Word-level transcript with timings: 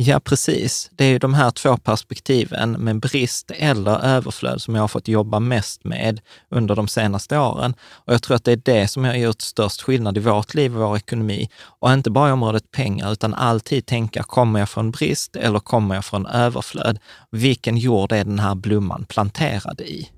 Ja, 0.00 0.20
precis. 0.20 0.90
Det 0.92 1.04
är 1.04 1.08
ju 1.08 1.18
de 1.18 1.34
här 1.34 1.50
två 1.50 1.76
perspektiven 1.76 2.72
med 2.72 3.00
brist 3.00 3.50
eller 3.50 4.04
överflöd 4.04 4.62
som 4.62 4.74
jag 4.74 4.82
har 4.82 4.88
fått 4.88 5.08
jobba 5.08 5.40
mest 5.40 5.84
med 5.84 6.20
under 6.50 6.76
de 6.76 6.88
senaste 6.88 7.38
åren. 7.38 7.74
Och 7.92 8.14
jag 8.14 8.22
tror 8.22 8.36
att 8.36 8.44
det 8.44 8.52
är 8.52 8.60
det 8.64 8.88
som 8.88 9.04
har 9.04 9.14
gjort 9.14 9.40
störst 9.40 9.82
skillnad 9.82 10.16
i 10.16 10.20
vårt 10.20 10.54
liv 10.54 10.76
och 10.76 10.88
vår 10.88 10.96
ekonomi. 10.96 11.48
Och 11.80 11.92
inte 11.92 12.10
bara 12.10 12.28
i 12.28 12.32
området 12.32 12.70
pengar, 12.70 13.12
utan 13.12 13.34
alltid 13.34 13.86
tänka, 13.86 14.22
kommer 14.22 14.60
jag 14.60 14.68
från 14.68 14.90
brist 14.90 15.36
eller 15.36 15.58
kommer 15.58 15.94
jag 15.94 16.04
från 16.04 16.26
överflöd? 16.26 16.98
Vilken 17.30 17.76
jord 17.76 18.12
är 18.12 18.24
den 18.24 18.38
här 18.38 18.54
blomman 18.54 19.04
planterad 19.04 19.80
i? 19.80 20.08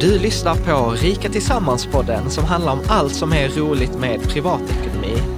Du 0.00 0.18
lyssnar 0.18 0.54
på 0.54 0.90
Rika 0.90 1.28
Tillsammans-podden 1.28 2.28
som 2.28 2.44
handlar 2.44 2.72
om 2.72 2.80
allt 2.88 3.14
som 3.14 3.32
är 3.32 3.48
roligt 3.48 3.98
med 3.98 4.22
privatekonomi 4.22 5.37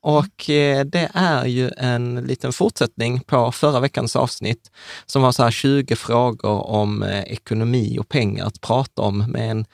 och 0.00 0.50
eh, 0.50 0.84
det 0.84 1.10
är 1.14 1.46
ju 1.46 1.70
en 1.76 2.14
liten 2.14 2.52
fortsättning 2.52 3.20
på 3.20 3.52
förra 3.52 3.80
veckans 3.80 4.16
avsnitt 4.16 4.70
som 5.06 5.22
var 5.22 5.32
så 5.32 5.42
här 5.42 5.50
20 5.50 5.96
frågor 5.96 6.66
om 6.66 7.02
eh, 7.02 7.22
ekonomi 7.22 7.98
och 8.00 8.08
pengar 8.08 8.46
att 8.46 8.60
prata 8.60 9.02
om 9.02 9.18
med 9.18 9.50
en, 9.50 9.64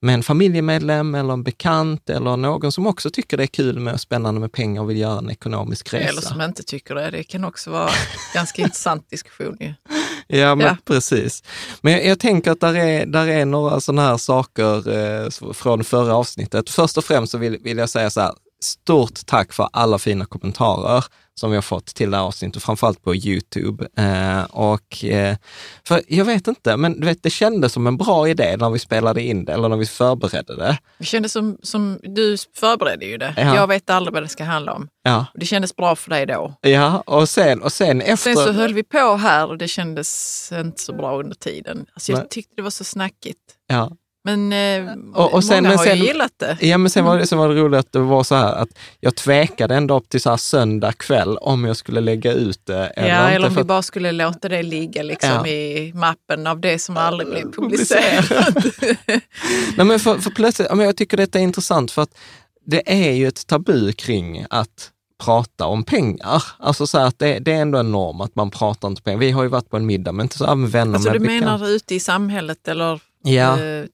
med 0.00 0.14
en 0.14 0.22
familjemedlem 0.22 1.14
eller 1.14 1.32
en 1.32 1.42
bekant 1.42 2.10
eller 2.10 2.36
någon 2.36 2.72
som 2.72 2.86
också 2.86 3.10
tycker 3.10 3.36
det 3.36 3.42
är 3.42 3.46
kul 3.46 3.80
med 3.80 3.94
och 3.94 4.00
spännande 4.00 4.40
med 4.40 4.52
pengar 4.52 4.82
och 4.82 4.90
vill 4.90 4.98
göra 4.98 5.18
en 5.18 5.30
ekonomisk 5.30 5.94
resa. 5.94 6.08
Eller 6.08 6.20
som 6.20 6.40
inte 6.40 6.62
tycker 6.62 6.94
det. 6.94 7.10
Det 7.10 7.24
kan 7.24 7.44
också 7.44 7.70
vara 7.70 7.90
ganska 8.34 8.62
intressant 8.62 9.10
diskussion. 9.10 9.56
Ju. 9.60 9.74
Ja, 10.32 10.54
men 10.54 10.66
ja. 10.66 10.76
precis. 10.84 11.42
Men 11.80 11.92
jag, 11.92 12.06
jag, 12.06 12.18
tänker 12.18 12.50
att 12.50 12.60
där 12.60 12.74
är, 12.74 13.06
där 13.06 13.28
är 13.28 13.44
några 13.44 13.80
sådana 13.80 14.02
här 14.02 14.16
saker 14.16 14.98
eh, 14.98 15.52
från 15.52 15.84
förra 15.84 16.14
avsnittet. 16.14 16.70
Först 16.70 16.98
och 16.98 17.04
främst 17.04 17.32
så 17.32 17.38
vill, 17.38 17.58
vill 17.58 17.78
jag 17.78 17.90
säga 17.90 18.10
så 18.10 18.20
här, 18.20 18.32
stort 18.64 19.26
tack 19.26 19.52
för 19.52 19.68
alla 19.72 19.98
fina 19.98 20.24
kommentarer 20.24 21.04
som 21.40 21.50
vi 21.50 21.56
har 21.56 21.62
fått 21.62 21.86
till 21.86 22.10
det 22.10 22.16
här 22.16 22.24
avsnittet, 22.24 22.62
framförallt 22.62 23.02
på 23.02 23.14
Youtube. 23.14 23.88
Eh, 23.96 24.42
och, 24.42 25.04
eh, 25.04 25.36
för 25.84 26.02
jag 26.08 26.24
vet 26.24 26.46
inte, 26.46 26.76
men 26.76 27.00
du 27.00 27.06
vet, 27.06 27.22
det 27.22 27.30
kändes 27.30 27.72
som 27.72 27.86
en 27.86 27.96
bra 27.96 28.28
idé 28.28 28.56
när 28.56 28.70
vi 28.70 28.78
spelade 28.78 29.22
in 29.22 29.44
det 29.44 29.52
eller 29.52 29.68
när 29.68 29.76
vi 29.76 29.86
förberedde 29.86 30.56
det. 30.56 30.78
Det 30.98 31.04
kändes 31.04 31.32
som, 31.32 31.58
som 31.62 32.00
du 32.02 32.36
förberedde 32.56 33.06
ju 33.06 33.16
det. 33.16 33.34
Ja. 33.36 33.54
Jag 33.54 33.66
vet 33.66 33.90
aldrig 33.90 34.14
vad 34.14 34.22
det 34.22 34.28
ska 34.28 34.44
handla 34.44 34.72
om. 34.72 34.88
Ja. 35.02 35.26
Det 35.34 35.46
kändes 35.46 35.76
bra 35.76 35.96
för 35.96 36.10
dig 36.10 36.26
då. 36.26 36.54
Ja, 36.60 37.02
och 37.06 37.28
sen, 37.28 37.62
och 37.62 37.72
sen 37.72 38.00
efter... 38.00 38.34
Sen 38.34 38.44
så 38.44 38.52
höll 38.52 38.74
vi 38.74 38.82
på 38.82 39.16
här 39.16 39.48
och 39.48 39.58
det 39.58 39.68
kändes 39.68 40.52
inte 40.52 40.82
så 40.82 40.92
bra 40.92 41.18
under 41.18 41.36
tiden. 41.36 41.86
Alltså 41.94 42.12
jag 42.12 42.18
men, 42.18 42.28
tyckte 42.28 42.52
det 42.56 42.62
var 42.62 42.70
så 42.70 42.84
snackigt. 42.84 43.40
Ja, 43.66 43.90
men 44.24 44.52
eh, 44.52 44.94
och, 45.14 45.34
och 45.34 45.44
sen, 45.44 45.64
många 45.64 45.76
har 45.76 45.84
sen, 45.84 45.98
ju 45.98 46.04
gillat 46.04 46.32
det. 46.36 46.56
Ja, 46.60 46.78
men 46.78 46.90
sen 46.90 47.04
var 47.04 47.18
det, 47.18 47.26
sen 47.26 47.38
var 47.38 47.48
det 47.48 47.54
roligt 47.54 47.80
att 47.80 47.92
det 47.92 47.98
var 47.98 48.24
så 48.24 48.34
här 48.34 48.54
att 48.54 48.68
jag 49.00 49.16
tvekade 49.16 49.74
ända 49.74 49.94
upp 49.94 50.08
till 50.08 50.20
så 50.20 50.30
här 50.30 50.36
söndag 50.36 50.92
kväll 50.92 51.36
om 51.36 51.64
jag 51.64 51.76
skulle 51.76 52.00
lägga 52.00 52.32
ut 52.32 52.66
det 52.66 52.86
eller 52.86 53.08
Ja, 53.08 53.22
inte. 53.22 53.34
eller 53.34 53.48
om 53.48 53.54
vi 53.54 53.64
bara 53.64 53.82
skulle 53.82 54.12
låta 54.12 54.48
det 54.48 54.62
ligga 54.62 55.02
liksom 55.02 55.30
ja. 55.30 55.46
i 55.46 55.92
mappen 55.94 56.46
av 56.46 56.60
det 56.60 56.78
som 56.78 56.96
aldrig 56.96 57.28
blev 57.28 57.52
publicerat. 57.56 58.54
Nej, 59.76 59.86
men 59.86 60.00
för, 60.00 60.18
för 60.18 60.30
plötsligt, 60.30 60.68
jag 60.70 60.96
tycker 60.96 61.16
detta 61.16 61.38
är 61.38 61.42
intressant 61.42 61.90
för 61.90 62.02
att 62.02 62.18
det 62.66 62.82
är 63.08 63.12
ju 63.12 63.28
ett 63.28 63.46
tabu 63.46 63.92
kring 63.92 64.46
att 64.50 64.90
prata 65.24 65.66
om 65.66 65.84
pengar. 65.84 66.42
Alltså 66.58 66.86
så 66.86 66.98
att 66.98 67.18
det, 67.18 67.38
det, 67.38 67.52
är 67.52 67.62
ändå 67.62 67.78
en 67.78 67.92
norm 67.92 68.20
att 68.20 68.34
man 68.34 68.50
pratar 68.50 68.88
inte 68.88 69.02
pengar. 69.02 69.18
Vi 69.18 69.30
har 69.30 69.42
ju 69.42 69.48
varit 69.48 69.70
på 69.70 69.76
en 69.76 69.86
middag, 69.86 70.12
men 70.12 70.24
inte 70.24 70.38
så 70.38 70.54
med 70.54 70.70
vänner. 70.70 70.94
Alltså 70.94 71.10
du 71.10 71.18
menar 71.18 71.68
ute 71.68 71.94
i 71.94 72.00
samhället 72.00 72.68
eller? 72.68 73.00
Ja, 73.22 73.58
eh, 73.58 73.84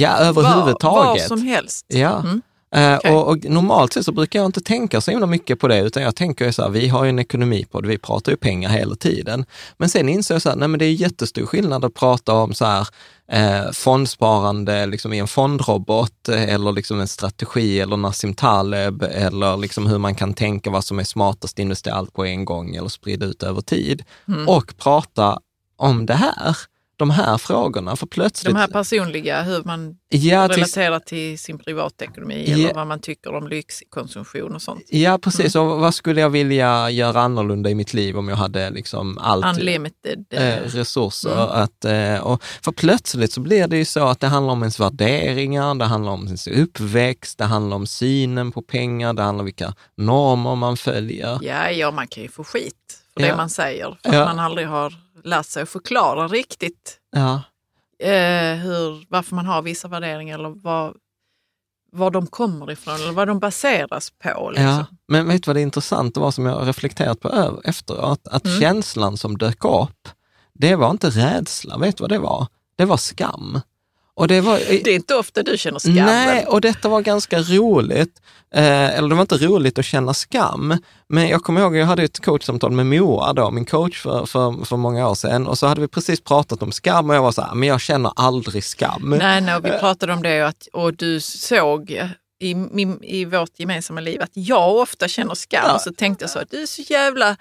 ja 0.00 0.16
överhuvudtaget. 0.16 0.82
Var, 0.82 1.06
var 1.06 1.18
som 1.18 1.42
helst? 1.42 1.86
Ja. 1.88 2.20
Mm. 2.20 2.42
Eh, 2.74 2.96
okay. 2.96 3.12
och, 3.12 3.28
och, 3.28 3.44
normalt 3.44 3.92
sett 3.92 4.04
så 4.04 4.12
brukar 4.12 4.38
jag 4.38 4.46
inte 4.46 4.60
tänka 4.60 5.00
så 5.00 5.10
himla 5.10 5.26
mycket 5.26 5.60
på 5.60 5.68
det, 5.68 5.80
utan 5.80 6.02
jag 6.02 6.16
tänker 6.16 6.50
så 6.50 6.62
här, 6.62 6.70
vi 6.70 6.88
har 6.88 7.04
ju 7.04 7.10
en 7.10 7.18
ekonomipodd, 7.18 7.86
vi 7.86 7.98
pratar 7.98 8.32
ju 8.32 8.36
pengar 8.36 8.70
hela 8.70 8.94
tiden. 8.94 9.44
Men 9.78 9.88
sen 9.88 10.08
inser 10.08 10.34
jag 10.34 10.42
så 10.42 10.48
här, 10.48 10.56
nej 10.56 10.68
men 10.68 10.78
det 10.78 10.84
är 10.84 10.92
jättestor 10.92 11.46
skillnad 11.46 11.84
att 11.84 11.94
prata 11.94 12.32
om 12.32 12.54
så 12.54 12.64
här, 12.64 12.88
eh, 13.28 13.72
fondsparande 13.72 14.86
liksom 14.86 15.12
i 15.12 15.18
en 15.18 15.28
fondrobot 15.28 16.28
eh, 16.28 16.54
eller 16.54 16.72
liksom 16.72 17.00
en 17.00 17.08
strategi 17.08 17.80
eller 17.80 17.96
Nassim 17.96 18.34
Taleb 18.34 19.02
eller 19.02 19.56
liksom 19.56 19.86
hur 19.86 19.98
man 19.98 20.14
kan 20.14 20.34
tänka 20.34 20.70
vad 20.70 20.84
som 20.84 20.98
är 20.98 21.04
smartast 21.04 21.58
investera 21.58 21.94
allt 21.94 22.12
på 22.12 22.24
en 22.24 22.44
gång 22.44 22.74
eller 22.74 22.88
sprida 22.88 23.26
ut 23.26 23.42
över 23.42 23.60
tid. 23.60 24.04
Mm. 24.28 24.48
Och 24.48 24.74
prata 24.78 25.38
om 25.76 26.06
det 26.06 26.14
här 26.14 26.56
de 26.96 27.10
här 27.10 27.38
frågorna. 27.38 27.96
För 27.96 28.06
plötsligt... 28.06 28.54
De 28.54 28.58
här 28.58 28.68
personliga, 28.68 29.42
hur 29.42 29.64
man 29.64 29.96
ja, 30.08 30.48
relaterar 30.48 31.00
till 31.00 31.38
sin 31.38 31.58
privatekonomi 31.58 32.44
ja, 32.48 32.54
eller 32.54 32.74
vad 32.74 32.86
man 32.86 33.00
tycker 33.00 33.34
om 33.34 33.48
lyxkonsumtion 33.48 34.54
och 34.54 34.62
sånt. 34.62 34.84
Ja, 34.88 35.18
precis. 35.18 35.56
Mm. 35.56 35.68
Och 35.68 35.80
vad 35.80 35.94
skulle 35.94 36.20
jag 36.20 36.30
vilja 36.30 36.90
göra 36.90 37.20
annorlunda 37.20 37.70
i 37.70 37.74
mitt 37.74 37.94
liv 37.94 38.18
om 38.18 38.28
jag 38.28 38.36
hade 38.36 38.70
liksom 38.70 39.18
allt, 39.18 39.46
Unlimited 39.46 40.24
eh, 40.30 40.48
eh 40.48 40.62
resurser? 40.62 41.32
Mm. 41.32 41.62
Att, 41.62 41.84
eh, 41.84 42.26
och 42.26 42.42
för 42.42 42.72
plötsligt 42.72 43.32
så 43.32 43.40
blir 43.40 43.68
det 43.68 43.76
ju 43.76 43.84
så 43.84 44.06
att 44.06 44.20
det 44.20 44.26
handlar 44.26 44.52
om 44.52 44.62
ens 44.62 44.80
värderingar, 44.80 45.74
det 45.74 45.84
handlar 45.84 46.12
om 46.12 46.26
ens 46.26 46.46
uppväxt, 46.46 47.38
det 47.38 47.44
handlar 47.44 47.76
om 47.76 47.86
synen 47.86 48.52
på 48.52 48.62
pengar, 48.62 49.12
det 49.12 49.22
handlar 49.22 49.42
om 49.42 49.46
vilka 49.46 49.74
normer 49.96 50.54
man 50.54 50.76
följer. 50.76 51.38
Ja, 51.42 51.70
ja 51.70 51.90
man 51.90 52.08
kan 52.08 52.22
ju 52.22 52.28
få 52.28 52.44
skit 52.44 52.74
för 53.14 53.22
ja. 53.22 53.28
det 53.28 53.36
man 53.36 53.50
säger, 53.50 53.98
för 54.02 54.10
att 54.10 54.26
man 54.26 54.38
aldrig 54.38 54.68
har 54.68 55.05
sig 55.42 55.62
att 55.62 55.68
förklara 55.68 56.28
riktigt 56.28 56.98
ja. 57.10 57.42
eh, 57.98 58.54
hur, 58.54 59.06
varför 59.08 59.34
man 59.34 59.46
har 59.46 59.62
vissa 59.62 59.88
värderingar 59.88 60.38
eller 60.38 60.48
vad, 60.48 60.94
var 61.92 62.10
de 62.10 62.26
kommer 62.26 62.70
ifrån 62.70 62.94
eller 62.94 63.12
vad 63.12 63.28
de 63.28 63.38
baseras 63.38 64.10
på. 64.10 64.50
Liksom. 64.50 64.66
Ja, 64.66 64.86
men 65.08 65.28
vet 65.28 65.42
du 65.42 65.48
vad 65.48 65.56
det 65.56 65.60
är 65.60 65.62
intressant 65.62 66.16
och 66.16 66.22
vad 66.22 66.34
som 66.34 66.46
jag 66.46 66.68
reflekterat 66.68 67.20
på 67.20 67.60
efteråt? 67.64 68.28
Att 68.28 68.46
mm. 68.46 68.60
känslan 68.60 69.16
som 69.16 69.38
dök 69.38 69.64
upp, 69.64 70.08
det 70.52 70.76
var 70.76 70.90
inte 70.90 71.10
rädsla, 71.10 71.78
vet 71.78 71.96
du 71.96 72.02
vad 72.02 72.10
det 72.10 72.18
var? 72.18 72.46
Det 72.76 72.84
var 72.84 72.96
skam. 72.96 73.60
Och 74.16 74.28
det, 74.28 74.40
var, 74.40 74.58
det 74.58 74.90
är 74.90 74.94
inte 74.94 75.14
ofta 75.14 75.42
du 75.42 75.58
känner 75.58 75.78
skam. 75.78 75.94
Nej, 75.94 76.46
och 76.46 76.60
detta 76.60 76.88
var 76.88 77.00
ganska 77.00 77.40
roligt. 77.40 78.20
Eh, 78.54 78.96
eller 78.96 79.08
det 79.08 79.14
var 79.14 79.22
inte 79.22 79.36
roligt 79.36 79.78
att 79.78 79.84
känna 79.84 80.14
skam, 80.14 80.78
men 81.08 81.28
jag 81.28 81.42
kommer 81.42 81.60
ihåg, 81.60 81.76
jag 81.76 81.86
hade 81.86 82.02
ett 82.02 82.24
coachsamtal 82.24 82.70
med 82.70 82.86
Moa, 82.86 83.32
då, 83.32 83.50
min 83.50 83.64
coach 83.64 84.02
för, 84.02 84.26
för, 84.26 84.64
för 84.64 84.76
många 84.76 85.08
år 85.08 85.14
sedan, 85.14 85.46
och 85.46 85.58
så 85.58 85.66
hade 85.66 85.80
vi 85.80 85.88
precis 85.88 86.20
pratat 86.20 86.62
om 86.62 86.72
skam 86.72 87.10
och 87.10 87.16
jag 87.16 87.22
var 87.22 87.32
så 87.32 87.42
här, 87.42 87.54
men 87.54 87.68
jag 87.68 87.80
känner 87.80 88.12
aldrig 88.16 88.64
skam. 88.64 89.14
Nej, 89.18 89.40
nej 89.40 89.60
vi 89.62 89.70
pratade 89.70 90.12
om 90.12 90.22
det 90.22 90.42
och, 90.42 90.48
att, 90.48 90.68
och 90.72 90.94
du 90.94 91.20
såg 91.20 91.90
i, 92.40 92.54
min, 92.54 93.02
i 93.02 93.24
vårt 93.24 93.60
gemensamma 93.60 94.00
liv 94.00 94.22
att 94.22 94.30
jag 94.32 94.76
ofta 94.76 95.08
känner 95.08 95.34
skam. 95.34 95.64
Ja. 95.66 95.78
Så 95.78 95.92
tänkte 95.92 96.22
jag 96.22 96.30
så 96.30 96.38
att 96.38 96.50
du 96.50 96.62
är 96.62 96.66
så 96.66 96.82
jävla 96.82 97.36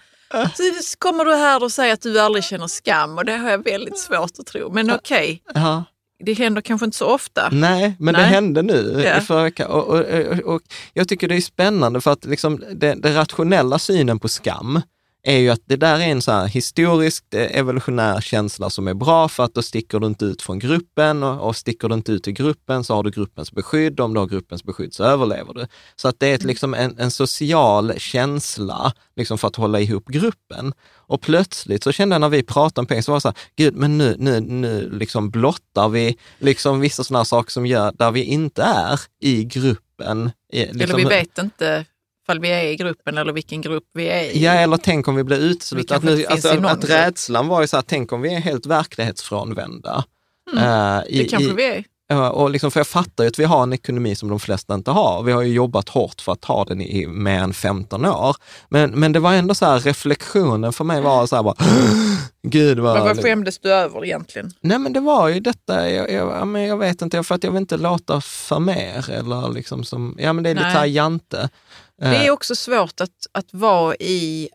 så 0.56 0.98
kommer 0.98 1.25
du 1.25 1.36
här 1.36 1.63
och 1.63 1.71
säger 1.71 1.94
att 1.94 2.01
du 2.01 2.19
aldrig 2.19 2.44
känner 2.44 2.68
skam 2.68 3.18
och 3.18 3.25
det 3.25 3.38
har 3.38 3.50
jag 3.50 3.63
väldigt 3.63 4.00
svårt 4.00 4.31
att 4.39 4.45
tro. 4.45 4.71
Men 4.71 4.92
okej, 4.92 5.42
okay. 5.50 5.63
ja 5.63 5.83
det 6.23 6.33
händer 6.33 6.62
kanske 6.62 6.85
inte 6.85 6.97
så 6.97 7.06
ofta. 7.06 7.50
Nej, 7.51 7.95
men 8.00 8.13
Nej. 8.13 8.21
det 8.21 8.27
hände 8.27 8.62
nu 8.62 9.01
yeah. 9.01 9.21
förra 9.21 9.44
veckan. 9.44 9.71
Och, 9.71 9.88
och, 9.88 10.00
och, 10.00 10.56
och, 10.56 10.62
jag 10.94 11.07
tycker 11.07 11.27
det 11.27 11.35
är 11.35 11.41
spännande 11.41 12.01
för 12.01 12.12
att 12.12 12.25
liksom 12.25 12.63
den 12.73 13.01
rationella 13.03 13.79
synen 13.79 14.19
på 14.19 14.27
skam 14.27 14.81
är 15.25 15.38
ju 15.38 15.50
att 15.50 15.62
det 15.66 15.75
där 15.75 16.00
är 16.00 16.07
en 16.07 16.22
så 16.22 16.31
här 16.31 16.48
historisk 16.48 17.24
eh, 17.33 17.57
evolutionär 17.60 18.22
känsla 18.22 18.69
som 18.69 18.88
är 18.88 18.94
bra 18.94 19.27
för 19.27 19.44
att 19.44 19.54
då 19.54 19.62
sticker 19.62 20.00
du 20.00 20.07
inte 20.07 20.25
ut 20.25 20.42
från 20.42 20.60
gruppen 20.60 21.24
och, 21.24 21.48
och 21.48 21.56
sticker 21.56 21.89
du 21.89 21.95
inte 21.95 22.12
ut 22.12 22.27
i 22.27 22.31
gruppen 22.31 22.83
så 22.83 22.95
har 22.95 23.04
du 23.04 23.12
gruppens 23.12 23.51
beskydd. 23.51 24.00
Om 24.00 24.13
du 24.13 24.19
har 24.19 24.27
gruppens 24.27 24.63
beskydd 24.63 24.94
så 24.94 25.04
överlever 25.04 25.54
du. 25.54 25.68
Så 25.95 26.07
att 26.07 26.19
det 26.19 26.27
är 26.27 26.36
ett, 26.36 26.42
mm. 26.42 26.50
liksom 26.50 26.74
en, 26.74 27.00
en 27.00 27.12
social 27.12 27.94
känsla 27.98 28.94
liksom 29.16 29.38
för 29.38 29.48
att 29.48 29.56
hålla 29.56 29.80
ihop 29.80 30.07
gruppen. 30.07 30.74
Och 30.94 31.22
plötsligt 31.22 31.83
så 31.83 31.92
kände 31.92 32.13
jag 32.13 32.21
när 32.21 32.30
vi 32.30 32.44
pratade 32.44 32.81
om 32.81 32.86
pengar, 32.86 33.01
så 33.01 33.12
var 33.12 33.18
det 33.18 33.21
så 33.21 33.28
här, 33.28 33.38
gud, 33.56 33.75
men 33.75 33.98
nu, 33.98 34.16
nu, 34.19 34.39
nu 34.39 34.89
liksom 34.92 35.30
blottar 35.30 35.89
vi 35.89 36.18
liksom 36.39 36.80
vissa 36.80 37.04
sådana 37.04 37.25
saker 37.25 37.51
som 37.51 37.66
gör 37.66 37.92
där 37.92 38.12
vi 38.12 38.24
inte 38.24 38.63
är 38.63 39.00
i 39.21 39.44
gruppen. 39.44 40.31
Liksom, 40.51 40.81
Eller 40.81 40.95
vi 40.95 41.04
vet 41.04 41.38
inte 41.38 41.86
Fall 42.27 42.39
vi 42.39 42.50
är 42.50 42.63
i 42.63 42.75
gruppen 42.75 43.18
eller 43.18 43.33
vilken 43.33 43.62
grupp 43.62 43.83
vi 43.94 44.07
är 44.07 44.24
i. 44.24 44.44
Ja, 44.44 44.51
eller 44.51 44.77
tänk 44.77 45.07
om 45.07 45.16
vi 45.16 45.24
blir 45.24 45.38
uteslutna. 45.38 45.95
Att, 45.95 46.04
nu, 46.04 46.25
alltså, 46.25 46.50
att, 46.50 46.66
att 46.66 46.89
rädslan 46.89 47.48
var 47.48 47.62
ju 47.62 47.68
så 47.68 47.77
här, 47.77 47.83
tänk 47.88 48.12
om 48.12 48.22
vi 48.22 48.33
är 48.33 48.39
helt 48.39 48.66
verklighetsfrånvända. 48.66 50.04
Mm, 50.51 50.63
uh, 50.63 51.04
i, 51.07 51.18
det 51.18 51.25
kanske 51.25 51.50
i, 51.50 51.54
vi 51.54 51.63
är. 51.63 51.86
Och 52.10 52.50
liksom, 52.50 52.72
för 52.72 52.80
jag 52.80 52.88
fattar 52.88 53.24
ju 53.24 53.27
att 53.27 53.39
vi 53.39 53.44
har 53.44 53.63
en 53.63 53.74
ekonomi 53.74 54.16
som 54.16 54.30
de 54.30 54.39
flesta 54.39 54.74
inte 54.74 54.92
har. 54.92 55.24
Vi 55.24 55.31
har 55.31 55.42
ju 55.42 55.54
jobbat 55.54 55.89
hårt 55.89 56.22
för 56.22 56.31
att 56.31 56.45
ha 56.45 56.66
den 56.66 56.81
i 56.81 57.07
mer 57.07 57.39
än 57.39 57.54
15 57.54 58.06
år. 58.06 58.36
Men, 58.69 58.92
men 58.92 59.12
det 59.12 59.19
var 59.19 59.33
ändå 59.33 59.56
så 59.56 59.66
här, 59.66 59.80
reflektionen 59.80 60.74
för 60.74 60.83
mig 60.83 61.01
var 61.01 61.28
så 61.28 61.36
här 61.36 61.44
bara, 61.44 61.56
gud 62.44 62.80
vad... 62.80 62.94
Men 62.94 63.04
vad 63.04 63.24
skämdes 63.24 63.60
du 63.60 63.74
över 63.74 64.06
egentligen? 64.06 64.51
Nej 64.62 64.80
men 64.80 64.94
det 64.94 65.00
var 65.00 65.28
ju 65.28 65.39
detta, 65.39 65.89
jag, 65.89 66.12
jag, 66.12 66.48
men 66.48 66.62
jag 66.62 66.78
vet 66.78 67.01
inte, 67.01 67.24
för 67.24 67.36
att 67.36 67.44
jag 67.44 67.51
vill 67.51 67.62
inte 67.62 67.78
låta 67.78 68.21
för 68.21 68.60
mer 68.60 69.10
eller 69.10 69.54
liksom 69.54 69.83
som, 69.83 70.16
ja 70.19 70.33
men 70.33 70.44
det 70.44 70.50
är 70.50 70.56
lite 70.56 70.68
här 70.68 70.86
jante. 70.86 71.50
Det 71.97 72.06
är 72.06 72.27
eh. 72.27 72.33
också 72.33 72.56
svårt 72.56 73.01
att, 73.01 73.27
att 73.31 73.53
vara 73.53 73.95
i 73.95 74.50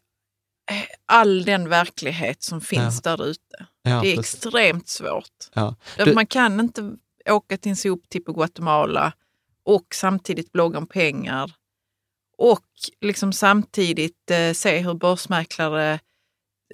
eh, 0.70 0.76
all 1.06 1.44
den 1.44 1.68
verklighet 1.68 2.42
som 2.42 2.60
finns 2.60 3.00
ja. 3.04 3.16
där 3.16 3.26
ute. 3.26 3.66
Ja, 3.82 4.00
det 4.02 4.12
är 4.12 4.16
precis. 4.16 4.34
extremt 4.34 4.88
svårt. 4.88 5.48
Ja. 5.54 5.74
Du... 5.96 6.14
Man 6.14 6.26
kan 6.26 6.60
inte 6.60 6.96
åka 7.30 7.56
till 7.56 7.70
en 7.70 7.76
soptipp 7.76 8.28
i 8.28 8.32
Guatemala 8.32 9.12
och 9.64 9.86
samtidigt 9.94 10.52
blogga 10.52 10.78
om 10.78 10.86
pengar 10.86 11.52
och 12.38 12.66
liksom 13.00 13.32
samtidigt 13.32 14.30
eh, 14.30 14.52
se 14.52 14.78
hur 14.78 14.94
börsmäklare 14.94 16.00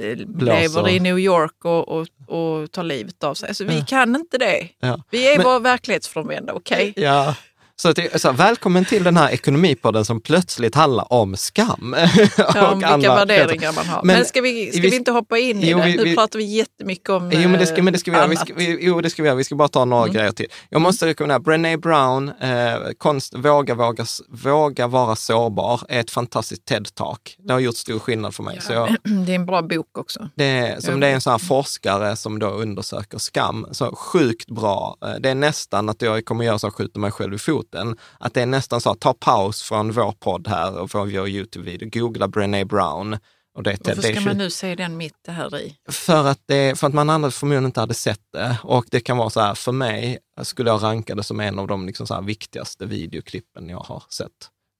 eh, 0.01 0.17
lever 0.39 0.89
i 0.89 1.01
New 1.01 1.19
York 1.19 1.65
och, 1.65 1.89
och, 1.89 2.09
och 2.27 2.73
tar 2.73 2.83
livet 2.83 3.25
av 3.25 3.35
sig. 3.35 3.49
Alltså, 3.49 3.65
vi 3.65 3.85
kan 3.89 4.17
inte 4.17 4.39
det. 4.39 4.69
Ja. 4.79 5.03
Vi 5.11 5.33
är 5.33 5.37
Men, 5.37 5.45
bara 5.45 5.59
verklighetsfrånvända, 5.59 6.53
okej? 6.53 6.91
Okay? 6.91 7.05
Ja, 7.05 7.37
så, 7.79 7.89
att, 7.89 8.21
så 8.21 8.33
välkommen 8.33 8.85
till 8.85 9.05
den 9.05 9.17
här 9.17 9.31
ekonomipodden 9.31 10.05
som 10.05 10.21
plötsligt 10.21 10.75
handlar 10.75 11.13
om 11.13 11.37
skam. 11.37 11.97
Ja, 12.39 12.73
om 12.73 12.79
vilka 12.79 12.93
andra, 12.93 13.15
värderingar 13.15 13.73
man 13.73 13.87
har. 13.87 14.03
Men, 14.03 14.17
men 14.17 14.25
ska, 14.25 14.41
vi, 14.41 14.73
ska 14.73 14.81
vi, 14.81 14.91
vi, 14.91 14.97
inte 14.97 15.11
hoppa 15.11 15.39
in 15.39 15.63
i 15.63 15.71
jo, 15.71 15.79
det? 15.79 15.85
Nu 15.85 16.05
vi, 16.05 16.15
pratar 16.15 16.39
vi 16.39 16.45
jättemycket 16.45 17.09
om 17.09 17.31
jo, 17.35 17.49
men 17.49 17.61
det 17.61 17.67
ska, 17.67 17.83
men 17.83 17.93
det 17.93 17.99
ska 17.99 18.11
vi, 18.11 18.17
annat. 18.17 18.31
Vi 18.31 18.37
ska, 18.37 18.55
jo, 18.81 19.01
det 19.01 19.11
ska 19.11 19.23
vi 19.23 19.27
göra. 19.27 19.37
Vi 19.37 19.45
ska 19.45 19.55
bara 19.55 19.69
ta 19.69 19.85
några 19.85 20.03
mm. 20.03 20.15
grejer 20.15 20.33
till. 20.33 20.47
Jag 20.71 20.81
måste 20.81 21.07
rekommendera 21.07 21.41
Brené 21.41 21.77
Brown, 21.77 22.29
eh, 22.29 22.75
konst, 22.99 23.35
våga, 23.37 23.75
våga, 23.75 24.05
våga 24.29 24.87
vara 24.87 25.17
sårbar, 25.17 25.81
är 25.89 26.01
ett 26.01 26.11
fantastiskt 26.11 26.65
TED-talk. 26.71 27.37
Det 27.39 27.53
har 27.53 27.61
gjort 27.61 27.77
stor 27.77 27.99
skillnad 27.99 28.35
för 28.35 28.43
mig. 28.43 28.55
Ja, 28.57 28.63
så 28.63 28.73
jag, 28.73 28.89
det 29.27 29.33
är 29.33 29.37
en 29.37 29.47
bra 29.47 29.63
bok 29.63 29.99
också. 29.99 30.29
Det, 30.35 30.85
som 30.85 31.01
det 31.01 31.07
är 31.07 31.15
en 31.15 31.21
sån 31.21 31.31
här 31.31 31.39
forskare 31.39 32.17
som 32.17 32.39
då 32.39 32.47
undersöker 32.47 33.19
skam. 33.19 33.67
Så 33.71 33.97
sjukt 33.97 34.51
bra. 34.51 34.97
Eh, 35.03 35.15
det 35.21 35.31
är 35.31 35.35
nästan 35.35 35.89
att 35.89 36.03
jag 36.03 36.25
kommer 36.25 36.45
göra 36.45 36.59
så 36.59 36.67
att 36.67 36.73
jag 36.73 36.77
skjuter 36.77 37.01
mig 37.01 37.11
själv 37.11 37.35
i 37.35 37.39
foten 37.39 37.66
foten. 37.67 37.97
Att 38.21 38.35
det 38.35 38.43
är 38.43 38.47
nästan 38.47 38.81
så 38.81 38.91
att 38.91 39.01
ta 39.01 39.15
paus 39.15 39.63
från 39.63 39.93
vår 39.93 40.13
podd 40.13 40.49
här 40.49 40.79
och 40.79 40.91
från 40.91 41.11
vår 41.11 41.29
Youtube-video, 41.29 41.89
googla 42.01 42.29
Brené 42.29 42.65
Brown. 42.65 43.19
Och 43.55 43.63
det, 43.63 43.79
Varför 43.85 44.03
ska 44.03 44.13
det, 44.13 44.21
man 44.21 44.39
nu 44.39 44.51
se 44.51 44.75
den 44.75 44.97
mitt 44.97 45.27
här 45.29 45.61
i? 45.61 45.77
För 45.89 46.27
att, 46.27 46.41
det, 46.47 46.79
för 46.79 46.87
att 46.87 46.95
man 46.95 47.11
annars 47.11 47.35
förmodligen 47.35 47.65
inte 47.65 47.81
hade 47.81 47.95
sett 47.95 48.21
det. 48.33 48.59
Och 48.63 48.85
det 48.91 49.01
kan 49.01 49.17
vara 49.17 49.31
så 49.31 49.41
här, 49.41 49.55
för 49.55 49.73
mig 49.73 50.19
skulle 50.43 50.71
jag 50.71 50.83
ranka 50.83 51.15
det 51.15 51.23
som 51.23 51.41
en 51.41 51.59
av 51.59 51.67
de 51.67 51.87
liksom 51.87 52.07
så 52.07 52.21
viktigaste 52.21 52.87
videoklippen 52.87 53.69
jag 53.69 53.79
har 53.79 54.03
sett. 54.11 54.31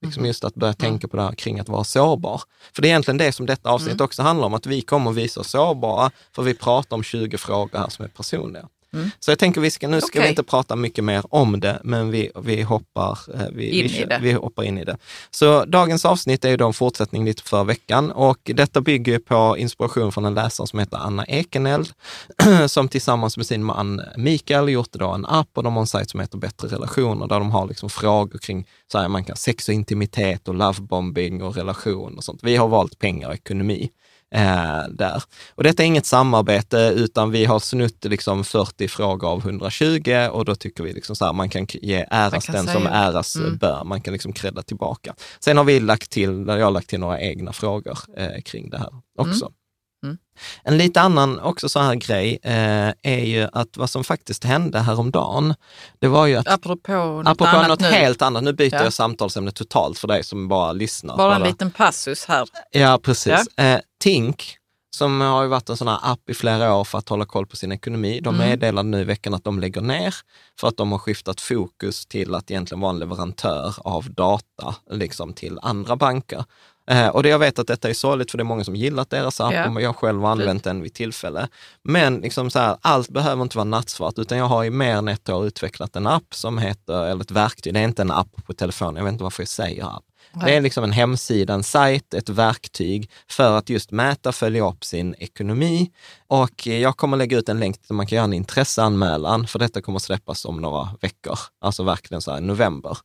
Liksom 0.01 0.19
mm. 0.21 0.27
just 0.27 0.43
att 0.43 0.55
börja 0.55 0.73
tänka 0.73 1.07
på 1.07 1.17
det 1.17 1.23
här 1.23 1.31
kring 1.31 1.59
att 1.59 1.69
vara 1.69 1.83
sårbar. 1.83 2.41
För 2.73 2.81
det 2.81 2.87
är 2.87 2.89
egentligen 2.89 3.17
det 3.17 3.31
som 3.31 3.45
detta 3.45 3.69
avsnitt 3.69 3.93
mm. 3.93 4.05
också 4.05 4.21
handlar 4.21 4.45
om, 4.45 4.53
att 4.53 4.65
vi 4.65 4.81
kommer 4.81 5.11
att 5.11 5.17
visa 5.17 5.39
oss 5.39 5.49
sårbara, 5.49 6.11
för 6.35 6.43
vi 6.43 6.53
pratar 6.53 6.95
om 6.95 7.03
20 7.03 7.37
frågor 7.37 7.77
här 7.77 7.89
som 7.89 8.05
är 8.05 8.09
personliga. 8.09 8.67
Mm. 8.93 9.09
Så 9.19 9.31
jag 9.31 9.39
tänker, 9.39 9.61
vi 9.61 9.71
ska, 9.71 9.87
nu 9.87 10.01
ska 10.01 10.07
okay. 10.07 10.21
vi 10.21 10.29
inte 10.29 10.43
prata 10.43 10.75
mycket 10.75 11.03
mer 11.03 11.23
om 11.29 11.59
det, 11.59 11.79
men 11.83 12.11
vi, 12.11 12.31
vi, 12.41 12.61
hoppar, 12.61 13.19
eh, 13.33 13.41
vi, 13.53 13.69
in 13.69 14.07
vi, 14.09 14.17
vi, 14.21 14.31
hoppar 14.31 14.63
in 14.63 14.77
i 14.77 14.85
det. 14.85 14.97
Så 15.31 15.65
dagens 15.65 16.05
avsnitt 16.05 16.45
är 16.45 16.49
ju 16.49 16.57
då 16.57 16.67
en 16.67 16.73
fortsättning 16.73 17.25
lite 17.25 17.43
för 17.43 17.63
veckan 17.63 18.11
och 18.11 18.37
detta 18.43 18.81
bygger 18.81 19.19
på 19.19 19.55
inspiration 19.57 20.11
från 20.11 20.25
en 20.25 20.33
läsare 20.33 20.67
som 20.67 20.79
heter 20.79 20.97
Anna 20.97 21.25
Ekeneld, 21.25 21.89
som 22.67 22.87
tillsammans 22.87 23.37
med 23.37 23.45
sin 23.45 23.63
man 23.63 24.01
Mikael 24.17 24.69
gjort 24.69 24.91
då 24.91 25.09
en 25.09 25.25
app 25.25 25.49
och 25.53 25.63
de 25.63 25.73
har 25.73 25.81
en 25.81 25.87
sajt 25.87 26.09
som 26.09 26.19
heter 26.19 26.37
Bättre 26.37 26.67
relationer, 26.67 27.27
där 27.27 27.39
de 27.39 27.51
har 27.51 27.67
liksom 27.67 27.89
frågor 27.89 28.39
kring 28.39 28.67
så 28.91 28.97
här, 28.97 29.07
man 29.07 29.23
kan 29.23 29.35
sex 29.35 29.67
och 29.67 29.73
intimitet 29.73 30.47
och 30.47 30.55
lovebombing 30.55 31.43
och 31.43 31.55
relation 31.55 32.17
och 32.17 32.23
sånt. 32.23 32.39
Vi 32.43 32.55
har 32.55 32.67
valt 32.67 32.99
pengar 32.99 33.27
och 33.27 33.33
ekonomi 33.33 33.89
eh, 34.35 34.83
där. 34.89 35.23
Och 35.55 35.63
detta 35.63 35.83
är 35.83 35.87
inget 35.87 36.05
samarbete, 36.05 36.93
utan 36.95 37.31
vi 37.31 37.45
har 37.45 37.59
snutt 37.59 38.05
liksom 38.05 38.43
40 38.43 38.87
frågor 38.87 39.29
av 39.29 39.39
120 39.39 40.27
och 40.31 40.45
då 40.45 40.55
tycker 40.55 40.83
vi 40.83 40.93
liksom 40.93 41.15
så 41.15 41.25
här, 41.25 41.33
man 41.33 41.49
kan 41.49 41.67
ge 41.69 42.05
äras 42.11 42.45
kan 42.45 42.55
den 42.55 42.67
som 42.67 42.87
äras 42.87 43.35
mm. 43.35 43.57
bör. 43.57 43.83
Man 43.83 44.01
kan 44.01 44.13
liksom 44.13 44.33
credda 44.33 44.61
tillbaka. 44.61 45.15
Sen 45.39 45.57
har 45.57 45.63
vi 45.63 45.79
lagt 45.79 46.11
till, 46.11 46.45
jag 46.47 46.63
har 46.63 46.71
lagt 46.71 46.89
till 46.89 46.99
några 46.99 47.21
egna 47.21 47.53
frågor 47.53 47.97
eh, 48.17 48.41
kring 48.45 48.69
det 48.69 48.77
här 48.77 48.89
också. 49.17 49.45
Mm. 49.45 49.56
Mm. 50.03 50.17
En 50.63 50.77
lite 50.77 51.01
annan 51.01 51.39
också 51.39 51.69
så 51.69 51.79
här 51.79 51.95
grej 51.95 52.39
eh, 52.43 52.87
är 53.03 53.25
ju 53.25 53.47
att 53.53 53.77
vad 53.77 53.89
som 53.89 54.03
faktiskt 54.03 54.43
hände 54.43 54.79
häromdagen, 54.79 55.53
det 55.99 56.07
var 56.07 56.25
ju 56.25 56.35
att 56.35 56.47
Apropå 56.47 56.91
något 56.93 57.27
Apropå 57.27 57.45
annat 57.57 57.67
något 57.67 57.81
helt 57.91 58.21
annat, 58.21 58.43
nu 58.43 58.53
byter 58.53 58.73
Ja. 58.75 58.83
jag 58.83 58.93
samtalsämne 58.93 59.51
totalt 59.51 59.97
för 59.99 60.07
dig 60.07 60.23
som 60.23 60.47
bara 60.47 60.71
lyssnar. 60.71 61.17
Bara 61.17 61.35
en 61.35 61.41
Bara- 61.41 61.49
liten 61.49 61.71
passus 61.71 62.25
här. 62.25 62.47
Ja, 62.71 62.99
precis. 63.03 63.47
Eh, 63.57 63.79
Tink, 63.99 64.57
som 64.95 65.21
har 65.21 65.43
ju 65.43 65.49
varit 65.49 65.69
en 65.69 65.77
sån 65.77 65.87
här 65.87 65.99
app 66.03 66.29
i 66.29 66.33
flera 66.33 66.75
år 66.75 66.83
för 66.83 66.97
att 66.97 67.09
hålla 67.09 67.25
koll 67.25 67.47
på 67.47 67.55
sin 67.55 67.71
ekonomi, 67.71 68.19
de 68.23 68.35
Mm. 68.35 68.49
meddelade 68.49 68.89
nu 68.89 69.01
i 69.01 69.03
veckan 69.03 69.33
att 69.33 69.43
de 69.43 69.59
lägger 69.59 69.81
ner 69.81 70.15
för 70.59 70.67
att 70.67 70.77
de 70.77 70.91
har 70.91 70.99
skiftat 70.99 71.41
fokus 71.41 72.05
till 72.05 72.35
att 72.35 72.51
egentligen 72.51 72.81
vara 72.81 72.91
en 72.93 72.99
leverantör 72.99 73.75
av 73.79 74.11
data 74.13 74.75
liksom 74.91 75.33
till 75.33 75.59
andra 75.61 75.95
banker. 75.95 76.43
Eh, 76.91 77.07
och 77.07 77.23
det, 77.23 77.29
jag 77.29 77.39
vet 77.39 77.59
att 77.59 77.67
detta 77.67 77.89
är 77.89 77.93
sorgligt 77.93 78.31
för 78.31 78.37
det 78.37 78.41
är 78.41 78.45
många 78.45 78.63
som 78.63 78.75
gillat 78.75 79.09
deras 79.09 79.41
app 79.41 79.53
Ja. 79.53 79.69
och 79.69 79.81
jag 79.81 79.95
själv 79.95 80.21
har 80.21 80.31
använt 80.31 80.63
den 80.63 80.81
vid 80.81 80.93
tillfälle. 80.93 81.47
Men 81.83 82.15
liksom 82.17 82.49
så 82.49 82.59
här, 82.59 82.77
allt 82.81 83.09
behöver 83.09 83.41
inte 83.43 83.57
vara 83.57 83.63
nattsvart, 83.65 84.19
utan 84.19 84.37
jag 84.37 84.45
har 84.45 84.63
i 84.65 84.69
mer 84.69 84.95
än 84.95 85.07
ett 85.07 85.29
år 85.29 85.45
utvecklat 85.47 85.95
en 85.95 86.07
app 86.07 86.33
som 86.35 86.57
heter, 86.57 87.05
eller 87.05 87.21
ett 87.21 87.31
verktyg, 87.31 87.73
det 87.73 87.79
är 87.79 87.83
inte 87.83 88.01
en 88.01 88.11
app 88.11 88.45
på 88.45 88.53
telefonen, 88.53 88.95
jag 88.95 89.03
vet 89.03 89.11
inte 89.11 89.23
varför 89.23 89.41
jag 89.43 89.47
säger 89.47 89.83
app. 89.97 90.03
Det 90.45 90.55
är 90.55 90.61
liksom 90.61 90.83
en 90.83 90.91
hemsida, 90.91 91.53
en 91.53 91.63
sajt, 91.63 92.13
ett 92.13 92.29
verktyg 92.29 93.09
för 93.29 93.57
att 93.57 93.69
just 93.69 93.91
mäta, 93.91 94.31
följa 94.31 94.69
upp 94.69 94.83
sin 94.85 95.15
ekonomi. 95.19 95.91
Och 96.27 96.67
jag 96.67 96.97
kommer 96.97 97.17
lägga 97.17 97.37
ut 97.37 97.49
en 97.49 97.59
länk 97.59 97.87
där 97.87 97.95
man 97.95 98.07
kan 98.07 98.15
göra 98.15 98.25
en 98.25 98.33
intresseanmälan, 98.33 99.47
för 99.47 99.59
detta 99.59 99.81
kommer 99.81 99.99
släppas 99.99 100.45
om 100.45 100.61
några 100.61 100.89
veckor, 101.01 101.39
alltså 101.61 101.83
verkligen 101.83 102.21
så 102.21 102.31
här 102.31 102.37
i 102.37 102.41
november. 102.41 102.97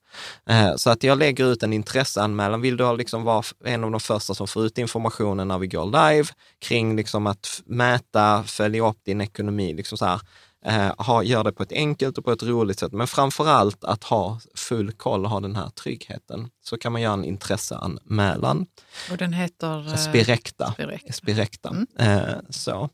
Eh, 0.49 0.75
Så 0.77 0.91
att 0.91 1.03
jag 1.03 1.19
lägger 1.19 1.53
ut 1.53 1.63
en 1.63 1.73
intresseanmälan. 1.73 2.61
Vill 2.61 2.77
du 2.77 2.97
liksom 2.97 3.23
vara 3.23 3.43
en 3.65 3.85
av 3.85 3.91
de 3.91 4.01
första 4.01 4.35
som 4.35 4.47
får 4.47 4.65
ut 4.65 4.79
informationen 4.79 5.49
när 5.49 5.59
vi 5.59 5.67
går 5.67 5.85
live 5.87 6.29
kring 6.59 6.97
liksom 6.97 7.27
att 7.27 7.63
mäta, 7.67 8.45
följa 8.47 8.89
upp 8.89 8.99
din 9.05 9.21
ekonomi, 9.21 9.75
liksom 9.75 9.99
så 9.99 10.05
här, 10.05 10.21
eh, 10.65 10.93
ha, 10.99 11.23
gör 11.23 11.45
det 11.45 11.53
på 11.53 11.63
ett 11.63 11.73
enkelt 11.73 12.19
och 12.19 12.25
på 12.25 12.33
ett 12.33 12.43
roligt 12.43 12.79
sätt, 12.79 12.93
men 12.93 13.07
framför 13.07 13.49
allt 13.49 13.85
att 13.85 14.05
ha 14.05 14.41
full 14.55 14.93
koll 14.93 15.25
och 15.25 15.31
ha 15.31 15.41
den 15.41 15.57
här 15.57 15.71
tryggheten. 15.71 16.51
Så 16.65 16.79
kan 16.79 16.93
man 16.93 17.01
göra 17.01 17.13
en 17.13 17.25
intresseanmälan. 17.25 18.67
Och 19.11 19.17
den 19.17 19.33
heter... 19.33 19.89
eh, 19.89 19.97
Spirecta. 19.97 20.73
Spirecta. 20.73 21.13
Spirecta. 21.13 21.69
Mm. 21.69 21.87
Eh, 21.99 22.35
så. 22.51 22.89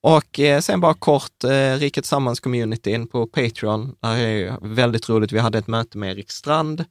Och 0.00 0.40
eh, 0.40 0.60
sen 0.60 0.80
bara 0.80 0.94
kort, 0.94 1.44
eh, 1.44 1.74
Rikets 1.74 2.08
Sammans-communityn 2.08 3.06
på 3.06 3.26
Patreon. 3.26 3.94
Det 4.00 4.08
är 4.08 4.58
väldigt 4.74 5.08
roligt. 5.08 5.32
Vi 5.32 5.38
hade 5.38 5.58
ett 5.58 5.66
möte 5.66 5.98
med 5.98 6.10
Erik 6.10 6.30
Strand, 6.30 6.84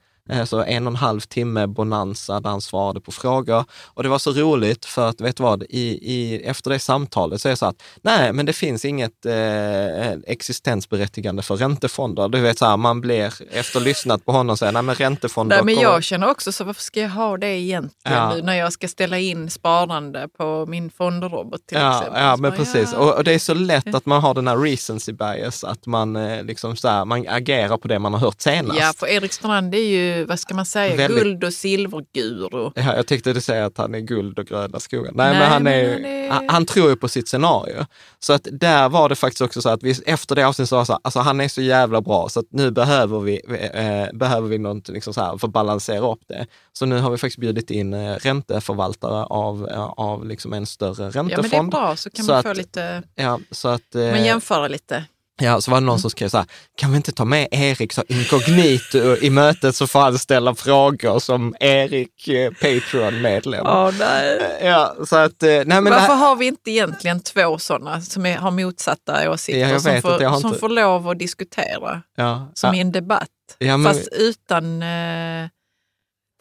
så 0.45 0.63
en 0.63 0.87
och 0.87 0.91
en 0.91 0.95
halv 0.95 1.19
timme 1.19 1.67
bonanza 1.67 2.39
där 2.39 2.49
han 2.49 2.61
svarade 2.61 3.01
på 3.01 3.11
frågor. 3.11 3.65
Och 3.85 4.03
det 4.03 4.09
var 4.09 4.19
så 4.19 4.31
roligt 4.31 4.85
för 4.85 5.09
att, 5.09 5.21
vet 5.21 5.37
du 5.37 5.43
vad, 5.43 5.63
i, 5.63 5.99
i, 6.13 6.41
efter 6.45 6.69
det 6.69 6.79
samtalet 6.79 7.41
så 7.41 7.47
är 7.47 7.49
det 7.49 7.57
så 7.57 7.65
att, 7.65 7.83
nej, 8.01 8.33
men 8.33 8.45
det 8.45 8.53
finns 8.53 8.85
inget 8.85 9.25
eh, 9.25 10.11
existensberättigande 10.27 11.41
för 11.43 11.55
räntefonder. 11.55 12.29
Du 12.29 12.39
vet 12.41 12.57
så 12.57 12.65
här, 12.65 12.77
man 12.77 13.01
blir, 13.01 13.33
efter 13.51 13.79
lyssnat 13.79 14.25
på 14.25 14.31
honom, 14.31 14.57
säger 14.57 14.71
nej 14.71 14.81
men 14.81 14.95
räntefonder 14.95 15.55
Nej, 15.55 15.65
men 15.65 15.83
jag 15.83 16.03
känner 16.03 16.29
också 16.29 16.51
så 16.51 16.63
varför 16.63 16.81
ska 16.81 16.99
jag 17.01 17.09
ha 17.09 17.37
det 17.37 17.47
egentligen 17.47 17.91
Ja. 18.17 18.33
nu 18.35 18.41
när 18.41 18.53
jag 18.53 18.73
ska 18.73 18.87
ställa 18.87 19.19
in 19.19 19.49
sparande 19.49 20.27
på 20.37 20.65
min 20.67 20.89
fondrobot 20.89 21.67
till 21.67 21.77
Ja, 21.77 21.97
exempel. 21.97 22.21
ja 22.23 22.35
Så 22.35 22.41
men 22.41 22.51
bara, 22.51 22.57
precis. 22.57 22.89
ja. 22.93 22.99
Och, 22.99 23.17
och 23.17 23.23
det 23.23 23.33
är 23.33 23.39
så 23.39 23.53
lätt 23.53 23.95
att 23.95 24.05
man 24.05 24.21
har 24.21 24.33
den 24.33 24.47
här 24.47 24.57
recency 24.57 25.13
bias, 25.13 25.63
att 25.63 25.85
man, 25.85 26.15
eh, 26.15 26.43
liksom 26.43 26.75
så 26.75 26.87
här, 26.87 27.05
man 27.05 27.25
agerar 27.29 27.77
på 27.77 27.87
det 27.87 27.99
man 27.99 28.13
har 28.13 28.19
hört 28.19 28.41
senast. 28.41 28.79
Ja, 28.79 28.93
för 28.97 29.07
Erik 29.07 29.33
Strand 29.33 29.75
är 29.75 29.79
ju, 29.79 30.14
vad 30.23 30.39
ska 30.39 30.53
man 30.55 30.65
säga, 30.65 30.95
Väldigt- 30.95 31.23
guld 31.23 31.43
och 31.43 31.53
silverguru. 31.53 32.71
Ja, 32.75 32.95
jag 32.95 33.07
tyckte 33.07 33.33
du 33.33 33.41
säga 33.41 33.65
att 33.65 33.77
han 33.77 33.95
är 33.95 33.99
guld 33.99 34.39
och 34.39 34.45
gröna 34.45 34.79
skogar. 34.79 35.11
Nej, 35.13 35.29
Nej, 35.31 35.39
men, 35.39 35.51
han, 35.51 35.63
men 35.63 35.73
är, 35.73 35.91
han 35.93 36.05
är- 36.05 36.29
Han, 36.31 36.49
han 36.49 36.65
tror 36.65 36.89
ju 36.89 36.95
på 36.95 37.07
sitt 37.07 37.27
scenario. 37.27 37.85
Så 38.19 38.33
att 38.33 38.47
där 38.51 38.89
var 38.89 39.09
det 39.09 39.15
faktiskt 39.15 39.41
också 39.41 39.61
så 39.61 39.69
att 39.69 39.83
vi, 39.83 39.95
efter 40.05 40.35
det 40.35 40.47
avsnittet 40.47 40.69
det 40.79 40.85
så 40.85 40.93
här, 40.93 40.99
alltså 41.03 41.19
han 41.19 41.41
är 41.41 41.47
så 41.47 41.61
jävla 41.61 42.01
bra 42.01 42.29
så 42.29 42.39
att 42.39 42.45
nu 42.49 42.71
behöver 42.71 43.19
vi, 43.19 43.41
eh, 43.73 44.17
behöver 44.17 44.47
vi 44.47 44.57
något 44.57 44.87
liksom 44.89 45.13
så 45.13 45.21
här 45.21 45.37
för 45.37 45.47
att 45.47 45.53
balansera 45.53 46.11
upp 46.11 46.21
det. 46.27 46.47
Så 46.73 46.85
nu 46.85 46.97
har 46.99 47.11
vi 47.11 47.17
faktiskt 47.17 47.39
bjudit 47.39 47.71
in 47.71 47.93
eh, 47.93 48.15
ränteförvaltare 48.15 49.23
av, 49.25 49.67
eh, 49.69 49.83
av 49.83 50.25
liksom 50.27 50.53
en 50.53 50.65
större 50.65 51.11
Ja, 51.13 51.23
men 51.23 51.27
det 51.27 51.33
är 51.33 51.37
räntefond. 51.37 51.71
bra 51.71 51.95
så 51.95 52.09
kan 52.09 52.25
Så 52.25 52.31
man 52.31 52.39
att- 52.39 52.45
få 52.47 52.53
lite, 52.53 53.03
Ja, 53.15 53.39
så 53.51 53.67
att, 53.67 53.95
eh, 53.95 54.01
man 54.01 54.23
jämföra 54.25 54.67
lite. 54.67 55.03
Ja, 55.41 55.61
så 55.61 55.71
var 55.71 55.79
det 55.81 55.85
någon 55.85 55.99
som 55.99 56.09
skrev 56.09 56.29
så 56.29 56.37
här, 56.37 56.45
kan 56.77 56.91
vi 56.91 56.97
inte 56.97 57.11
ta 57.11 57.25
med 57.25 57.47
Erik 57.51 57.93
så 57.93 58.03
inkognito 58.07 59.17
i 59.21 59.29
mötet 59.29 59.75
så 59.75 59.87
får 59.87 59.99
han 59.99 60.19
ställa 60.19 60.55
frågor 60.55 61.19
som 61.19 61.55
Erik, 61.59 62.27
eh, 62.27 62.51
Patreon-medlem. 62.51 63.65
nej. 63.99 64.59
Ja, 64.63 64.95
så 65.07 65.15
att, 65.15 65.43
eh, 65.43 65.49
nej 65.49 65.65
men 65.65 65.83
Varför 65.83 65.97
här, 66.13 66.15
har 66.15 66.35
vi 66.35 66.45
inte 66.47 66.71
egentligen 66.71 67.19
två 67.19 67.57
sådana 67.57 68.01
som 68.01 68.25
är, 68.25 68.37
har 68.37 68.51
motsatta 68.51 69.31
åsikter 69.31 69.59
Ja, 69.69 69.79
som, 69.79 70.01
får, 70.01 70.23
har 70.25 70.39
som 70.39 70.47
inte- 70.47 70.59
får 70.59 70.69
lov 70.69 71.09
att 71.09 71.19
diskutera 71.19 72.01
ja, 72.15 72.51
som 72.53 72.67
ja, 72.69 72.75
i 72.75 72.79
en 72.81 72.91
debatt? 72.91 73.29
ja, 73.57 73.77
men, 73.77 73.93
Fast 73.93 74.07
utan 74.13 74.81
eh, 74.81 75.47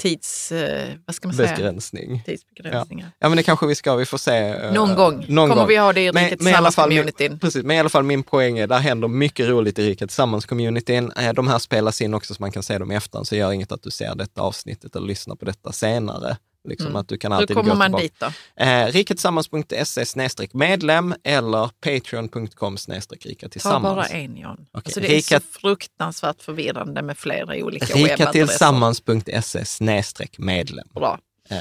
tids... 0.02 0.52
Eh, 0.52 0.88
vad 1.06 1.16
ska 1.16 1.28
man 1.28 1.36
säga? 1.36 1.54
begränsning. 1.56 2.22
Tidsbegränsningar. 2.26 3.10
Ja, 3.18 3.28
men 3.28 3.36
det 3.36 3.42
kanske 3.42 3.66
vi 3.66 3.74
ska, 3.74 3.94
vi 3.96 4.06
får 4.06 4.18
se. 4.18 4.36
eh, 4.36 4.72
Någon 4.72 4.94
gång 4.94 5.24
Någon 5.28 5.48
kommer 5.48 5.62
gång. 5.62 5.68
vi 5.68 5.76
ha 5.76 5.92
det 5.92 6.00
i 6.04 6.12
Men- 6.12 6.24
Rikets 6.24 6.42
men 6.44 6.52
i 6.52 6.56
alla 6.56 6.70
fall 6.72 6.88
min- 6.88 6.98
Sammans-communityn. 6.98 7.38
Precis, 7.38 7.64
men 7.64 7.76
i 7.76 7.80
alla 7.80 7.88
fall 7.88 8.02
min 8.02 8.22
poäng 8.22 8.58
är, 8.58 8.66
där 8.66 8.78
händer 8.78 9.08
mycket 9.08 9.48
roligt 9.48 9.78
i 9.78 9.88
Riket 9.88 10.10
Tillsammans-communityn. 10.10 11.12
Eh, 11.16 11.32
De 11.32 11.48
här 11.48 11.58
spelas 11.58 12.00
in 12.00 12.14
också 12.14 12.34
så 12.34 12.42
man 12.42 12.52
kan 12.52 12.62
se 12.62 12.78
dem 12.78 12.92
i 12.92 12.94
efterhand, 12.94 13.28
så 13.28 13.36
gör 13.36 13.52
inget 13.52 13.72
att 13.72 13.82
du 13.82 13.90
ser 13.90 14.14
detta 14.14 14.40
avsnittet 14.40 14.96
eller 14.96 15.06
lyssnar 15.06 15.36
på 15.36 15.44
detta 15.44 15.72
senare. 15.72 16.36
Liksom 16.68 16.86
Mm. 16.86 16.96
att 16.96 17.08
du 17.08 17.18
kan 17.18 17.32
Hur 17.32 17.38
alltid 17.40 17.56
kommer 17.56 17.70
gå 17.70 17.76
man 17.78 17.92
dit 17.92 18.14
då? 18.20 18.26
Eh, 18.64 18.86
riketillsammans.se 18.86 20.48
medlem 20.52 21.14
eller 21.24 21.70
patreon.com 21.80 22.76
rika 22.76 23.46
Ta 23.46 23.52
tillsammans. 23.52 23.94
bara 23.96 24.06
en 24.06 24.36
Jan. 24.36 24.52
Okej, 24.52 24.68
Alltså 24.84 25.00
det 25.00 25.06
Rika- 25.08 25.36
är 25.36 25.40
så 25.40 25.46
fruktansvärt 25.60 26.42
förvirrande 26.42 27.02
med 27.02 27.18
flera 27.18 27.56
olika 27.64 27.86
webbadresser. 27.94 28.16
Rikatillsammans.se 28.16 29.64
medlem. 30.38 30.88
Bra. 30.94 31.18
Eh, 31.50 31.56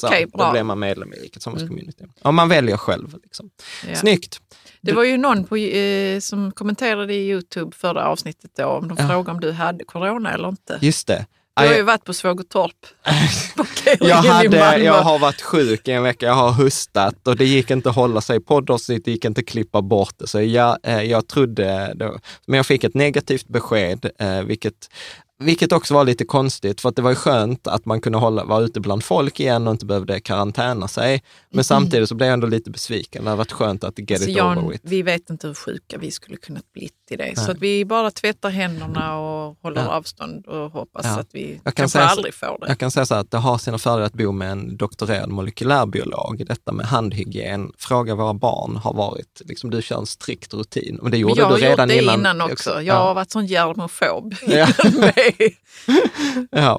så 0.00 0.06
Okej, 0.06 0.26
Då 0.32 0.38
bra. 0.38 0.52
blir 0.52 0.62
man 0.62 0.78
medlem 0.78 1.12
i 1.12 1.16
Riket 1.16 1.32
Tillsammans-communityn. 1.32 2.12
Om 2.22 2.34
man 2.34 2.48
väljer 2.48 2.76
själv. 2.76 3.14
Liksom. 3.22 3.50
Ja. 3.88 3.94
Snyggt. 3.94 4.40
Det 4.80 4.92
var 4.92 5.04
ju 5.04 5.16
någon 5.16 5.44
på, 5.44 5.56
eh, 5.56 6.20
som 6.20 6.52
kommenterade 6.52 7.14
i 7.14 7.28
Youtube 7.30 7.76
förra 7.76 8.04
avsnittet 8.06 8.50
då, 8.56 8.64
om 8.66 8.88
de 8.88 8.96
Ja. 9.00 9.08
frågade 9.08 9.30
om 9.30 9.40
du 9.40 9.52
hade 9.52 9.84
corona 9.84 10.32
eller 10.32 10.48
inte. 10.48 10.78
Just 10.82 11.06
det. 11.06 11.26
Du 11.60 11.66
har 11.66 11.74
ju 11.74 11.82
varit 11.82 12.04
på 12.04 12.14
Svågertorp. 12.14 12.86
Jag, 14.00 14.16
hade, 14.16 14.78
jag 14.78 15.02
har 15.02 15.18
varit 15.18 15.42
sjuk 15.42 15.88
i 15.88 15.92
en 15.92 16.02
vecka, 16.02 16.26
jag 16.26 16.34
har 16.34 16.52
hustat 16.52 17.28
och 17.28 17.36
det 17.36 17.44
gick 17.44 17.70
inte 17.70 17.88
att 17.88 17.94
hålla 17.94 18.20
sig. 18.20 18.40
Poddavsnitt 18.40 19.04
det 19.04 19.10
gick 19.10 19.24
inte 19.24 19.40
att 19.40 19.46
klippa 19.46 19.82
bort 19.82 20.14
det. 20.18 20.26
Så 20.26 20.42
jag, 20.42 20.78
eh, 20.82 21.02
jag 21.02 21.28
trodde, 21.28 21.92
då, 21.94 22.18
men 22.46 22.56
jag 22.56 22.66
fick 22.66 22.84
ett 22.84 22.94
negativt 22.94 23.48
besked, 23.48 24.10
eh, 24.18 24.42
vilket, 24.42 24.90
vilket 25.38 25.72
också 25.72 25.94
var 25.94 26.04
lite 26.04 26.24
konstigt, 26.24 26.80
för 26.80 26.88
att 26.88 26.96
det 26.96 27.02
var 27.02 27.10
ju 27.10 27.16
skönt 27.16 27.66
att 27.66 27.84
man 27.86 28.00
kunde 28.00 28.18
hålla, 28.18 28.44
vara 28.44 28.60
ute 28.64 28.80
bland 28.80 29.04
folk 29.04 29.40
igen 29.40 29.66
och 29.66 29.72
inte 29.72 29.86
behövde 29.86 30.20
karantäna 30.20 30.88
sig. 30.88 31.22
Men 31.50 31.64
samtidigt 31.64 32.08
så 32.08 32.14
blev 32.14 32.26
jag 32.26 32.32
ändå 32.32 32.46
lite 32.46 32.70
besviken. 32.70 33.24
Det 33.24 33.30
hade 33.30 33.38
varit 33.38 33.52
skönt 33.52 33.84
att 33.84 33.98
get 33.98 34.10
Mm. 34.10 34.22
Så 34.22 34.30
it 34.30 34.36
Jan, 34.36 34.58
over 34.58 34.68
with. 34.72 34.84
vi 34.86 35.02
vet 35.02 35.30
inte 35.30 35.46
hur 35.46 35.54
sjuka 35.54 35.98
vi 35.98 36.10
skulle 36.10 36.36
kunnat 36.36 36.72
bli 36.72 36.90
i 37.10 37.16
det. 37.16 37.38
Så 37.38 37.50
att 37.50 37.58
vi 37.58 37.84
bara 37.84 38.10
tvättar 38.10 38.50
händerna 38.50 39.18
och 39.18 39.56
håller 39.62 39.82
Ja. 39.82 39.88
avstånd 39.88 40.46
och 40.46 40.70
hoppas 40.70 41.04
Ja. 41.06 41.18
att 41.20 41.28
vi 41.32 41.50
Jag 41.64 41.64
kan 41.64 41.72
kanske 41.72 41.98
säga 41.98 42.08
aldrig 42.08 42.34
får 42.34 42.58
det. 42.60 42.68
Jag 42.68 42.78
kan 42.78 42.90
säga 42.90 43.06
så 43.06 43.14
här 43.14 43.20
att 43.20 43.30
det 43.30 43.38
har 43.38 43.58
sina 43.58 43.78
fördelar 43.78 44.06
att 44.06 44.12
bo 44.12 44.32
med 44.32 44.50
en 44.52 44.76
doktorerad 44.76 45.28
molekylärbiolog. 45.30 46.46
Detta 46.46 46.72
med 46.72 46.86
handhygien, 46.86 47.72
fråga 47.78 48.14
våra 48.14 48.34
barn, 48.34 48.76
har 48.76 48.94
varit, 48.94 49.42
liksom 49.44 49.70
du 49.70 49.82
kör 49.82 49.98
en 49.98 50.06
strikt 50.06 50.54
rutin. 50.54 50.98
Och 50.98 51.04
det 51.04 51.10
Men 51.10 51.20
gjorde 51.20 51.40
jag 51.40 51.46
har 51.46 51.56
du 51.56 51.62
redan 51.64 51.88
gjort 51.88 51.96
det 51.98 52.02
innan. 52.02 52.20
innan, 52.20 52.40
också. 52.40 52.70
Jag 52.70 52.84
Ja. 52.84 52.94
har 52.98 53.14
varit 53.14 53.30
sån 53.30 53.46
germofob. 53.46 54.34
Ja. 54.46 54.66
Ja, 56.50 56.78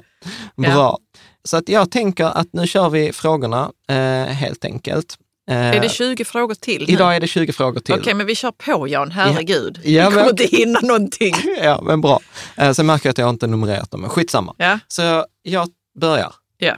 bra. 0.56 0.98
Så 1.44 1.56
att 1.56 1.68
jag 1.68 1.90
tänker 1.90 2.24
att 2.24 2.52
nu 2.52 2.66
kör 2.66 2.90
vi 2.90 3.12
frågorna 3.12 3.72
eh, 3.88 4.24
helt 4.24 4.64
enkelt. 4.64 5.18
Eh, 5.50 5.56
Är 5.56 5.80
det 5.80 5.88
20 5.88 6.24
frågor 6.24 6.54
till 6.54 6.84
nu? 6.86 6.92
idag 6.92 7.16
är 7.16 7.20
det 7.20 7.26
20 7.26 7.52
frågor 7.52 7.80
till. 7.80 7.94
Okej, 7.94 8.14
men 8.14 8.26
vi 8.26 8.34
kör 8.34 8.50
på 8.52 8.88
Jan, 8.88 9.10
herregud. 9.10 9.80
Ja, 9.84 10.08
vi 10.08 10.14
kommer 10.14 10.16
men- 10.16 10.30
inte 10.30 10.56
hinna 10.56 10.80
någonting. 10.80 11.34
Ja, 11.62 11.80
men 11.82 12.00
bra. 12.00 12.20
Eh, 12.56 12.72
sen 12.72 12.86
märker 12.86 13.06
jag 13.06 13.10
att 13.10 13.18
jag 13.18 13.30
inte 13.30 13.46
numrerat 13.46 13.90
dem, 13.90 14.00
men 14.00 14.10
skitsamma. 14.10 14.54
Ja, 14.58 14.78
Så 14.88 15.26
jag 15.42 15.68
börjar. 15.98 16.34
ja. 16.58 16.76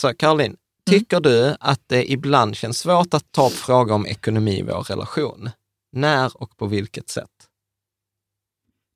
Så 0.00 0.14
Caroline, 0.14 0.56
tycker 0.90 1.20
du 1.20 1.56
att 1.60 1.80
det 1.86 2.12
ibland 2.12 2.56
känns 2.56 2.78
svårt 2.78 3.14
att 3.14 3.32
ta 3.32 3.46
upp 3.46 3.52
frågor 3.52 3.94
om 3.94 4.06
ekonomi 4.06 4.58
i 4.58 4.62
vår 4.62 4.82
relation? 4.82 5.50
När 5.92 6.42
och 6.42 6.56
på 6.56 6.66
vilket 6.66 7.08
sätt? 7.08 7.28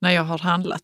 när 0.00 0.10
jag 0.10 0.24
har 0.24 0.38
handlat. 0.38 0.82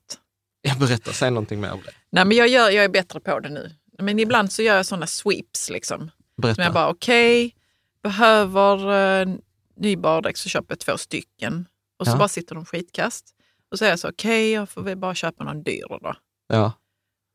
Jag 0.63 0.79
berättar, 0.79 1.13
säg 1.13 1.31
någonting 1.31 1.61
mer 1.61 1.73
om 1.73 1.81
det. 1.85 1.93
Nej, 2.11 2.25
men 2.25 2.37
jag, 2.37 2.49
gör, 2.49 2.71
jag 2.71 2.85
är 2.85 2.89
bättre 2.89 3.21
på 3.21 3.41
det 3.41 3.49
nu. 3.49 3.71
Men 3.99 4.19
ibland 4.19 4.53
så 4.53 4.63
gör 4.63 4.77
jag 4.77 4.87
sådana 4.87 5.07
sweeps. 5.07 5.71
Liksom. 5.71 6.11
Berätta. 6.43 6.55
Som 6.55 6.65
jag 6.65 6.73
bara, 6.73 6.89
okej, 6.89 7.55
behöver 8.03 8.93
eh, 9.23 9.29
ny 9.77 9.97
baddräkt 9.97 10.39
så 10.39 10.49
köper 10.49 10.67
jag 10.73 10.79
två 10.81 10.99
stycken. 10.99 11.67
Och 11.99 12.07
så 12.07 12.13
Ja. 12.13 12.17
bara 12.19 12.29
sitter 12.29 12.55
de 12.55 12.65
skitkast. 12.65 13.25
Och 13.71 13.79
så 13.79 13.83
säger 13.83 13.93
jag 13.93 13.99
så, 13.99 14.09
okej, 14.09 14.51
jag 14.51 14.69
får 14.71 14.83
väl 14.83 14.97
bara 14.97 15.15
köpa 15.15 15.45
någon 15.45 15.63
dyr 15.63 15.85
då. 15.89 16.15
Ja. 16.49 16.73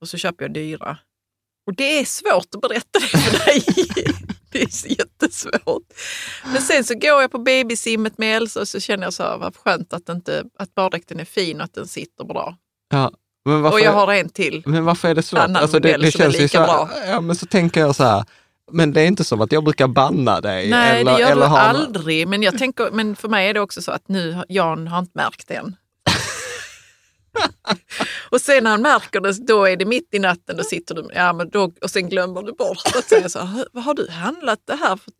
Och 0.02 0.10
så 0.10 0.18
köper 0.18 0.44
jag 0.46 0.54
dyra. 0.54 0.98
Och 1.68 1.76
det 1.76 2.00
är 2.00 2.06
svårt 2.06 2.56
att 2.56 2.62
berätta 2.62 3.00
det 3.00 3.08
för 3.20 3.46
dig. 3.46 3.64
det 4.52 4.62
är 4.62 4.92
jättesvårt. 5.00 5.94
Men 6.46 6.62
sen 6.62 6.84
så 6.84 6.94
går 6.94 7.22
jag 7.22 7.32
på 7.32 7.40
babysimmet 7.40 8.18
med 8.18 8.38
Elsa 8.38 8.60
och 8.62 8.68
så 8.68 8.80
känner 8.80 9.04
jag 9.04 9.14
så 9.14 9.24
här, 9.24 9.38
vad 9.38 9.56
skönt 9.58 9.94
att, 9.94 10.10
inte, 10.10 10.44
att 10.60 10.76
baddräkten 10.76 11.20
är 11.20 11.26
fin 11.26 11.58
och 11.58 11.64
att 11.64 11.74
den 11.74 11.88
sitter 11.88 12.24
bra. 12.24 12.58
Ja. 12.90 13.12
Men 13.46 13.62
varför, 13.62 13.78
Och 13.78 13.82
jag 13.84 13.94
har 13.94 14.14
en 14.14 14.30
till. 14.30 14.64
men 14.66 14.86
varför 14.86 15.08
är 15.10 15.16
det 15.16 15.24
svårt? 15.24 15.40
Annan 15.40 15.56
Alltså 15.62 15.80
det, 15.80 15.98
det 15.98 16.12
känns 16.12 16.36
ju 16.36 16.40
lika 16.40 16.58
så, 16.58 16.64
bra. 16.64 16.90
Ja, 17.08 17.22
men 17.22 17.36
så 17.36 17.46
tänker 17.46 17.82
jag 17.82 17.96
så 17.96 18.04
här, 18.04 18.26
men 18.72 18.94
det 18.94 19.02
är 19.02 19.06
inte 19.06 19.24
som 19.24 19.42
att 19.42 19.52
jag 19.52 19.64
brukar 19.64 19.88
banna 19.88 20.42
dig. 20.42 20.70
Nej, 20.70 21.02
eller, 21.02 21.14
det 21.14 21.20
gör 21.22 21.32
eller 21.32 21.50
du 21.50 21.56
aldrig. 21.56 22.28
Men, 22.28 22.44
jag 22.44 22.58
tänker, 22.58 22.92
men 22.92 23.16
för 23.16 23.30
mig 23.30 23.50
är 23.50 23.54
det 23.54 23.60
också 23.60 23.82
så 23.82 23.92
att 23.92 24.08
nu, 24.08 24.44
Jan 24.50 24.88
har 24.88 25.00
inte 25.00 25.12
märkt 25.14 25.48
det 25.48 25.54
än. 25.56 25.76
och 28.32 28.42
sen 28.42 28.64
när 28.64 28.72
han 28.72 28.82
märker 28.82 29.22
det, 29.22 29.34
då 29.48 29.66
är 29.66 29.78
det 29.78 29.86
mitt 29.86 30.14
i 30.14 30.20
natten, 30.20 30.58
då 30.58 30.64
sitter 30.64 30.96
du, 30.96 31.10
ja, 31.16 31.34
men 31.34 31.50
då, 31.50 31.72
och 31.82 31.90
sen 31.90 32.10
glömmer 32.10 32.42
du 32.42 32.54
bort 32.54 32.96
att 32.98 33.10
säga 33.10 33.30
så, 33.30 33.40
"Hur- 33.40 33.68
vad 33.72 33.84
har 33.84 33.94
du 33.94 34.10
handlat 34.10 34.60
det 34.66 34.76
här 34.76 34.96
för? 34.96 35.12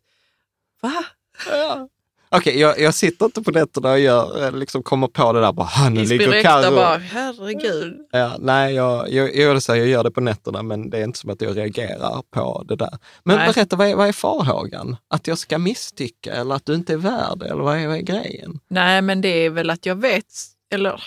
Va? 0.82 1.04
Ja. 1.50 1.88
Okej, 2.30 2.58
jag, 2.60 2.80
jag 2.80 2.94
sitter 2.94 3.24
inte 3.26 3.42
på 3.42 3.50
nätterna 3.50 3.90
och 3.92 3.98
gör, 3.98 4.44
eh, 4.44 4.52
liksom 4.52 4.82
kommer 4.82 5.06
på 5.08 5.32
det 5.32 5.40
där 5.40 5.52
bara, 5.52 5.66
"Ha, 5.66 5.88
nu 5.88 6.04
ligger 6.04 6.42
Carro. 6.42 6.74
bara, 6.74 6.96
herregud. 6.96 8.06
Ja, 8.10 8.36
nej, 8.38 8.74
jag, 8.74 9.12
jag, 9.12 9.28
jag, 9.28 9.36
gör 9.36 9.54
det 9.54 9.60
så 9.60 9.72
här, 9.72 9.78
jag 9.78 9.88
gör 9.88 10.04
det 10.04 10.10
på 10.10 10.20
nätterna, 10.20 10.62
men 10.62 10.90
det 10.90 10.98
är 10.98 11.04
inte 11.04 11.18
som 11.18 11.30
att 11.30 11.40
jag 11.40 11.56
reagerar 11.56 12.22
på 12.30 12.64
det 12.68 12.76
där. 12.76 12.98
Men 13.24 13.36
Nej. 13.36 13.52
berätta, 13.54 13.76
vad 13.76 13.88
är, 13.88 13.94
vad 13.96 14.08
är 14.08 14.12
farhågan? 14.12 14.96
Att 15.08 15.26
jag 15.26 15.38
ska 15.38 15.58
misstycka 15.58 16.32
eller 16.34 16.54
att 16.54 16.66
du 16.66 16.74
inte 16.74 16.92
är 16.92 16.96
värd 16.96 17.42
eller 17.42 17.62
vad 17.62 17.78
är, 17.78 17.86
vad 17.86 17.96
är 17.96 18.00
grejen? 18.02 18.60
Nej, 18.68 19.02
men 19.02 19.20
det 19.20 19.28
är 19.28 19.50
väl 19.50 19.70
att 19.70 19.86
jag 19.86 19.96
vet, 19.96 20.26
eller 20.72 21.02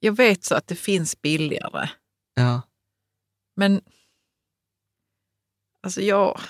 jag 0.00 0.16
vet 0.16 0.44
så 0.44 0.54
att 0.54 0.66
det 0.66 0.74
finns 0.76 1.22
billigare. 1.22 1.88
Ja, 2.34 2.60
Men 3.56 3.80
alltså 5.82 6.00
jag, 6.00 6.40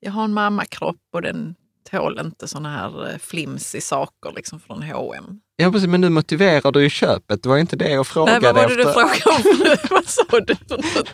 jag 0.00 0.12
har 0.12 0.24
en 0.24 0.32
mammakropp 0.34 0.96
och 1.12 1.22
den 1.22 1.54
tål 1.90 2.20
inte 2.20 2.48
såna 2.48 2.70
här 2.70 3.10
eh, 3.10 3.18
flimsy 3.18 3.80
saker 3.80 4.32
liksom 4.36 4.60
från 4.60 4.82
H&M. 4.82 5.40
ja 5.56 5.72
precis, 5.72 5.88
men 5.88 6.00
nu 6.00 6.08
motiverar 6.08 6.72
du 6.72 6.82
ju 6.82 6.90
köpet. 6.90 7.42
Det 7.42 7.48
var 7.48 7.58
inte 7.58 7.76
det 7.76 7.90
jag 7.90 8.06
frågade 8.06 8.40
Nej, 8.40 8.52
vad 8.52 8.62
var 8.62 8.76
det 8.76 8.82
efter. 8.82 8.84
du 8.84 8.92
frågade 8.92 9.70
om? 9.70 9.76
vad 9.90 10.08
sa 10.08 10.40
du 10.40 10.54
för 10.54 10.76
något? 10.76 11.08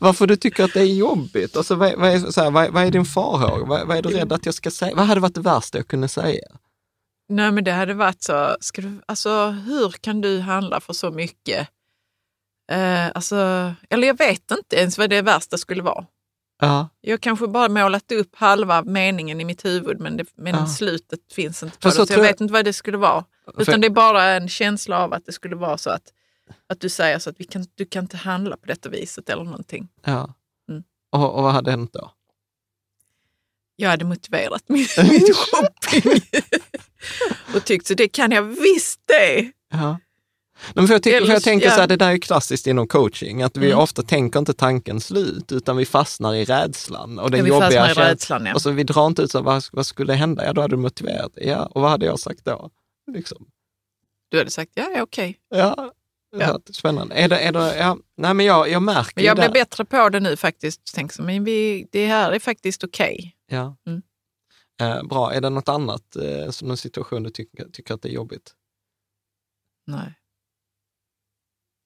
Varför 0.00 0.26
du 0.26 0.36
tycker 0.36 0.64
att 0.64 0.74
det 0.74 0.80
är 0.80 0.94
jobbigt? 0.94 1.56
Alltså, 1.56 1.74
vad, 1.74 1.94
vad, 1.98 2.10
är, 2.10 2.18
så 2.18 2.42
här, 2.42 2.50
vad, 2.50 2.70
vad 2.70 2.84
är 2.84 2.90
din 2.90 3.04
farhåga? 3.04 3.64
Vad, 3.64 3.86
vad 3.86 3.96
är 3.96 4.02
du 4.02 4.08
rädd 4.08 4.32
att 4.32 4.46
jag 4.46 4.54
ska 4.54 4.70
säga? 4.70 4.94
Vad 4.96 5.06
hade 5.06 5.20
varit 5.20 5.34
det 5.34 5.40
värsta 5.40 5.78
jag 5.78 5.88
kunde 5.88 6.08
säga? 6.08 6.48
Nej, 7.28 7.52
men 7.52 7.64
det 7.64 7.72
hade 7.72 7.94
varit 7.94 8.22
så, 8.22 8.56
ska 8.60 8.82
du, 8.82 9.00
alltså 9.06 9.46
hur 9.46 9.90
kan 9.90 10.20
du 10.20 10.40
handla 10.40 10.80
för 10.80 10.92
så 10.92 11.10
mycket? 11.10 11.68
Eh, 12.72 13.06
alltså, 13.14 13.72
eller 13.90 14.06
jag 14.06 14.18
vet 14.18 14.50
inte 14.50 14.76
ens 14.76 14.98
vad 14.98 15.10
det 15.10 15.22
värsta 15.22 15.58
skulle 15.58 15.82
vara. 15.82 16.06
Ja, 16.60 16.88
Jag 17.00 17.20
kanske 17.20 17.46
bara 17.46 17.68
målat 17.68 18.12
upp 18.12 18.36
halva 18.36 18.82
meningen 18.82 19.40
i 19.40 19.44
mitt 19.44 19.64
huvud 19.64 20.00
men, 20.00 20.16
det, 20.16 20.24
men 20.36 20.54
Ja. 20.54 20.66
slutet 20.66 21.20
finns 21.32 21.62
inte 21.62 21.78
på 21.78 21.88
det. 21.88 21.94
så 21.94 22.00
jag 22.00 22.10
jag- 22.10 22.22
vet 22.22 22.40
inte 22.40 22.52
vad 22.52 22.64
det 22.64 22.72
skulle 22.72 22.96
vara. 22.96 23.24
Utan 23.58 23.80
det 23.80 23.86
är 23.86 23.90
bara 23.90 24.24
en 24.24 24.48
känsla 24.48 24.98
av 24.98 25.12
att 25.14 25.26
det 25.26 25.32
skulle 25.32 25.56
vara 25.56 25.78
så 25.78 25.90
att, 25.90 26.12
att 26.68 26.80
du 26.80 26.88
säger 26.88 27.18
så 27.18 27.30
att 27.30 27.40
vi 27.40 27.44
kan, 27.44 27.66
du 27.74 27.84
kan 27.84 28.04
inte 28.04 28.16
handla 28.16 28.56
på 28.56 28.66
detta 28.66 28.88
viset 28.88 29.28
eller 29.28 29.44
någonting. 29.44 29.88
ja. 30.04 30.34
Mm. 30.68 30.82
Och, 31.12 31.34
och 31.36 31.42
vad 31.42 31.52
hade 31.52 31.70
hänt 31.70 31.92
då? 31.92 32.10
Jag 33.76 33.90
hade 33.90 34.04
motiverat 34.04 34.62
min, 34.68 34.86
min 35.10 35.20
shopping 35.34 36.20
och 37.54 37.64
tyckt 37.64 37.86
så 37.86 37.94
det 37.94 38.08
kan 38.08 38.30
jag 38.30 38.42
visst 38.42 39.00
det. 39.06 39.52
Ja. 39.70 39.98
Nej, 40.64 40.72
men 40.74 40.86
för 40.86 40.94
jag, 40.94 41.02
tycker, 41.02 41.26
för 41.26 41.32
jag 41.32 41.42
tänker 41.42 41.68
så 41.70 41.74
ja. 41.76 41.80
här, 41.80 41.86
det 41.86 41.96
där 41.96 42.10
är 42.10 42.18
klassiskt 42.18 42.66
inom 42.66 42.88
coaching, 42.88 43.42
att 43.42 43.56
vi 43.56 43.66
Mm. 43.66 43.78
ofta 43.78 44.02
tänker 44.02 44.38
inte 44.38 44.52
tanken 44.52 45.00
slut, 45.00 45.52
utan 45.52 45.76
vi 45.76 45.86
fastnar 45.86 46.34
i 46.34 46.44
rädslan. 46.44 47.18
Och 47.18 47.30
den 47.30 47.38
Ja, 47.38 47.44
vi 47.44 47.48
jobbiga 47.48 47.84
fastnar 47.86 48.04
i 48.04 48.08
rädslan, 48.08 48.46
ja. 48.46 48.54
Och 48.54 48.62
så 48.62 48.70
vi 48.70 48.84
drar 48.84 49.06
inte 49.06 49.22
ut 49.22 49.30
så, 49.30 49.42
vad, 49.42 49.64
vad 49.72 49.86
skulle 49.86 50.12
hända? 50.12 50.44
Ja, 50.44 50.52
då 50.52 50.60
hade 50.60 50.76
du 50.76 50.80
motiverat. 50.80 51.32
Ja, 51.34 51.66
och 51.66 51.80
vad 51.82 51.90
hade 51.90 52.06
jag 52.06 52.18
sagt 52.20 52.44
då? 52.44 52.70
Liksom. 53.12 53.46
Du 54.30 54.38
hade 54.38 54.50
sagt 54.50 54.72
ja, 54.74 54.90
ja 54.94 55.02
okej. 55.02 55.38
Ja, 55.48 55.92
Ja. 56.36 56.54
Att, 56.54 56.74
spännande. 56.74 57.14
Är 57.14 57.28
det, 57.28 57.38
är 57.38 57.52
det, 57.52 57.76
ja, 57.76 57.98
nej, 58.16 58.34
men 58.34 58.46
jag, 58.46 58.70
jag 58.70 58.82
märker 58.82 59.12
Men 59.14 59.24
jag 59.24 59.36
blir 59.36 59.48
bättre 59.48 59.84
på 59.84 60.08
det 60.08 60.20
nu 60.20 60.36
faktiskt. 60.36 60.80
Tänk 60.94 61.12
så, 61.12 61.22
men 61.22 61.44
vi, 61.44 61.88
det 61.92 62.06
här 62.06 62.32
är 62.32 62.38
faktiskt 62.38 62.84
okej. 62.84 63.36
Ja. 63.46 63.76
Mm. 63.86 64.02
Eh, 64.80 65.02
bra, 65.02 65.32
är 65.32 65.40
det 65.40 65.50
något 65.50 65.68
annat, 65.68 66.16
eh, 66.16 66.50
som 66.50 66.68
någon 66.68 66.76
situation 66.76 67.22
du 67.22 67.30
tycker, 67.30 67.64
tycker 67.72 67.94
att 67.94 68.02
det 68.02 68.08
är 68.08 68.12
jobbigt? 68.12 68.54
Nej. 69.86 70.14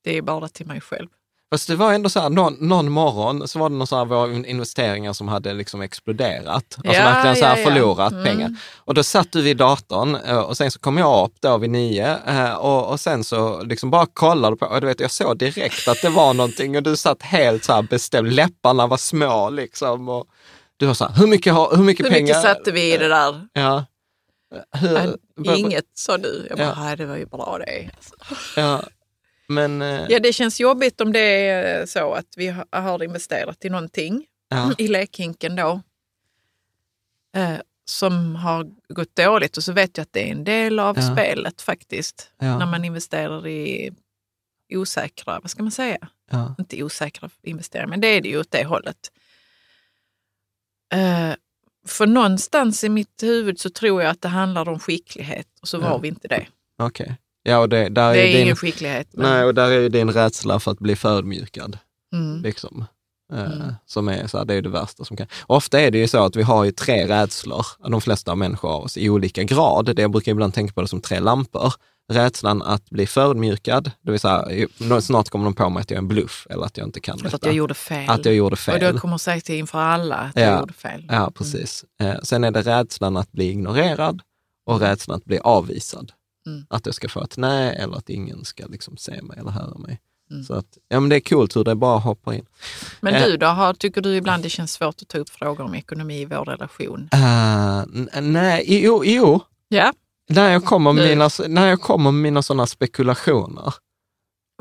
Det 0.04 0.16
är 0.16 0.22
bara 0.22 0.48
till 0.48 0.66
mig 0.66 0.80
själv. 0.80 1.08
Fast 1.52 1.68
det 1.68 1.76
var 1.76 1.92
ändå 1.92 2.08
så 2.08 2.20
här, 2.20 2.30
någon, 2.30 2.56
någon 2.60 2.90
morgon 2.90 3.48
så 3.48 3.58
var 3.58 3.68
det 3.70 3.76
någon 3.76 3.86
så 3.86 3.96
här, 3.96 4.04
våra 4.04 4.32
investeringar 4.46 5.12
som 5.12 5.28
hade 5.28 5.52
liksom 5.52 5.80
exploderat. 5.82 6.46
Alltså 6.76 6.80
Ja, 6.84 7.04
verkligen 7.04 7.36
så 7.36 7.44
här 7.44 7.56
ja, 7.56 7.62
ja. 7.62 7.68
förlorat 7.70 8.12
Mm. 8.12 8.24
pengar. 8.24 8.56
Och 8.76 8.94
då 8.94 9.02
satt 9.02 9.32
du 9.32 9.42
vid 9.42 9.56
datorn 9.56 10.14
eh, 10.14 10.38
och 10.38 10.56
sen 10.56 10.70
så 10.70 10.78
kom 10.78 10.98
jag 10.98 11.24
upp 11.26 11.34
då 11.40 11.58
vid 11.58 11.70
nio 11.70 12.18
eh, 12.26 12.54
och, 12.54 12.90
och 12.90 13.00
sen 13.00 13.24
så 13.24 13.62
liksom 13.62 13.90
bara 13.90 14.06
kollade 14.06 14.56
på, 14.56 14.66
och 14.66 14.80
du 14.80 14.86
vet 14.86 15.00
jag 15.00 15.10
såg 15.10 15.38
direkt 15.38 15.88
att 15.88 16.02
det 16.02 16.08
var 16.08 16.34
någonting 16.34 16.76
och 16.76 16.82
du 16.82 16.96
satt 16.96 17.22
helt 17.22 17.64
så 17.64 17.72
här 17.72 17.82
bestämd, 17.82 18.32
läpparna 18.32 18.86
var 18.86 18.96
små 18.96 19.50
liksom. 19.50 20.08
Och 20.08 20.26
du 20.76 20.86
var 20.86 20.94
så 20.94 21.04
här, 21.08 21.14
hur 21.16 21.26
mycket, 21.26 21.52
har, 21.54 21.76
hur 21.76 21.84
mycket 21.84 22.06
Hur 22.06 22.10
pengar? 22.10 22.22
mycket 22.26 22.42
satte 22.42 22.72
vi 22.72 22.94
i 22.94 22.96
det 22.98 23.08
där? 23.08 23.48
Ja. 23.52 23.84
Hur, 24.76 25.16
Inget, 25.56 25.84
sa 25.94 26.18
du. 26.18 26.46
Jag 26.48 26.58
bara, 26.58 26.66
Ja. 26.68 26.74
"Nej, 26.84 26.96
det 26.96 27.06
var 27.06 27.16
ju 27.16 27.26
bra 27.26 27.58
det. 27.66 27.90
Alltså. 27.96 28.14
Ja. 28.60 28.82
Men, 29.48 29.82
eh, 29.82 30.06
Ja, 30.08 30.18
det 30.18 30.32
känns 30.32 30.60
jobbigt 30.60 31.00
om 31.00 31.12
det 31.12 31.18
är 31.48 31.86
så 31.86 32.12
att 32.12 32.26
vi 32.36 32.48
har- 32.48 33.02
investerat 33.04 33.64
i 33.64 33.70
någonting, 33.70 34.26
ja. 34.48 34.74
i 34.78 34.88
lekhinken 34.88 35.56
då, 35.56 35.80
eh, 37.36 37.56
som 37.84 38.36
har 38.36 38.70
gått 38.88 39.16
dåligt. 39.16 39.56
Och 39.56 39.64
så 39.64 39.72
vet 39.72 39.96
jag 39.96 40.02
att 40.02 40.12
det 40.12 40.28
är 40.28 40.32
en 40.32 40.44
del 40.44 40.78
av 40.78 40.96
Ja. 40.98 41.12
spelet 41.12 41.62
faktiskt, 41.62 42.30
Ja. 42.38 42.58
när 42.58 42.66
man 42.66 42.84
investerar 42.84 43.46
i 43.46 43.92
osäkra, 44.74 45.40
vad 45.40 45.50
ska 45.50 45.62
man 45.62 45.72
säga? 45.72 46.08
Inte 46.58 46.82
osäkra 46.82 47.30
investeringar, 47.42 47.88
men 47.88 48.00
det 48.00 48.06
är 48.06 48.20
det 48.20 48.28
ju 48.28 48.40
åt 48.40 48.50
det 48.50 48.64
hållet. 48.64 49.12
Eh, 50.94 51.34
för 51.86 52.06
någonstans 52.06 52.84
i 52.84 52.88
mitt 52.88 53.22
huvud 53.22 53.60
så 53.60 53.70
tror 53.70 54.02
jag 54.02 54.10
att 54.10 54.20
det 54.22 54.28
handlar 54.28 54.68
om 54.68 54.78
skicklighet 54.78 55.48
och 55.62 55.68
så 55.68 55.78
var 55.78 55.98
vi 55.98 56.08
inte 56.08 56.28
det. 56.28 56.46
Okej. 56.78 57.16
Ja, 57.42 57.58
och 57.58 57.68
det, 57.68 57.88
där 57.88 58.12
Det 58.12 58.20
är 58.20 58.26
är 58.26 58.32
din, 58.32 58.42
ingen 58.42 58.56
skicklighet. 58.56 59.08
Men, 59.12 59.30
nej, 59.30 59.44
och 59.44 59.54
där 59.54 59.70
är 59.70 59.80
ju 59.80 59.88
din 59.88 60.10
rädsla 60.10 60.60
för 60.60 60.70
att 60.70 60.78
bli 60.78 60.96
förödmjukad. 60.96 61.78
mm, 62.14 62.42
Liksom. 62.42 62.84
Eh, 63.32 63.52
Mm. 63.52 63.74
Som 63.86 64.08
är, 64.08 64.26
så 64.26 64.38
här, 64.38 64.44
det 64.44 64.54
är 64.54 64.62
det 64.62 64.68
värsta 64.68 65.04
som 65.04 65.16
kan... 65.16 65.26
Ofta 65.46 65.80
är 65.80 65.90
det 65.90 65.98
ju 65.98 66.08
så 66.08 66.24
att 66.24 66.36
vi 66.36 66.42
har 66.42 66.64
ju 66.64 66.72
tre 66.72 67.08
rädslor, 67.08 67.66
de 67.88 68.00
flesta 68.00 68.34
människor 68.34 68.70
av 68.70 68.82
oss, 68.82 68.96
i 68.96 69.10
olika 69.10 69.42
grad. 69.42 69.96
Det 69.96 70.02
jag 70.02 70.10
brukar 70.10 70.32
ibland 70.32 70.54
tänka 70.54 70.72
på 70.74 70.80
det 70.82 70.88
som 70.88 71.00
tre 71.00 71.20
lampor. 71.20 71.72
Rädslan 72.12 72.62
att 72.62 72.90
bli 72.90 73.06
förödmjukad, 73.06 73.90
det 74.02 74.10
vill 74.10 74.20
säga 74.20 74.44
snart 75.00 75.28
kommer 75.30 75.44
de 75.44 75.54
på 75.54 75.68
mig 75.68 75.80
att 75.80 75.90
jag 75.90 75.96
är 75.96 76.02
en 76.02 76.08
bluff 76.08 76.46
eller 76.50 76.64
att 76.64 76.76
jag 76.76 76.86
inte 76.86 77.00
kan 77.00 77.18
detta. 77.18 77.36
att 77.36 77.44
jag 77.44 77.54
gjorde 77.54 77.74
fel. 77.74 78.10
Att 78.10 78.24
jag 78.24 78.34
gjorde 78.34 78.52
Och 78.52 78.58
fel. 78.58 78.92
då 78.94 78.98
kommer 79.00 79.18
säga 79.18 79.40
till 79.40 79.54
inför 79.54 79.78
alla 79.78 80.16
att 80.16 80.32
Ja. 80.36 80.42
jag 80.42 80.60
gjorde 80.60 80.72
fel. 80.72 81.06
Ja, 81.10 81.32
precis. 81.34 81.84
Eh, 82.00 82.14
sen 82.22 82.44
är 82.44 82.50
det 82.50 82.62
rädslan 82.62 83.16
att 83.16 83.32
bli 83.32 83.48
ignorerad 83.50 84.22
och 84.66 84.80
rädslan 84.80 85.16
att 85.16 85.24
bli 85.24 85.38
avvisad. 85.38 86.12
Mm. 86.46 86.66
Att 86.70 86.86
jag 86.86 86.94
ska 86.94 87.08
få 87.08 87.22
ett 87.24 87.36
nej 87.36 87.76
eller 87.76 87.96
att 87.96 88.08
ingen 88.10 88.44
ska 88.44 88.66
liksom 88.66 88.96
se 88.96 89.22
mig 89.22 89.38
eller 89.38 89.50
höra 89.50 89.78
mig. 89.78 90.00
Mm. 90.30 90.44
Så 90.44 90.54
att, 90.54 90.66
ja 90.88 91.00
men 91.00 91.08
det 91.08 91.16
är 91.16 91.20
coolt 91.20 91.56
hur 91.56 91.64
det 91.64 91.74
bara 91.74 91.98
hoppar 91.98 92.32
in. 92.32 92.46
Men 93.00 93.14
Eh. 93.14 93.24
du 93.24 93.36
då, 93.36 93.46
har, 93.46 93.74
tycker 93.74 94.00
du 94.00 94.16
ibland 94.16 94.42
det 94.42 94.48
känns 94.50 94.72
svårt 94.72 95.02
att 95.02 95.08
ta 95.08 95.18
upp 95.18 95.28
frågor 95.28 95.64
om 95.64 95.74
ekonomi 95.74 96.20
i 96.20 96.24
vår 96.24 96.44
relation? 96.44 97.08
Uh, 97.14 98.20
nej, 98.22 98.64
jo, 98.84 99.02
jo. 99.04 99.40
Ja, 99.68 99.92
När 100.28 100.52
jag 100.52 100.64
kommer 100.64 100.92
med 100.92 101.08
mina, 101.08 101.30
när 101.48 101.68
jag 101.68 101.80
kommer 101.80 102.10
med 102.10 102.22
mina 102.22 102.42
sådana 102.42 102.66
spekulationer. 102.66 103.74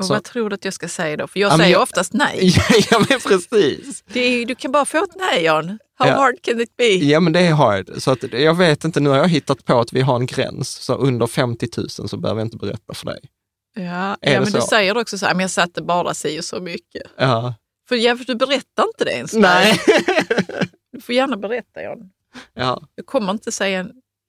Och 0.02 0.06
Så- 0.06 0.14
vad 0.14 0.24
tror 0.24 0.50
du 0.50 0.54
att 0.54 0.64
jag 0.64 0.74
ska 0.74 0.88
säga 0.88 1.16
då? 1.16 1.26
För 1.26 1.40
jag 1.40 1.52
Ja, 1.52 1.56
säger 1.56 1.72
jag- 1.72 1.82
oftast 1.82 2.12
nej. 2.12 2.38
ja, 2.56 2.62
ja, 2.90 2.98
men 3.08 3.20
precis. 3.20 4.04
Är, 4.14 4.46
du 4.46 4.54
kan 4.54 4.72
bara 4.72 4.84
få 4.84 5.04
ett 5.04 5.10
nej, 5.16 5.42
Jan. 5.44 5.78
How 5.98 6.06
Ja. 6.08 6.14
hard 6.14 6.42
can 6.42 6.60
it 6.60 6.76
be? 6.76 6.84
Ja, 6.84 7.20
men 7.20 7.32
det 7.32 7.40
är 7.40 7.52
hard. 7.52 7.90
Så 7.98 8.10
att, 8.10 8.32
jag 8.32 8.54
vet 8.54 8.84
inte, 8.84 9.00
nu 9.00 9.10
har 9.10 9.16
jag 9.16 9.28
hittat 9.28 9.64
på 9.64 9.80
att 9.80 9.92
vi 9.92 10.00
har 10.00 10.16
en 10.16 10.26
gräns, 10.26 10.68
så 10.70 10.94
under 10.94 11.26
50 11.26 11.68
000 11.76 11.88
så 11.88 12.16
behöver 12.16 12.40
jag 12.40 12.46
inte 12.46 12.56
berätta 12.56 12.94
för 12.94 13.06
dig. 13.06 13.20
Ja, 13.74 13.82
Är 14.20 14.32
ja 14.34 14.40
men 14.40 14.44
du 14.52 14.60
så? 14.60 14.66
säger 14.66 14.96
också 14.96 15.18
så 15.18 15.26
här, 15.26 15.34
men 15.34 15.40
jag 15.40 15.50
satte 15.50 15.82
bara 15.82 16.14
si 16.14 16.40
och 16.40 16.44
så 16.44 16.60
mycket. 16.60 17.02
Ja. 17.16 17.54
För, 17.88 17.96
ja, 17.96 18.16
för 18.16 18.24
du 18.24 18.34
berättar 18.34 18.84
inte 18.84 19.04
det 19.04 19.12
ens. 19.12 19.32
Nej. 19.32 19.80
Du 20.92 21.00
får 21.00 21.14
gärna 21.14 21.36
berätta, 21.36 21.82
Jan. 21.82 22.10
ja, 22.54 22.82
Jag 22.94 23.06
kommer 23.06 23.30
inte 23.32 23.52
säga, 23.52 23.86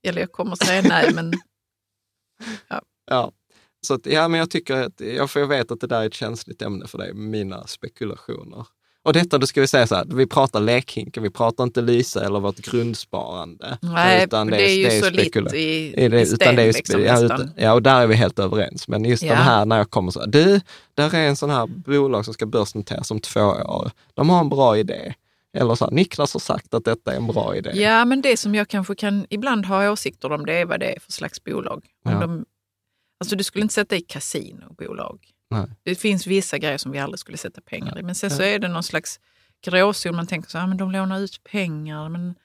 eller 0.08 0.22
jag 0.22 0.32
kommer 0.32 0.56
säga 0.56 0.82
nej, 0.82 1.12
men 1.14 1.34
ja. 3.10 3.32
Så 3.84 3.94
att, 3.94 4.06
ja, 4.06 4.28
men 4.28 4.40
jag 4.40 4.50
tycker 4.50 4.76
att, 4.82 5.02
jag, 5.02 5.30
för 5.30 5.40
jag 5.40 5.48
vet 5.48 5.72
att 5.72 5.80
det 5.82 5.88
där 5.88 6.02
är 6.02 6.06
ett 6.06 6.14
känsligt 6.14 6.62
ämne 6.62 6.88
för 6.88 6.98
dig, 6.98 7.14
mina 7.14 7.68
spekulationer. 7.68 8.66
Och 9.06 9.14
detta, 9.14 9.38
då 9.38 9.48
ska 9.48 9.62
vi 9.62 9.68
säga 9.68 9.88
så 9.88 9.96
här, 9.96 10.06
vi 10.14 10.26
pratar 10.28 10.60
lekhinken, 10.60 11.24
vi 11.24 11.30
pratar 11.30 11.64
inte 11.64 11.82
Lysa 11.82 12.26
eller 12.26 12.40
vårt 12.40 12.58
grundsparande. 12.58 13.78
nej, 13.82 14.24
utan 14.24 14.48
det, 14.48 14.70
är 14.72 14.76
ju 14.94 15.02
så 15.02 15.06
spekula- 15.06 15.44
lite 15.46 15.58
i, 15.58 16.06
Är 16.06 16.10
det, 16.10 16.22
i 16.22 16.26
sten, 16.26 16.56
det 16.56 16.62
är, 16.62 16.74
liksom, 16.74 17.04
ja, 17.04 17.22
utan, 17.26 17.52
ja, 17.58 17.74
och 17.74 17.82
där 17.82 18.02
är 18.02 18.08
vi 18.08 18.16
helt 18.16 18.40
överens. 18.40 18.88
Men 18.88 19.06
just 19.06 19.24
Ja. 19.24 19.30
de 19.34 19.36
här 19.42 19.66
när 19.66 19.78
jag 19.78 19.90
kommer 19.90 20.12
så 20.12 20.20
här, 20.20 20.28
du, 20.28 20.62
där 20.94 21.16
är 21.16 21.28
en 21.28 21.36
sån 21.36 21.50
här 21.50 21.68
bolag 21.68 22.26
som 22.26 22.34
ska 22.34 22.46
börsnoteras 22.46 23.12
om 23.12 23.20
två 23.20 23.42
år. 23.42 23.92
De 24.14 24.30
har 24.30 24.40
en 24.40 24.50
bra 24.50 24.78
idé. 24.78 25.14
Eller 25.58 25.76
så 25.76 25.86
här, 25.86 25.92
Niklas 25.92 26.34
har 26.34 26.40
sagt 26.40 26.74
att 26.74 26.86
detta 26.86 27.12
är 27.14 27.18
en 27.18 27.28
bra 27.28 27.56
idé. 27.56 27.72
Ja, 27.76 28.06
men 28.06 28.22
det 28.22 28.38
som 28.38 28.56
jag 28.56 28.68
kanske 28.68 28.96
kan 28.96 29.26
ibland 29.30 29.66
ha 29.66 29.92
åsikter 29.92 30.32
om 30.32 30.46
det 30.46 30.54
är 30.54 30.66
vad 30.66 30.80
det 30.80 30.96
är 30.96 31.00
för 31.00 31.12
slags 31.12 31.44
bolag. 31.44 31.84
Om 32.06 32.12
Ja. 32.12 32.20
de, 32.20 32.46
alltså 33.24 33.36
du 33.36 33.44
skulle 33.44 33.62
inte 33.62 33.74
sätta 33.74 33.96
i 33.96 34.02
kasinobolag. 34.02 35.20
Nej. 35.50 35.66
Det 35.84 35.96
finns 35.96 36.28
vissa 36.28 36.58
grejer 36.58 36.78
som 36.78 36.92
vi 36.92 37.00
aldrig 37.00 37.20
skulle 37.20 37.38
sätta 37.38 37.62
pengar 37.62 38.00
i. 38.00 38.04
Men 38.04 38.16
sen 38.16 38.32
så 38.32 38.44
är 38.44 38.60
det 38.60 38.68
någon 38.68 38.84
slags 38.84 39.20
gråzon. 39.66 40.16
Man 40.16 40.28
tänker 40.28 40.50
så 40.50 40.58
här, 40.58 40.68
men 40.68 40.78
de 40.78 40.92
lånar 40.92 41.20
ut 41.20 41.44
pengar. 41.44 42.10
Men 42.10 42.36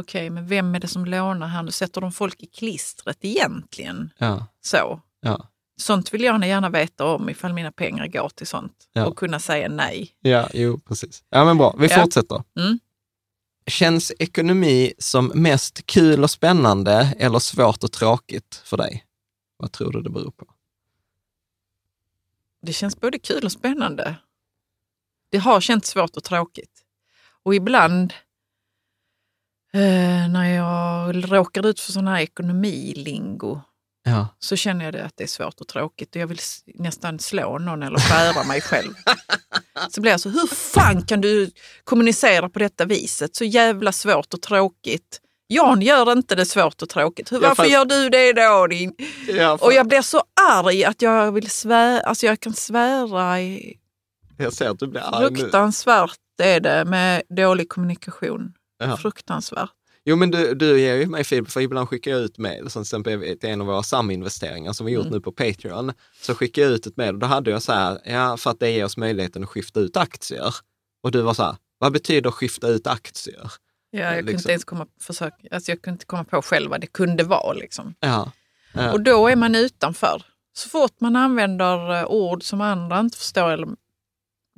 okej, 0.00 0.30
men 0.30 0.46
vem 0.46 0.74
är 0.74 0.80
det 0.80 0.88
som 0.88 1.04
lånar 1.04 1.46
här? 1.46 1.62
Nu 1.62 1.70
sätter 1.70 2.00
de 2.00 2.12
folk 2.12 2.42
i 2.42 2.46
klistret 2.46 3.18
egentligen. 3.20 4.10
Ja, 4.18 4.46
Så. 4.60 5.00
ja, 5.20 5.48
Sånt 5.80 6.14
vill 6.14 6.22
jag 6.24 6.46
gärna 6.46 6.70
veta 6.70 7.04
om 7.04 7.30
ifall 7.30 7.52
mina 7.52 7.72
pengar 7.72 8.06
går 8.06 8.28
till 8.28 8.46
sånt. 8.46 8.72
Ja. 8.92 9.06
Och 9.06 9.16
kunna 9.18 9.40
säga 9.40 9.68
nej. 9.68 10.10
ja, 10.20 10.48
jo, 10.54 10.78
precis. 10.78 11.22
Ja, 11.30 11.44
men 11.44 11.58
bra. 11.58 11.74
Vi 11.78 11.86
Ja. 11.86 12.02
fortsätter. 12.02 12.42
Mm. 12.58 12.78
Känns 13.66 14.12
ekonomi 14.18 14.92
som 14.98 15.26
mest 15.34 15.86
kul 15.86 16.22
och 16.22 16.30
spännande 16.30 17.14
eller 17.18 17.38
svårt 17.38 17.84
och 17.84 17.92
tråkigt 17.92 18.62
för 18.64 18.76
dig? 18.76 19.04
Vad 19.56 19.72
tror 19.72 19.92
du 19.92 20.02
det 20.02 20.10
beror 20.10 20.30
på? 20.30 20.46
Det 22.62 22.72
känns 22.72 23.00
både 23.00 23.18
kul 23.18 23.44
och 23.44 23.52
spännande. 23.52 24.16
Det 25.28 25.38
har 25.38 25.60
känts 25.60 25.90
svårt 25.90 26.16
och 26.16 26.24
tråkigt. 26.24 26.82
Och 27.42 27.54
ibland 27.54 28.12
eh, 29.72 30.28
när 30.28 30.44
jag 30.44 31.32
råkar 31.32 31.66
ut 31.66 31.80
för 31.80 31.92
sån 31.92 32.08
här 32.08 32.20
ekonomilingo 32.20 33.60
Ja, 34.08 34.28
så 34.38 34.56
känner 34.56 34.84
jag 34.84 34.94
det 34.94 35.04
att 35.04 35.16
det 35.16 35.24
är 35.24 35.28
svårt 35.28 35.60
och 35.60 35.68
tråkigt 35.68 36.16
och 36.16 36.22
jag 36.22 36.26
vill 36.26 36.38
nästan 36.74 37.18
slå 37.18 37.58
någon 37.58 37.82
eller 37.82 37.98
skära 37.98 38.44
mig 38.44 38.60
själv. 38.60 38.94
Så 39.90 40.00
blir 40.00 40.10
jag 40.10 40.20
så, 40.20 40.28
hur 40.28 40.46
fan 40.46 41.02
kan 41.02 41.20
du 41.20 41.50
kommunicera 41.84 42.48
på 42.48 42.58
detta 42.58 42.84
viset? 42.84 43.36
Så 43.36 43.44
jävla 43.44 43.92
svårt 43.92 44.34
och 44.34 44.42
tråkigt. 44.42 45.20
Jan 45.48 45.82
gör 45.82 46.12
inte 46.12 46.34
det 46.34 46.46
svårt 46.46 46.82
och 46.82 46.88
tråkigt. 46.88 47.32
Hur, 47.32 47.36
Ja, 47.36 47.48
varför 47.48 47.54
fast- 47.62 47.70
gör 47.72 47.84
du 47.84 48.08
det 48.08 48.32
då? 48.32 48.66
Din? 48.66 48.94
ja 49.28 49.58
Och 49.60 49.72
jag 49.72 49.88
blir 49.88 50.02
så 50.02 50.22
arg 50.50 50.84
att 50.84 51.02
jag 51.02 51.32
vill 51.32 51.50
svära, 51.50 52.00
alltså 52.00 52.26
jag 52.26 52.40
kan 52.40 52.52
svära 52.54 53.40
i 53.40 53.78
jag 54.38 54.52
ser 54.52 54.68
att 54.70 54.78
du 54.78 54.86
blir 54.86 55.00
arg 55.14 55.30
nu. 55.32 55.38
Fruktansvärt 55.38 56.18
är 56.42 56.60
det 56.60 56.84
med 56.84 57.22
dålig 57.28 57.68
kommunikation. 57.68 58.52
Ja. 58.78 58.96
Fruktansvärt. 58.96 59.70
Jo, 60.04 60.16
men 60.16 60.30
du, 60.30 60.54
du 60.54 60.80
ger 60.80 60.94
ju 60.94 61.06
mig 61.06 61.24
feedback, 61.24 61.52
för 61.52 61.60
ibland 61.60 61.88
skickar 61.88 62.10
jag 62.10 62.20
ut 62.20 62.38
mejl, 62.38 62.70
som 62.70 62.82
till 62.84 62.86
exempel 62.86 63.38
till 63.38 63.50
en 63.50 63.60
av 63.60 63.66
våra 63.66 63.82
saminvesteringar 63.82 64.72
som 64.72 64.86
vi 64.86 64.92
gjort 64.92 65.02
Mm. 65.06 65.14
nu 65.14 65.20
på 65.20 65.32
Patreon. 65.32 65.92
Så 66.22 66.34
skickar 66.34 66.62
jag 66.62 66.70
ut 66.70 66.86
ett 66.86 66.96
mejl 66.96 67.14
och 67.14 67.20
då 67.20 67.26
hade 67.26 67.50
jag 67.50 67.62
så 67.62 67.72
här, 67.72 67.98
ja, 68.04 68.36
för 68.36 68.50
att 68.50 68.60
det 68.60 68.70
ger 68.70 68.84
oss 68.84 68.96
möjligheten 68.96 69.42
att 69.42 69.48
skifta 69.48 69.80
ut 69.80 69.96
aktier. 69.96 70.54
Och 71.02 71.10
du 71.10 71.22
var 71.22 71.34
så 71.34 71.42
här, 71.42 71.56
vad 71.78 71.92
betyder 71.92 72.30
skifta 72.30 72.68
ut 72.68 72.86
aktier? 72.86 73.52
Ja, 73.90 73.98
jag 74.00 74.14
kunde 74.16 74.22
liksom. 74.32 74.38
inte 74.38 74.50
ens 74.52 74.64
komma, 74.64 74.86
försök, 75.00 75.34
alltså 75.50 75.70
jag 75.70 75.82
kunde 75.82 75.94
inte 75.94 76.06
komma 76.06 76.24
på 76.24 76.42
själv 76.42 76.70
vad 76.70 76.80
det 76.80 76.86
kunde 76.86 77.24
vara. 77.24 77.52
Liksom. 77.52 77.94
Ja, 78.00 78.32
ja. 78.74 78.92
Och 78.92 79.00
då 79.00 79.28
är 79.28 79.36
man 79.36 79.54
utanför. 79.54 80.22
Så 80.52 80.68
fort 80.68 81.00
man 81.00 81.16
använder 81.16 82.00
eh, 82.00 82.06
ord 82.06 82.42
som 82.42 82.60
andra 82.60 83.00
inte 83.00 83.18
förstår 83.18 83.50
eller 83.50 83.68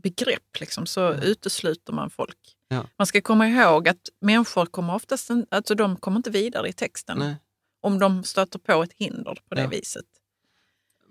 begrepp 0.02 0.60
liksom, 0.60 0.86
så 0.86 1.12
utesluter 1.12 1.92
man 1.92 2.10
folk. 2.10 2.36
Ja. 2.68 2.84
Man 2.98 3.06
ska 3.06 3.20
komma 3.20 3.48
ihåg 3.48 3.88
att 3.88 4.08
människor 4.20 4.66
kommer 4.66 4.94
oftast 4.94 5.30
in- 5.30 5.46
alltså 5.50 5.74
de 5.74 5.96
kommer 5.96 6.16
inte 6.16 6.30
vidare 6.30 6.68
i 6.68 6.72
texten 6.72 7.18
Nej. 7.18 7.36
om 7.82 7.98
de 7.98 8.24
stöter 8.24 8.58
på 8.58 8.82
ett 8.82 8.92
hinder 8.96 9.38
på 9.48 9.54
det 9.54 9.62
Ja. 9.62 9.68
viset. 9.68 10.04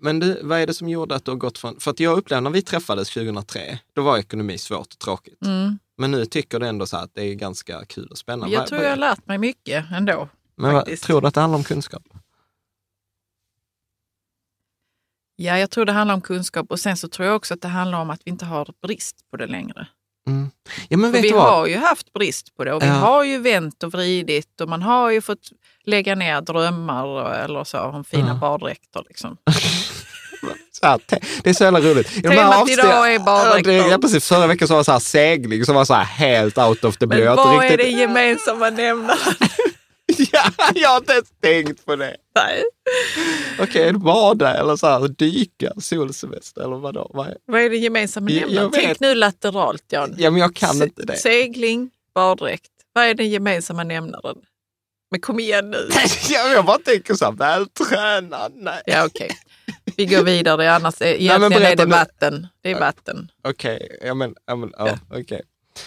Men 0.00 0.20
du, 0.20 0.40
vad 0.42 0.58
är 0.60 0.66
det 0.66 0.74
som 0.74 0.88
gjorde 0.88 1.14
att 1.14 1.24
du 1.24 1.30
har 1.30 1.38
gått 1.38 1.58
från, 1.58 1.80
för 1.80 1.90
att 1.90 2.00
jag 2.00 2.18
upplevde 2.18 2.40
när 2.40 2.50
vi 2.50 2.62
träffades 2.62 3.10
2003, 3.10 3.78
då 3.92 4.02
var 4.02 4.18
ekonomi 4.18 4.58
svårt 4.58 4.92
och 4.92 4.98
tråkigt. 4.98 5.44
Mm. 5.44 5.78
Men 5.98 6.10
nu 6.10 6.26
tycker 6.26 6.60
du 6.60 6.66
ändå 6.66 6.86
så 6.86 6.96
att 6.96 7.14
det 7.14 7.22
är 7.22 7.34
ganska 7.34 7.84
kul 7.84 8.08
och 8.10 8.18
spännande. 8.18 8.54
Jag 8.54 8.66
tror 8.66 8.82
jag 8.82 8.90
har 8.90 8.96
lärt 8.96 9.26
mig 9.26 9.38
mycket 9.38 9.84
ändå. 9.92 10.28
Men 10.56 10.74
vad, 10.74 10.98
tror 11.00 11.20
du 11.20 11.26
att 11.28 11.34
det 11.34 11.40
handlar 11.40 11.58
om 11.58 11.64
kunskap? 11.64 12.02
Ja, 15.36 15.58
jag 15.58 15.70
tror 15.70 15.84
det 15.84 15.92
handlar 15.92 16.14
om 16.14 16.20
kunskap 16.20 16.70
och 16.70 16.80
sen 16.80 16.96
så 16.96 17.08
tror 17.08 17.26
jag 17.26 17.36
också 17.36 17.54
att 17.54 17.60
det 17.62 17.68
handlar 17.68 18.00
om 18.00 18.10
att 18.10 18.20
vi 18.24 18.30
inte 18.30 18.44
har 18.44 18.68
brist 18.82 19.30
på 19.30 19.36
det 19.36 19.46
längre. 19.46 19.86
Mm. 20.26 20.50
Ja, 20.88 20.96
men 20.96 21.12
vet 21.12 21.24
vi 21.24 21.30
vad? 21.32 21.52
har 21.52 21.66
ju 21.66 21.76
haft 21.76 22.12
brist 22.12 22.56
på 22.56 22.64
det 22.64 22.72
och 22.72 22.82
vi 22.82 22.86
Ja. 22.86 22.92
har 22.92 23.24
ju 23.24 23.38
vänt 23.38 23.82
och 23.82 23.92
vridit 23.92 24.60
och 24.60 24.68
man 24.68 24.82
har 24.82 25.10
ju 25.10 25.20
fått 25.20 25.50
lägga 25.84 26.14
ner 26.14 26.40
drömmar 26.40 27.32
eller 27.34 27.64
så 27.64 27.80
om 27.80 28.04
fina 28.04 28.28
Ja. 28.28 28.34
baddräkter. 28.34 29.04
Liksom. 29.08 29.36
Här, 30.82 31.00
det 31.42 31.50
är 31.50 31.54
så 31.54 31.64
jävla 31.64 31.80
roligt. 31.80 32.16
I 32.16 32.22
Temat 32.22 32.70
idag 32.70 33.14
är 33.14 33.18
baddräkter. 33.18 33.72
Ja, 33.72 33.98
precis. 33.98 34.28
Förra 34.28 34.46
veckan 34.46 34.68
så 34.68 34.74
var 34.74 34.80
det 34.80 34.84
så 34.84 34.92
här 34.92 34.98
segling 34.98 35.64
som 35.64 35.74
var 35.74 35.84
så 35.84 35.94
här 35.94 36.04
helt 36.04 36.58
out 36.58 36.84
of 36.84 36.96
the 36.96 37.06
blue. 37.06 37.24
Men 37.24 37.36
vad 37.36 37.54
inte 37.54 37.66
är 37.66 37.76
det 37.76 37.82
riktigt- 37.84 37.98
gemensamma 38.00 38.70
nämnaren? 38.70 39.18
ja, 40.32 40.50
jag 40.74 40.88
har 40.88 40.96
inte 40.96 41.12
ens 41.12 41.26
tänkt 41.42 41.86
på 41.86 41.96
det. 41.96 42.16
Nej. 42.36 42.62
Okej, 43.60 43.92
bada 43.92 44.54
eller 44.54 44.76
så 44.76 44.86
här, 44.86 45.08
dyka, 45.08 45.72
solsemester 45.80 46.60
eller 46.62 46.76
vadå? 46.76 47.10
Vad 47.14 47.26
är? 47.26 47.36
Vad 47.46 47.60
är 47.60 47.70
det 47.70 47.76
gemensamma 47.76 48.30
nämnaren? 48.30 48.70
Tänk 48.72 49.00
nu 49.00 49.14
lateralt 49.14 49.84
Jan. 49.88 50.14
Ja, 50.18 50.30
men 50.30 50.40
jag 50.40 50.54
kan 50.56 50.74
Se- 50.74 50.84
inte 50.84 51.02
det. 51.02 51.16
Segling, 51.16 51.90
baddräkt. 52.14 52.70
Vad 52.92 53.04
är 53.04 53.14
den 53.14 53.30
gemensamma 53.30 53.84
nämnaren? 53.84 54.36
Men 55.10 55.20
kom 55.20 55.40
igen 55.40 55.70
nu. 55.70 55.88
Jag 56.30 56.64
bara 56.64 56.78
tänker 56.78 57.14
så 57.14 57.24
här, 57.24 57.32
vältränad, 57.32 58.52
nej. 58.56 58.82
Ja, 58.86 59.04
okej. 59.06 59.30
Vi 59.96 60.06
går 60.06 60.22
vidare, 60.22 60.72
annars 60.74 61.00
är, 61.02 61.06
egentligen 61.06 61.52
är 61.52 61.60
berätta 61.60 61.84
det 61.84 61.90
vatten. 61.90 62.46
Det 62.62 62.70
är 62.70 62.80
vatten. 62.80 63.30
Okej, 63.48 63.98
ja 64.02 64.14
men, 64.14 64.34
ja, 64.46 64.56
men 64.56 64.72
ja, 64.78 64.98
okej. 65.10 65.42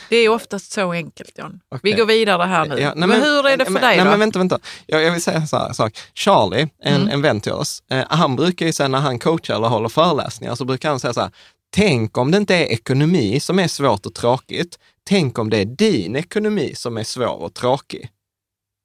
Det 0.09 0.15
är 0.17 0.29
oftast 0.29 0.71
så 0.71 0.91
enkelt, 0.91 1.37
John. 1.37 1.59
Vi 1.69 1.77
Okej. 1.77 1.93
går 1.93 2.05
vidare 2.05 2.43
här 2.43 2.65
nu. 2.65 2.79
Ja, 2.79 2.93
nej, 2.95 3.09
men, 3.09 3.21
hur 3.21 3.47
är 3.47 3.57
det 3.57 3.65
för 3.65 3.71
men, 3.71 3.81
dig 3.81 3.95
nej, 3.97 4.05
då? 4.05 4.11
Men 4.11 4.19
vänta, 4.19 4.39
vänta. 4.39 4.59
Jag, 4.85 5.03
jag 5.03 5.11
vill 5.11 5.21
säga 5.21 5.37
en 5.37 5.47
här 5.51 5.73
sak. 5.73 5.97
Charlie, 6.13 6.69
en, 6.79 6.95
Mm. 6.95 7.09
en 7.09 7.21
vän 7.21 7.41
till 7.41 7.51
oss, 7.51 7.83
eh, 7.89 8.05
han 8.09 8.35
brukar 8.35 8.65
ju 8.65 8.73
säga 8.73 8.87
när 8.87 8.99
han 8.99 9.19
coachar 9.19 9.55
eller 9.55 9.67
håller 9.67 9.89
föreläsningar 9.89 10.55
så 10.55 10.65
brukar 10.65 10.89
han 10.89 10.99
säga 10.99 11.13
så 11.13 11.21
här, 11.21 11.31
tänk 11.69 12.17
om 12.17 12.31
det 12.31 12.37
inte 12.37 12.55
är 12.55 12.65
ekonomi 12.65 13.39
som 13.39 13.59
är 13.59 13.67
svårt 13.67 14.05
och 14.05 14.13
tråkigt, 14.13 14.79
tänk 15.03 15.39
om 15.39 15.49
det 15.49 15.57
är 15.57 15.65
din 15.65 16.15
ekonomi 16.15 16.75
som 16.75 16.97
är 16.97 17.03
svår 17.03 17.41
och 17.41 17.53
tråkig. 17.53 18.09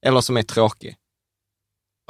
Eller 0.06 0.20
som 0.20 0.36
är 0.36 0.42
tråkig. 0.42 0.96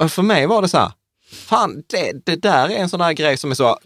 Och 0.03 0.11
för 0.11 0.21
mig 0.21 0.47
var 0.47 0.61
det 0.61 0.69
så 0.69 0.77
här, 0.77 0.91
fan 1.31 1.83
det, 1.87 2.25
det 2.25 2.35
där 2.35 2.69
är 2.69 2.75
en 2.77 2.89
sån 2.89 3.01
här 3.01 3.13
grej 3.13 3.37
som 3.37 3.51
är 3.51 3.55
så, 3.55 3.79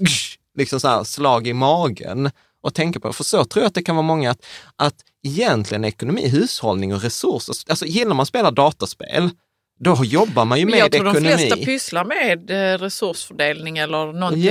liksom 0.57 0.79
så 0.79 0.87
här 0.87 1.03
slag 1.03 1.47
i 1.47 1.53
magen 1.53 2.31
att 2.63 2.75
tänka 2.75 2.99
på. 2.99 3.13
För 3.13 3.23
så 3.23 3.43
tror 3.45 3.63
jag 3.63 3.67
att 3.67 3.73
det 3.75 3.83
kan 3.83 3.95
vara 3.95 4.05
många 4.05 4.31
att, 4.31 4.45
att 4.75 4.95
egentligen 5.23 5.85
ekonomi, 5.85 6.27
hushållning 6.27 6.93
och 6.95 7.01
resurser, 7.01 7.55
alltså 7.69 7.85
gillar 7.85 8.13
man 8.15 8.19
att 8.21 8.27
spela 8.27 8.51
dataspel, 8.51 9.29
då 9.79 9.97
jobbar 10.05 10.45
man 10.45 10.59
ju 10.59 10.65
med 10.65 10.79
jag 10.79 10.91
tror 10.91 11.07
ekonomi. 11.09 11.29
de 11.29 11.37
flesta 11.37 11.55
pysslar 11.65 12.05
med 12.05 12.51
eh, 12.51 12.77
resursfördelning 12.77 13.77
eller 13.77 14.13
någon 14.13 14.41
Ja. 14.41 14.49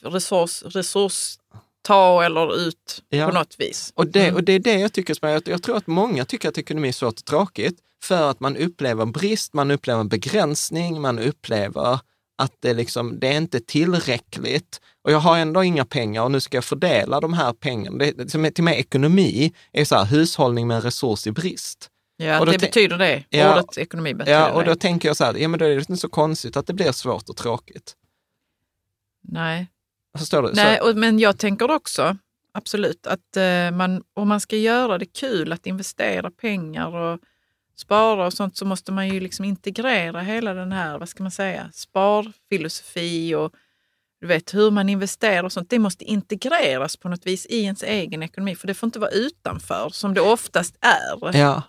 typ 0.00 0.04
av 0.06 0.12
resurs, 0.12 0.62
resurs 0.62 1.36
ta 1.82 2.24
eller 2.24 2.58
ut 2.68 3.02
Ja. 3.08 3.26
på 3.26 3.32
något 3.34 3.54
vis. 3.58 3.92
Och 3.94 4.06
det, 4.06 4.22
Mm. 4.22 4.34
och 4.34 4.44
det 4.44 4.52
är 4.52 4.58
det 4.58 4.74
jag 4.78 4.92
tycker, 4.92 5.14
som 5.14 5.28
jag, 5.28 5.42
jag 5.48 5.62
tror 5.62 5.76
att 5.76 5.86
många 5.86 6.24
tycker 6.24 6.48
att 6.48 6.58
ekonomi 6.58 6.88
är 6.88 6.92
svårt 6.92 7.18
och 7.18 7.24
tråkigt 7.24 7.78
för 8.02 8.30
att 8.30 8.40
man 8.40 8.56
upplever 8.56 9.06
brist, 9.06 9.54
man 9.54 9.70
upplever 9.70 10.04
begränsning, 10.04 11.00
man 11.00 11.18
upplever 11.18 11.98
att 12.38 12.52
det, 12.60 12.74
liksom, 12.74 13.18
det 13.20 13.28
är 13.28 13.36
inte 13.36 13.60
tillräckligt 13.60 14.80
och 15.04 15.12
jag 15.12 15.18
har 15.18 15.38
ändå 15.38 15.64
inga 15.64 15.84
pengar 15.84 16.22
och 16.22 16.30
nu 16.30 16.40
ska 16.40 16.56
jag 16.56 16.64
fördela 16.64 17.20
de 17.20 17.32
här 17.32 17.52
pengarna. 17.52 17.98
Det, 17.98 18.10
det, 18.12 18.30
som 18.30 18.44
är, 18.44 18.50
till 18.50 18.64
mig 18.64 18.78
ekonomi 18.78 19.52
är 19.72 19.84
så 19.84 19.96
här, 19.96 20.04
hushållning 20.04 20.66
med 20.66 20.76
en 20.76 20.82
resurs 20.82 21.26
i 21.26 21.30
brist. 21.30 21.88
Ja, 22.16 22.40
Och 22.40 22.46
det 22.46 22.58
betyder 22.58 22.98
det. 22.98 23.24
Ja. 23.28 23.52
Ordet 23.52 23.78
ekonomi 23.78 24.14
betyder 24.14 24.38
Ja, 24.38 24.52
och 24.52 24.64
då 24.64 24.70
det. 24.70 24.80
tänker 24.80 25.08
jag 25.08 25.16
så 25.16 25.24
här, 25.24 25.34
ja 25.34 25.48
men 25.48 25.58
då 25.58 25.64
är 25.64 25.68
det 25.68 25.74
inte 25.74 25.96
så 25.96 26.08
konstigt 26.08 26.56
att 26.56 26.66
det 26.66 26.72
blir 26.72 26.92
svårt 26.92 27.28
och 27.28 27.36
tråkigt. 27.36 27.94
Nej, 29.28 29.68
Förstår 30.18 30.42
du? 30.42 30.52
Nej 30.54 30.80
och, 30.80 30.96
men 30.96 31.18
jag 31.18 31.38
tänker 31.38 31.70
också 31.70 32.16
absolut 32.54 33.06
att 33.06 33.36
eh, 33.36 33.70
man, 33.70 34.02
om 34.14 34.28
man 34.28 34.40
ska 34.40 34.56
göra 34.56 34.98
det 34.98 35.06
kul 35.06 35.52
att 35.52 35.66
investera 35.66 36.30
pengar 36.30 36.96
och 36.96 37.18
spara 37.76 38.26
och 38.26 38.32
sånt 38.32 38.56
så 38.56 38.64
måste 38.64 38.92
man 38.92 39.08
ju 39.08 39.20
liksom 39.20 39.44
integrera 39.44 40.20
hela 40.20 40.54
den 40.54 40.72
här, 40.72 40.98
vad 40.98 41.08
ska 41.08 41.22
man 41.22 41.32
säga, 41.32 41.70
sparfilosofi 41.72 43.34
och 43.34 43.52
du 44.20 44.26
vet 44.26 44.54
hur 44.54 44.70
man 44.70 44.88
investerar 44.88 45.44
och 45.44 45.52
sånt. 45.52 45.70
Det 45.70 45.78
måste 45.78 46.04
integreras 46.04 46.96
på 46.96 47.08
något 47.08 47.26
vis 47.26 47.46
i 47.46 47.62
ens 47.62 47.82
egen 47.82 48.22
ekonomi 48.22 48.54
för 48.54 48.66
det 48.66 48.74
får 48.74 48.86
inte 48.86 48.98
vara 48.98 49.10
utanför 49.10 49.90
som 49.92 50.14
det 50.14 50.20
oftast 50.20 50.76
är. 50.80 51.36
ja. 51.38 51.62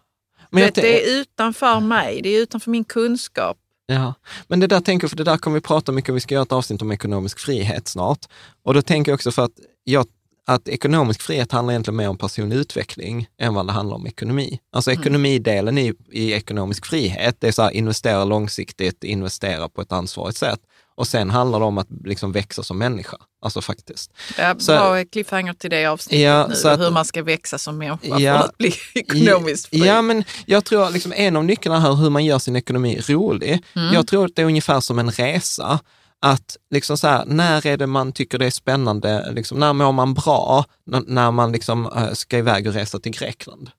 Men 0.50 0.64
vet, 0.64 0.76
det 0.76 1.04
är 1.04 1.20
utanför 1.22 1.80
mig, 1.80 2.22
det 2.22 2.30
är 2.30 2.42
utanför 2.42 2.72
min 2.72 2.84
kunskap. 2.84 3.58
Ja, 3.86 4.14
men 4.48 4.60
det 4.60 4.68
där 4.68 4.80
tänker 4.80 5.04
jag, 5.04 5.10
för 5.10 5.18
det 5.18 5.24
där 5.24 5.38
kommer 5.38 5.56
vi 5.58 5.62
prata 5.62 5.92
mycket 5.92 6.10
om, 6.10 6.16
vi 6.16 6.22
ska 6.22 6.34
göra 6.34 6.44
ett 6.44 6.52
avsnitt 6.52 6.82
om 6.82 6.92
ekonomisk 6.92 7.40
frihet 7.40 7.88
snart. 7.88 8.20
Och 8.64 8.74
då 8.74 8.82
tänker 8.82 9.12
jag 9.12 9.16
också 9.16 9.32
för 9.32 9.44
att, 9.44 9.60
jag, 9.84 10.06
att 10.48 10.68
ekonomisk 10.68 11.22
frihet 11.22 11.52
handlar 11.52 11.72
egentligen 11.74 11.96
mer 11.98 12.10
om 12.10 12.18
personlig 12.18 12.56
utveckling 12.58 13.28
än 13.42 13.54
vad 13.54 13.68
det 13.68 13.74
handlar 13.74 13.96
om 13.96 14.08
ekonomi. 14.08 14.60
Alltså 14.76 14.92
ekonomidelen 14.92 15.78
i, 15.78 15.94
i 16.12 16.32
ekonomisk 16.34 16.86
frihet, 16.86 17.36
det 17.40 17.48
är 17.48 17.52
så 17.52 17.62
här 17.62 17.72
investera 17.72 18.24
långsiktigt, 18.24 19.04
investera 19.04 19.70
på 19.70 19.82
ett 19.82 19.92
ansvarigt 19.92 20.38
sätt. 20.38 20.60
Och 20.96 21.08
sen 21.08 21.30
handlar 21.30 21.60
det 21.60 21.66
om 21.66 21.78
att 21.78 21.88
liksom 22.06 22.32
växa 22.32 22.64
som 22.64 22.78
människa, 22.78 23.18
alltså 23.42 23.62
faktiskt. 23.62 24.12
Ja, 24.38 24.56
Så- 24.60 24.72
bra 24.72 25.06
cliffhanger 25.06 25.54
till 25.54 25.70
det 25.70 25.86
avsnittet 25.86 26.20
Ja, 26.20 26.48
nu, 26.48 26.56
så 26.56 26.68
att- 26.68 26.80
hur 26.80 26.92
man 26.92 27.06
ska 27.06 27.24
växa 27.24 27.58
som 27.58 27.78
människa 27.78 28.20
Ja. 28.20 28.38
för 28.40 28.46
att 28.48 28.58
bli 28.58 28.74
ekonomiskt 28.96 29.68
fri. 29.68 29.80
Ja, 29.88 30.02
men 30.02 30.24
jag 30.46 30.66
tror 30.66 30.90
liksom 30.90 31.14
en 31.16 31.36
av 31.36 31.46
nycklarna 31.46 31.80
här 31.80 31.94
hur 31.96 32.10
man 32.10 32.26
gör 32.26 32.40
sin 32.40 32.56
ekonomi 32.56 33.02
rolig. 33.08 33.64
Mm. 33.76 33.94
Jag 33.94 34.08
tror 34.08 34.26
att 34.26 34.36
det 34.36 34.42
är 34.42 34.46
ungefär 34.46 34.80
som 34.80 35.00
en 35.00 35.12
resa. 35.12 35.80
Att 36.26 36.58
liksom 36.72 36.98
så 36.98 37.08
här, 37.08 37.26
när 37.26 37.68
är 37.68 37.78
det 37.78 37.88
man 37.88 38.12
tycker 38.12 38.38
det 38.38 38.46
är 38.46 38.50
spännande, 38.52 39.32
liksom, 39.32 39.60
när 39.60 39.74
mår 39.74 39.92
man 39.92 40.14
bra, 40.14 40.66
n- 40.94 41.06
när 41.08 41.32
man 41.32 41.52
liksom 41.52 41.86
eh, 41.86 42.12
ska 42.14 42.38
iväg 42.38 42.68
och 42.68 42.74
resa 42.74 43.00
till 43.00 43.12
Grekland? 43.12 43.70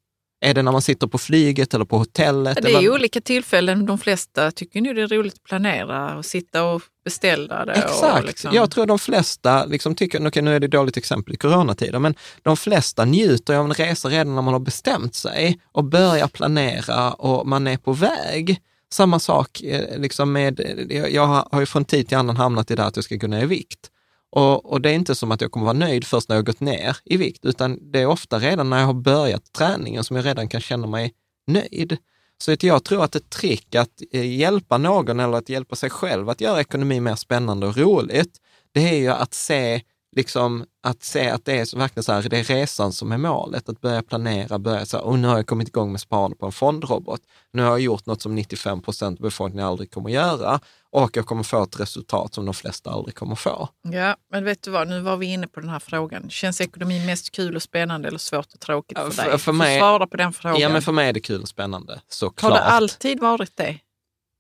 Är 0.45 0.55
det 0.55 0.63
när 0.63 0.73
man 0.73 0.83
sitter 0.83 1.07
på 1.07 1.19
flyget 1.19 1.75
eller 1.75 1.85
på 1.85 1.99
hotellet? 1.99 2.59
Det 2.63 2.73
är 2.73 2.79
eller? 2.79 2.91
olika 2.93 3.21
tillfällen. 3.21 3.87
De 3.87 3.99
flesta 3.99 4.51
tycker 4.51 4.81
nu 4.81 4.95
det 4.95 5.03
är 5.03 5.09
roligt 5.09 5.35
att 5.35 5.43
planera 5.43 6.17
och 6.19 6.25
sitta 6.25 6.65
och 6.65 6.83
beställa 7.05 7.65
det. 7.65 7.73
Exakt. 7.73 8.27
liksom, 8.27 8.55
Jag 8.55 8.71
tror 8.71 8.87
de 8.87 8.99
flesta 8.99 9.65
liksom 9.65 9.95
tycker, 9.95 10.29
okej 10.29 10.43
nu 10.43 10.57
är 10.57 10.61
det 10.61 10.67
ett 10.67 10.73
dåligt 10.73 10.97
exempel 10.97 11.35
i 11.35 11.37
coronatider, 11.37 11.99
men 11.99 12.15
de 12.43 12.57
flesta 12.57 13.05
njuter 13.05 13.55
av 13.55 13.65
en 13.65 13.75
resa 13.75 14.09
redan 14.09 14.35
när 14.35 14.43
man 14.43 14.55
har 14.55 14.61
bestämt 14.61 15.15
sig 15.15 15.61
och 15.73 15.85
börjar 15.85 16.29
planera 16.29 17.13
och 17.13 17.47
man 17.47 17.67
är 17.67 17.77
på 17.77 17.93
väg. 17.93 18.61
Samma 18.95 19.19
sak 19.19 19.63
eh, 19.63 19.99
liksom 19.99 20.33
med, 20.33 20.61
eh, 20.91 20.99
jag- 21.07 21.27
har 21.53 21.61
ju 21.61 21.67
från 21.67 21.85
tid 21.85 22.09
till 22.09 22.17
annan 22.17 22.37
hamnat 22.37 22.71
i 22.71 22.75
det 22.75 22.85
att 22.85 22.97
jag 22.97 23.05
ska 23.05 23.17
gå 23.17 23.27
ner 23.27 23.43
i 23.43 23.47
vikt. 23.47 23.91
Och, 24.33 24.73
och 24.73 24.81
det 24.81 24.91
är 24.91 24.95
inte 24.95 25.15
som 25.15 25.33
att 25.33 25.41
jag 25.41 25.51
kommer 25.51 25.67
vara 25.67 25.79
nöjd 25.79 26.05
först 26.05 26.29
när 26.29 26.37
jag 26.37 26.43
har 26.43 26.47
gått 26.47 26.61
ner 26.61 26.97
i 27.05 27.17
vikt, 27.17 27.45
utan 27.45 27.93
det 27.93 28.01
är 28.01 28.07
ofta 28.07 28.39
redan 28.39 28.71
när 28.71 28.79
jag 28.79 28.87
har 28.87 28.95
börjat 28.95 29.53
träningen 29.53 30.05
som 30.05 30.17
jag 30.17 30.25
redan 30.27 30.49
kan 30.49 30.61
känna 30.61 30.87
mig 30.87 31.13
nöjd. 31.47 31.97
Så 32.39 32.53
att 32.53 32.63
jag 32.63 32.85
tror 32.85 33.05
att 33.05 33.17
ett 33.17 33.31
trick 33.31 33.75
att 33.75 33.91
eh, 34.13 34.37
hjälpa 34.37 34.79
någon 34.79 35.21
eller 35.21 35.39
att 35.39 35.49
hjälpa 35.49 35.77
sig 35.77 35.91
själv 35.91 36.29
att 36.29 36.41
göra 36.41 36.61
ekonomi 36.61 37.01
mer 37.01 37.15
spännande 37.17 37.67
och 37.67 37.77
roligt, 37.77 38.39
det 38.75 38.89
är 38.89 38.97
ju 38.99 39.09
att 39.09 39.35
se, 39.35 39.81
liksom, 40.17 40.65
att, 40.83 41.03
se 41.05 41.29
att 41.31 41.45
det 41.45 41.59
är 41.59 41.65
så, 41.65 41.79
verkligen 41.79 42.05
så 42.05 42.13
här, 42.13 42.23
det 42.29 42.39
är 42.39 42.45
resan 42.45 42.93
som 42.93 43.13
är 43.13 43.19
målet. 43.19 43.69
Att 43.69 43.81
börja 43.81 44.03
planera, 44.03 44.59
börja 44.59 44.87
så 44.87 44.97
här, 44.97 45.05
och 45.05 45.19
nu 45.19 45.29
har 45.29 45.37
jag 45.37 45.47
kommit 45.47 45.69
igång 45.69 45.93
med 45.93 46.01
sparande 46.01 46.37
på 46.37 46.47
en 46.47 46.53
fondrobot. 46.53 47.21
Nu 47.53 47.63
har 47.63 47.69
jag 47.71 47.81
gjort 47.81 48.07
något 48.07 48.23
som 48.23 48.35
95 48.35 48.83
procent 48.83 49.19
av 49.19 49.23
befolkningen 49.23 49.67
aldrig 49.67 49.91
kommer 49.91 50.11
göra 50.11 50.61
och 50.91 51.17
jag 51.17 51.27
kommer 51.27 51.43
få 51.43 51.63
ett 51.63 51.81
resultat 51.81 52.35
som 52.35 52.45
de 52.45 52.55
flesta 52.55 52.91
aldrig 52.91 53.15
kommer 53.15 53.35
få. 53.35 53.69
Ja, 53.83 54.17
men 54.33 54.45
vet 54.45 54.63
du 54.63 54.71
vad, 54.71 54.89
nu 54.89 55.01
var 55.01 55.17
vi 55.17 55.27
inne 55.27 55.47
på 55.47 55.61
den 55.61 55.69
här 55.71 55.79
frågan. 55.79 56.31
Känns 56.31 56.61
ekonomi 56.61 57.07
mest 57.07 57.31
kul 57.31 57.57
och 57.57 57.63
spännande 57.63 58.09
eller 58.09 58.19
svårt 58.19 58.55
och 58.55 58.61
tråkigt 58.61 58.99
för 58.99 59.11
för- 59.11 59.31
dig? 59.31 59.39
för 59.39 59.53
mig- 59.53 59.79
svara 59.79 60.07
på 60.07 60.17
den 60.17 60.33
frågan. 60.33 60.61
Ja, 60.61 60.69
men 60.69 60.83
för 60.83 60.93
mig 60.93 61.09
är 61.09 61.13
det 61.13 61.21
kul 61.21 61.43
och 61.43 61.49
spännande, 61.49 62.01
såklart. 62.09 62.53
Har 62.53 62.59
det 62.59 62.65
alltid 62.65 63.21
varit 63.21 63.57
det? 63.57 63.79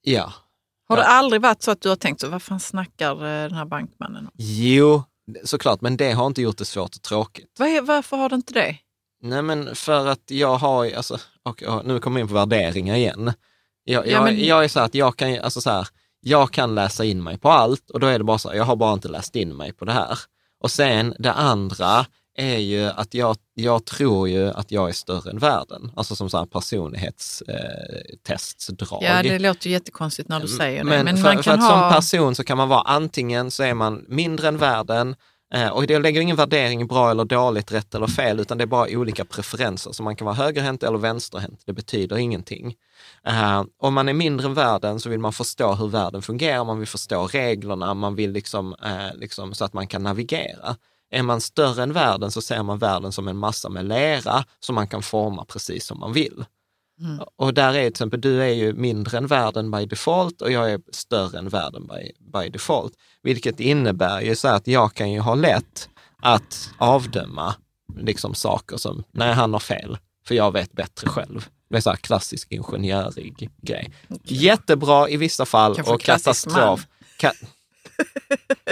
Ja. 0.02 0.32
Har 0.88 0.96
Ja. 0.96 1.02
det 1.02 1.08
aldrig 1.08 1.42
varit 1.42 1.62
så 1.62 1.70
att 1.70 1.80
du 1.80 1.88
har 1.88 1.96
tänkt 1.96 2.20
så, 2.20 2.28
vad 2.28 2.42
fan 2.42 2.60
snackar 2.60 3.12
eh, 3.14 3.48
den 3.48 3.54
här 3.54 3.64
bankmannen 3.64 4.24
om? 4.26 4.30
Jo, 4.34 5.02
såklart, 5.44 5.80
men 5.80 5.96
det 5.96 6.12
har 6.12 6.26
inte 6.26 6.42
gjort 6.42 6.58
det 6.58 6.64
svårt 6.64 6.96
och 6.96 7.02
tråkigt. 7.02 7.50
Vad 7.58 7.68
är, 7.68 7.80
varför 7.82 8.16
har 8.16 8.28
det 8.28 8.34
inte 8.34 8.54
det? 8.54 8.76
Nej, 9.22 9.42
men 9.42 9.74
för 9.74 10.06
att 10.06 10.22
jag 10.30 10.56
har, 10.56 10.90
alltså, 10.92 11.18
och, 11.42 11.62
och, 11.62 11.86
nu 11.86 12.00
kommer 12.00 12.20
jag 12.20 12.24
in 12.24 12.28
på 12.28 12.34
värderingar 12.34 12.94
igen. 12.94 13.32
Jag, 13.84 14.06
Ja, 14.06 14.10
jag, 14.10 14.24
men- 14.24 14.44
jag 14.44 14.64
är 14.64 14.68
så 14.68 14.78
här 14.78 14.86
att 14.86 14.94
jag 14.94 15.16
kan, 15.16 15.38
alltså 15.38 15.60
så 15.60 15.70
här, 15.70 15.88
jag 16.20 16.50
kan 16.52 16.74
läsa 16.74 17.04
in 17.04 17.22
mig 17.22 17.38
på 17.38 17.50
allt 17.50 17.90
och 17.90 18.00
då 18.00 18.06
är 18.06 18.18
det 18.18 18.24
bara 18.24 18.38
så 18.38 18.48
här, 18.48 18.56
jag 18.56 18.64
har 18.64 18.76
bara 18.76 18.92
inte 18.92 19.08
läst 19.08 19.36
in 19.36 19.56
mig 19.56 19.72
på 19.72 19.84
det 19.84 19.92
här. 19.92 20.18
Och 20.60 20.70
sen 20.70 21.14
det 21.18 21.32
andra 21.32 22.06
är 22.34 22.58
ju 22.58 22.84
att 22.84 23.14
jag, 23.14 23.36
jag 23.54 23.84
tror 23.84 24.28
ju 24.28 24.50
att 24.50 24.70
jag 24.70 24.88
är 24.88 24.92
större 24.92 25.30
än 25.30 25.38
världen, 25.38 25.92
alltså 25.96 26.16
som 26.16 26.30
så 26.30 26.38
här 26.38 26.46
personlighetstestsdrag. 26.46 29.02
Ja, 29.02 29.22
det 29.22 29.38
låter 29.38 29.66
ju 29.66 29.72
jättekonstigt 29.72 30.28
när 30.28 30.40
du 30.40 30.48
säger 30.48 30.78
det. 30.78 30.84
Men, 30.84 31.04
Men 31.04 31.16
för, 31.16 31.24
man 31.24 31.36
för 31.36 31.42
kan 31.42 31.60
att 31.60 31.70
som 31.70 31.78
ha... 31.78 31.92
person 31.92 32.34
så 32.34 32.44
kan 32.44 32.56
man 32.56 32.68
vara 32.68 32.80
antingen 32.80 33.50
så 33.50 33.62
är 33.62 33.74
man 33.74 34.04
mindre 34.08 34.48
än 34.48 34.56
världen 34.56 35.16
eh, 35.54 35.68
och 35.68 35.90
jag 35.90 36.02
lägger 36.02 36.20
ingen 36.20 36.36
värdering 36.36 36.80
i 36.80 36.84
bra 36.84 37.10
eller 37.10 37.24
dåligt, 37.24 37.72
rätt 37.72 37.94
eller 37.94 38.06
fel, 38.06 38.40
utan 38.40 38.58
det 38.58 38.64
är 38.64 38.66
bara 38.66 38.88
olika 38.90 39.24
preferenser. 39.24 39.92
Så 39.92 40.02
man 40.02 40.16
kan 40.16 40.24
vara 40.24 40.36
högerhänt 40.36 40.82
eller 40.82 40.98
vänsterhänt, 40.98 41.62
det 41.66 41.72
betyder 41.72 42.16
ingenting. 42.16 42.74
Eh, 43.26 43.64
om 43.78 43.94
man 43.94 44.08
är 44.08 44.12
mindre 44.12 44.46
än 44.46 44.54
världen 44.54 45.00
så 45.00 45.10
vill 45.10 45.20
man 45.20 45.32
förstå 45.32 45.74
hur 45.74 45.88
världen 45.88 46.22
fungerar, 46.22 46.64
man 46.64 46.78
vill 46.78 46.88
förstå 46.88 47.26
reglerna, 47.26 47.94
man 47.94 48.14
vill 48.14 48.32
liksom, 48.32 48.74
eh, 48.84 49.14
liksom 49.14 49.54
så 49.54 49.64
att 49.64 49.72
man 49.72 49.86
kan 49.86 50.02
navigera. 50.02 50.76
Är 51.14 51.22
man 51.22 51.40
större 51.40 51.82
än 51.82 51.92
världen 51.92 52.30
så 52.30 52.42
ser 52.42 52.62
man 52.62 52.78
världen 52.78 53.12
som 53.12 53.28
en 53.28 53.36
massa 53.36 53.68
med 53.68 53.84
lera 53.88 54.44
som 54.60 54.74
man 54.74 54.88
kan 54.88 55.02
forma 55.02 55.44
precis 55.44 55.86
som 55.86 55.98
man 56.00 56.12
vill. 56.12 56.44
Och 57.36 57.54
där 57.54 57.68
är 57.68 57.72
till 57.82 57.88
exempel, 57.88 58.20
du 58.20 58.42
är 58.42 58.48
ju 58.48 58.72
mindre 58.72 59.18
än 59.18 59.26
världen 59.26 59.70
by 59.70 59.86
default 59.86 60.42
och 60.42 60.50
jag 60.52 60.70
är 60.72 60.80
större 60.92 61.38
än 61.38 61.48
världen 61.48 61.86
by, 61.86 62.12
by 62.40 62.48
default. 62.48 62.92
Vilket 63.22 63.60
innebär 63.60 64.20
ju 64.20 64.36
så 64.36 64.48
att 64.48 64.66
jag 64.66 64.94
kan 64.94 65.12
ju 65.12 65.20
ha 65.20 65.34
lätt 65.34 65.88
att 66.22 66.70
avdöma 66.78 67.54
liksom 67.96 68.34
saker 68.34 68.76
som, 68.76 69.04
nej 69.12 69.32
han 69.32 69.52
har 69.52 69.60
fel, 69.60 69.98
för 70.26 70.34
jag 70.34 70.52
vet 70.52 70.72
bättre 70.72 71.08
själv. 71.08 71.48
Det 71.70 71.76
är 71.76 71.80
så 71.80 71.90
här 71.90 71.96
klassisk 71.96 72.52
ingenjörig 72.52 73.50
grej. 73.62 73.92
Jättebra 74.24 75.08
i 75.08 75.16
vissa 75.16 75.46
fall 75.46 75.74
och 75.94 76.00
katastrof. 76.00 76.86
Ka- 77.20 77.46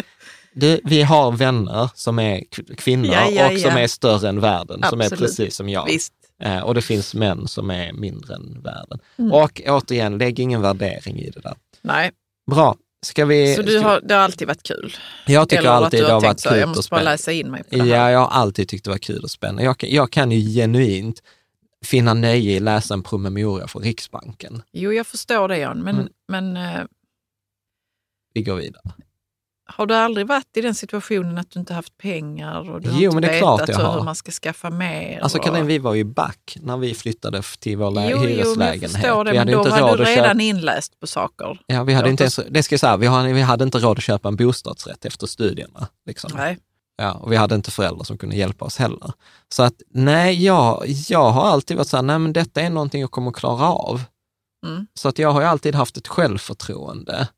du, 0.55 0.81
vi 0.85 1.03
har 1.03 1.33
vänner 1.33 1.91
som 1.95 2.19
är 2.19 2.43
kvinnor 2.77 3.07
Ja, 3.15 3.31
ja, 3.31 3.53
och 3.53 3.59
som 3.59 3.71
ja. 3.71 3.79
är 3.79 3.87
större 3.87 4.29
än 4.29 4.41
världen, 4.41 4.83
som 4.91 5.01
är 5.01 5.05
Absolut. 5.05 5.21
precis 5.21 5.57
som 5.57 5.69
jag. 5.69 5.87
Visst. 5.87 6.13
Eh, 6.43 6.61
och 6.61 6.75
det 6.75 6.83
finns 6.83 7.15
män 7.15 7.49
som 7.49 7.71
är 7.71 7.93
mindre 7.93 8.35
än 8.35 8.63
världen. 8.63 8.99
Mm. 9.19 9.33
Och 9.33 9.63
återigen, 9.67 10.19
lägg 10.19 10.41
ingen 10.41 10.63
värdering 10.63 11.19
i 11.21 11.31
det 11.31 11.41
där. 11.41 11.55
Nej, 11.83 12.11
Bra. 12.51 12.77
Ska 13.07 13.25
vi... 13.25 13.55
så 13.55 13.63
du 13.63 13.79
har, 13.79 14.01
det 14.01 14.15
har 14.15 14.21
alltid 14.21 14.49
varit 14.49 14.63
kul? 14.63 14.95
jag 15.27 15.49
tycker 15.49 15.61
Eller 15.63 15.71
att 15.71 15.83
alltid 15.85 16.01
du 16.01 16.07
det 16.07 16.13
har 16.13 16.21
varit 16.21 16.45
jag 16.45 16.55
kul 16.55 16.63
och 16.63 16.69
måste 16.69 16.91
bara 16.91 17.03
läsa 17.03 17.33
in 17.33 17.51
mig 17.51 17.63
på 17.63 17.69
det 17.77 17.77
Ja, 17.87 17.97
här. 17.97 18.11
jag 18.11 18.19
har 18.21 18.27
alltid 18.29 18.69
tyckt 18.69 18.85
det 18.85 18.91
var 18.91 18.99
kul 18.99 19.23
och 19.23 19.31
spännande. 19.31 19.63
Jag 19.63 19.79
kan, 19.79 19.91
jag 19.91 20.13
kan 20.13 20.31
ju 20.33 20.51
genuint 20.61 21.23
finna 21.85 22.15
nöje 22.15 22.53
i 22.53 22.57
att 22.57 22.63
läsa 22.63 22.95
en 22.95 23.03
promemoria 23.03 23.67
från 23.69 23.83
Riksbanken. 23.83 24.63
Jo, 24.73 24.93
jag 24.93 25.07
förstår 25.07 25.49
det 25.49 25.59
Jan, 25.59 25.79
men, 25.83 25.95
Mm. 25.97 26.09
men 26.29 26.57
eh, 26.57 26.81
Vi 28.35 28.43
går 28.43 28.55
vidare. 28.57 28.83
Har 29.75 29.87
du 29.87 29.95
aldrig 29.95 30.27
varit 30.27 30.57
i 30.57 30.61
den 30.61 30.75
situationen 30.75 31.39
att 31.39 31.51
du 31.51 31.61
inte 31.61 31.75
haft 31.75 31.99
pengar 31.99 32.71
och 32.71 32.81
du 32.81 32.91
har 32.91 33.01
Jo, 33.01 33.11
inte 33.11 33.21
det 33.29 33.29
är 33.39 33.59
vetat 33.59 33.77
har. 33.77 33.95
hur 33.95 34.03
man 34.03 34.15
ska 34.15 34.31
skaffa 34.31 34.71
mer? 34.71 35.21
Alltså 35.21 35.39
och... 35.39 35.45
Karin, 35.45 35.67
vi 35.67 35.79
var 35.79 35.95
ju 35.95 36.05
back 36.05 36.57
när 36.61 36.77
vi 36.77 36.95
flyttade 36.95 37.43
till 37.61 37.77
vår 37.79 37.91
lä- 37.91 38.11
Jo, 38.11 38.17
jo, 38.17 38.19
men 38.23 38.31
jag 38.31 38.37
hyreslägenhet. 38.37 38.93
förstår 38.93 39.25
det, 39.25 39.31
vi 39.31 39.39
men 39.39 39.49
hade 39.49 39.53
då 39.53 39.59
inte 39.59 39.71
var 39.71 39.89
råd 39.91 39.99
du 39.99 40.05
redan 40.05 40.25
köpa... 40.29 40.43
inläst 40.43 41.01
på 41.01 41.07
saker. 41.07 41.59
Ja, 41.67 41.83
vi 41.85 41.93
hade 41.95 42.11
inte 42.11 42.23
ens, 42.25 42.41
det 42.51 42.63
ska 42.63 42.73
jag 42.73 42.81
säga, 42.81 42.97
vi 42.97 43.07
hade, 43.07 43.33
vi 43.33 43.41
hade 43.41 43.65
inte 43.65 43.79
råd 43.79 43.99
att 43.99 44.05
köpa 44.05 44.29
en 44.29 44.37
bostadsrätt 44.37 45.05
efter 45.05 45.27
studierna. 45.27 45.89
Liksom. 46.07 46.31
Nej. 46.35 46.59
Ja, 46.97 47.13
och 47.13 47.33
vi 47.33 47.37
hade 47.37 47.55
inte 47.55 47.71
föräldrar 47.71 48.05
som 48.05 48.19
kunde 48.19 48.37
hjälpa 48.37 48.65
oss 48.65 48.77
heller. 48.79 49.13
Så 49.49 49.63
att 49.63 49.75
nej, 49.95 50.45
jag, 50.45 50.83
jag 51.09 51.31
har 51.31 51.43
alltid 51.49 51.77
varit 51.77 51.89
så 51.89 51.97
här, 51.97 52.03
nej 52.03 52.19
men 52.19 52.33
detta 52.33 52.61
är 52.61 52.71
någonting 52.71 53.01
jag 53.01 53.11
kommer 53.11 53.31
att 53.31 53.37
klara 53.37 53.67
av. 53.73 54.03
Mm. 54.67 54.87
Så 54.95 55.09
att 55.09 55.19
jag 55.19 55.31
har 55.33 55.41
ju 55.41 55.47
alltid 55.47 55.75
haft 55.75 55.97
ett 55.97 56.09
självförtroende 56.09 57.29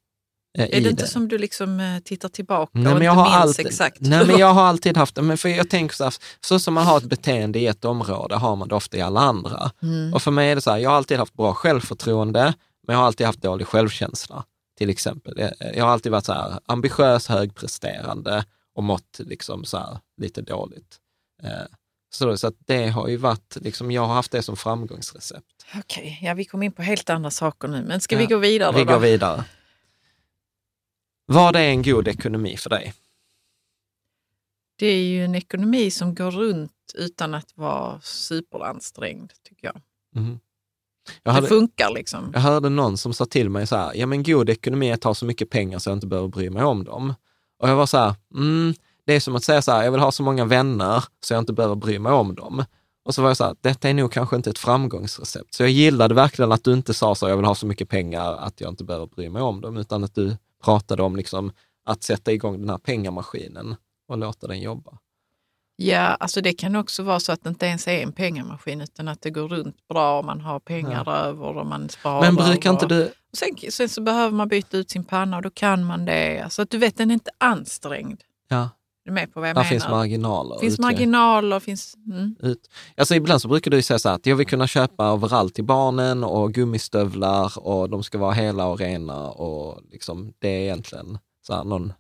Är 0.59 0.75
i 0.75 0.81
det 0.81 0.91
inte 0.91 1.07
som 1.07 1.29
du 1.29 1.39
liksom 1.39 1.81
eh, 1.81 1.99
tittar 1.99 2.29
tillbaka 2.29 2.71
Nej, 2.79 2.93
och 2.93 3.01
inte 3.03 3.15
minns 3.15 3.29
alltid, 3.35 3.67
exakt? 3.67 3.97
Nej, 4.01 4.27
men 4.27 4.39
jag 4.39 4.47
har 4.55 4.63
alltid 4.65 4.97
haft, 4.97 5.17
men 5.23 5.39
för 5.39 5.49
jag 5.49 5.71
tänker 5.71 5.95
så 5.97 6.05
här, 6.05 6.15
så 6.41 6.59
som 6.59 6.75
man 6.75 6.87
har 6.87 6.99
ett 6.99 7.05
beteende 7.05 7.59
i 7.59 7.67
ett 7.67 7.85
område 7.85 8.35
har 8.37 8.57
man 8.57 8.69
det 8.69 8.75
ofta 8.75 8.97
i 8.97 9.01
alla 9.01 9.21
andra. 9.21 9.71
Mm. 9.83 10.15
Och 10.15 10.23
för 10.23 10.31
mig 10.31 10.51
är 10.51 10.55
det 10.55 10.61
så 10.61 10.71
här, 10.71 10.79
jag 10.79 10.91
har 10.91 10.97
alltid 10.97 11.19
haft 11.19 11.35
bra 11.35 11.55
självförtroende, 11.55 12.55
men 12.87 12.95
jag 12.95 13.01
har 13.01 13.07
alltid 13.07 13.27
haft 13.27 13.43
dålig 13.43 13.67
självkänsla. 13.67 14.45
Till 14.79 14.91
exempel. 14.91 15.35
Jag- 15.37 15.77
Jag 15.77 15.85
har 15.85 15.93
alltid 15.93 16.13
varit 16.13 16.25
så 16.25 16.33
här 16.33 16.59
ambitiös, 16.67 17.29
högpresterande 17.29 18.45
och 18.77 18.83
mått 18.85 19.19
liksom 19.19 19.65
så 19.65 19.79
här 19.79 19.99
lite 20.21 20.43
dåligt. 20.43 20.97
Eh, 21.43 21.51
Så, 22.15 22.37
så 22.37 22.53
det 22.67 22.87
har 22.89 23.09
ju 23.09 23.17
varit, 23.17 23.57
liksom, 23.61 23.91
jag 23.91 24.07
har 24.07 24.15
haft 24.15 24.33
det 24.33 24.43
som 24.43 24.57
framgångsrecept. 24.57 25.47
Okej, 25.79 26.19
ja, 26.23 26.35
vi 26.35 26.45
kom 26.45 26.63
in 26.63 26.73
på 26.73 26.83
helt 26.83 27.11
andra 27.11 27.31
saker 27.31 27.69
nu, 27.69 27.83
men 27.83 28.01
ska 28.01 28.15
Ja, 28.15 28.19
vi 28.19 28.27
gå 28.27 28.37
vidare 28.37 28.73
Vi 28.77 28.85
då? 28.85 28.93
går 28.93 29.01
vidare. 29.01 29.45
Vad 31.27 31.57
är 31.57 31.69
en 31.69 31.83
god 31.83 32.09
ekonomi 32.09 32.57
för 32.57 32.71
dig? 32.71 32.95
Det 34.79 34.87
är 34.87 35.03
ju 35.03 35.25
en 35.25 35.35
ekonomi 35.35 35.91
som 35.91 36.15
går 36.15 36.31
runt 36.31 36.73
utan 36.95 37.35
att 37.35 37.53
vara 37.55 38.01
superansträngd, 38.01 39.33
tycker 39.49 39.67
jag. 39.67 39.81
Mhm. 40.15 40.39
Jag, 41.23 41.33
Det 41.33 41.35
hade, 41.35 41.47
funkar 41.47 41.91
liksom. 41.95 42.31
jag 42.35 42.41
hörde 42.41 42.69
någon 42.69 42.99
som 42.99 43.15
sa 43.15 43.25
till 43.25 43.51
mig 43.51 43.67
så 43.67 43.77
här, 43.77 43.95
ja 43.95 44.07
men 44.07 44.23
god 44.23 44.51
ekonomi 44.51 44.91
är 44.91 44.95
att 44.95 45.05
ha 45.05 45.15
så 45.15 45.27
mycket 45.27 45.51
pengar 45.51 45.79
så 45.79 45.91
jag 45.91 45.97
inte 45.97 46.07
behöver 46.07 46.29
bry 46.29 46.51
mig 46.51 46.65
om 46.65 46.85
dem. 46.85 47.15
Och 47.59 47.69
jag 47.69 47.77
var 47.77 47.87
så 47.87 47.99
här, 47.99 48.15
mm, 48.35 48.75
det 49.05 49.13
är 49.15 49.21
som 49.21 49.37
att 49.37 49.45
säga 49.45 49.63
så 49.63 49.73
här, 49.73 49.85
jag 49.85 49.93
vill 49.93 50.01
ha 50.01 50.13
så 50.13 50.23
många 50.23 50.45
vänner 50.45 51.05
så 51.25 51.35
jag 51.35 51.39
inte 51.43 51.53
behöver 51.53 51.75
bry 51.75 51.99
mig 51.99 52.13
om 52.13 52.35
dem. 52.35 52.65
Och 53.05 53.15
så 53.15 53.23
var 53.23 53.31
jag 53.31 53.37
så 53.37 53.45
här, 53.45 53.57
detta 53.61 53.89
är 53.89 53.95
nog 53.95 54.13
kanske 54.13 54.37
inte 54.37 54.51
ett 54.51 54.59
framgångsrecept. 54.59 55.55
Så 55.55 55.63
jag 55.63 55.71
gillade 55.71 56.15
verkligen 56.15 56.53
att 56.53 56.65
du 56.65 56.73
inte 56.73 56.95
sa 56.95 57.15
så, 57.15 57.29
jag 57.29 57.37
vill 57.37 57.47
ha 57.47 57.55
så 57.55 57.67
mycket 57.67 57.89
pengar 57.89 58.33
att 58.33 58.61
jag 58.61 58.71
inte 58.71 58.85
behöver 58.85 59.07
bry 59.07 59.29
mig 59.29 59.43
om 59.43 59.61
dem, 59.61 59.77
utan 59.77 60.05
att 60.05 60.15
du 60.15 60.37
pratade 60.65 61.03
om 61.03 61.17
liksom 61.17 61.53
att 61.85 62.03
sätta 62.03 62.33
igång 62.33 62.61
den 62.61 62.71
här 62.71 62.79
pengamaskinen 62.79 63.77
och 64.09 64.19
låta 64.19 64.47
den 64.47 64.61
jobba. 64.61 64.99
Ja, 65.77 66.01
alltså 66.01 66.41
det 66.41 66.53
kan 66.53 66.77
också 66.77 67.03
vara 67.03 67.21
så 67.21 67.33
att 67.33 67.43
det 67.43 67.49
inte 67.49 67.67
ens 67.67 67.89
är 67.89 68.03
en 68.03 68.13
pengamaskin 68.13 68.81
utan 68.81 69.09
att 69.09 69.23
det 69.23 69.31
går 69.31 69.49
runt 69.49 69.89
bra 69.89 70.19
och 70.19 70.25
man 70.25 70.41
har 70.41 70.61
pengar 70.61 71.09
över 71.09 71.57
och 71.57 71.67
man 71.67 71.89
sparar. 71.89 72.21
Men 72.21 72.35
brukar 72.35 72.71
inte 72.71 72.87
du... 72.87 73.05
och 73.07 73.13
Sen, 73.33 73.71
sen 73.71 73.89
så 73.89 74.01
behöver 74.01 74.37
man 74.37 74.49
byta 74.49 74.77
ut 74.77 74.91
sin 74.91 75.05
panna 75.05 75.37
och 75.37 75.43
då 75.43 75.51
kan 75.51 75.85
man 75.85 76.05
det. 76.05 76.41
Alltså 76.41 76.63
att 76.63 76.71
du 76.71 76.79
vet, 76.79 76.97
den 76.97 77.11
är 77.11 77.15
inte 77.15 77.31
ansträngd. 77.39 78.23
Ja, 78.49 78.69
Är 79.07 79.11
du 79.11 79.13
med 79.15 79.33
på 79.35 79.41
vad 79.41 79.49
jag 79.49 79.57
där 79.57 79.61
menar? 79.63 79.71
finns 79.71 79.89
marginaler. 79.89 80.59
finns 80.59 80.75
utrymme. 80.75 80.93
marginaler, 80.93 81.61
finns... 81.61 81.95
Mm. 82.07 82.37
ut. 82.41 82.71
Alltså 82.97 83.15
ibland 83.15 83.43
så 83.43 83.49
brukar 83.49 83.71
du 83.71 83.83
säga 83.83 83.99
så 83.99 84.09
här 84.09 84.17
att 84.17 84.27
jag 84.27 84.37
vill 84.37 84.47
kunna 84.47 84.67
köpa 84.67 85.05
överallt 85.07 85.55
till 85.55 85.65
barnen 85.65 86.25
och 86.25 86.53
gummistövlar 86.55 87.67
och 87.67 87.91
de 87.91 88.03
ska 88.03 88.19
vara 88.19 88.33
hela 88.33 88.67
och 88.67 88.79
rena 88.79 89.31
och 89.31 89.81
liksom 89.91 90.33
det 90.39 90.49
är 90.49 90.61
egentligen 90.61 91.19
så 91.47 91.55
här 91.55 91.65
någon 91.65 91.93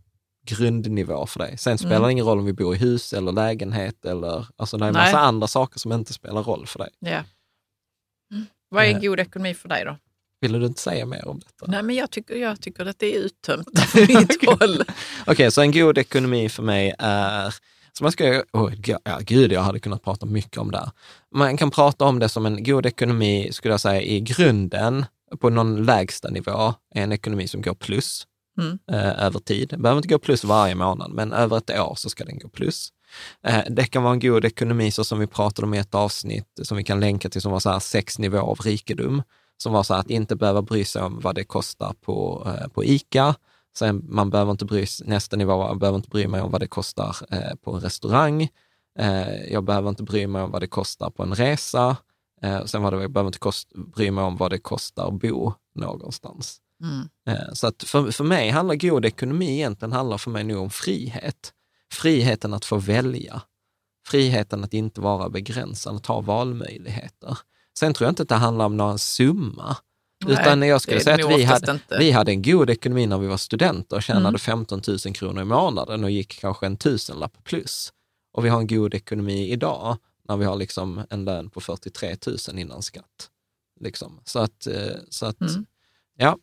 grundnivå 0.46 1.26
för 1.26 1.38
dig. 1.38 1.58
Sen 1.58 1.78
spelar 1.78 1.96
Mm. 1.96 2.06
det 2.06 2.12
ingen 2.12 2.24
roll 2.26 2.38
om 2.38 2.44
vi 2.44 2.52
bor 2.52 2.74
i 2.74 2.78
hus 2.78 3.12
eller 3.12 3.32
lägenhet 3.32 4.04
eller 4.04 4.46
alltså 4.56 4.76
det 4.76 4.84
är 4.84 4.88
en 4.88 4.94
Nej. 4.94 5.04
massa 5.12 5.18
andra 5.20 5.46
saker 5.46 5.78
som 5.78 5.92
inte 5.92 6.12
spelar 6.12 6.42
roll 6.42 6.66
för 6.66 6.78
dig. 6.78 6.88
Ja. 6.98 7.08
Mm. 8.30 8.46
Vad 8.68 8.84
är 8.84 8.94
Eh. 8.94 9.00
god 9.00 9.20
ekonomi 9.20 9.54
för 9.54 9.68
dig 9.68 9.84
då? 9.84 9.96
Vill 10.52 10.60
du 10.60 10.66
inte 10.66 10.80
säga 10.80 11.06
mer 11.06 11.28
om 11.28 11.38
detta? 11.38 11.70
Nej, 11.70 11.82
men 11.82 11.96
jag 11.96 12.10
tycker, 12.10 12.34
jag 12.36 12.60
tycker 12.60 12.86
att 12.86 12.98
det 12.98 13.16
är 13.16 13.18
uttömt 13.20 13.78
från 13.88 14.02
mitt 14.02 14.46
håll. 14.60 14.82
Okej, 15.26 15.50
så 15.50 15.60
en 15.60 15.72
god 15.72 15.98
ekonomi 15.98 16.48
för 16.48 16.62
mig 16.62 16.94
är, 16.98 17.54
så 17.92 18.04
man 18.04 18.12
ska, 18.12 18.42
oh, 18.52 18.72
ja, 19.04 19.18
gud, 19.20 19.52
jag 19.52 19.62
hade 19.62 19.80
kunnat 19.80 20.04
prata 20.04 20.26
mycket 20.26 20.58
om 20.58 20.70
det 20.70 20.78
här. 20.78 20.90
Man 21.34 21.56
kan 21.56 21.70
prata 21.70 22.04
om 22.04 22.18
det 22.18 22.28
som 22.28 22.46
en 22.46 22.64
god 22.64 22.86
ekonomi, 22.86 23.48
skulle 23.52 23.72
jag 23.74 23.80
säga, 23.80 24.02
i 24.02 24.20
grunden, 24.20 25.06
på 25.40 25.50
någon 25.50 25.84
lägsta 25.84 26.30
nivå, 26.30 26.74
är 26.94 27.02
en 27.02 27.12
ekonomi 27.12 27.48
som 27.48 27.62
går 27.62 27.74
plus 27.74 28.26
Mm. 28.58 28.78
eh, 28.92 29.24
över 29.24 29.38
tid. 29.38 29.68
Det 29.68 29.76
behöver 29.78 29.98
inte 29.98 30.08
gå 30.08 30.18
plus 30.18 30.44
varje 30.44 30.74
månad, 30.74 31.10
men 31.12 31.32
över 31.32 31.56
ett 31.56 31.70
år 31.70 31.94
så 31.96 32.10
ska 32.10 32.24
den 32.24 32.38
gå 32.38 32.48
plus. 32.48 32.88
Eh, 33.46 33.58
det 33.70 33.84
kan 33.84 34.02
vara 34.02 34.12
en 34.12 34.20
god 34.20 34.44
ekonomi, 34.44 34.90
så 34.90 35.04
som 35.04 35.18
vi 35.18 35.26
pratade 35.26 35.66
om 35.66 35.74
i 35.74 35.78
ett 35.78 35.94
avsnitt, 35.94 36.46
som 36.62 36.76
vi 36.76 36.84
kan 36.84 37.00
länka 37.00 37.28
till, 37.28 37.40
som 37.42 37.52
var 37.52 37.60
så 37.60 37.70
här 37.70 37.78
sex 37.78 38.18
nivåer 38.18 38.40
av 38.40 38.58
rikedom, 38.60 39.22
som 39.62 39.72
var 39.72 39.82
så 39.82 39.94
här 39.94 40.00
att 40.00 40.10
inte 40.10 40.36
behöva 40.36 40.62
bry 40.62 40.84
sig 40.84 41.02
om 41.02 41.20
vad 41.20 41.34
det 41.34 41.44
kostar 41.44 41.94
på, 42.00 42.46
eh, 42.46 42.68
på 42.68 42.84
ICA, 42.84 43.34
Sen 43.76 44.04
man 44.08 44.30
behöver 44.30 44.50
inte 44.50 44.64
bry 44.64 44.86
sig, 44.86 45.06
nästa 45.06 45.36
nivå, 45.36 45.58
man 45.58 45.78
behöver 45.78 45.96
inte 45.96 46.08
bry 46.08 46.28
mig 46.28 46.40
om 46.40 46.50
vad 46.50 46.60
det 46.60 46.66
kostar 46.66 47.16
eh, 47.30 47.54
på 47.54 47.72
en 47.72 47.80
restaurang. 47.80 48.48
Eh, 48.98 49.52
jag 49.52 49.64
behöver 49.64 49.88
inte 49.88 50.02
bry 50.02 50.26
mig 50.26 50.42
om 50.42 50.50
vad 50.50 50.62
det 50.62 50.66
kostar 50.66 51.10
på 51.10 51.22
en 51.22 51.34
resa. 51.34 51.96
Eh, 52.42 52.64
sen 52.64 52.82
var 52.82 52.90
det, 52.90 53.00
jag 53.00 53.10
behöver 53.10 53.28
inte 53.28 53.38
kost, 53.38 53.72
bry 53.94 54.10
mig 54.10 54.24
om 54.24 54.36
vad 54.36 54.50
det 54.50 54.58
kostar 54.58 55.08
att 55.08 55.20
bo 55.20 55.52
någonstans. 55.74 56.60
Mm. 56.82 57.08
Så 57.52 57.66
att 57.66 57.82
för, 57.82 58.10
för 58.10 58.24
mig 58.24 58.50
handlar 58.50 58.74
god 58.74 59.04
ekonomi 59.04 59.54
egentligen 59.54 59.92
handlar 59.92 60.18
för 60.18 60.30
mig 60.30 60.44
nu 60.44 60.56
om 60.56 60.70
frihet. 60.70 61.52
Friheten 61.92 62.54
att 62.54 62.64
få 62.64 62.76
välja. 62.76 63.42
Friheten 64.06 64.64
att 64.64 64.74
inte 64.74 65.00
vara 65.00 65.28
begränsad, 65.28 65.96
att 65.96 66.06
ha 66.06 66.20
valmöjligheter. 66.20 67.38
Sen 67.78 67.94
tror 67.94 68.06
jag 68.06 68.10
inte 68.12 68.22
att 68.22 68.28
det 68.28 68.34
handlar 68.34 68.64
om 68.64 68.76
någon 68.76 68.98
summa. 68.98 69.76
Utan 70.26 70.62
jag 70.62 70.80
skulle 70.80 71.00
säga 71.00 71.26
att 71.26 71.38
vi 71.38 71.44
hade, 71.44 71.72
inte. 71.72 71.98
vi 71.98 72.10
hade 72.10 72.32
en 72.32 72.42
god 72.42 72.70
ekonomi 72.70 73.06
när 73.06 73.18
vi 73.18 73.26
var 73.26 73.36
studenter 73.36 73.96
och 73.96 74.02
tjänade 74.02 74.28
Mm. 74.28 74.38
15 74.38 74.82
000 74.88 74.98
kronor 74.98 75.42
i 75.42 75.44
månaden 75.44 76.04
och 76.04 76.10
gick 76.10 76.40
kanske 76.40 76.66
en 76.66 76.76
tusenlapp 76.76 77.44
plus. 77.44 77.92
Och 78.32 78.44
vi 78.44 78.48
har 78.48 78.58
en 78.60 78.66
god 78.66 78.94
ekonomi 78.94 79.50
idag 79.52 79.96
när 80.28 80.36
vi 80.36 80.44
har 80.44 80.56
liksom 80.56 81.02
en 81.10 81.24
lön 81.24 81.50
på 81.50 81.60
43 81.60 82.16
000 82.48 82.58
innan 82.58 82.82
skatt. 82.82 83.28
Liksom. 83.80 84.20
Så 84.24 84.38
att, 84.38 84.66
eh, 84.66 84.96
så 85.10 85.26
att 85.26 85.40
Mm. 85.40 85.66
ja, 86.18 86.38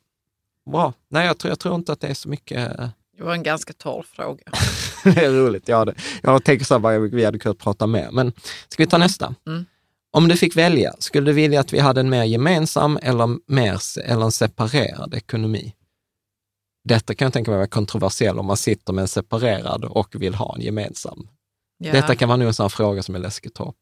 bra. 0.71 0.93
Nej, 1.09 1.25
jag 1.27 1.37
tror, 1.37 1.49
jag 1.51 1.59
tror 1.59 1.75
inte 1.75 1.91
att 1.93 1.99
det 1.99 2.07
är 2.07 2.13
så 2.13 2.29
mycket 2.29 2.77
Det 3.17 3.23
var 3.23 3.33
en 3.33 3.43
ganska 3.43 3.73
torr 3.73 4.03
fråga. 4.07 4.43
det 5.03 5.25
är 5.25 5.31
roligt. 5.31 5.67
Ja, 5.67 5.85
det, 5.85 5.93
jag 6.23 6.43
tänker 6.43 6.65
så 6.65 6.79
här, 6.79 6.99
vi 6.99 7.25
hade 7.25 7.39
kunnat 7.39 7.57
prata 7.57 7.87
mer. 7.87 8.09
Men 8.11 8.33
ska 8.69 8.83
vi 8.83 8.87
ta 8.89 8.97
nästa? 8.97 9.35
Mm. 9.47 9.65
Om 10.13 10.27
du 10.27 10.37
fick 10.37 10.57
välja, 10.57 10.93
skulle 10.99 11.25
du 11.25 11.33
vilja 11.33 11.59
att 11.59 11.73
vi 11.73 11.79
hade 11.79 11.99
en 11.99 12.09
mer 12.09 12.23
gemensam 12.23 12.99
eller, 13.01 13.51
mer, 13.51 13.79
eller 14.03 14.25
en 14.25 14.31
separerad 14.31 15.13
ekonomi? 15.13 15.75
Detta 16.83 17.15
kan 17.15 17.25
jag 17.25 17.33
tänka 17.33 17.51
mig 17.51 17.57
vara 17.57 17.67
kontroversiell 17.67 18.39
om 18.39 18.45
man 18.45 18.57
sitter 18.57 18.93
med 18.93 19.01
en 19.01 19.07
separerad 19.07 19.85
och 19.85 20.15
vill 20.15 20.35
ha 20.35 20.55
en 20.55 20.61
gemensam. 20.61 21.27
Ja, 21.77 21.91
Detta 21.91 22.15
kan 22.15 22.29
vara 22.29 22.37
nog 22.37 22.47
en 22.47 22.53
sån 22.53 22.69
fråga 22.69 23.03
som 23.03 23.15
är 23.15 23.19
läskig 23.19 23.49
att 23.49 23.53
ta 23.53 23.69
upp. 23.69 23.77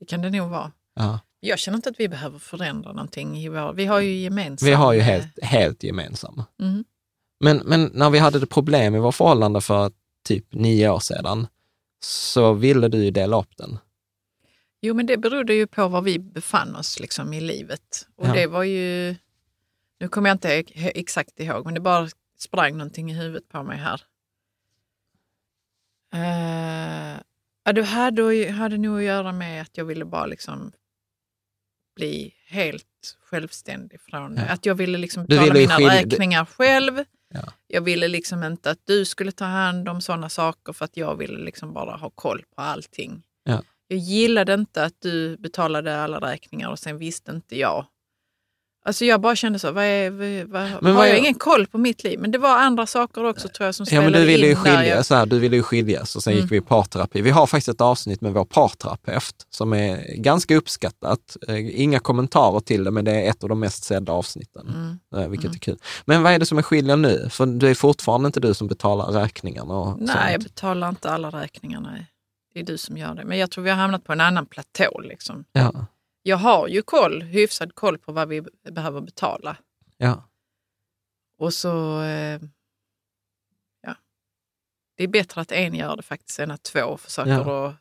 det 0.00 0.06
kan 0.06 0.22
det 0.22 0.30
nog 0.30 0.50
vara. 0.50 0.72
Ja. 0.94 1.20
Jag 1.40 1.58
känner 1.58 1.76
inte 1.76 1.88
att 1.90 2.00
vi 2.00 2.08
behöver 2.08 2.38
förändra 2.38 2.92
någonting. 2.92 3.38
I 3.38 3.48
vår, 3.48 3.72
vi 3.72 3.86
har 3.86 4.00
ju 4.00 4.16
gemensamt. 4.16 4.68
Vi 4.68 4.72
har 4.72 4.92
ju 4.92 5.00
helt, 5.00 5.42
helt 5.42 5.82
gemensam. 5.82 6.42
Mm. 6.60 6.84
Men, 7.40 7.56
men 7.56 7.90
när 7.94 8.10
vi 8.10 8.18
hade 8.18 8.38
det 8.38 8.46
problem 8.46 8.94
i 8.94 8.98
vårt 8.98 9.14
förhållande 9.14 9.60
för 9.60 9.92
typ 10.24 10.54
nio 10.54 10.90
år 10.90 11.00
sedan, 11.00 11.46
så 12.04 12.52
ville 12.52 12.88
du 12.88 13.04
ju 13.04 13.10
dela 13.10 13.40
upp 13.40 13.56
den. 13.56 13.78
Jo, 14.80 14.94
men 14.94 15.06
det 15.06 15.16
berodde 15.16 15.54
ju 15.54 15.66
på 15.66 15.88
var 15.88 16.02
vi 16.02 16.18
befann 16.18 16.76
oss 16.76 17.00
liksom, 17.00 17.32
i 17.32 17.40
livet. 17.40 18.08
Och 18.16 18.26
Ja. 18.26 18.32
det 18.32 18.46
var 18.46 18.62
ju... 18.62 19.16
Nu 20.00 20.08
kommer 20.08 20.28
jag 20.30 20.34
inte 20.34 20.64
exakt 20.76 21.40
ihåg, 21.40 21.64
men 21.64 21.74
det 21.74 21.80
bara 21.80 22.08
sprang 22.38 22.72
någonting 22.78 23.10
i 23.10 23.14
huvudet 23.14 23.48
på 23.48 23.62
mig 23.62 23.78
här. 23.78 24.02
Uh, 26.14 27.20
ja, 27.64 27.72
det 27.72 27.82
hade, 27.82 28.50
hade 28.50 28.78
nog 28.78 28.98
att 28.98 29.04
göra 29.04 29.32
med 29.32 29.62
att 29.62 29.76
jag 29.76 29.84
ville 29.84 30.04
bara 30.04 30.26
liksom 30.26 30.72
bli 31.96 32.34
helt 32.46 33.16
självständig 33.24 34.00
från 34.00 34.36
Ja. 34.36 34.42
Att 34.42 34.66
jag 34.66 34.74
ville 34.74 34.98
liksom 34.98 35.22
Du 35.26 35.28
betala 35.38 35.54
mina 35.54 35.76
skilja- 35.76 35.90
räkningar 36.02 36.44
själv. 36.44 37.04
Ja. 37.34 37.52
Jag 37.66 37.80
ville 37.82 38.08
liksom 38.08 38.42
inte 38.44 38.70
att 38.70 38.80
du 38.86 39.04
skulle 39.04 39.32
ta 39.32 39.44
hand 39.44 39.88
om 39.88 40.00
sådana 40.00 40.28
saker 40.28 40.72
för 40.72 40.84
att 40.84 40.96
jag 40.96 41.16
ville 41.16 41.38
liksom 41.38 41.72
bara 41.72 41.96
ha 41.96 42.10
koll 42.10 42.44
på 42.56 42.62
allting. 42.62 43.22
Ja. 43.44 43.62
Jag 43.88 43.98
gillade 43.98 44.54
inte 44.54 44.84
att 44.84 44.94
du 45.02 45.36
betalade 45.36 46.02
alla 46.02 46.18
räkningar 46.18 46.70
och 46.70 46.78
sen 46.78 46.98
visste 46.98 47.30
inte 47.30 47.58
jag. 47.58 47.86
Alltså 48.84 49.04
jag 49.04 49.20
bara 49.20 49.36
kände 49.36 49.58
så, 49.58 49.72
vad 49.72 49.84
är, 49.84 50.10
vad, 50.44 50.82
Men 50.82 50.96
har 50.96 51.04
jag 51.04 51.14
är- 51.14 51.18
ingen 51.18 51.34
koll 51.34 51.66
på 51.66 51.78
mitt 51.78 52.04
liv? 52.04 52.20
Men 52.20 52.30
det 52.30 52.38
var 52.38 52.58
andra 52.58 52.86
saker 52.86 53.24
också 53.24 53.48
tror 53.48 53.66
jag 53.66 53.74
som 53.74 53.84
Ja, 53.84 53.86
spelade 53.86 54.10
men 54.10 54.20
du 54.20 54.26
ville 54.26 54.46
ju 54.46 54.52
in 54.52 54.58
där. 54.64 54.76
skilja, 54.76 54.96
Jag- 55.08 55.16
här, 55.16 55.26
du 55.26 55.38
ville 55.38 55.56
ju 55.56 55.62
skiljas 55.62 56.16
och 56.16 56.22
sen 56.22 56.32
Mm. 56.32 56.42
gick 56.42 56.52
vi 56.52 56.56
i 56.56 56.60
parterapi. 56.60 57.20
Vi 57.22 57.30
har 57.30 57.46
faktiskt 57.46 57.68
ett 57.68 57.80
avsnitt 57.80 58.20
med 58.20 58.32
vår 58.32 58.44
parterapeut 58.44 59.46
som 59.50 59.72
är 59.72 60.14
ganska 60.16 60.56
uppskattat. 60.56 61.36
Eh, 61.48 61.80
Inga 61.82 61.98
kommentarer 61.98 62.60
till 62.60 62.84
det, 62.84 62.90
men 62.90 63.04
det 63.04 63.12
är 63.12 63.30
ett 63.30 63.42
av 63.42 63.48
de 63.48 63.60
mest 63.60 63.84
sedda 63.84 64.12
avsnitten, 64.12 64.68
Mm. 64.68 65.24
eh, 65.24 65.28
vilket 65.30 65.54
är 65.54 65.58
kul. 65.58 65.78
Men 66.04 66.22
vad 66.22 66.32
är 66.32 66.38
det 66.38 66.46
som 66.46 66.58
är 66.58 66.62
skiljer 66.62 66.96
nu? 66.96 67.28
För 67.30 67.46
det 67.46 67.68
är 67.70 67.74
fortfarande 67.74 68.26
inte 68.26 68.40
du 68.40 68.54
som 68.54 68.66
betalar 68.68 69.06
räkningarna 69.12 69.74
och 69.74 69.98
Nej, 70.00 70.16
jag 70.32 70.42
sånt. 70.42 70.54
betalar 70.54 70.88
inte 70.88 71.10
alla 71.10 71.30
räkningar. 71.30 71.80
Nej. 71.80 72.06
Det 72.58 72.62
är 72.62 72.72
du 72.72 72.78
som 72.78 72.96
gör 72.96 73.14
det. 73.14 73.24
Men 73.24 73.38
jag 73.38 73.50
tror 73.50 73.64
vi 73.64 73.70
har 73.70 73.76
hamnat 73.76 74.04
på 74.04 74.12
en 74.12 74.20
annan 74.20 74.46
platå. 74.46 75.00
Liksom. 75.00 75.44
Ja, 75.52 75.86
Jag 76.22 76.36
har 76.36 76.68
ju 76.68 76.82
koll, 76.82 77.22
hyfsad 77.22 77.74
koll 77.74 77.98
på 77.98 78.12
vad 78.12 78.28
vi 78.28 78.42
behöver 78.70 79.00
betala. 79.00 79.56
ja. 79.96 80.24
Och 81.38 81.54
så... 81.54 82.02
Eh, 82.02 82.40
ja. 83.82 83.94
Det 84.96 85.04
är 85.04 85.08
bättre 85.08 85.40
att 85.40 85.52
en 85.52 85.74
gör 85.74 85.96
det 85.96 86.02
faktiskt 86.02 86.38
än 86.38 86.50
att 86.50 86.62
två 86.62 86.96
försöker 86.96 87.30
Ja. 87.30 87.68
att 87.68 87.74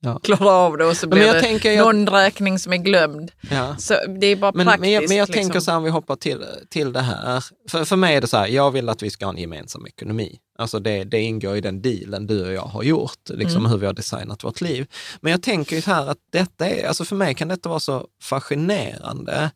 Ja. 0.00 0.18
klara 0.22 0.50
av 0.50 0.76
det 0.78 0.84
och 0.84 0.96
så 0.96 1.06
Men 1.08 1.18
blir 1.18 1.26
jag 1.26 1.36
det 1.36 1.40
tänker, 1.40 1.72
jag, 1.72 1.94
någon 1.96 2.08
räkning 2.08 2.58
som 2.58 2.72
är 2.72 2.76
glömd. 2.76 3.32
ja. 3.50 3.76
Så 3.76 3.94
det 4.20 4.26
är 4.26 4.36
bara 4.36 4.52
Men, 4.54 4.66
praktiskt. 4.66 4.80
men 4.80 4.90
jag, 4.90 5.08
men 5.08 5.16
jag 5.16 5.28
liksom. 5.28 5.42
tänker 5.42 5.60
så 5.60 5.70
här, 5.70 5.78
om 5.78 5.84
vi 5.84 5.90
hoppar 5.90 6.16
till, 6.16 6.44
till 6.70 6.92
det 6.92 7.00
här. 7.00 7.44
För, 7.70 7.84
för 7.84 7.96
mig 7.96 8.16
är 8.16 8.20
det 8.20 8.26
så 8.26 8.36
här, 8.36 8.46
jag 8.46 8.70
vill 8.70 8.88
att 8.88 9.02
vi 9.02 9.10
ska 9.10 9.26
ha 9.26 9.32
en 9.32 9.38
gemensam 9.38 9.86
ekonomi. 9.86 10.38
Alltså 10.58 10.78
det, 10.78 11.04
det 11.04 11.20
ingår 11.20 11.56
i 11.56 11.60
den 11.60 11.82
dealen 11.82 12.26
du 12.26 12.46
och 12.46 12.52
jag 12.52 12.62
har 12.62 12.82
gjort, 12.82 13.28
liksom 13.28 13.60
Mm. 13.60 13.70
hur 13.72 13.78
vi 13.78 13.86
har 13.86 13.92
designat 13.92 14.44
vårt 14.44 14.60
liv. 14.60 14.86
Men 15.20 15.30
jag 15.32 15.42
tänker 15.42 15.76
ju 15.76 15.82
så 15.82 15.90
här 15.90 16.06
att 16.06 16.18
detta 16.32 16.66
är, 16.68 16.88
alltså 16.88 17.04
för 17.04 17.16
mig 17.16 17.34
kan 17.34 17.48
detta 17.48 17.68
vara 17.68 17.80
så 17.80 18.06
fascinerande. 18.22 19.50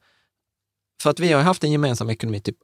För 1.02 1.10
att 1.10 1.20
vi 1.20 1.32
har 1.32 1.42
haft 1.42 1.64
en 1.64 1.72
gemensam 1.72 2.10
ekonomi 2.10 2.40
typ 2.40 2.56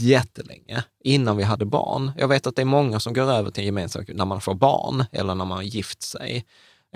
jättelänge, 0.00 0.84
innan 1.04 1.36
vi 1.36 1.42
hade 1.42 1.64
barn. 1.64 2.12
Jag 2.18 2.28
vet 2.28 2.46
att 2.46 2.56
det 2.56 2.62
är 2.62 2.66
många 2.66 3.00
som 3.00 3.12
går 3.14 3.32
över 3.32 3.50
till 3.50 3.60
en 3.60 3.66
gemensam 3.66 4.04
när 4.08 4.24
man 4.24 4.40
får 4.40 4.54
barn 4.54 5.04
eller 5.12 5.34
när 5.34 5.44
man 5.44 5.56
har 5.56 5.62
gift 5.62 6.02
sig. 6.02 6.44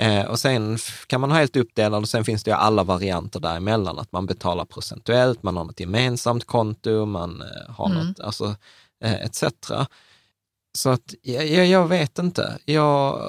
Eh, 0.01 0.25
och 0.27 0.39
sen 0.39 0.79
kan 1.07 1.21
man 1.21 1.31
ha 1.31 1.39
helt 1.39 1.57
uppdelad 1.57 2.03
och 2.03 2.09
sen 2.09 2.25
finns 2.25 2.45
det 2.45 2.51
ju 2.51 2.57
alla 2.57 2.85
varianter 2.85 3.41
däremellan, 3.41 3.99
att 3.99 4.13
man 4.13 4.27
betalar 4.27 4.65
procentuellt, 4.65 5.43
man 5.43 5.57
har 5.57 5.65
något 5.65 5.81
gemensamt 5.81 6.45
konto, 6.45 7.07
man 7.07 7.43
eh, 7.43 7.75
har 7.75 7.91
Mm. 7.91 8.07
något, 8.07 8.21
alltså 8.21 8.55
eh, 9.05 9.15
etc. 9.25 9.45
Så 10.79 10.91
att 10.91 11.15
jag, 11.23 11.47
jag, 11.47 11.67
jag 11.67 11.89
vet 11.89 12.19
inte. 12.19 12.59
Jag, 12.65 13.21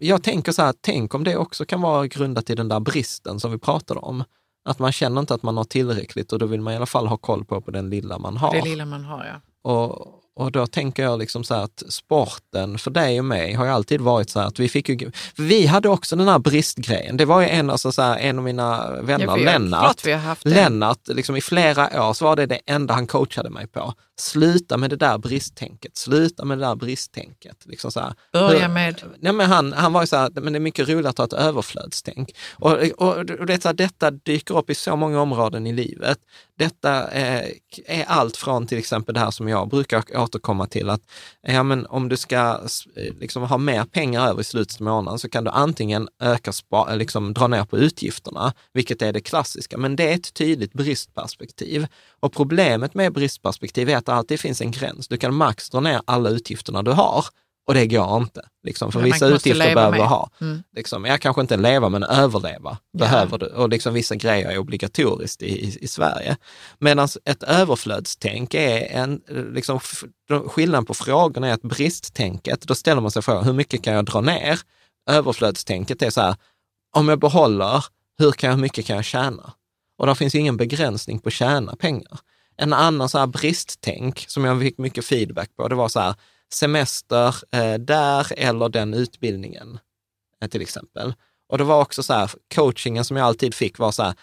jag 0.00 0.22
tänker 0.22 0.52
så 0.52 0.62
här, 0.62 0.74
tänk 0.80 1.14
om 1.14 1.24
det 1.24 1.36
också 1.36 1.64
kan 1.64 1.80
vara 1.80 2.06
grundat 2.06 2.50
i 2.50 2.54
den 2.54 2.68
där 2.68 2.80
bristen 2.80 3.40
som 3.40 3.50
vi 3.52 3.58
pratade 3.58 4.00
om. 4.00 4.24
Att 4.68 4.78
man 4.78 4.92
känner 4.92 5.20
inte 5.20 5.34
att 5.34 5.42
man 5.42 5.56
har 5.56 5.64
tillräckligt 5.64 6.32
och 6.32 6.38
då 6.38 6.46
vill 6.46 6.60
man 6.60 6.72
i 6.72 6.76
alla 6.76 6.86
fall 6.86 7.06
ha 7.06 7.16
koll 7.16 7.44
på, 7.44 7.60
på 7.60 7.70
den 7.70 7.90
lilla 7.90 8.18
man 8.18 8.36
har. 8.36 8.52
Det 8.52 8.62
lilla 8.62 8.84
man 8.84 9.04
har, 9.04 9.24
ja. 9.24 9.70
Och, 9.70 10.20
och 10.36 10.52
då 10.52 10.66
tänker 10.66 11.02
jag 11.02 11.18
liksom 11.18 11.44
så 11.44 11.54
här 11.54 11.62
att 11.62 11.82
sporten 11.88 12.78
för 12.78 12.90
dig 12.90 13.18
och 13.18 13.24
mig 13.24 13.52
har 13.52 13.64
ju 13.64 13.70
alltid 13.70 14.00
varit 14.00 14.30
så 14.30 14.40
här 14.40 14.46
att 14.46 14.58
vi 14.60 14.68
fick 14.68 14.88
ju, 14.88 15.10
vi 15.36 15.66
hade 15.66 15.88
också 15.88 16.16
den 16.16 16.28
här 16.28 16.38
bristgrejen. 16.38 17.16
Det 17.16 17.24
var 17.24 17.40
ju 17.40 17.48
en, 17.48 17.70
alltså 17.70 17.92
så 17.92 18.02
här, 18.02 18.18
en 18.18 18.38
av 18.38 18.44
mina 18.44 18.90
vänner, 19.02 19.26
Ja, 19.26 19.36
Lennart. 19.36 20.04
Lennart, 20.44 20.98
liksom 21.08 21.36
i 21.36 21.40
flera 21.40 22.08
år 22.08 22.12
så 22.12 22.24
var 22.24 22.36
det 22.36 22.46
det 22.46 22.60
enda 22.66 22.94
han 22.94 23.06
coachade 23.06 23.50
mig 23.50 23.66
på. 23.66 23.94
Sluta 24.16 24.76
med 24.76 24.90
det 24.90 24.96
där 24.96 25.18
bristtänket, 25.18 25.96
sluta 25.96 26.44
med 26.44 26.58
det 26.58 26.64
där 26.64 26.74
bristtänket. 26.74 27.56
Liksom 27.64 27.92
så 27.92 28.00
här. 28.00 28.14
Börja 28.32 28.66
Hur- 28.66 28.74
med... 28.74 29.02
Nej, 29.20 29.32
men 29.32 29.50
han, 29.50 29.72
han 29.72 29.92
var 29.92 30.00
ju 30.00 30.06
så 30.06 30.16
här, 30.16 30.30
men 30.34 30.52
det 30.52 30.58
är 30.58 30.60
mycket 30.60 30.88
roligare 30.88 31.08
att 31.08 31.18
ha 31.18 31.24
ett 31.24 31.32
överflödstänk. 31.32 32.36
Och, 32.54 32.72
och, 32.72 33.16
och 33.16 33.46
det 33.46 33.62
så 33.62 33.68
här, 33.68 33.74
detta 33.74 34.10
dyker 34.10 34.58
upp 34.58 34.70
i 34.70 34.74
så 34.74 34.96
många 34.96 35.20
områden 35.20 35.66
i 35.66 35.72
livet. 35.72 36.18
Detta 36.58 37.10
eh, 37.10 37.48
är 37.86 38.04
allt 38.04 38.36
från 38.36 38.66
till 38.66 38.78
exempel 38.78 39.14
det 39.14 39.20
här 39.20 39.30
som 39.30 39.48
jag 39.48 39.68
brukar 39.68 40.04
återkomma 40.16 40.66
till, 40.66 40.90
att 40.90 41.00
ja, 41.42 41.62
men 41.62 41.86
om 41.86 42.08
du 42.08 42.16
ska 42.16 42.60
liksom, 43.20 43.42
ha 43.42 43.58
mer 43.58 43.84
pengar 43.84 44.28
över 44.28 44.40
i 44.40 44.44
slutet 44.44 44.80
av 44.80 44.84
månaden 44.84 45.18
så 45.18 45.28
kan 45.28 45.44
du 45.44 45.50
antingen 45.50 46.08
öka, 46.20 46.52
spa, 46.52 46.94
liksom, 46.94 47.34
dra 47.34 47.46
ner 47.46 47.64
på 47.64 47.78
utgifterna, 47.78 48.52
vilket 48.72 49.02
är 49.02 49.12
det 49.12 49.20
klassiska, 49.20 49.78
men 49.78 49.96
det 49.96 50.10
är 50.10 50.14
ett 50.14 50.34
tydligt 50.34 50.72
bristperspektiv. 50.72 51.86
Och 52.20 52.32
problemet 52.32 52.94
med 52.94 53.12
bristperspektiv 53.12 53.90
är 53.90 53.96
att 54.04 54.14
det 54.14 54.14
alltid 54.14 54.40
finns 54.40 54.60
en 54.60 54.70
gräns. 54.70 55.08
Du 55.08 55.16
kan 55.16 55.34
max 55.34 55.70
dra 55.70 55.80
ner 55.80 56.00
alla 56.04 56.30
utgifterna 56.30 56.82
du 56.82 56.90
har 56.90 57.24
och 57.66 57.74
det 57.74 57.86
går 57.86 58.16
inte. 58.16 58.42
Liksom, 58.62 58.92
för 58.92 59.00
Ja, 59.00 59.04
vissa 59.04 59.26
utgifter 59.26 59.74
behöver 59.74 59.96
du 59.98 60.02
ha. 60.04 60.30
Mm. 60.40 60.62
Liksom, 60.76 61.04
jag 61.04 61.20
kanske 61.20 61.40
inte 61.40 61.56
leva, 61.56 61.88
men 61.88 62.02
överleva 62.02 62.78
Ja. 62.92 62.98
behöver 62.98 63.38
du. 63.38 63.46
Och 63.46 63.68
liksom 63.68 63.94
vissa 63.94 64.14
grejer 64.14 64.50
är 64.50 64.58
obligatoriskt 64.58 65.42
i, 65.42 65.46
i, 65.46 65.78
i 65.80 65.88
Sverige. 65.88 66.36
Medan 66.78 67.08
ett 67.24 67.42
överflödstänk 67.42 68.54
är 68.54 68.98
en, 68.98 69.20
liksom, 69.54 69.80
skillnaden 70.46 70.84
på 70.84 70.94
frågorna 70.94 71.48
är 71.48 71.52
att 71.52 71.62
bristtänket, 71.62 72.62
då 72.62 72.74
ställer 72.74 73.00
man 73.00 73.10
sig 73.10 73.22
frågan, 73.22 73.44
hur 73.44 73.52
mycket 73.52 73.82
kan 73.82 73.94
jag 73.94 74.04
dra 74.04 74.20
ner? 74.20 74.60
Överflödstänket 75.10 76.02
är 76.02 76.10
så 76.10 76.20
här, 76.20 76.36
om 76.96 77.08
jag 77.08 77.18
behåller, 77.18 77.84
hur, 78.18 78.56
mycket 78.56 78.86
kan 78.86 78.96
jag 78.96 79.04
tjäna? 79.04 79.52
Och 79.98 80.06
där 80.06 80.14
finns 80.14 80.34
ingen 80.34 80.56
begränsning 80.56 81.18
på 81.18 81.30
tjäna 81.30 81.76
pengar. 81.76 82.18
En 82.56 82.72
annan 82.72 83.08
så 83.08 83.18
här 83.18 83.26
bristtänk 83.26 84.24
som 84.28 84.44
jag 84.44 84.60
fick 84.60 84.78
mycket 84.78 85.04
feedback 85.04 85.56
på, 85.56 85.68
det 85.68 85.74
var 85.74 85.88
så 85.88 86.00
här, 86.00 86.14
semester 86.52 87.34
eh, 87.50 87.74
där 87.74 88.32
eller 88.36 88.68
den 88.68 88.94
utbildningen 88.94 89.78
eh, 90.42 90.48
till 90.48 90.62
exempel. 90.62 91.14
Och 91.48 91.58
det 91.58 91.64
var 91.64 91.80
också 91.80 92.02
så 92.02 92.12
här, 92.12 92.30
coachingen 92.54 93.04
som 93.04 93.16
jag 93.16 93.26
alltid 93.26 93.54
fick 93.54 93.78
var 93.78 93.92
så 93.92 94.02
här, 94.02 94.14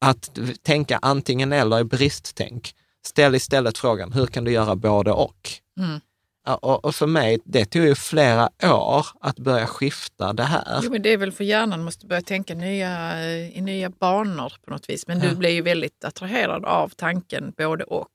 att 0.00 0.38
tänka 0.62 0.98
antingen 1.02 1.52
eller 1.52 1.78
är 1.78 1.84
bristtänk. 1.84 2.74
Ställ 3.06 3.34
istället 3.34 3.78
frågan, 3.78 4.12
hur 4.12 4.26
kan 4.26 4.44
du 4.44 4.52
göra 4.52 4.76
både 4.76 5.12
och? 5.12 5.50
Mm. 5.78 6.00
Och, 6.46 6.84
och 6.84 6.94
för 6.94 7.06
mig, 7.06 7.38
det 7.44 7.64
tog 7.64 7.84
ju 7.84 7.94
flera 7.94 8.48
år 8.62 9.06
att 9.20 9.38
börja 9.38 9.66
skifta 9.66 10.32
det 10.32 10.42
här. 10.42 10.80
Jo, 10.82 10.90
men 10.90 11.02
det 11.02 11.12
är 11.12 11.16
väl 11.16 11.32
för 11.32 11.44
hjärnan 11.44 11.84
måste 11.84 12.06
börja 12.06 12.22
tänka 12.22 12.54
nya, 12.54 13.20
eh, 13.20 13.58
i 13.58 13.60
nya 13.60 13.90
banor 13.90 14.52
på 14.64 14.70
något 14.70 14.90
vis. 14.90 15.06
Men 15.06 15.20
Ja. 15.20 15.28
du 15.30 15.36
blir 15.36 15.50
ju 15.50 15.62
väldigt 15.62 16.04
attraherad 16.04 16.64
av 16.64 16.88
tanken 16.88 17.52
både 17.58 17.84
och. 17.84 18.08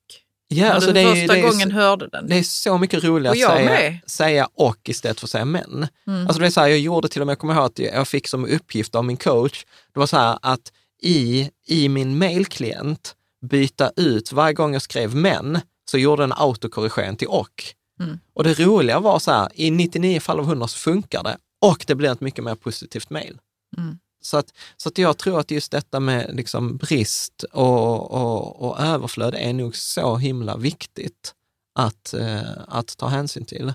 Ja, 0.47 0.65
När 0.65 0.71
alltså 0.73 0.87
du 0.89 0.93
det 0.93 0.99
är, 1.01 1.15
första 1.15 1.33
det, 1.33 1.39
är, 1.39 1.43
ju 1.43 1.49
gången 1.51 1.69
så- 1.69 1.75
hörde 1.75 2.07
den. 2.07 2.27
det 2.27 2.35
är 2.37 2.43
så 2.43 2.77
mycket 2.77 3.03
roligare 3.03 3.31
att 3.45 3.55
säga, 3.55 3.65
med. 3.69 3.99
säga 4.05 4.47
och 4.53 4.77
istället 4.89 5.19
för 5.19 5.25
att 5.25 5.31
säga 5.31 5.45
men. 5.45 5.87
Mm. 6.07 6.27
Alltså 6.27 6.39
det 6.39 6.45
är 6.45 6.49
så 6.49 6.59
här, 6.61 6.67
jag 6.67 6.79
gjorde 6.79 7.07
till 7.09 7.21
och 7.21 7.27
med, 7.27 7.31
jag 7.31 7.39
kommer 7.39 7.53
ihåg 7.53 7.65
att 7.65 7.79
jag 7.79 8.07
fick 8.07 8.27
som 8.27 8.45
uppgift 8.45 8.95
av 8.95 9.05
min 9.05 9.17
coach, 9.17 9.65
det 9.93 9.99
var 9.99 10.07
så 10.07 10.17
här 10.17 10.39
att 10.41 10.71
i, 11.01 11.49
i 11.67 11.89
min 11.89 12.17
mailklient 12.17 13.15
byta 13.41 13.91
ut, 13.95 14.31
varje 14.31 14.53
gång 14.53 14.73
jag 14.73 14.81
skrev 14.81 15.15
men, 15.15 15.59
så 15.91 15.97
gjorde 15.97 16.23
den 16.23 16.33
autokorrigering 16.35 17.15
till 17.15 17.27
och. 17.27 17.63
Mm. 17.99 18.19
Och 18.33 18.43
det 18.43 18.59
roliga 18.59 18.99
var 18.99 19.19
så 19.19 19.31
här, 19.31 19.49
i 19.53 19.71
99 19.71 20.19
fall 20.19 20.39
av 20.39 20.45
100 20.45 20.67
så 20.67 20.77
funkar 20.77 21.23
det 21.23 21.37
och 21.61 21.83
det 21.87 21.95
blir 21.95 22.11
ett 22.11 22.21
mycket 22.21 22.43
mer 22.43 22.55
positivt 22.55 23.09
mail. 23.09 23.37
Mm. 23.77 23.99
Så, 24.21 24.37
att, 24.37 24.53
så 24.77 24.89
att 24.89 24.97
jag 24.97 25.17
tror 25.17 25.39
att 25.39 25.51
just 25.51 25.71
detta 25.71 25.99
med 25.99 26.29
liksom 26.35 26.77
brist 26.77 27.43
och, 27.51 28.11
och, 28.11 28.61
och 28.69 28.79
överflöd 28.79 29.35
är 29.37 29.53
nog 29.53 29.75
så 29.75 30.15
himla 30.17 30.57
viktigt 30.57 31.33
att, 31.79 32.13
eh, 32.13 32.39
att 32.67 32.97
ta 32.97 33.07
hänsyn 33.07 33.45
till. 33.45 33.73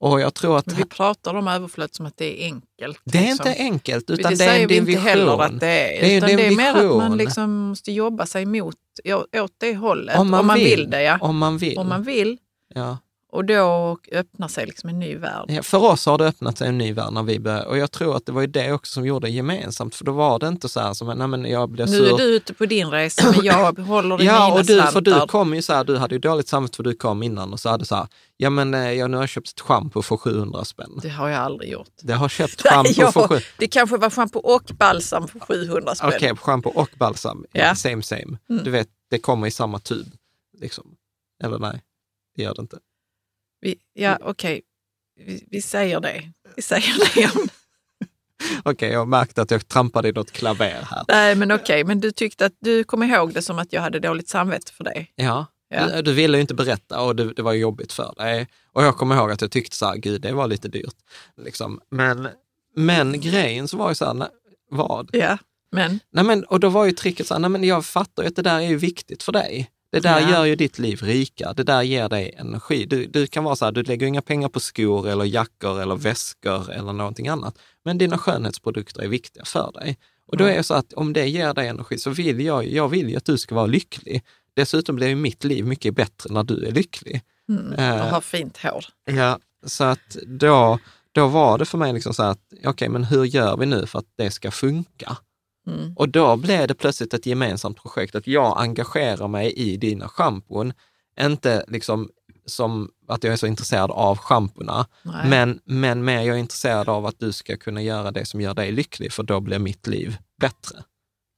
Och 0.00 0.20
jag 0.20 0.34
tror 0.34 0.58
att 0.58 0.66
Men 0.66 0.76
vi 0.76 0.84
pratar 0.84 1.34
om 1.34 1.48
överflöd 1.48 1.94
som 1.94 2.06
att 2.06 2.16
det 2.16 2.42
är 2.42 2.44
enkelt. 2.44 3.00
det 3.04 3.18
är 3.18 3.22
liksom. 3.22 3.48
inte 3.48 3.60
enkelt, 3.62 4.06
det 4.06 4.12
utan 4.12 4.30
det, 4.32 4.36
säger 4.36 4.52
är 4.52 4.62
en 4.62 4.68
vi 4.68 4.74
division. 4.74 4.98
inte 4.98 5.10
heller 5.10 5.38
att 5.42 5.60
det 5.60 5.66
är. 5.66 6.00
Det 6.00 6.16
är- 6.16 6.20
det 6.20 6.32
är 6.32 6.36
det 6.36 6.46
är 6.46 6.56
mer 6.56 6.74
att 6.90 6.96
man 6.96 7.16
liksom 7.16 7.50
måste 7.68 7.92
jobba 7.92 8.26
sig 8.26 8.46
mot, 8.46 8.76
åt 9.36 9.52
det 9.58 9.76
hållet. 9.76 10.18
Om 10.18 10.30
man 10.30 10.54
vill. 10.54 10.64
vill 10.64 10.90
det, 10.90 11.02
ja. 11.02 11.18
Om 11.20 11.38
man 11.38 11.58
vill. 11.58 11.78
Om 11.78 11.88
man 11.88 12.02
vill. 12.02 12.38
ja. 12.74 12.98
Och 13.32 13.44
då 13.44 13.98
öppnar 14.12 14.48
sig 14.48 14.66
liksom 14.66 14.88
en 14.90 14.98
ny 14.98 15.16
värld. 15.16 15.44
Ja, 15.48 15.62
för 15.62 15.78
oss 15.78 16.06
har 16.06 16.18
det 16.18 16.24
öppnat 16.26 16.58
sig 16.58 16.68
en 16.68 16.78
ny 16.78 16.92
värld 16.92 17.12
när 17.12 17.22
vi 17.22 17.40
började, 17.40 17.66
och 17.66 17.78
jag 17.78 17.90
tror 17.90 18.16
att 18.16 18.26
det 18.26 18.32
var 18.32 18.40
ju 18.40 18.46
det 18.46 18.72
också 18.72 18.92
som 18.92 19.06
gjorde 19.06 19.26
det 19.26 19.30
gemensamt, 19.30 19.94
för 19.94 20.04
då 20.04 20.12
var 20.12 20.38
det 20.38 20.48
inte 20.48 20.68
så 20.68 20.80
här 20.80 20.92
som, 20.94 21.18
nej 21.18 21.26
men 21.28 21.44
jag 21.44 21.68
blev 21.70 21.90
Nu 21.90 21.96
sur. 21.98 22.14
är 22.14 22.18
du 22.18 22.24
ute 22.24 22.54
på 22.54 22.66
din 22.66 22.90
resa, 22.90 23.32
men 23.36 23.44
jag 23.44 23.78
håller 23.78 24.22
i 24.22 24.24
Ja, 24.24 24.32
mina 24.48 24.54
och 24.60 24.66
du, 24.66 24.82
för 24.92 25.00
du 25.00 25.10
slantar. 25.10 25.26
kom 25.26 25.54
ju 25.54 25.62
så 25.62 25.72
här, 25.72 25.84
du 25.84 25.96
hade 25.96 26.14
ju 26.14 26.18
dåligt 26.18 26.48
samvete 26.48 26.76
för 26.76 26.82
du 26.82 26.94
kom 26.94 27.22
innan 27.22 27.52
och 27.52 27.60
så 27.60 27.68
hade 27.68 27.84
så 27.86 27.94
här, 27.94 28.06
ja 28.36 28.50
men 28.50 28.74
eh, 28.74 28.92
jag, 28.92 29.10
nu 29.10 29.16
har 29.16 29.22
jag 29.22 29.30
köpt 29.30 29.48
ett 29.48 29.60
schampo 29.60 30.02
för 30.02 30.16
700 30.16 30.64
spänn. 30.64 30.98
Det 31.02 31.08
har 31.08 31.28
jag 31.28 31.40
aldrig 31.40 31.70
gjort. 31.72 31.88
Det 32.02 32.12
har 32.12 32.28
köpt 32.28 32.62
schampo 32.68 32.90
jag- 32.96 33.12
för 33.12 33.20
700 33.28 33.44
Det 33.58 33.68
kanske 33.68 33.96
var 33.96 34.10
schampo 34.10 34.38
och 34.38 34.70
balsam 34.78 35.28
för 35.28 35.40
700 35.40 35.94
spänn. 35.94 36.12
Okej, 36.16 36.36
schampo 36.36 36.70
och 36.70 36.88
balsam, 36.98 37.44
Ja. 37.52 37.74
same 37.74 38.02
same. 38.02 38.38
Mm. 38.50 38.64
Du 38.64 38.70
vet, 38.70 38.88
det 39.10 39.18
kommer 39.18 39.46
i 39.46 39.50
samma 39.50 39.78
tub. 39.78 40.06
Liksom. 40.60 40.84
Eller 41.44 41.58
nej, 41.58 41.82
det 42.36 42.42
gör 42.42 42.54
det 42.54 42.62
inte. 42.62 42.78
Vi, 43.60 43.76
ja, 43.92 44.18
okej. 44.20 44.62
Vi, 45.16 45.44
vi 45.50 45.62
säger 45.62 46.00
det. 46.00 46.32
Vi 46.56 46.62
säger 46.62 47.14
det. 47.14 47.30
Okej, 48.62 48.90
jag 48.90 49.08
märkte 49.08 49.42
att 49.42 49.50
jag 49.50 49.68
trampade 49.68 50.08
i 50.08 50.12
något 50.12 50.30
klaver 50.30 50.86
här. 50.90 51.04
Nej, 51.08 51.34
men 51.34 51.50
okej. 51.50 51.84
Men 51.84 52.00
du 52.00 52.10
tyckte 52.10 52.46
att 52.46 52.54
du 52.60 52.84
kom 52.84 53.02
ihåg 53.02 53.32
det 53.32 53.42
som 53.42 53.58
att 53.58 53.72
jag 53.72 53.80
hade 53.80 53.98
dåligt 53.98 54.28
samvete 54.28 54.72
för 54.72 54.84
det. 54.84 55.06
Ja, 55.14 55.46
Ja. 55.72 55.86
Du, 55.86 56.02
du 56.02 56.12
ville 56.12 56.36
ju 56.36 56.40
inte 56.40 56.54
berätta 56.54 57.00
och 57.00 57.16
det, 57.16 57.32
det 57.32 57.42
var 57.42 57.52
jobbigt 57.52 57.92
för 57.92 58.14
dig. 58.16 58.48
Och 58.72 58.84
jag 58.84 58.96
kommer 58.96 59.16
ihåg 59.16 59.30
att 59.30 59.40
jag 59.40 59.50
tyckte 59.50 59.76
så 59.76 59.86
här, 59.86 59.96
gud 59.96 60.20
det 60.20 60.32
var 60.32 60.46
lite 60.46 60.68
dyrt. 60.68 60.94
Liksom. 61.36 61.80
Men, 61.90 62.28
men 62.76 63.20
grejen 63.20 63.68
så 63.68 63.76
var 63.76 63.88
ju 63.88 63.94
så 63.94 64.04
här, 64.04 64.28
vad? 64.70 65.10
Ja, 65.12 65.38
men 65.72 66.00
Nej, 66.12 66.24
men, 66.24 66.44
och 66.44 66.60
då 66.60 66.68
var 66.68 66.84
ju 66.84 66.92
tricket 66.92 67.26
så 67.26 67.34
här, 67.34 67.38
nej 67.38 67.50
men 67.50 67.64
jag 67.64 67.84
fattar 67.84 68.22
ju 68.22 68.28
att 68.28 68.36
det 68.36 68.42
där 68.42 68.56
är 68.56 68.68
ju 68.68 68.76
viktigt 68.76 69.22
för 69.22 69.32
dig. 69.32 69.70
Det 69.92 70.00
där 70.00 70.20
Ja. 70.20 70.30
gör 70.30 70.44
ju 70.44 70.56
ditt 70.56 70.78
liv 70.78 71.00
rika, 71.02 71.52
det 71.52 71.62
där 71.62 71.82
ger 71.82 72.08
dig 72.08 72.34
energi. 72.38 72.84
Du, 72.86 73.06
du 73.06 73.26
kan 73.26 73.44
vara 73.44 73.56
så 73.56 73.64
här, 73.64 73.72
du 73.72 73.82
lägger 73.82 74.06
inga 74.06 74.22
pengar 74.22 74.48
på 74.48 74.60
skor 74.60 75.08
eller 75.08 75.24
jackor 75.24 75.80
eller 75.82 75.96
väskor 75.96 76.70
eller 76.70 76.92
någonting 76.92 77.28
annat. 77.28 77.58
Men 77.84 77.98
dina 77.98 78.18
skönhetsprodukter 78.18 79.02
är 79.02 79.08
viktiga 79.08 79.44
för 79.44 79.72
dig. 79.72 79.98
Och 80.26 80.36
då 80.36 80.44
är 80.44 80.56
det 80.56 80.62
så 80.62 80.74
att 80.74 80.92
om 80.92 81.12
det 81.12 81.26
ger 81.28 81.54
dig 81.54 81.68
energi 81.68 81.98
så 81.98 82.10
vill 82.10 82.40
jag, 82.40 82.66
jag 82.68 82.88
vill 82.88 83.08
ju 83.10 83.16
att 83.16 83.24
du 83.24 83.38
ska 83.38 83.54
vara 83.54 83.66
lycklig. 83.66 84.22
Dessutom 84.54 84.96
blir 84.96 85.08
ju 85.08 85.14
mitt 85.14 85.44
liv 85.44 85.66
mycket 85.66 85.94
bättre 85.94 86.32
när 86.34 86.42
du 86.42 86.64
är 86.66 86.72
lycklig. 86.72 87.22
mm, 87.48 87.72
Eh. 87.72 87.84
jag 87.96 88.04
har 88.04 88.20
fint 88.20 88.58
hår. 88.62 88.84
Ja, 89.04 89.38
så 89.66 89.84
att 89.84 90.16
då, 90.26 90.78
då 91.12 91.26
var 91.26 91.58
det 91.58 91.64
för 91.64 91.78
mig 91.78 91.92
liksom 91.92 92.14
så 92.14 92.22
att, 92.22 92.40
okej, 92.64 92.88
men 92.88 93.04
hur 93.04 93.24
gör 93.24 93.56
vi 93.56 93.66
nu 93.66 93.86
för 93.86 93.98
att 93.98 94.04
det 94.16 94.30
ska 94.30 94.50
funka? 94.50 95.16
Mm. 95.66 95.92
Och 95.96 96.08
då 96.08 96.36
blev 96.36 96.68
det 96.68 96.74
plötsligt 96.74 97.14
ett 97.14 97.26
gemensamt 97.26 97.82
projekt, 97.82 98.14
att 98.14 98.26
jag 98.26 98.60
engagerar 98.60 99.28
mig 99.28 99.52
i 99.52 99.76
dina 99.76 100.08
schampon. 100.08 100.72
Inte 101.20 101.64
liksom 101.68 102.08
som 102.46 102.90
att 103.08 103.24
jag 103.24 103.32
är 103.32 103.36
så 103.36 103.46
intresserad 103.46 103.90
av 103.90 104.18
schampona, 104.18 104.86
Nej. 105.02 105.28
men, 105.28 105.60
men 105.64 106.04
mer 106.04 106.20
jag 106.20 106.36
är 106.36 106.40
intresserad 106.40 106.88
av 106.88 107.06
att 107.06 107.18
du 107.18 107.32
ska 107.32 107.56
kunna 107.56 107.82
göra 107.82 108.10
det 108.10 108.24
som 108.24 108.40
gör 108.40 108.54
dig 108.54 108.72
lycklig, 108.72 109.12
för 109.12 109.22
då 109.22 109.40
blir 109.40 109.58
mitt 109.58 109.86
liv 109.86 110.16
bättre. 110.40 110.82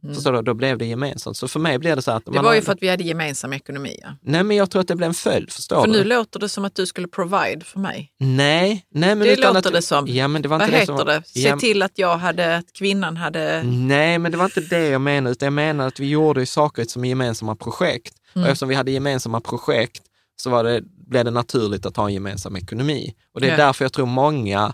Mm. 0.05 0.15
Så 0.15 0.31
då, 0.31 0.43
då 0.43 0.55
blev 0.55 0.79
det 0.79 0.85
gemensamt. 0.87 1.37
Så 1.37 1.49
för 1.49 1.61
mig 1.61 1.79
blev 1.79 1.97
det 1.97 2.03
så 2.03 2.11
att... 2.11 2.25
Det 2.25 2.31
var 2.31 2.43
har- 2.43 2.55
ju 2.55 2.63
för 2.63 2.73
att 2.73 2.83
vi 2.83 2.89
hade 2.89 3.05
gemensam 3.05 3.53
ekonomi. 3.53 3.99
Ja. 4.03 4.09
Nej, 4.23 4.43
men 4.43 4.57
jag 4.57 4.71
tror 4.71 4.83
att 4.83 4.89
det 4.89 4.97
blev 4.97 5.09
en 5.09 5.15
följd, 5.15 5.53
förstår 5.53 5.81
För 5.81 5.87
du? 5.87 5.93
nu 5.93 6.05
låter 6.05 6.41
det 6.41 6.49
som 6.49 6.65
att 6.65 6.75
du 6.75 6.87
skulle 6.87 7.09
provide 7.09 7.65
för 7.65 7.79
mig. 7.81 8.13
Nej, 8.21 8.87
nej 8.95 9.15
men 9.15 9.19
Det 9.29 9.37
låter 9.37 9.59
att, 9.69 9.73
det 9.73 9.83
som. 9.83 10.07
Ja, 10.09 10.29
men 10.29 10.43
det 10.43 10.49
var 10.49 10.59
Vad 10.59 10.69
inte 10.69 10.77
det 10.77 10.81
heter 10.81 10.97
som, 10.97 11.07
det? 11.07 11.23
Se 11.27 11.41
Ja, 11.49 11.59
till 11.59 11.83
att 11.83 11.93
jag 11.99 12.17
hade, 12.17 12.57
att 12.57 12.73
kvinnan 12.73 13.17
hade... 13.17 13.63
Nej, 13.63 14.19
men 14.19 14.33
det 14.33 14.39
var 14.39 14.45
inte 14.45 14.61
det 14.61 14.89
jag 14.89 15.01
menade, 15.01 15.33
utan 15.33 15.47
jag 15.47 15.53
menade 15.53 15.89
att 15.89 16.01
vi 16.01 16.09
gjorde 16.09 16.47
saker 16.47 16.85
som 16.85 17.05
gemensamma 17.05 17.57
projekt. 17.57 18.15
Mm. 18.35 18.45
Och 18.45 18.51
eftersom 18.51 18.69
vi 18.69 18.75
hade 18.75 18.91
gemensamma 18.91 19.41
projekt 19.41 20.03
så 20.37 20.51
var 20.51 20.65
det, 20.65 20.83
blev 21.07 21.25
det 21.25 21.31
naturligt 21.31 21.87
att 21.87 21.97
ha 21.97 22.07
en 22.09 22.15
gemensam 22.15 22.57
ekonomi. 22.57 23.15
Och 23.35 23.41
det 23.41 23.47
är 23.47 23.51
Ja. 23.51 23.57
därför 23.57 23.85
jag 23.85 23.93
tror 23.93 24.07
många 24.07 24.73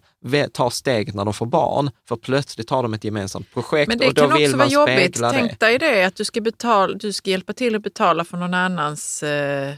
tar 0.53 0.71
steget 0.71 1.15
när 1.15 1.25
de 1.25 1.35
får 1.35 1.47
barn, 1.47 1.91
för 2.09 2.17
plötsligt 2.17 2.71
har 2.71 2.83
de 2.83 2.95
ett 2.95 3.05
gemensamt 3.05 3.53
projekt 3.53 3.89
Men 3.89 3.99
det 3.99 4.07
och 4.09 4.15
då 4.15 4.29
kan 4.29 4.37
vill 4.39 4.47
också 4.47 4.57
man 4.57 4.69
vara 4.69 4.73
jobbigt. 4.95 5.17
spegla 5.17 5.33
det. 5.33 5.39
Tänk 5.39 5.61
dig 5.61 5.79
det, 5.79 6.05
att 6.05 6.17
du 6.17 6.25
ska, 6.25 6.41
betala, 6.41 6.95
du 6.95 7.13
ska 7.13 7.31
hjälpa 7.31 7.53
till 7.53 7.75
att 7.75 7.83
betala 7.83 8.25
för 8.25 8.37
någon 8.37 8.55
annans 8.55 9.23
eh, 9.23 9.75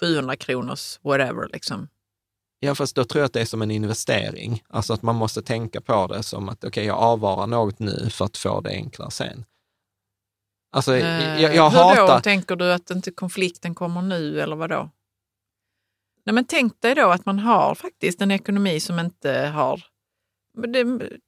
700 0.00 0.36
kronors 0.36 0.98
whatever. 1.02 1.48
Liksom. 1.52 1.88
Ja, 2.60 2.74
fast 2.74 2.96
då 2.96 3.04
tror 3.04 3.20
jag 3.20 3.26
att 3.26 3.32
det 3.32 3.40
är 3.40 3.44
som 3.44 3.62
en 3.62 3.70
investering. 3.70 4.62
Alltså 4.68 4.92
att 4.92 5.02
man 5.02 5.16
måste 5.16 5.42
tänka 5.42 5.80
på 5.80 6.06
det 6.06 6.22
som 6.22 6.48
att 6.48 6.64
okej, 6.64 6.84
jag 6.86 6.98
avvarar 6.98 7.46
något 7.46 7.78
nu 7.78 8.08
för 8.10 8.24
att 8.24 8.36
få 8.36 8.60
det 8.60 8.70
enklare 8.70 9.10
sen. 9.10 9.44
Alltså, 10.72 10.96
Eh, 10.96 11.42
jag, 11.42 11.54
jag 11.54 11.70
hur 11.70 11.78
då? 11.78 11.84
hatar... 11.84 12.20
Tänker 12.20 12.56
du 12.56 12.72
att 12.72 12.90
inte 12.90 13.10
konflikten 13.10 13.74
kommer 13.74 14.02
nu 14.02 14.40
eller 14.40 14.56
vad 14.56 14.70
då? 14.70 14.90
Nej, 16.26 16.34
men 16.34 16.44
tänk 16.44 16.80
dig 16.82 16.94
då 16.94 17.08
att 17.10 17.26
man 17.26 17.38
har 17.38 17.74
faktiskt 17.74 18.20
en 18.20 18.30
ekonomi 18.30 18.80
som 18.80 18.98
inte 18.98 19.52
har... 19.54 19.80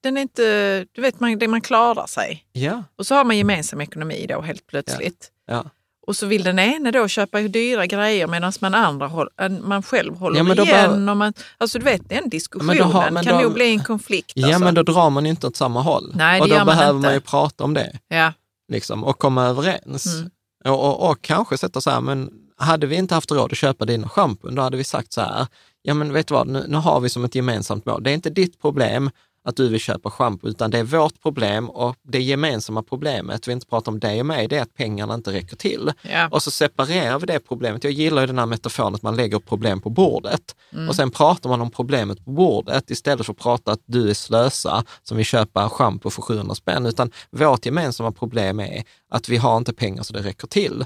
Den 0.03 0.17
är 0.17 0.21
inte... 0.21 0.87
Du 0.93 1.03
vet, 1.03 1.21
man, 1.21 1.39
man 1.51 1.61
klarar 1.61 2.07
sig. 2.07 2.45
Ja, 2.53 2.83
Och 2.99 3.07
så 3.07 3.15
har 3.15 3.25
man 3.25 3.39
gemensam 3.39 3.81
ekonomi 3.81 4.27
då 4.29 4.41
helt 4.41 4.67
plötsligt. 4.67 5.31
ja. 5.47 5.65
Och 6.07 6.17
så 6.17 6.27
vill 6.27 6.43
den 6.43 6.59
ene 6.59 6.91
då 6.91 7.09
köpa 7.09 7.41
dyra 7.41 7.87
grejer 7.87 8.27
medan 8.27 8.53
man, 8.61 8.75
andra 8.75 9.07
håll, 9.07 9.29
man 9.63 9.83
själv 9.83 10.17
håller 10.17 10.37
Ja, 10.37 10.43
men 10.45 10.57
då 10.57 10.63
igen. 10.63 10.75
behöver- 10.75 11.11
Och 11.11 11.17
man, 11.17 11.33
alltså 11.59 11.79
du 11.79 11.85
vet, 11.85 12.09
den 12.09 12.29
diskussionen 12.29 12.77
då 12.77 12.85
har- 12.85 13.23
kan 13.23 13.35
då- 13.37 13.41
nog 13.43 13.55
bli 13.55 13.71
en 13.71 13.85
konflikt. 13.85 14.33
ja 14.35 14.47
alltså. 14.47 14.65
men 14.65 14.75
då 14.75 14.83
drar 14.83 15.11
man 15.11 15.25
ju 15.25 15.31
inte 15.31 15.47
åt 15.47 15.57
samma 15.57 15.81
håll. 15.83 16.13
Nej, 16.15 16.41
och 16.41 16.49
då 16.49 16.57
man 16.57 16.67
behöver 16.67 16.97
inte. 16.97 17.07
man 17.09 17.15
ju 17.15 17.21
prata 17.21 17.65
om 17.65 17.75
det. 17.75 17.99
ja. 18.09 18.33
liksom, 18.73 19.05
och 19.05 19.19
komma 19.19 19.45
överens. 19.47 20.07
Mm. 20.07 20.31
Och, 20.65 20.85
och, 20.89 21.11
och 21.11 21.23
kanske 21.23 21.59
sätta 21.59 21.81
så 21.81 21.91
här, 21.91 22.01
men 22.01 22.31
hade 22.57 22.87
vi 22.87 22.97
inte 22.97 23.15
haft 23.15 23.31
råd 23.33 23.53
att 23.53 23.59
köpa 23.59 23.85
dina 23.85 24.09
schampon, 24.09 24.55
då 24.55 24.63
hade 24.63 24.77
vi 24.77 24.85
sagt 24.85 25.13
så 25.13 25.21
här, 25.21 25.47
ja 25.83 25.95
men 25.95 26.13
vet 26.13 26.27
du 26.29 26.35
vad, 26.35 26.47
nu, 26.49 26.65
nu 26.69 26.77
har 26.77 27.01
vi 27.01 27.09
som 27.09 27.25
ett 27.25 27.35
gemensamt 27.35 27.87
mål. 27.87 28.03
Det 28.03 28.11
är 28.11 28.15
inte 28.15 28.31
ditt 28.31 28.61
problem 28.61 29.11
att 29.47 29.57
du 29.57 29.69
vill 29.69 29.81
köpa 29.81 30.11
schampo, 30.11 30.49
utan 30.49 30.71
det 30.71 30.79
är 30.79 30.85
vårt 30.85 31.23
problem 31.23 31.71
och 31.71 31.97
det 32.03 32.23
gemensamma 32.23 32.83
problemet, 32.83 33.49
vi 33.49 33.53
inte 33.53 33.67
pratar 33.67 33.93
om 33.93 34.01
dig 34.01 34.21
och 34.21 34.27
mig, 34.27 34.49
det 34.49 34.57
är 34.59 34.63
att 34.63 34.75
pengarna 34.75 35.15
inte 35.15 35.33
räcker 35.33 35.57
till. 35.57 35.93
Ja. 36.03 36.29
Och 36.29 36.43
så 36.43 36.51
separerar 36.51 37.19
vi 37.19 37.27
det 37.27 37.41
problemet. 37.41 37.85
Jag 37.85 37.93
gillar 37.93 38.23
ju 38.23 38.27
den 38.27 38.39
här 38.39 38.47
metaforen 38.47 38.95
att 38.95 39.03
man 39.03 39.17
lägger 39.17 39.39
problem 39.39 39.81
på 39.81 39.91
bordet 39.91 40.57
Mm. 40.73 40.89
och 40.89 40.95
sen 40.97 41.11
pratar 41.11 41.51
man 41.51 41.61
om 41.61 41.71
problemet 41.71 42.25
på 42.25 42.31
bordet 42.31 42.91
istället 42.91 43.27
för 43.27 43.33
att 43.33 43.39
prata 43.39 43.73
att 43.73 43.81
du 43.87 44.11
är 44.11 44.15
slösa 44.15 44.85
som 45.03 45.17
vill 45.17 45.27
köpa 45.27 45.69
schampo 45.69 46.11
för 46.11 46.23
700 46.23 46.55
spänn, 46.55 46.87
utan 46.87 47.11
vårt 47.31 47.67
gemensamma 47.67 48.13
problem 48.13 48.61
är 48.61 48.85
att 49.11 49.29
vi 49.29 49.37
har 49.37 49.57
inte 49.57 49.73
pengar 49.73 50.03
så 50.03 50.13
det 50.13 50.23
räcker 50.23 50.47
till. 50.47 50.85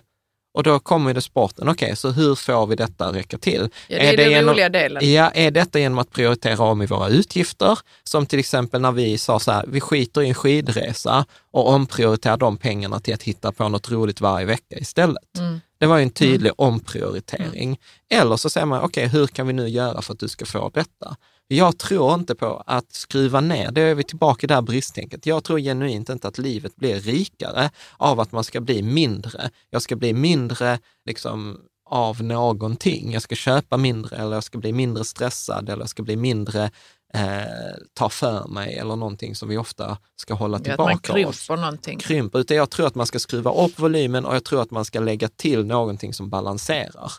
Och 0.55 0.62
då 0.62 0.78
kommer 0.78 1.14
det 1.14 1.20
sporten, 1.20 1.68
okej, 1.68 1.96
så 1.96 2.11
hur 2.11 2.34
får 2.34 2.66
vi 2.66 2.76
detta 2.76 3.07
att 3.07 3.14
räcka 3.14 3.38
till? 3.38 3.68
Ja, 3.88 3.99
det 3.99 4.09
är, 4.09 4.16
den 4.16 4.30
genom- 4.30 4.51
roliga 4.55 4.68
delen. 4.68 5.12
Ja, 5.12 5.30
är 5.30 5.51
detta 5.51 5.78
genom 5.78 5.99
att 5.99 6.11
prioritera 6.11 6.64
om 6.64 6.82
i 6.82 6.86
våra 6.86 7.09
utgifter? 7.09 7.78
Som 8.05 8.26
till 8.26 8.38
exempel 8.38 8.80
när 8.80 8.92
vi 8.92 9.18
sa 9.18 9.38
så 9.38 9.53
här, 9.53 9.64
vi 9.68 9.80
skiter 9.80 10.22
i 10.22 10.28
en 10.28 10.34
skidresa 10.34 11.24
och 11.51 11.68
omprioriterar 11.68 12.36
de 12.36 12.57
pengarna 12.57 13.01
till 13.01 13.14
att 13.14 13.22
hitta 13.22 13.53
på 13.53 13.68
något 13.68 13.90
roligt 13.90 14.20
varje 14.20 14.46
vecka 14.46 14.78
istället. 14.78 15.38
Mm. 15.38 15.61
Det 15.78 15.86
var 15.86 15.96
ju 15.96 16.03
en 16.03 16.11
tydlig 16.11 16.53
omprioritering. 16.57 17.78
Eller 18.11 18.36
så 18.36 18.51
säger 18.51 18.66
man, 18.66 18.80
okej, 18.82 19.09
hur 19.09 19.26
kan 19.26 19.46
vi 19.46 19.53
nu 19.53 19.68
göra 19.68 20.03
för 20.03 20.12
att 20.12 20.18
du 20.18 20.28
ska 20.28 20.46
få 20.46 20.70
detta? 20.74 21.16
Jag 21.51 21.78
tror 21.78 22.14
inte 22.14 22.34
på 22.34 22.62
att 22.66 22.92
skruva 22.92 23.40
ner, 23.40 23.70
det 23.70 23.80
är 23.80 23.94
vi 23.94 24.05
tillbaka 24.05 24.44
i 24.44 24.49
det 24.49 24.55
här 24.55 24.62
bristtänket. 24.62 25.26
Jag 25.26 25.44
tror 25.44 25.59
genuint 25.59 26.09
inte 26.09 26.28
att 26.28 26.38
livet 26.38 26.76
blir 26.76 27.01
rikare 27.01 27.70
av 27.96 28.20
att 28.20 28.32
man 28.32 28.44
ska 28.44 28.61
bli 28.61 28.82
mindre. 28.82 29.51
Jag 29.70 29.82
ska 29.82 29.96
bli 29.96 30.12
mindre 30.12 30.78
liksom, 31.05 31.59
av 31.90 32.22
någonting. 32.22 33.12
Jag 33.12 33.22
ska 33.22 33.34
köpa 33.34 33.76
mindre 33.76 34.16
eller 34.16 34.34
jag 34.34 34.44
ska 34.44 34.59
bli 34.59 34.72
mindre 34.72 35.05
stressad 35.05 35.68
eller 35.68 35.82
jag 35.82 35.88
ska 35.88 36.03
bli 36.03 36.16
mindre 36.16 36.70
eh, 37.14 37.42
ta 37.94 38.09
för 38.09 38.49
mig 38.49 38.74
eller 38.78 38.96
någonting 38.96 39.34
som 39.34 39.49
vi 39.49 39.57
ofta 39.57 39.99
ska 40.16 40.34
hålla 40.34 40.61
Ja, 40.64 40.72
att 40.72 40.78
man 40.78 40.99
tillbaka 40.99 41.28
oss 41.28 41.46
krymper 41.46 41.62
någonting. 41.62 41.99
krymper, 41.99 42.38
utan 42.38 42.57
jag 42.57 42.70
tror 42.70 42.86
att 42.86 42.94
man 42.94 43.07
ska 43.07 43.18
skruva 43.18 43.53
upp 43.53 43.78
volymen 43.78 44.24
och 44.24 44.34
jag 44.34 44.44
tror 44.44 44.62
att 44.62 44.70
man 44.70 44.84
ska 44.84 45.01
lägga 45.01 45.28
till 45.28 45.66
någonting 45.66 46.14
som 46.14 46.30
balanserar. 46.30 47.12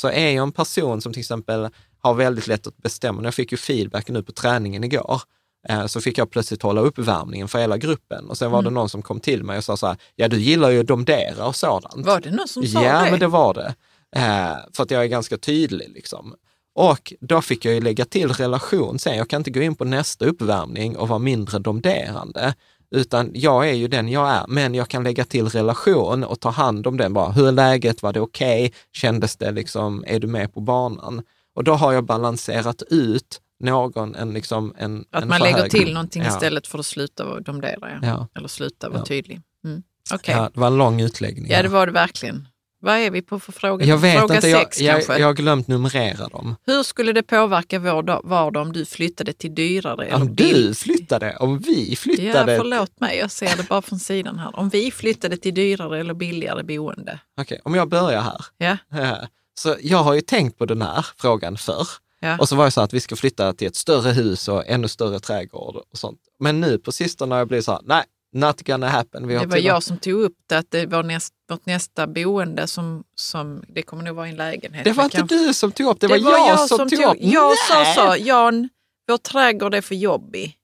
Så 0.00 0.08
är 0.08 0.30
jag 0.30 0.42
en 0.42 0.52
person 0.52 1.00
som 1.00 1.12
till 1.12 1.20
exempel 1.20 1.68
har 2.00 2.14
väldigt 2.14 2.46
lätt 2.46 2.66
att 2.66 2.76
bestämma, 2.76 3.22
jag 3.24 3.34
fick 3.34 3.52
ju 3.52 3.58
feedback 3.58 4.08
nu 4.08 4.22
på 4.22 4.32
träningen 4.32 4.84
igår, 4.84 5.20
eh, 5.68 5.86
så 5.86 6.00
fick 6.00 6.18
jag 6.18 6.30
plötsligt 6.30 6.62
hålla 6.62 6.80
uppvärmningen 6.80 7.48
för 7.48 7.58
hela 7.58 7.76
gruppen 7.78 8.28
och 8.30 8.38
sen 8.38 8.50
var 8.50 8.62
det 8.62 8.70
någon 8.70 8.88
som 8.88 9.02
kom 9.02 9.20
till 9.20 9.44
mig 9.44 9.58
och 9.58 9.64
sa 9.64 9.76
så 9.76 9.86
här, 9.86 9.96
ja 10.16 10.28
du 10.28 10.40
gillar 10.40 10.70
ju 10.70 10.82
domdera 10.82 11.46
och 11.46 11.56
sådant. 11.56 12.06
Var 12.06 12.20
det 12.20 12.30
någon 12.30 12.48
som 12.48 12.62
sa 12.66 12.84
Ja, 12.84 13.04
det? 13.04 13.10
men 13.10 13.20
det 13.20 13.26
var 13.26 13.54
det. 13.54 13.74
Eh, 14.16 14.56
för 14.76 14.82
att 14.82 14.90
jag 14.90 15.02
är 15.02 15.06
ganska 15.08 15.36
tydlig 15.38 15.90
liksom. 15.94 16.34
Och 16.74 17.12
då 17.20 17.40
fick 17.40 17.64
jag 17.64 17.74
ju 17.74 17.80
lägga 17.80 18.04
till 18.04 18.28
relation 18.32 18.98
sen. 18.98 19.16
Jag 19.16 19.30
kan 19.30 19.40
inte 19.40 19.50
gå 19.50 19.60
in 19.62 19.74
på 19.74 19.84
nästa 19.84 20.24
uppvärmning 20.24 20.96
och 20.96 21.08
vara 21.08 21.18
mindre 21.18 21.58
domderande, 21.58 22.54
utan 22.90 23.30
jag 23.34 23.68
är 23.68 23.72
ju 23.72 23.88
den 23.88 24.08
jag 24.08 24.28
är, 24.30 24.44
men 24.48 24.74
jag 24.74 24.88
kan 24.88 25.04
lägga 25.04 25.24
till 25.24 25.48
relation 25.48 26.24
och 26.24 26.40
ta 26.40 26.50
hand 26.50 26.86
om 26.86 26.96
den 26.96 27.12
bara. 27.12 27.30
Hur 27.32 27.48
är 27.48 27.52
läget? 27.52 28.02
Var 28.02 28.12
det 28.12 28.20
okej? 28.20 28.72
Kändes 28.92 29.36
det 29.36 29.50
liksom, 29.50 30.04
är 30.06 30.18
du 30.20 30.26
med 30.26 30.54
på 30.54 30.60
banan? 30.60 31.22
Och 31.60 31.64
då 31.64 31.72
har 31.74 31.92
jag 31.92 32.04
balanserat 32.04 32.82
ut 32.90 33.40
någon, 33.60 34.14
en 34.14 34.32
liksom 34.32 34.74
en 34.78 35.04
Att 35.10 35.22
en 35.22 35.28
man 35.28 35.40
lägger 35.40 35.58
hög- 35.58 35.70
till 35.70 35.92
någonting 35.94 36.22
Ja. 36.22 36.28
istället 36.28 36.66
för 36.66 36.78
att 36.78 36.86
sluta 36.86 37.24
vara 37.24 37.40
domdera. 37.40 37.78
Ja. 37.90 37.98
Ja. 38.02 38.28
Eller 38.34 38.48
sluta 38.48 38.88
vara 38.88 38.98
Ja. 38.98 39.04
tydlig. 39.06 39.40
Mm. 39.64 39.82
Okej, 40.14 40.34
Ja, 40.34 40.50
det 40.54 40.60
var 40.60 40.66
en 40.66 40.76
lång 40.76 41.00
utläggning. 41.00 41.50
ja 41.50 41.62
det 41.62 41.68
var 41.68 41.86
det 41.86 41.92
verkligen. 41.92 42.48
Vad 42.82 42.94
är 42.98 43.10
vi 43.10 43.22
på 43.22 43.40
för 43.40 43.52
fråga? 43.52 43.84
jag 43.86 43.98
vet 43.98 44.18
fråga 44.18 44.34
inte, 44.34 44.48
jag, 44.48 44.60
sex 44.60 44.80
jag, 44.80 44.94
kanske? 44.96 45.18
jag 45.18 45.26
har 45.26 45.34
glömt 45.34 45.68
numrera 45.68 46.28
dem. 46.28 46.56
Hur 46.66 46.82
skulle 46.82 47.12
det 47.12 47.22
påverka 47.22 47.78
vår 47.78 48.02
dag- 48.02 48.20
vardag 48.24 48.62
om 48.62 48.72
du 48.72 48.84
flyttade 48.84 49.32
till 49.32 49.54
dyrare 49.54 50.14
Om 50.14 50.34
du 50.34 50.74
flyttade, 50.74 51.36
om 51.36 51.58
vi 51.58 51.90
Ja, 51.90 51.96
flyttade. 51.96 52.56
förlåt 52.56 53.00
mig, 53.00 53.18
jag 53.18 53.30
ser 53.30 53.56
det 53.56 53.68
bara 53.68 53.82
från 53.82 53.98
sidan 53.98 54.38
här. 54.38 54.58
Om 54.58 54.68
vi 54.68 54.90
flyttade 54.90 55.36
till 55.36 55.54
dyrare 55.54 56.00
eller 56.00 56.14
billigare 56.14 56.62
boende. 56.62 57.20
Okej, 57.40 57.60
om 57.64 57.74
jag 57.74 57.88
börjar 57.88 58.20
här. 58.20 58.44
Ja, 58.58 58.76
Så 59.62 59.76
jag 59.80 59.98
har 59.98 60.14
ju 60.14 60.20
tänkt 60.20 60.58
på 60.58 60.66
den 60.66 60.82
här 60.82 61.06
frågan 61.16 61.56
förr. 61.56 61.88
ja. 62.20 62.38
Och 62.38 62.48
så 62.48 62.56
var 62.56 62.64
det 62.64 62.70
så 62.70 62.80
att 62.80 62.92
vi 62.94 63.00
ska 63.00 63.16
flytta 63.16 63.52
till 63.52 63.66
ett 63.68 63.76
större 63.76 64.10
hus 64.12 64.48
och 64.48 64.64
ännu 64.66 64.88
större 64.88 65.20
trädgård 65.20 65.76
och 65.76 65.98
sånt. 65.98 66.18
Men 66.38 66.60
nu 66.60 66.78
på 66.78 66.92
sistone 66.92 67.34
har 67.34 67.38
jag 67.38 67.48
blivit 67.48 67.64
så 67.64 67.72
här, 67.72 67.80
nej, 67.84 68.04
not 68.34 68.62
gonna 68.66 68.88
happen. 68.88 69.26
Vi 69.28 69.34
har 69.34 69.42
Det 69.44 69.50
var 69.50 69.58
jag 69.58 69.82
som 69.82 69.98
tog 69.98 70.12
upp 70.20 70.34
det, 70.48 70.58
att 70.58 70.70
det 70.70 70.86
var 70.86 71.02
näst, 71.02 71.34
vårt 71.48 71.66
nästa 71.66 72.06
boende 72.06 72.66
som, 72.66 73.04
som, 73.14 73.62
det 73.68 73.82
kommer 73.82 74.02
nog 74.04 74.16
vara 74.16 74.28
en 74.28 74.36
lägenhet. 74.36 74.84
Det 74.84 74.92
var 74.92 75.04
inte 75.04 75.16
kanske- 75.16 75.36
du 75.36 75.54
som 75.54 75.72
tog 75.72 75.86
upp, 75.86 76.00
det, 76.00 76.06
var, 76.08 76.16
jag, 76.16 76.68
som 76.68 76.90
tog 76.90 77.04
upp. 77.04 77.16
Jag 77.20 77.58
sa 77.58 77.84
så, 77.94 78.16
Jan, 78.18 78.68
vår 79.08 79.16
trädgård 79.18 79.74
är 79.74 79.80
för 79.80 79.94
jobbig. 79.94 80.56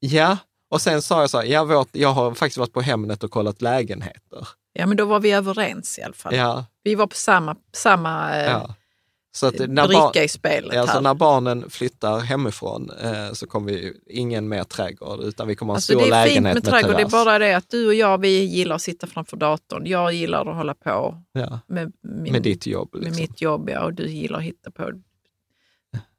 Ja, 0.00 0.36
och 0.70 0.80
sen 0.80 1.02
sa 1.02 1.20
jag 1.20 1.30
så 1.30 1.38
här, 1.38 1.44
ja, 1.44 1.64
vårt, 1.64 1.88
jag 1.92 2.08
har 2.12 2.34
faktiskt 2.34 2.58
varit 2.58 2.72
på 2.72 2.80
Hemnet 2.80 3.24
och 3.24 3.30
kollat 3.30 3.62
lägenheter. 3.62 4.48
Ja, 4.76 4.86
men 4.86 4.96
då 4.96 5.04
var 5.04 5.20
vi 5.20 5.32
överens 5.32 5.98
i 5.98 6.02
alla 6.02 6.14
fall. 6.14 6.34
Ja, 6.34 6.66
Vi 6.82 6.94
var 6.94 7.06
på 7.06 7.16
samma, 7.16 7.56
samma 7.72 8.36
eh, 8.36 8.50
ja. 8.50 8.74
Så 9.32 9.46
att 9.46 9.58
när, 9.68 9.88
bricka 9.88 10.24
i 10.24 10.28
spelet 10.28 10.74
ja, 10.74 10.86
så 10.86 10.92
här. 10.92 11.00
när 11.00 11.14
barnen 11.14 11.70
flyttar 11.70 12.20
hemifrån 12.20 12.90
eh, 12.90 13.32
så 13.32 13.46
kommer 13.46 13.72
vi 13.72 13.92
ingen 14.06 14.48
mer 14.48 14.64
trädgård 14.64 15.20
utan 15.20 15.48
vi 15.48 15.56
kommer 15.56 15.72
ha 15.72 15.74
en 15.74 15.76
Alltså 15.76 15.92
stor 15.92 16.00
det 16.10 16.16
är 16.16 16.24
fint 16.24 16.34
lägenhet 16.34 16.54
med 16.54 16.64
trädgård, 16.64 16.96
det 16.96 17.02
är 17.02 17.08
bara 17.08 17.38
det 17.38 17.54
att 17.56 17.70
du 17.70 17.86
och 17.86 17.94
jag, 17.94 18.18
vi 18.18 18.44
gillar 18.44 18.76
att 18.76 18.82
sitta 18.82 19.06
framför 19.06 19.36
datorn. 19.36 19.86
Jag 19.86 20.12
gillar 20.12 20.46
att 20.50 20.56
hålla 20.56 20.74
på 20.74 21.22
ja, 21.32 21.60
med, 21.66 21.92
min, 22.02 22.32
med 22.32 22.42
ditt 22.42 22.66
jobb. 22.66 22.88
med 22.92 23.02
Liksom. 23.04 23.20
mitt 23.22 23.40
jobb, 23.40 23.70
ja, 23.70 23.84
och 23.84 23.94
du 23.94 24.06
gillar 24.08 24.38
att 24.38 24.44
hitta 24.44 24.70
på. 24.70 24.90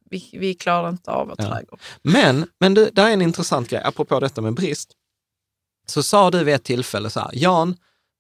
Vi, 0.09 0.29
vi 0.39 0.53
klarar 0.53 0.89
inte 0.89 1.11
av 1.11 1.27
vår 1.27 1.35
Ja. 1.39 1.45
trädgård. 1.45 1.79
Men, 2.01 2.47
men 2.59 2.73
det 2.73 2.89
där 2.93 3.07
är 3.07 3.11
en 3.11 3.21
intressant 3.21 3.69
grej, 3.69 3.81
apropå 3.85 4.19
detta 4.19 4.41
med 4.41 4.53
brist. 4.53 4.91
Så 5.87 6.03
sa 6.03 6.31
du 6.31 6.43
vid 6.43 6.55
ett 6.55 6.63
tillfälle 6.63 7.09
så 7.09 7.19
här, 7.19 7.29
Jan, 7.33 7.75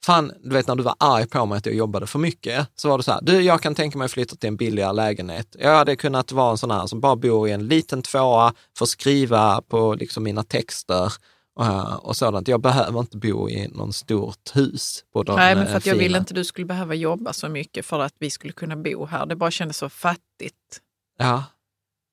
fan, 0.05 0.31
du 0.43 0.49
vet 0.49 0.67
när 0.67 0.75
du 0.75 0.83
var 0.83 0.95
arg 0.99 1.27
på 1.27 1.45
mig 1.45 1.57
att 1.57 1.65
jag 1.65 1.75
jobbade 1.75 2.07
för 2.07 2.19
mycket, 2.19 2.67
så 2.75 2.89
var 2.89 2.97
det 2.97 3.03
så 3.03 3.11
här, 3.11 3.19
du, 3.21 3.41
jag 3.41 3.61
kan 3.61 3.75
tänka 3.75 3.97
mig 3.97 4.05
att 4.05 4.11
flytta 4.11 4.35
till 4.35 4.47
en 4.47 4.55
billigare 4.55 4.93
lägenhet. 4.93 5.55
Jag 5.59 5.75
hade 5.75 5.95
kunnat 5.95 6.31
vara 6.31 6.51
en 6.51 6.57
sån 6.57 6.71
här 6.71 6.87
som 6.87 7.01
bara 7.01 7.15
bor 7.15 7.47
i 7.47 7.51
en 7.51 7.67
liten 7.67 8.01
tvåa, 8.01 8.53
får 8.77 8.85
skriva 8.85 9.61
på 9.61 9.93
liksom 9.93 10.23
mina 10.23 10.43
texter 10.43 11.13
eh, 11.59 11.93
och 11.95 12.15
sådant. 12.15 12.47
Jag 12.47 12.61
behöver 12.61 12.99
inte 12.99 13.17
bo 13.17 13.49
i 13.49 13.67
någon 13.67 13.93
stort 13.93 14.55
hus. 14.55 15.03
På 15.13 15.23
de, 15.23 15.35
Nej, 15.35 15.55
men 15.55 15.63
eh, 15.63 15.69
för 15.69 15.77
att 15.77 15.85
jag 15.85 15.95
ville 15.95 16.17
inte 16.17 16.33
du 16.33 16.43
skulle 16.43 16.65
behöva 16.65 16.93
jobba 16.93 17.33
så 17.33 17.49
mycket 17.49 17.85
för 17.85 17.99
att 17.99 18.13
vi 18.19 18.29
skulle 18.29 18.53
kunna 18.53 18.75
bo 18.75 19.05
här. 19.05 19.25
Det 19.25 19.35
bara 19.35 19.51
kändes 19.51 19.77
så 19.77 19.89
fattigt. 19.89 20.81
Ja, 21.17 21.43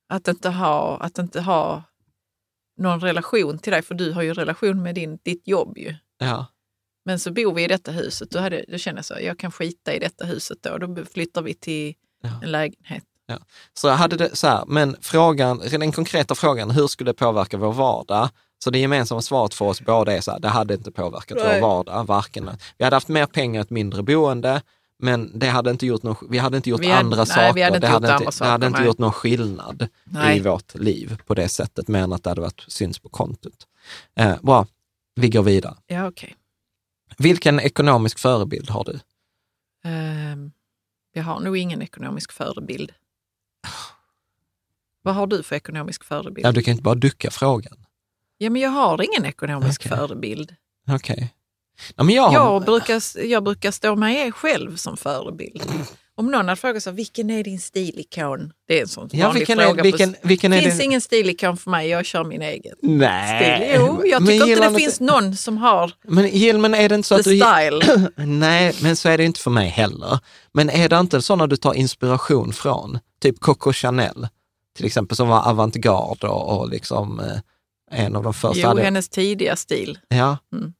Att 0.08 0.28
inte 0.28 0.50
ha, 0.50 0.96
att 0.96 1.18
inte 1.18 1.40
ha 1.40 1.82
någon 2.78 3.00
relation 3.00 3.58
till 3.58 3.72
dig, 3.72 3.82
för 3.82 3.94
du 3.94 4.12
har 4.12 4.22
ju 4.22 4.34
relation 4.34 4.82
med 4.82 4.94
din, 4.94 5.18
ditt 5.22 5.48
jobb 5.48 5.78
ju. 5.78 5.94
ja. 6.18 6.46
Men 7.04 7.18
så 7.18 7.32
bor 7.32 7.54
vi 7.54 7.64
i 7.64 7.68
detta 7.68 7.90
huset. 7.92 8.30
Då, 8.30 8.38
hade, 8.38 8.64
då 8.68 8.78
kände 8.78 8.98
jag 8.98 9.04
så, 9.04 9.14
jag 9.20 9.38
kan 9.38 9.52
skita 9.52 9.94
i 9.94 9.98
detta 9.98 10.24
huset 10.24 10.58
då. 10.60 10.78
Då 10.78 11.04
flyttar 11.04 11.42
vi 11.42 11.54
till 11.54 11.94
Ja. 12.22 12.30
en 12.42 12.50
lägenhet. 12.50 13.04
Så 13.74 13.88
jag 13.88 13.94
hade 13.94 14.16
det 14.16 14.36
så 14.36 14.46
här, 14.46 14.64
men 14.66 14.96
frågan, 15.00 15.58
den 15.70 15.92
konkreta 15.92 16.34
frågan, 16.34 16.70
hur 16.70 16.86
skulle 16.86 17.10
det 17.10 17.14
påverka 17.14 17.56
vår 17.56 17.72
vardag? 17.72 18.28
Så 18.64 18.70
det 18.70 18.78
gemensamma 18.78 19.22
svaret 19.22 19.54
för 19.54 19.64
oss 19.64 19.80
båda 19.80 20.12
är 20.12 20.20
så 20.20 20.30
här, 20.30 20.38
det 20.40 20.48
hade 20.48 20.74
inte 20.74 20.90
påverkat 20.92 21.38
Nej. 21.40 21.60
vår 21.60 21.68
vardag, 21.68 22.04
varken. 22.06 22.50
Vi 22.78 22.84
hade 22.84 22.96
haft 22.96 23.08
mer 23.08 23.26
pengar, 23.26 23.60
ett 23.60 23.70
mindre 23.70 24.02
boende, 24.02 24.62
men 24.98 25.38
det 25.38 25.46
hade 25.48 25.70
inte 25.70 25.86
gjort 25.86 26.02
någon, 26.02 26.16
vi 26.30 26.38
hade 26.38 26.56
inte 26.56 26.70
gjort 26.70 26.84
hade- 26.84 26.96
andra 26.98 27.16
nej, 27.16 27.26
saker. 27.26 27.52
vi 27.54 27.62
hade 27.62 27.76
inte 27.76 27.86
det 27.86 27.92
gjort 27.92 28.02
hade 28.02 28.24
inte, 28.24 28.32
saker, 28.32 28.44
det 28.46 28.50
hade 28.52 28.66
inte 28.66 28.78
nej. 28.78 28.86
gjort 28.86 28.98
någon 28.98 29.12
skillnad 29.12 29.88
Nej. 30.04 30.36
i 30.36 30.40
vårt 30.40 30.74
liv 30.74 31.16
på 31.26 31.34
det 31.34 31.48
sättet, 31.48 31.88
mer 31.88 32.00
än 32.02 32.12
att 32.12 32.22
det 32.24 32.30
hade 32.30 32.40
varit 32.40 32.64
syns 32.68 32.98
på 32.98 33.08
kontot. 33.08 33.66
Eh, 34.16 34.34
bra, 34.42 34.66
vi 35.14 35.28
går 35.28 35.42
vidare. 35.42 35.74
Ja, 35.86 36.08
okej. 36.08 36.34
Vilken 37.18 37.60
ekonomisk 37.60 38.18
förebild 38.18 38.70
har 38.70 38.84
du? 38.84 39.00
Ehm, 39.84 40.52
jag 41.12 41.22
har 41.22 41.40
nog 41.40 41.56
ingen 41.56 41.82
ekonomisk 41.82 42.32
förebild. 42.32 42.92
Vad 45.02 45.14
har 45.14 45.26
du 45.26 45.42
för 45.42 45.56
ekonomisk 45.56 46.04
förebild? 46.04 46.46
Ja, 46.46 46.52
du 46.52 46.62
kan 46.62 46.72
inte 46.72 46.82
bara 46.82 46.94
ducka 46.94 47.30
frågan. 47.30 47.84
Ja, 48.38 48.50
men 48.50 48.62
jag 48.62 48.70
har 48.70 49.02
ingen 49.02 49.24
ekonomisk 49.24 49.80
Okej. 49.86 49.98
förebild. 49.98 50.54
Okej. 50.88 51.34
Ja, 51.96 52.04
men 52.04 52.14
jag, 52.14 52.32
Jag 52.32 52.64
brukar, 52.64 53.24
jag 53.24 53.44
brukar 53.44 53.70
stå 53.70 53.96
mig 53.96 54.32
själv 54.32 54.76
som 54.76 54.96
förebild. 54.96 55.62
Om 56.16 56.26
någon 56.30 56.48
hade 56.48 56.56
frågat 56.60 56.82
så, 56.82 56.90
vilken 56.90 57.30
är 57.30 57.44
din 57.44 57.60
stilikon? 57.60 58.52
Det 58.68 58.78
är 58.78 58.82
en 58.82 58.88
sån 58.88 59.08
Ja, 59.12 59.26
vanlig 59.26 59.40
vilken 59.40 59.58
fråga. 59.58 59.80
är, 59.80 59.82
vilken, 59.82 60.16
vilken 60.22 60.52
är 60.52 60.60
finns 60.62 60.74
din... 60.78 60.84
ingen 60.84 61.00
stilikon 61.00 61.56
för 61.56 61.70
mig, 61.70 61.88
jag 61.88 62.04
kör 62.06 62.24
min 62.24 62.42
egen 62.42 62.74
Nej. 62.82 63.56
stil. 63.60 63.76
Jo, 63.80 64.02
jag 64.06 64.22
Men 64.22 64.32
tycker 64.32 64.46
inte 64.52 64.68
det 64.68 64.74
finns 64.78 65.00
någon 65.00 65.36
som 65.36 65.58
har 65.58 65.92
Men 66.04 66.28
Jill, 66.28 66.58
men 66.58 66.74
är 66.74 66.88
det 66.88 66.94
inte 66.94 67.08
så 67.08 67.14
the 67.14 67.20
att 67.20 67.24
du... 67.24 67.38
style. 67.40 68.10
Nej, 68.26 68.74
men 68.82 68.96
så 68.96 69.08
är 69.08 69.18
det 69.18 69.24
inte 69.24 69.40
för 69.40 69.50
mig 69.50 69.68
heller. 69.68 70.18
Men 70.52 70.70
är 70.70 70.88
det 70.88 70.96
inte 70.98 71.22
sådana 71.22 71.46
du 71.46 71.56
tar 71.56 71.74
inspiration 71.74 72.52
från? 72.52 72.98
Typ 73.22 73.40
Coco 73.40 73.72
Chanel, 73.72 74.28
till 74.76 74.86
exempel, 74.86 75.16
som 75.16 75.28
var 75.28 75.48
avantgarde 75.48 76.26
och, 76.28 76.58
och 76.60 76.68
liksom 76.68 77.20
eh, 77.20 77.36
en 78.04 78.16
av 78.16 78.22
de 78.22 78.34
första. 78.34 78.60
Jo, 78.60 78.68
hade- 78.68 78.82
hennes 78.82 79.08
tidiga 79.08 79.56
stil. 79.56 79.98
Ja. 80.08 80.36
Mm. 80.52 80.72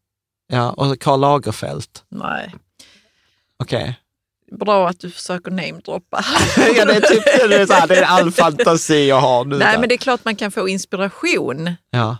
ja, 0.49 0.71
och 0.71 1.01
Karl 1.01 1.21
Lagerfeld. 1.21 1.85
Nej. 2.11 2.55
Okej. 3.59 3.99
Bra 4.59 4.89
att 4.89 5.01
du 5.01 5.11
försöker 5.11 5.51
namedroppa. 5.51 6.25
ja, 6.77 6.85
det 6.85 6.95
är 6.95 7.01
typ 7.01 7.25
det 7.25 7.57
är, 7.57 7.67
så 7.67 7.73
här, 7.73 7.89
det 7.89 7.97
är 7.97 8.03
all 8.03 8.31
fantasi 8.31 9.09
jag 9.09 9.21
har 9.21 9.45
nu. 9.45 9.59
Nej, 9.59 9.73
där. 9.73 9.81
men 9.81 9.89
det 9.89 9.95
är 9.95 9.99
klart 9.99 10.25
man 10.25 10.37
kan 10.37 10.51
få 10.51 10.69
inspiration 10.69 11.71
ja. 11.91 12.17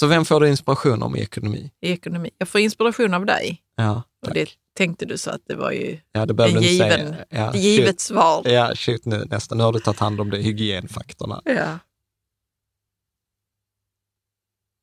Så 0.00 0.06
vem 0.06 0.24
får 0.24 0.40
du 0.40 0.48
inspiration 0.48 1.02
om 1.02 1.16
i 1.16 1.20
ekonomi? 1.20 1.70
i 1.80 1.92
ekonomi. 1.92 2.30
Jag 2.38 2.48
får 2.48 2.60
inspiration 2.60 3.14
av 3.14 3.26
dig. 3.26 3.60
Ja, 3.76 4.02
Och 4.26 4.34
det 4.34 4.48
tänkte 4.76 5.04
du 5.04 5.18
så 5.18 5.30
att 5.30 5.40
det 5.48 5.54
var 5.54 5.70
ju 5.70 5.98
ja 6.12 6.26
det 6.26 6.44
en 6.44 6.62
given. 6.62 7.16
Ja, 7.30 7.54
givet 7.54 8.00
svar. 8.00 8.42
Ja, 8.48 8.74
shoot 8.74 9.04
nu 9.04 9.24
nästan. 9.30 9.58
Nu 9.58 9.64
har 9.64 9.72
du 9.72 9.80
tagit 9.80 10.00
hand 10.00 10.20
om 10.20 10.30
det, 10.30 10.36
hygienfaktorna. 10.36 11.42
Ja. 11.44 11.78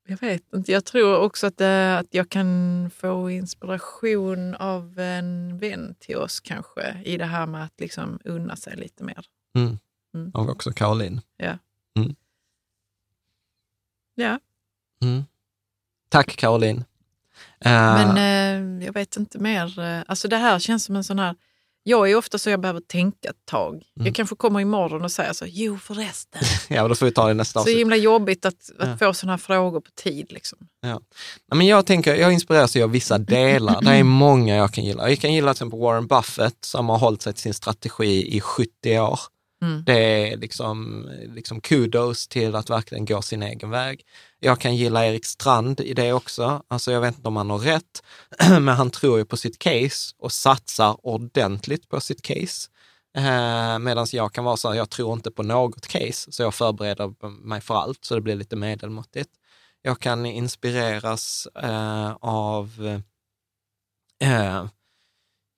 Jag 0.08 0.22
vet 0.22 0.54
inte, 0.54 0.72
jag 0.72 0.86
tror 0.86 1.20
också 1.20 1.48
att, 1.48 1.58
det, 1.58 1.98
att 1.98 2.08
jag 2.10 2.30
kan 2.30 2.90
få 2.96 3.30
inspiration 3.30 4.56
av 4.56 5.00
en 5.00 5.58
vän 5.58 5.96
till 6.00 6.18
oss 6.18 6.40
kanske 6.40 7.02
i 7.06 7.18
det 7.18 7.26
här 7.26 7.46
med 7.48 7.64
att 7.64 7.80
liksom 7.80 8.20
unna 8.24 8.56
sig 8.56 8.76
lite 8.78 9.04
mer. 9.04 9.26
Mm. 9.56 9.78
Mm. 10.14 10.32
Och 10.32 10.50
också 10.50 10.72
Caroline. 10.72 11.22
Ja. 11.38 11.58
Mm. 11.98 12.16
Ja, 14.16 14.40
Mm. 15.02 15.24
Tack 16.10 16.36
Caroline. 16.36 16.84
Eh, 17.60 17.72
men 17.72 18.18
eh, 18.18 18.86
jag 18.86 18.94
vet 18.94 19.18
inte 19.18 19.40
mer. 19.40 19.80
Alltså 20.08 20.28
det 20.28 20.38
här 20.38 20.60
känns 20.60 20.84
som 20.84 20.96
en 20.96 21.04
sån 21.04 21.20
här... 21.20 21.36
Jag 21.88 22.12
är 22.12 22.16
ofta 22.16 22.38
så 22.38 22.50
jag 22.50 22.60
behöver 22.60 22.80
tänka 22.80 23.30
ett 23.30 23.46
tag. 23.46 23.74
Mm. 23.74 24.06
Jag 24.06 24.16
kanske 24.16 24.36
kommer 24.36 24.60
imorgon 24.60 25.02
och 25.04 25.12
säger 25.12 25.34
så, 25.34 25.46
jo 25.48 25.78
förresten. 25.78 26.42
ja, 26.76 26.88
då 26.88 26.96
får 26.96 27.06
vi 27.06 27.12
ta 27.12 27.28
det 27.28 27.34
nästa 27.34 27.54
Så 27.54 27.60
avsnitt. 27.60 27.78
himla 27.78 27.96
jobbigt 27.96 28.46
att, 28.46 28.54
att 28.80 28.88
Ja. 28.90 28.98
få 28.98 29.14
såna 29.14 29.34
här 29.34 29.38
frågor 29.38 29.82
på 29.82 29.92
tid. 29.96 30.32
Liksom. 30.32 30.58
Ja. 30.82 31.02
Men 31.56 31.68
jag 31.68 31.86
tänker, 31.86 32.16
jag 32.16 32.34
inspireras 32.34 32.76
av 32.76 32.90
vissa 32.92 33.18
delar. 33.18 33.82
Det 33.82 33.92
är 33.92 34.04
många 34.04 34.56
jag 34.56 34.74
kan 34.74 34.84
gilla. 34.84 35.10
Jag 35.10 35.20
kan 35.20 35.34
gilla 35.34 35.54
till 35.54 35.58
exempel 35.58 35.80
Warren 35.80 36.08
Buffett 36.08 36.58
som 36.66 36.90
har 36.90 36.98
hållit 36.98 37.22
sig 37.22 37.34
till 37.34 37.42
sin 37.42 37.54
strategi 37.54 38.38
i 38.38 38.42
70 38.42 39.00
år. 39.00 39.20
Mm. 39.62 39.84
Det 39.86 39.94
är 40.32 40.38
liksom, 40.38 41.10
liksom 41.36 41.62
kudos 41.62 42.28
till 42.28 42.56
att 42.56 42.70
verkligen 42.70 43.06
gå 43.06 43.22
sin 43.22 43.44
egen 43.44 43.70
väg. 43.70 44.02
Jag 44.46 44.60
kan 44.60 44.76
gilla 44.76 45.06
Erik 45.06 45.26
Strand 45.26 45.80
i 45.80 45.94
det 45.94 46.14
också. 46.14 46.64
Alltså 46.68 46.92
jag 46.92 47.02
vet 47.02 47.16
inte 47.18 47.28
om 47.28 47.36
han 47.36 47.50
har 47.50 47.58
rätt, 47.58 48.04
men 48.50 48.68
han 48.68 48.92
tror 48.92 49.18
ju 49.18 49.26
på 49.26 49.38
sitt 49.38 49.60
case 49.60 50.16
och 50.18 50.32
satsar 50.32 51.06
ordentligt 51.06 51.90
på 51.90 52.00
sitt 52.00 52.22
case. 52.22 52.70
Eh, 53.18 53.80
Medan 53.80 54.08
jag 54.12 54.34
kan 54.34 54.44
vara 54.44 54.58
så 54.58 54.70
här, 54.70 54.76
jag 54.76 54.90
tror 54.90 55.14
inte 55.14 55.32
på 55.32 55.44
något 55.44 55.88
case, 55.88 56.32
så 56.32 56.44
jag 56.44 56.54
förbereder 56.56 57.28
mig 57.30 57.62
för 57.62 57.76
allt, 57.76 58.06
så 58.06 58.16
det 58.16 58.22
blir 58.22 58.36
lite 58.36 58.56
medelmåttigt. 58.56 59.30
Jag 59.82 60.00
kan 60.00 60.26
inspireras 60.26 61.48
eh, 61.56 62.12
av 62.22 63.00
eh, 64.24 64.66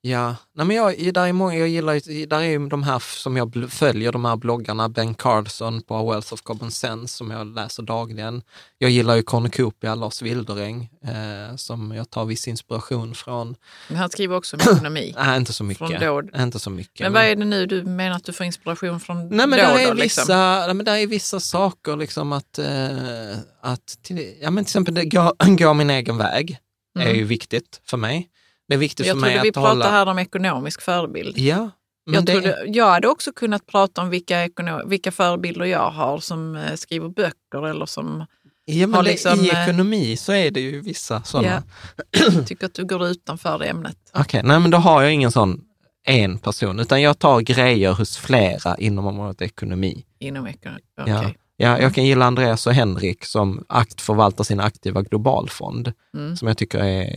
Ja, 0.01 0.35
nej 0.53 0.65
men 0.65 0.75
jag, 0.75 1.13
där 1.13 1.27
är 1.27 1.33
många, 1.33 1.55
jag 1.55 1.67
gillar, 1.67 2.25
där 2.27 2.39
är 2.39 2.43
ju 2.43 2.67
de 2.67 2.83
här 2.83 2.99
som 2.99 3.37
jag 3.37 3.65
följer, 3.69 4.11
de 4.11 4.25
här 4.25 4.35
bloggarna, 4.35 4.89
Ben 4.89 5.13
Carlson 5.13 5.81
på 5.81 6.11
Wealth 6.11 6.33
of 6.33 6.41
Common 6.41 6.71
Sense 6.71 7.17
som 7.17 7.31
jag 7.31 7.47
läser 7.55 7.83
dagligen. 7.83 8.41
Jag 8.77 8.91
gillar 8.91 9.15
ju 9.15 9.23
Cornucopia, 9.23 9.95
Lars 9.95 10.21
Wildereng, 10.21 10.89
eh, 11.03 11.55
som 11.55 11.91
jag 11.91 12.09
tar 12.09 12.25
viss 12.25 12.47
inspiration 12.47 13.15
från. 13.15 13.55
Men 13.87 13.97
han 13.97 14.09
skriver 14.09 14.35
också 14.35 14.55
om 14.55 14.61
ekonomi. 14.61 15.13
Nej, 15.17 15.37
inte 15.37 15.53
så 15.53 15.63
mycket. 15.63 15.99
Från 15.99 16.41
Inte 16.41 16.59
så 16.59 16.69
mycket. 16.69 16.99
Men 16.99 17.13
vad 17.13 17.23
är 17.23 17.35
det 17.35 17.45
nu 17.45 17.65
du 17.65 17.83
menar 17.83 18.15
att 18.15 18.23
du 18.23 18.33
får 18.33 18.45
inspiration 18.45 18.99
från 18.99 19.17
Nej, 19.29 19.47
men 19.47 19.51
där 19.51 19.77
är, 19.79 19.87
då? 19.87 19.93
vissa, 19.93 20.21
Liksom? 20.21 20.35
nej, 20.37 20.73
men 20.73 20.85
där 20.85 20.95
är 20.97 21.07
vissa 21.07 21.39
saker, 21.39 21.95
liksom 21.97 22.31
att, 22.33 22.59
eh, 22.59 23.37
att 23.61 23.97
till, 24.01 24.35
ja, 24.41 24.49
men 24.51 24.63
till 24.63 24.69
exempel 24.69 24.93
det, 24.93 25.05
gå, 25.05 25.33
gå 25.57 25.73
min 25.73 25.89
egen 25.89 26.17
väg 26.17 26.57
är 26.99 27.01
Mm. 27.01 27.15
ju 27.17 27.23
viktigt 27.23 27.81
för 27.85 27.97
mig. 27.97 28.29
Det 28.67 28.73
är 28.73 28.77
viktigt 28.77 29.05
Jag 29.07 29.15
för 29.15 29.21
mig 29.21 29.29
trodde 29.29 29.43
vi 29.43 29.49
att 29.49 29.53
pratade 29.53 29.73
hålla... 29.73 29.91
här 29.91 30.05
om 30.05 30.19
ekonomisk 30.19 30.81
förebild. 30.81 31.37
Ja, 31.37 31.69
men 32.05 32.13
Jag, 32.13 32.25
det, 32.25 32.31
trodde, 32.31 32.63
jag 32.67 32.89
hade 32.89 33.07
också 33.07 33.31
kunnat 33.31 33.65
prata 33.65 34.01
om 34.01 34.09
vilka, 34.09 34.43
ekono, 34.43 34.87
vilka 34.87 35.11
förebilder 35.11 35.65
jag 35.65 35.91
har 35.91 36.19
som 36.19 36.55
eh, 36.55 36.75
skriver 36.75 37.09
böcker 37.09 37.67
eller 37.67 37.85
som 37.85 38.25
ja, 38.65 38.87
men 38.87 38.93
har 38.93 39.03
det, 39.03 39.09
liksom, 39.09 39.39
i 39.39 39.49
eh, 39.49 39.63
ekonomi 39.63 40.17
så 40.17 40.33
är 40.33 40.51
det 40.51 40.59
ju 40.59 40.81
vissa 40.81 41.23
sådana. 41.23 41.63
Ja. 42.11 42.41
tycker 42.45 42.65
att 42.65 42.73
du 42.73 42.85
går 42.85 43.07
utanför 43.07 43.63
ämnet. 43.63 43.97
Okej, 44.13 44.41
nej 44.43 44.59
men 44.59 44.71
då 44.71 44.77
har 44.77 45.01
jag 45.01 45.13
ingen 45.13 45.31
sån 45.31 45.63
en 46.07 46.37
person, 46.37 46.79
utan 46.79 47.01
jag 47.01 47.19
tar 47.19 47.41
grejer 47.41 47.91
hos 47.91 48.17
flera 48.17 48.77
inom 48.77 49.05
området 49.05 49.41
ekonomi. 49.41 50.05
Inom 50.19 50.47
ekonomi. 50.47 50.81
Okej. 51.01 51.13
Ja, 51.13 51.31
jag 51.57 51.95
kan 51.95 52.05
gilla 52.05 52.25
Andreas 52.25 52.67
och 52.67 52.73
Henrik 52.73 53.25
som 53.25 53.65
akt 53.69 54.01
förvaltar 54.01 54.43
sin 54.43 54.59
aktiva 54.59 55.01
globalfond, 55.01 55.93
Mm. 56.13 56.37
som 56.37 56.47
jag 56.47 56.57
tycker 56.57 56.79
är 56.79 57.07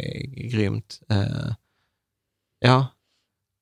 grymt. 0.50 1.00
Eh, 1.10 1.52
ja. 2.58 2.86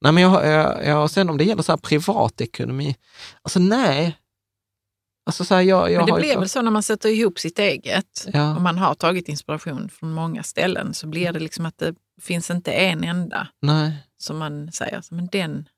Nej, 0.01 0.13
men 0.13 0.23
jag, 0.23 0.47
jag, 0.47 0.87
jag, 0.87 1.11
sen 1.11 1.31
om 1.31 1.39
det 1.39 1.45
gäller 1.45 1.63
så 1.63 1.73
här 1.73 1.77
privatekonomi, 1.77 2.97
alltså 3.43 3.59
nej. 3.59 4.17
Alltså 5.27 5.45
så 5.45 5.55
här, 5.55 5.63
jag, 5.63 5.91
jag 5.93 5.97
Men 5.97 6.07
det 6.07 6.13
har 6.13 6.21
blir 6.21 6.37
väl 6.39 6.49
så 6.49 6.63
när 6.63 6.71
man 6.71 6.83
sätter 6.83 7.09
ihop 7.09 7.39
sitt 7.39 7.59
eget 7.59 8.27
Ja. 8.33 8.57
och 8.57 8.63
man 8.63 8.79
har 8.79 8.95
tagit 8.95 9.29
inspiration 9.29 9.89
från 9.89 10.13
många 10.13 10.43
ställen 10.43 10.95
så 10.95 11.07
blir 11.07 11.33
det 11.33 11.39
liksom 11.39 11.67
att 11.67 11.79
det 11.79 11.95
finns 12.21 12.51
inte 12.51 12.73
en 12.73 13.05
enda 13.05 13.49
Nej. 13.63 13.93
som 14.19 14.39
man 14.39 14.73
säger, 14.73 15.03
men 15.11 15.27
den 15.27 15.69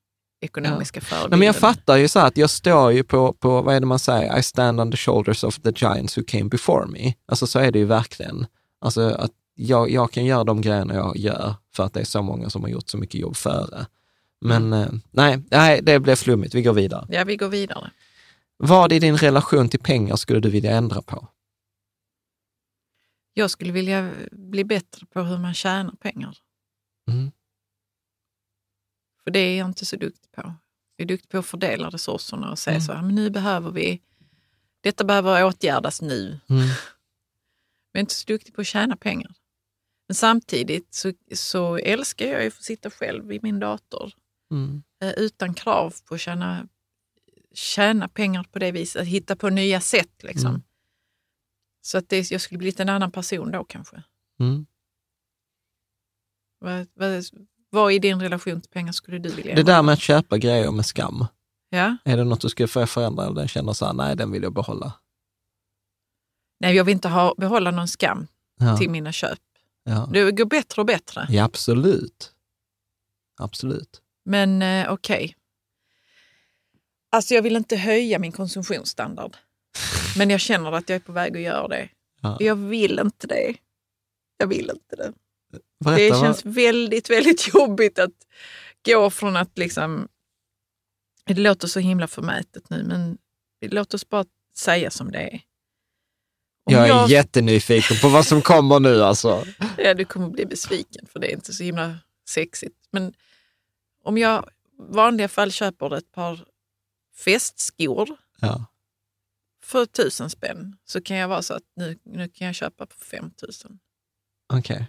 ekonomiska 0.41 1.01
förebilden. 1.01 1.30
Nej, 1.30 1.38
men 1.38 1.47
jag 1.47 1.57
fattar 1.57 1.97
ju 1.97 2.09
så 2.09 2.18
att 2.18 2.36
jag 2.36 2.51
står 2.51 2.93
ju 2.93 3.05
på, 3.05 3.32
på, 3.32 3.62
vad 3.62 3.76
är 3.76 3.80
det 3.80 3.86
man 3.86 3.99
säger, 3.99 4.38
I 4.38 4.43
stand 4.43 4.80
on 4.80 4.91
the 4.91 4.97
shoulders 4.97 5.45
of 5.45 5.59
the 5.59 5.72
giants 5.76 6.18
who 6.18 6.22
came 6.26 6.45
before 6.45 6.86
me. 6.86 7.14
Alltså 7.26 7.47
så 7.47 7.59
är 7.59 7.72
det 7.72 7.78
ju 7.78 7.84
verkligen. 7.84 8.47
Alltså 8.80 9.01
att 9.01 9.30
jag, 9.55 9.91
jag 9.91 10.12
kan 10.12 10.24
göra 10.24 10.45
de 10.45 10.61
grejerna 10.61 10.95
jag 10.95 11.16
gör 11.16 11.55
för 11.74 11.84
att 11.84 11.95
det 11.95 12.01
är 12.01 12.05
så 12.05 12.22
många 12.22 12.51
som 12.51 12.62
har 12.62 12.68
gjort 12.68 12.88
så 12.88 12.99
mycket 12.99 13.20
jobb 13.20 13.36
före. 13.36 13.86
Men 14.41 14.72
eh, 14.72 14.88
nej, 15.11 15.43
nej, 15.51 15.80
det 15.82 16.01
blev 16.01 16.16
flummigt. 16.16 16.55
Vi 16.55 16.62
går 16.62 16.72
vidare. 16.72 17.07
Ja, 17.11 17.24
vi 17.24 17.36
går 17.36 17.49
vidare. 17.49 17.91
Vad 18.57 18.93
i 18.93 18.99
din 18.99 19.16
relation 19.16 19.68
till 19.68 19.80
pengar 19.80 20.16
skulle 20.16 20.41
du 20.41 20.51
vilja 20.51 20.70
ändra 20.70 21.03
på? 21.03 21.28
Jag 23.34 23.51
skulle 23.51 23.72
vilja 23.72 24.11
bli 24.32 24.64
bättre 24.64 25.07
på 25.07 25.22
hur 25.22 25.38
man 25.38 25.55
tjänar 25.55 25.93
pengar. 25.93 26.36
Mm. 27.09 27.30
För 29.24 29.30
det 29.30 29.38
är 29.38 29.58
jag 29.58 29.68
inte 29.68 29.86
så 29.86 29.96
duktig 29.96 30.32
på. 30.32 30.54
Jag 30.96 31.04
är 31.04 31.08
duktig 31.08 31.30
på 31.30 31.38
att 31.38 31.46
fördela 31.46 31.90
resurserna 31.90 32.50
och 32.50 32.58
säga 32.58 32.74
Mm. 32.76 32.86
så 32.86 32.92
här, 32.92 33.02
men 33.02 33.14
nu 33.14 33.30
behöver 33.30 33.70
vi, 33.70 34.02
detta 34.80 35.04
behöver 35.04 35.44
åtgärdas 35.44 36.02
nu. 36.02 36.26
Mm. 36.26 36.40
Men 36.48 36.68
jag 37.92 37.98
är 37.98 38.00
inte 38.00 38.14
så 38.14 38.24
duktig 38.26 38.54
på 38.54 38.60
att 38.60 38.66
tjäna 38.66 38.96
pengar. 38.96 39.34
Men 40.08 40.14
samtidigt 40.14 40.94
så, 40.94 41.12
så 41.34 41.76
älskar 41.76 42.26
jag 42.26 42.42
ju 42.42 42.48
att 42.48 42.54
få 42.54 42.62
sitta 42.62 42.90
själv 42.90 43.24
vid 43.26 43.42
min 43.42 43.58
dator 43.60 44.12
Mm. 44.52 44.82
eh, 45.02 45.10
utan 45.16 45.54
krav 45.54 45.94
på 46.04 46.14
att 46.14 46.20
tjäna, 46.20 46.68
tjäna 47.54 48.08
pengar 48.08 48.42
på 48.44 48.58
det 48.58 48.72
viset, 48.72 49.02
att 49.02 49.08
hitta 49.08 49.36
på 49.36 49.48
nya 49.50 49.80
sätt. 49.80 50.22
Liksom. 50.22 50.48
Mm. 50.50 50.62
Så 51.82 51.98
att 51.98 52.08
det, 52.08 52.30
jag 52.30 52.40
skulle 52.40 52.58
blivit 52.58 52.80
en 52.80 52.88
annan 52.88 53.10
person 53.12 53.50
då 53.50 53.64
kanske. 53.64 54.02
Mm. 54.40 54.66
Vad, 56.58 56.86
vad, 56.94 57.24
vad 57.70 57.92
i 57.92 57.98
din 57.98 58.20
relation 58.22 58.60
till 58.60 58.70
pengar 58.70 58.92
skulle 58.92 59.18
du 59.18 59.28
vilja 59.28 59.54
Det 59.54 59.62
där 59.62 59.82
med 59.82 59.92
att 59.92 60.00
köpa 60.00 60.38
grejer 60.38 60.70
med 60.70 60.86
skam, 60.86 61.26
Ja? 61.70 61.96
är 62.04 62.16
det 62.16 62.24
något 62.24 62.40
du 62.40 62.48
skulle 62.48 62.68
få 62.68 62.86
förändra 62.86 63.24
eller 63.24 63.34
den 63.34 63.48
känner 63.48 63.72
så 63.72 63.86
här, 63.86 63.92
nej 63.92 64.16
den 64.16 64.30
vill 64.32 64.42
jag 64.42 64.52
behålla? 64.54 64.92
Nej, 66.60 66.76
jag 66.76 66.84
vill 66.84 66.92
inte 66.92 67.08
ha, 67.08 67.34
behålla 67.38 67.70
någon 67.70 67.88
skam 67.88 68.26
Ja, 68.60 68.76
till 68.76 68.90
mina 68.90 69.12
köp. 69.12 69.38
ja. 69.84 70.08
Det 70.12 70.32
går 70.32 70.44
bättre 70.44 70.82
och 70.82 70.86
bättre. 70.86 71.26
ja 71.30 71.44
absolut. 71.44 72.32
Absolut. 73.40 74.00
Men 74.24 74.62
eh, 74.62 74.92
okej. 74.92 75.36
Alltså 77.12 77.34
jag 77.34 77.42
vill 77.42 77.56
inte 77.56 77.76
höja 77.76 78.18
min 78.18 78.32
konsumtionsstandard. 78.32 79.36
Men 80.18 80.30
jag 80.30 80.40
känner 80.40 80.72
att 80.72 80.88
jag 80.88 80.96
är 80.96 81.00
på 81.00 81.12
väg 81.12 81.36
att 81.36 81.42
göra 81.42 81.68
det. 81.68 81.88
Ja. 82.22 82.36
Jag 82.40 82.56
vill 82.56 82.98
inte 82.98 83.26
det. 83.26 83.54
Jag 84.36 84.46
vill 84.46 84.70
inte 84.70 84.96
det. 84.96 85.12
Berätta, 85.84 86.03
Det 86.03 86.11
vad- 86.11 86.20
känns 86.20 86.44
väldigt, 86.44 87.11
väldigt 87.11 87.48
jobbigt 87.55 87.98
att 87.98 88.11
gå 88.86 89.11
från 89.11 89.36
att 89.36 89.59
liksom... 89.59 90.09
Det 91.26 91.34
låter 91.34 91.68
så 91.68 91.80
himla 91.80 92.07
förmätet 92.09 92.70
nu, 92.70 92.82
men 92.84 93.18
låt 93.61 93.94
oss 93.94 94.09
bara 94.09 94.24
säga 94.57 94.90
som 94.90 95.12
det 95.12 95.18
är. 95.18 95.40
Om 96.64 96.72
Jag 96.74 96.88
är 96.88 97.09
jättenyfiken 97.09 97.96
på 98.03 98.09
vad 98.09 98.26
som 98.26 98.42
kommer 98.42 98.80
nu 98.80 99.03
alltså. 99.03 99.44
Ja, 99.78 99.94
du 99.94 100.05
kommer 100.05 100.28
bli 100.28 100.46
besviken 100.46 101.07
för 101.07 101.20
det 101.20 101.26
är 101.32 101.34
inte 101.34 101.53
så 101.53 101.62
himla 101.64 101.98
sexigt. 102.28 102.76
Men 102.90 103.14
om 104.05 104.18
jag 104.18 104.51
vanliga 104.78 105.28
fall 105.28 105.53
köper 105.53 105.96
ett 105.96 106.12
par 106.12 106.44
festskor 107.24 108.09
Ja. 108.40 108.64
för 109.64 109.86
tusen 109.86 110.30
spänn 110.30 110.76
så 110.84 111.01
kan 111.03 111.16
jag 111.16 111.28
vara 111.28 111.42
så 111.42 111.55
att 111.55 111.62
nu, 111.76 111.98
nu 112.05 112.28
kan 112.28 112.46
jag 112.46 112.55
köpa 112.57 112.86
för 112.86 113.05
fem 113.05 113.30
tusen. 113.30 113.78
Okej. 114.53 114.86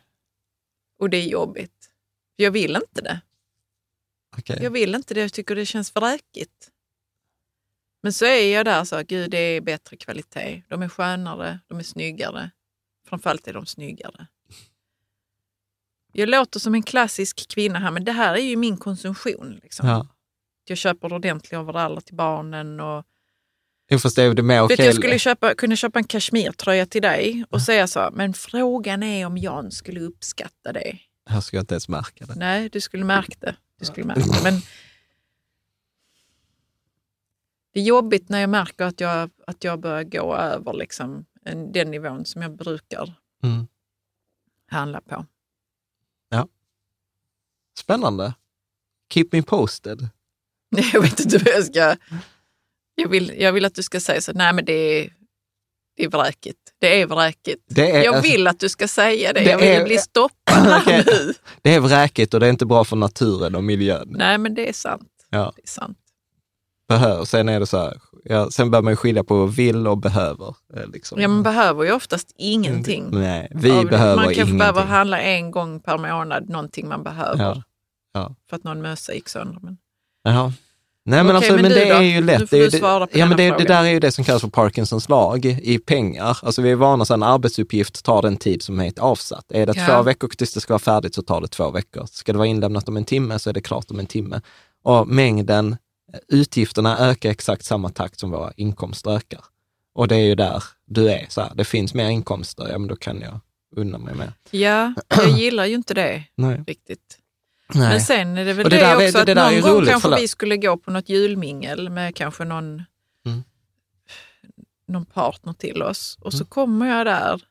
Och 1.01 1.09
det 1.09 1.17
är 1.17 1.27
jobbigt. 1.27 1.89
Jag 2.35 2.51
vill 2.51 2.75
inte 2.75 3.01
det. 3.01 3.21
okej. 4.37 4.59
Jag 4.61 4.71
vill 4.71 4.95
inte 4.95 5.13
det. 5.13 5.21
Jag 5.21 5.33
tycker 5.33 5.55
det 5.55 5.65
känns 5.65 5.95
vräkigt. 5.95 6.71
Men 8.03 8.13
så 8.13 8.25
är 8.25 8.53
jag 8.53 8.65
där 8.65 8.83
så 8.83 8.95
att 8.95 9.07
gud, 9.07 9.31
det 9.31 9.37
är 9.37 9.61
bättre 9.61 9.97
kvalitet. 9.97 10.63
De 10.67 10.81
är 10.81 10.89
skönare, 10.89 11.59
de 11.67 11.79
är 11.79 11.83
snyggare. 11.83 12.51
Framförallt 13.07 13.47
är 13.47 13.53
de 13.53 13.65
snyggare. 13.65 14.27
Jag 16.11 16.29
låter 16.29 16.59
som 16.59 16.75
en 16.75 16.83
klassisk 16.83 17.47
kvinna 17.49 17.79
här, 17.79 17.91
men 17.91 18.03
det 18.03 18.11
här 18.11 18.33
är 18.33 18.43
ju 18.43 18.55
min 18.55 18.77
konsumtion. 18.77 19.59
Liksom. 19.63 19.87
Ja. 19.87 20.07
Jag 20.65 20.77
köper 20.77 21.13
ordentliga 21.13 21.61
overaller 21.61 22.01
till 22.01 22.15
barnen. 22.15 22.79
Och, 22.79 23.05
Jo, 23.91 23.99
fast 23.99 24.15
det 24.15 24.23
är 24.23 24.33
det 24.33 24.43
mer 24.43 24.61
okej. 24.61 24.85
jag 24.85 24.95
skulle 24.95 25.19
köpa, 25.19 25.55
kunna 25.55 25.75
köpa 25.75 25.99
en 25.99 26.05
kashmirtröja 26.05 26.85
till 26.85 27.01
dig 27.01 27.45
och 27.49 27.61
säga 27.61 27.87
så, 27.87 28.09
men 28.13 28.33
frågan 28.33 29.03
är 29.03 29.25
om 29.25 29.37
Jan 29.37 29.71
skulle 29.71 29.99
uppskatta 29.99 30.73
det. 30.73 30.99
Här 31.25 31.41
ska 31.41 31.57
jag 31.57 31.63
inte 31.63 31.73
ens 31.73 31.89
märka 31.89 32.25
det. 32.25 32.35
Nej, 32.35 32.69
du 32.69 32.81
skulle 32.81 33.05
märka 33.05 33.35
det. 33.39 33.55
Du 33.79 33.85
skulle 33.85 34.05
märka 34.05 34.21
det. 34.21 34.43
Men 34.43 34.53
det 37.73 37.79
är 37.79 37.83
jobbigt 37.83 38.29
när 38.29 38.39
jag 38.39 38.49
märker 38.49 38.85
att 38.85 38.99
jag, 38.99 39.29
att 39.47 39.63
jag 39.63 39.79
börjar 39.79 40.03
gå 40.03 40.35
över 40.35 40.73
liksom, 40.73 41.25
en, 41.45 41.71
den 41.71 41.91
nivån 41.91 42.25
som 42.25 42.41
jag 42.41 42.55
brukar 42.57 43.13
Mm. 43.43 43.67
handla 44.67 45.01
på. 45.01 45.25
Spännande. 47.77 48.33
Keep 49.13 49.25
me 49.31 49.41
posted. 49.41 50.09
Jag 50.93 51.01
vet 51.01 51.19
inte 51.19 51.37
vad 51.37 51.47
jag 51.53 51.65
ska... 51.65 51.95
Jag 53.01 53.09
vill, 53.09 53.33
jag 53.37 53.53
vill 53.53 53.65
att 53.65 53.75
du 53.75 53.83
ska 53.83 53.99
säga 53.99 54.21
så, 54.21 54.31
nej 54.35 54.53
men 54.53 54.65
det 54.65 54.73
är, 54.73 55.09
det 55.97 56.03
är 56.03 56.09
vräkigt. 56.09 56.59
Det 56.79 57.01
är 57.01 57.05
vräkigt. 57.05 57.61
Det 57.69 57.91
är, 57.91 58.03
Jag 58.03 58.15
alltså, 58.15 58.31
vill 58.31 58.47
att 58.47 58.59
du 58.59 58.69
ska 58.69 58.87
säga 58.87 59.33
det. 59.33 59.39
det 59.39 59.49
Jag 59.49 59.57
vill 59.57 59.67
är- 59.67 59.85
bli 59.85 59.97
stoppad 59.97 60.81
nu. 60.87 61.33
det 61.61 61.75
är 61.75 61.79
vräkigt 61.79 62.33
och 62.33 62.39
det 62.39 62.45
är 62.45 62.49
inte 62.49 62.65
bra 62.65 62.83
för 62.83 62.95
naturen 62.95 63.55
och 63.55 63.63
miljön. 63.63 64.07
Nej 64.11 64.37
men 64.37 64.53
det 64.55 64.69
är 64.69 64.73
sant. 64.73 65.09
Ja. 65.29 65.53
Det 65.55 65.61
är 65.63 65.67
sant. 65.67 65.97
Behöver. 66.87 67.25
Sen 67.25 67.49
är 67.49 67.59
det 67.59 67.67
så 67.67 67.77
här, 67.77 68.01
ja, 68.23 68.49
sen 68.51 68.71
bör 68.71 68.81
man 68.81 68.95
skilja 68.95 69.23
på 69.23 69.45
vill 69.45 69.87
och 69.87 69.97
behöver. 69.97 70.55
eh, 70.75 70.87
Liksom. 70.87 71.21
Ja, 71.21 71.27
man 71.27 71.43
behöver 71.43 71.83
ju 71.83 71.91
oftast 71.91 72.33
ingenting. 72.37 73.07
Nej, 73.11 73.47
vi 73.55 73.71
av 73.71 73.85
behöver 73.85 74.15
Man 74.15 74.33
kanske 74.33 74.55
behöver 74.57 74.81
handla 74.81 75.19
en 75.21 75.51
gång 75.51 75.79
per 75.79 75.97
månad, 75.97 76.49
någonting 76.49 76.87
man 76.87 77.03
behöver. 77.03 77.43
Ja. 77.43 77.63
Ja. 78.13 78.35
För 78.49 78.55
att 78.55 78.63
någon 78.63 78.81
mössa 78.81 79.13
gick 79.13 79.29
sönder. 79.29 79.59
Men... 79.61 79.77
Jaha. 80.23 80.53
Nej 81.05 81.23
men 81.23 81.35
Okej, 81.35 81.49
alltså, 81.49 81.61
men 81.63 81.71
det 81.71 81.89
då? 81.89 81.95
är 81.95 82.01
ju 82.01 82.21
lätt. 82.21 82.49
Det, 82.49 82.79
ja, 83.11 83.25
men 83.25 83.37
det, 83.37 83.57
det 83.57 83.63
där 83.63 83.83
är 83.83 83.89
ju 83.89 83.99
det 83.99 84.11
som 84.11 84.23
kallas 84.23 84.41
för 84.41 84.49
Parkinsons 84.49 85.09
lag 85.09 85.45
i 85.45 85.77
pengar. 85.79 86.37
Alltså 86.43 86.61
vi 86.61 86.71
är 86.71 86.75
vana 86.75 87.01
att 87.03 87.09
en 87.09 87.23
arbetsuppgift 87.23 88.05
tar 88.05 88.21
den 88.21 88.37
tid 88.37 88.61
som 88.61 88.79
är 88.79 88.87
ett 88.87 88.99
avsatt. 88.99 89.51
Är 89.51 89.65
det 89.65 89.73
Ja. 89.77 89.85
två 89.87 90.01
veckor 90.03 90.27
tills 90.27 90.53
det 90.53 90.61
ska 90.61 90.73
vara 90.73 90.79
färdigt 90.79 91.15
så 91.15 91.21
tar 91.21 91.41
det 91.41 91.47
två 91.47 91.71
veckor. 91.71 92.05
Ska 92.11 92.31
det 92.31 92.37
vara 92.37 92.47
inlämnat 92.47 92.87
om 92.89 92.97
en 92.97 93.05
timme 93.05 93.39
så 93.39 93.49
är 93.49 93.53
det 93.53 93.61
klart 93.61 93.91
om 93.91 93.99
en 93.99 94.05
timme. 94.07 94.41
Och 94.83 95.07
mängden, 95.07 95.71
eh, 96.13 96.19
utgifterna 96.27 96.97
ökar 97.09 97.29
exakt 97.29 97.65
samma 97.65 97.89
takt 97.89 98.19
som 98.19 98.31
våra 98.31 98.51
inkomster 98.57 99.11
ökar. 99.11 99.41
Och 99.95 100.07
det 100.07 100.15
är 100.15 100.19
ju 100.25 100.35
där 100.35 100.63
du 100.85 101.09
är. 101.11 101.25
Så 101.29 101.41
här, 101.41 101.51
det 101.55 101.63
finns 101.65 101.93
mer 101.93 102.09
inkomster, 102.09 102.67
ja 102.71 102.77
men 102.77 102.87
då 102.87 102.95
kan 102.95 103.21
jag 103.21 103.39
unna 103.75 103.97
mig 103.97 104.15
mer. 104.15 104.33
Ja, 104.51 104.93
jag 105.09 105.29
gillar 105.29 105.65
ju 105.65 105.75
inte 105.75 105.93
det 105.93 106.23
Nej. 106.35 106.63
riktigt. 106.67 107.17
Nej. 107.75 107.89
Men 107.89 108.01
sen 108.01 108.37
är 108.37 108.45
det 108.45 108.53
väl 108.53 108.65
Och 108.65 108.69
det 108.69 108.75
det, 108.75 108.81
där 108.81 109.01
är- 109.01 109.07
också 109.07 109.25
det 109.25 109.31
att 109.31 109.51
någon 109.53 109.61
gång 109.61 109.71
roligt, 109.77 109.89
kanske 109.89 110.01
förlåt. 110.09 110.21
vi 110.21 110.27
skulle 110.27 110.57
gå 110.57 110.77
på 110.77 110.91
något 110.91 111.09
julmingel 111.09 111.89
med 111.89 112.15
kanske 112.15 112.45
någon, 112.45 112.83
Mm. 113.25 113.43
någon 114.87 115.05
partner 115.05 115.53
till 115.53 115.81
oss. 115.83 116.17
Och 116.21 116.31
så 116.33 116.37
Mm. 116.37 116.47
kommer 116.47 116.97
jag 116.97 117.05
där. 117.05 117.43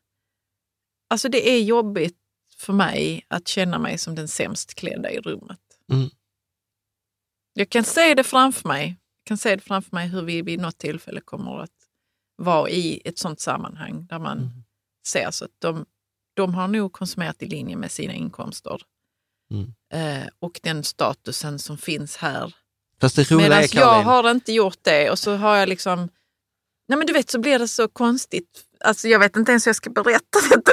Alltså 1.11 1.29
det 1.29 1.49
är 1.51 1.63
jobbigt 1.63 2.17
för 2.57 2.73
mig 2.73 3.27
att 3.29 3.49
känna 3.49 3.79
mig 3.79 3.99
som 3.99 4.15
den 4.15 4.29
sämst 4.29 4.75
klädda 4.75 5.11
i 5.11 5.21
rummet. 5.21 5.61
Mm. 5.93 6.11
Jag 7.53 7.71
kan 7.71 7.85
se 7.85 8.15
det 8.15 8.25
framför 8.25 8.69
mig. 8.69 8.87
Jag 8.89 9.27
kan 9.29 9.39
se 9.39 9.57
det 9.57 9.63
framför 9.63 9.97
mig 9.97 10.09
hur 10.09 10.23
vi 10.23 10.43
vid 10.43 10.61
något 10.61 10.79
tillfälle 10.79 11.21
kommer 11.21 11.59
att 11.63 11.71
vara 12.37 12.71
i 12.71 13.03
ett 13.05 13.19
sånt 13.19 13.41
sammanhang 13.41 14.07
där 14.07 14.19
man 14.19 14.39
Mm. 14.39 14.51
ser 15.07 15.31
så 15.31 15.45
att 15.45 15.51
de, 15.59 15.87
de 16.35 16.55
har 16.55 16.69
nog 16.69 16.93
konsumerat 16.93 17.43
i 17.43 17.47
linje 17.47 17.77
med 17.77 17.91
sina 17.91 18.13
inkomster 18.13 18.83
Mm. 19.51 19.73
eh, 19.93 20.29
och 20.41 20.61
den 20.63 20.85
statusen 20.85 21.59
som 21.59 21.79
finns 21.79 22.17
här. 22.17 22.55
Fast 23.01 23.17
det 23.17 23.31
roliga 23.31 23.49
Medan 23.49 23.63
är 23.65 23.77
jag 23.77 24.03
har 24.03 24.31
inte 24.31 24.53
gjort 24.53 24.79
det 24.83 25.11
och 25.11 25.19
så 25.19 25.37
har 25.37 25.57
jag 25.57 25.69
liksom... 25.69 26.09
Nej 26.89 26.99
men 26.99 27.07
du 27.07 27.13
vet 27.13 27.31
så 27.31 27.39
blir 27.39 27.59
det 27.59 27.69
så 27.69 27.89
konstigt. 27.89 28.61
Alltså 28.85 29.09
jag 29.09 29.19
vet 29.19 29.37
inte 29.37 29.53
ens 29.53 29.67
hur 29.67 29.69
jag 29.69 29.77
ska 29.77 29.91
berätta 29.91 30.39
detta. 30.51 30.73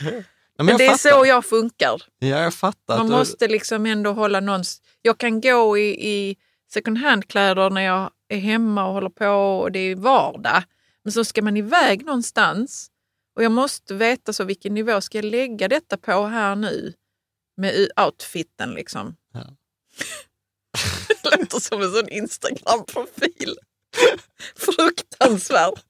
Men 0.58 0.68
jag 0.68 0.78
det 0.78 0.84
är 0.84 0.90
fattar. 0.90 1.10
så 1.20 1.26
jag 1.26 1.44
funkar. 1.44 2.02
Ja, 2.18 2.26
jag 2.26 2.54
fattar. 2.54 2.96
Man 2.98 3.06
du- 3.06 3.12
måste 3.12 3.48
liksom 3.48 3.86
ändå 3.86 4.12
hålla 4.12 4.40
någons... 4.40 4.82
Jag 5.02 5.18
kan 5.18 5.40
gå 5.40 5.78
i, 5.78 6.08
i 6.10 6.36
second 6.72 6.98
hand-kläder 6.98 7.70
när 7.70 7.80
jag 7.80 8.10
är 8.28 8.38
hemma 8.38 8.86
och 8.86 8.92
håller 8.92 9.08
på 9.08 9.60
och 9.60 9.72
det 9.72 9.78
är 9.78 9.96
vardag. 9.96 10.62
Men 11.04 11.12
så 11.12 11.24
ska 11.24 11.42
man 11.42 11.56
iväg 11.56 12.04
någonstans 12.06 12.90
och 13.36 13.44
jag 13.44 13.52
måste 13.52 13.94
veta 13.94 14.32
så 14.32 14.44
vilken 14.44 14.74
nivå 14.74 15.00
ska 15.00 15.18
jag 15.18 15.24
lägga 15.24 15.68
detta 15.68 15.96
på 15.96 16.26
här 16.26 16.56
nu 16.56 16.92
med 17.62 17.88
outfiten 18.06 18.70
liksom. 18.74 19.16
Ja. 19.34 19.40
det 21.22 21.36
låter 21.40 21.60
som 21.60 21.82
en 21.82 21.92
sån 21.92 22.08
Instagram-profil. 22.08 23.56
Fruktansvärt. 24.56 25.84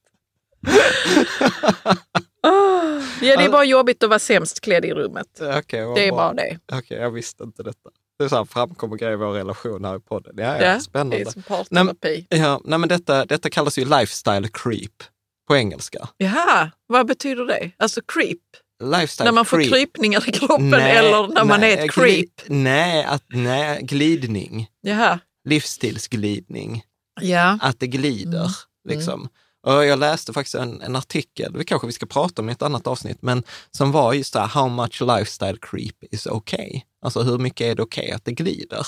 Ah, 2.45 3.01
ja, 3.23 3.37
det 3.37 3.45
är 3.45 3.49
bara 3.51 3.65
jobbigt 3.65 4.03
att 4.03 4.09
vara 4.09 4.19
sämst 4.19 4.61
klädd 4.61 4.85
i 4.85 4.93
rummet. 4.95 5.27
Vad 5.41 5.65
Det 5.69 5.77
är 5.79 6.09
bra. 6.11 6.17
bara 6.17 6.33
det. 6.35 6.59
Okej, 6.73 6.99
jag 6.99 7.11
visste 7.11 7.45
inte 7.45 7.63
detta. 7.63 7.91
Det 8.19 8.25
är 8.25 8.29
så 8.29 8.37
här 8.37 8.45
framkommer 8.45 8.97
grejer 8.97 9.13
i 9.13 9.17
vår 9.17 9.33
relation 9.33 9.85
här 9.85 9.97
i 9.97 10.01
podden. 10.01 10.35
Ja, 10.37 10.45
ja, 10.45 10.63
Ja, 10.67 10.75
det 10.75 10.81
spännande. 10.81 11.21
är 11.21 11.25
som 11.25 11.43
parterapi. 11.43 12.27
Ja, 12.29 12.61
nej, 12.65 12.79
men 12.79 12.89
detta, 12.89 13.25
detta 13.25 13.51
kallas 13.51 13.79
ju 13.79 13.85
lifestyle 13.85 14.49
creep 14.53 15.03
på 15.49 15.57
engelska. 15.57 16.09
Jaha, 16.17 16.71
vad 16.87 17.07
betyder 17.07 17.45
det? 17.47 17.71
Alltså 17.77 18.01
creep? 18.13 18.39
Lifestyle 18.83 19.25
När 19.25 19.33
man 19.33 19.45
får 19.45 19.57
creep. 19.57 19.73
krypningar 19.73 20.29
i 20.29 20.33
kroppen 20.33 20.71
Nej, 20.71 20.97
eller 20.97 21.29
när 21.29 21.45
man 21.45 21.61
nej, 21.61 21.73
är 21.73 21.85
ett 21.85 21.93
creep? 21.93 22.31
Nej, 22.47 23.05
att, 23.05 23.25
nej, 23.29 23.83
glidning. 23.83 24.67
Jaha. 24.81 25.19
Livsstilsglidning. 25.49 26.83
Ja. 27.21 27.59
Att 27.63 27.81
det 27.81 27.87
glider. 27.87 28.51
Liksom. 28.89 29.29
Och 29.67 29.87
jag 29.87 29.99
läste 29.99 30.33
faktiskt 30.33 30.55
en, 30.55 30.81
en 30.81 30.97
artikel, 30.97 31.53
det 31.53 31.65
kanske 31.65 31.87
vi 31.87 31.93
ska 31.93 32.07
prata 32.07 32.43
om 32.43 32.49
i 32.49 32.53
ett 32.53 32.63
annat 32.63 32.87
avsnitt, 32.87 33.19
men 33.21 33.43
som 33.71 33.93
var 33.93 34.13
just 34.13 34.33
där, 34.33 34.47
how 34.47 34.69
much 34.69 35.01
lifestyle 35.01 35.59
creep 35.63 35.97
is 36.11 36.27
okay? 36.27 36.81
Alltså 37.05 37.23
hur 37.23 37.39
mycket 37.39 37.65
är 37.65 37.75
det 37.75 37.83
okej 37.83 38.11
att 38.11 38.25
det 38.25 38.33
glider? 38.33 38.87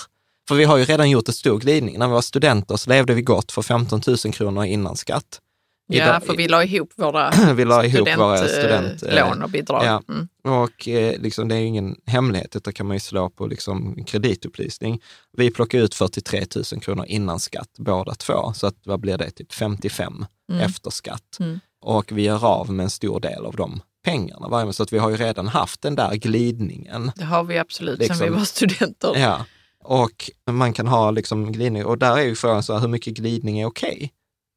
För 0.49 0.55
vi 0.55 0.65
har 0.65 0.77
ju 0.77 0.85
redan 0.85 1.11
gjort 1.11 1.29
en 1.29 1.35
stor 1.35 1.59
glidning. 1.59 1.99
När 1.99 2.07
vi 2.07 2.13
var 2.13 2.23
studenter 2.23 2.77
så 2.77 2.91
levde 2.91 3.15
vi 3.15 3.23
gott 3.23 3.53
för 3.53 3.63
15 3.63 4.01
000 4.07 4.17
kronor 4.17 4.65
innan 4.65 4.97
skatt. 4.97 5.41
Ja, 5.87 6.05
Idag- 6.05 6.23
för 6.25 6.37
vi 6.37 6.49
la 6.49 6.65
ihop 6.65 6.93
våra 6.97 7.31
vi 7.55 7.65
la 7.65 7.85
ihop 7.85 8.09
våra 8.17 8.37
student, 8.49 8.99
student... 8.99 9.03
eh, 9.03 9.29
lån 9.29 9.43
och 9.43 9.51
bidrag. 9.51 9.85
ja. 9.85 10.03
Mm. 10.09 10.29
Och 10.65 10.89
eh, 10.89 11.21
liksom, 11.21 11.49
det 11.49 11.55
är 11.55 11.59
ju 11.59 11.67
ingen 11.67 11.97
hemlighet, 12.07 12.57
utan 12.57 12.73
kan 12.73 12.87
man 12.87 12.97
ju 12.97 13.01
slå 13.01 13.31
på 13.31 13.47
liksom, 13.47 14.05
kreditupplysning. 14.05 15.01
Vi 15.37 15.51
plockar 15.51 15.79
ut 15.79 15.95
43 15.95 16.45
000 16.73 16.81
kronor 16.83 17.05
innan 17.09 17.41
skatt 17.41 17.71
båda 17.79 18.15
två, 18.15 18.53
så 18.55 18.67
att, 18.67 18.77
vad 18.85 19.01
blir 19.01 19.19
det? 19.19 19.31
Typ 19.31 19.53
55 19.53 20.27
efter 20.61 20.91
skatt. 20.91 21.37
Mm. 21.41 21.61
Och 21.81 22.13
vi 22.13 22.23
gör 22.23 22.45
av 22.47 22.71
med 22.73 22.85
en 22.85 22.91
stor 22.91 23.21
del 23.21 23.45
av 23.47 23.57
de 23.57 23.81
pengarna. 24.05 24.49
varje 24.49 24.65
månad. 24.65 24.75
Så 24.75 24.83
att 24.83 24.93
vi 24.93 24.99
har 24.99 25.11
ju 25.11 25.17
redan 25.17 25.49
haft 25.49 25.83
den 25.83 25.95
där 25.95 26.15
glidningen. 26.15 27.13
Det 27.17 27.25
har 27.25 27.45
vi 27.45 27.59
absolut 27.59 27.99
Liksom- 27.99 28.17
sen 28.17 28.29
vi 28.29 28.35
var 28.35 28.45
studenter. 28.45 29.13
Ja. 29.17 29.45
Och 29.85 30.31
man 30.51 30.73
kan 30.73 30.87
ha 30.87 31.11
liksom 31.11 31.53
glidning, 31.53 31.85
och 31.85 31.99
där 31.99 32.17
är 32.19 32.23
ju 32.23 32.35
frågan 32.35 32.63
så 32.63 32.73
här, 32.73 32.81
hur 32.81 32.89
mycket 32.89 33.15
glidning 33.15 33.61
är 33.61 33.67
okej? 33.67 34.13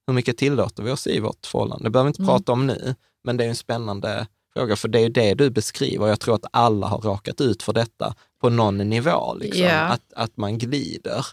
Hur 0.07 0.13
mycket 0.13 0.37
tillåter 0.37 0.83
vi 0.83 0.91
oss 0.91 1.07
i 1.07 1.19
vårt 1.19 1.45
förhållande? 1.45 1.83
Det 1.83 1.89
behöver 1.89 2.05
vi 2.07 2.09
inte 2.09 2.21
Mm. 2.21 2.27
prata 2.35 2.51
om 2.51 2.67
nu, 2.67 2.95
men 3.23 3.37
det 3.37 3.45
är 3.45 3.49
en 3.49 3.55
spännande 3.55 4.27
fråga, 4.53 4.75
för 4.75 4.87
det 4.87 4.99
är 4.99 5.03
ju 5.03 5.09
det 5.09 5.33
du 5.33 5.49
beskriver. 5.49 6.07
Jag 6.07 6.19
tror 6.19 6.35
att 6.35 6.45
alla 6.51 6.87
har 6.87 6.97
rakat 6.97 7.41
ut 7.41 7.63
för 7.63 7.73
detta 7.73 8.15
på 8.41 8.49
någon 8.49 8.77
nivå, 8.77 9.33
liksom. 9.39 9.63
Ja. 9.63 9.79
att, 9.81 10.13
att 10.15 10.37
man 10.37 10.57
glider 10.57 11.25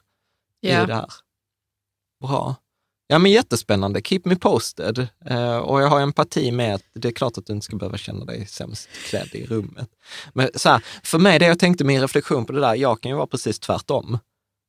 i 0.63 0.71
Ja. 0.73 0.87
det 0.87 0.95
här. 0.95 1.13
Bra. 2.21 2.57
Ja, 3.07 3.19
men 3.19 3.33
jättespännande. 3.33 4.01
Keep 4.03 4.21
me 4.25 4.37
posted. 4.37 5.07
Eh, 5.25 5.57
och 5.57 5.83
jag 5.83 5.89
har 5.89 6.01
empati 6.01 6.53
med 6.53 6.75
att 6.75 6.83
det 6.95 7.09
är 7.09 7.13
klart 7.13 7.39
att 7.39 7.47
du 7.47 7.53
inte 7.53 7.65
ska 7.65 7.77
behöva 7.77 7.97
känna 7.97 8.25
dig 8.25 8.47
sämst 8.47 8.89
klädd 9.11 9.29
i 9.33 9.47
rummet. 9.47 9.89
Men 10.33 10.51
så 10.55 10.69
här, 10.69 10.85
för 11.03 11.19
mig, 11.19 11.39
det 11.39 11.47
jag 11.47 11.59
tänkte 11.59 11.85
min 11.85 12.01
reflektion 12.01 12.45
på 12.45 12.53
det 12.53 12.61
där, 12.61 12.75
jag 12.75 13.01
kan 13.01 13.11
ju 13.11 13.17
vara 13.17 13.27
precis 13.27 13.59
tvärtom. 13.59 14.19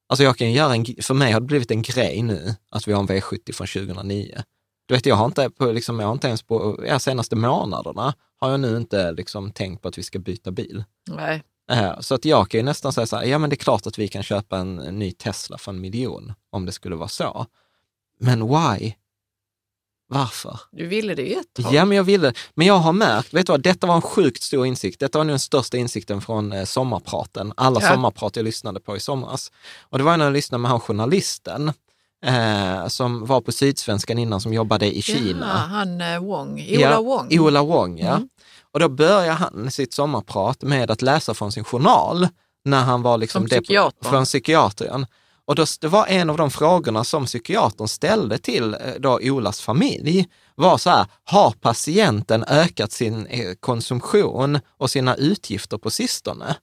Alltså 0.07 0.23
jag 0.23 0.37
kan 0.37 0.51
göra 0.51 0.75
en, 0.75 0.85
för 1.01 1.13
mig 1.13 1.31
har 1.31 1.39
det 1.39 1.45
blivit 1.45 1.71
en 1.71 1.81
grej 1.81 2.21
nu 2.21 2.55
att 2.71 2.87
vi 2.87 2.93
har 2.93 2.99
en 2.99 3.07
V70 3.07 3.51
från 3.53 3.67
2009. 3.67 4.43
Du 4.87 4.93
vet, 4.93 5.05
jag 5.05 5.15
har 5.15 5.25
inte, 5.25 5.49
på, 5.49 5.65
liksom, 5.71 5.99
jag 5.99 6.07
har 6.07 6.13
inte 6.13 6.27
ens 6.27 6.43
på 6.43 6.83
ja, 6.87 6.99
senaste 6.99 7.35
månaderna 7.35 8.13
har 8.37 8.51
jag 8.51 8.59
nu 8.59 8.77
inte 8.77 9.11
liksom 9.11 9.51
tänkt 9.51 9.81
på 9.81 9.87
att 9.87 9.97
vi 9.97 10.03
ska 10.03 10.19
byta 10.19 10.51
bil. 10.51 10.83
Nej. 11.09 11.43
Eh, 11.71 11.99
Så 11.99 12.15
att 12.15 12.25
jag 12.25 12.49
kan 12.49 12.59
ju 12.59 12.63
nästan 12.63 12.93
säga 12.93 13.05
så 13.07 13.15
här, 13.15 13.23
ja 13.23 13.37
men 13.37 13.49
det 13.49 13.53
är 13.53 13.57
klart 13.57 13.87
att 13.87 13.97
vi 13.99 14.07
kan 14.07 14.23
köpa 14.23 14.57
en, 14.57 14.79
en 14.79 14.99
ny 14.99 15.11
Tesla 15.11 15.57
för 15.57 15.71
en 15.71 15.81
miljon, 15.81 16.33
om 16.49 16.65
det 16.65 16.71
skulle 16.71 16.95
vara 16.95 17.07
så. 17.07 17.45
Men 18.19 18.47
why? 18.47 18.93
Varför? 20.07 20.59
Du 20.71 20.87
ville 20.87 21.15
det 21.15 21.21
ju 21.21 21.33
ett 21.33 21.53
tag. 21.63 21.73
Ja, 21.73 21.85
men 21.85 21.97
jag 21.97 22.03
ville. 22.03 22.33
Men 22.53 22.67
jag 22.67 22.77
har 22.77 22.93
märkt, 22.93 23.33
vet 23.33 23.45
du 23.45 23.51
vad, 23.53 23.61
detta 23.61 23.87
var 23.87 23.95
en 23.95 24.01
sjukt 24.01 24.43
stor 24.43 24.65
insikt. 24.65 24.99
Detta 24.99 25.17
var 25.17 25.25
nog 25.25 25.31
den 25.31 25.39
största 25.39 25.77
insikten 25.77 26.21
från 26.21 26.51
eh, 26.51 26.65
sommarpraten, 26.65 27.53
alla 27.57 27.81
Ja. 27.81 27.91
sommarprat 27.93 28.35
jag 28.35 28.43
lyssnade 28.43 28.79
på 28.79 28.97
i 28.97 28.99
somras. 28.99 29.51
Och 29.89 29.97
det 29.97 30.03
var 30.03 30.17
när 30.17 30.25
jag 30.25 30.33
lyssnade 30.33 30.61
med 30.61 30.71
han 30.71 30.79
journalisten 30.79 31.71
eh, 32.25 32.87
som 32.87 33.25
var 33.25 33.41
på 33.41 33.51
Sydsvenskan 33.51 34.17
innan, 34.17 34.41
som 34.41 34.53
jobbade 34.53 34.97
i 34.97 35.01
Kina. 35.01 35.47
Ja, 35.47 35.75
han 35.75 36.01
eh, 36.01 36.19
Wong, 36.19 36.53
Ola 36.53 36.79
ja, 36.79 37.01
Wong. 37.01 37.39
Ola 37.39 37.63
Wong, 37.63 37.99
ja. 37.99 38.15
Mm. 38.15 38.29
Och 38.71 38.79
då 38.79 38.89
börjar 38.89 39.33
han 39.33 39.71
sitt 39.71 39.93
sommarprat 39.93 40.61
med 40.61 40.91
att 40.91 41.01
läsa 41.01 41.33
från 41.33 41.51
sin 41.51 41.63
journal 41.63 42.27
när 42.65 42.83
han 42.83 43.01
var 43.01 43.17
liksom 43.17 43.41
Från 43.41 43.49
psykiatern. 43.49 44.11
Från 44.11 44.25
psykiatern. 44.25 45.05
Och 45.47 45.55
då, 45.55 45.65
det 45.81 45.87
var 45.87 46.07
en 46.07 46.29
av 46.29 46.37
de 46.37 46.51
frågorna 46.51 47.03
som 47.03 47.25
psykiatern 47.25 47.87
ställde 47.87 48.37
till 48.37 48.73
eh, 48.73 48.79
då 48.99 49.19
Olas 49.23 49.61
familj, 49.61 50.27
var 50.55 50.77
så 50.77 50.89
här, 50.89 51.05
har 51.23 51.51
patienten 51.51 52.43
ökat 52.47 52.91
sin 52.91 53.25
eh, 53.25 53.53
konsumtion 53.59 54.59
och 54.77 54.89
sina 54.89 55.15
utgifter 55.15 55.77
på 55.77 55.89
sistone? 55.89 56.55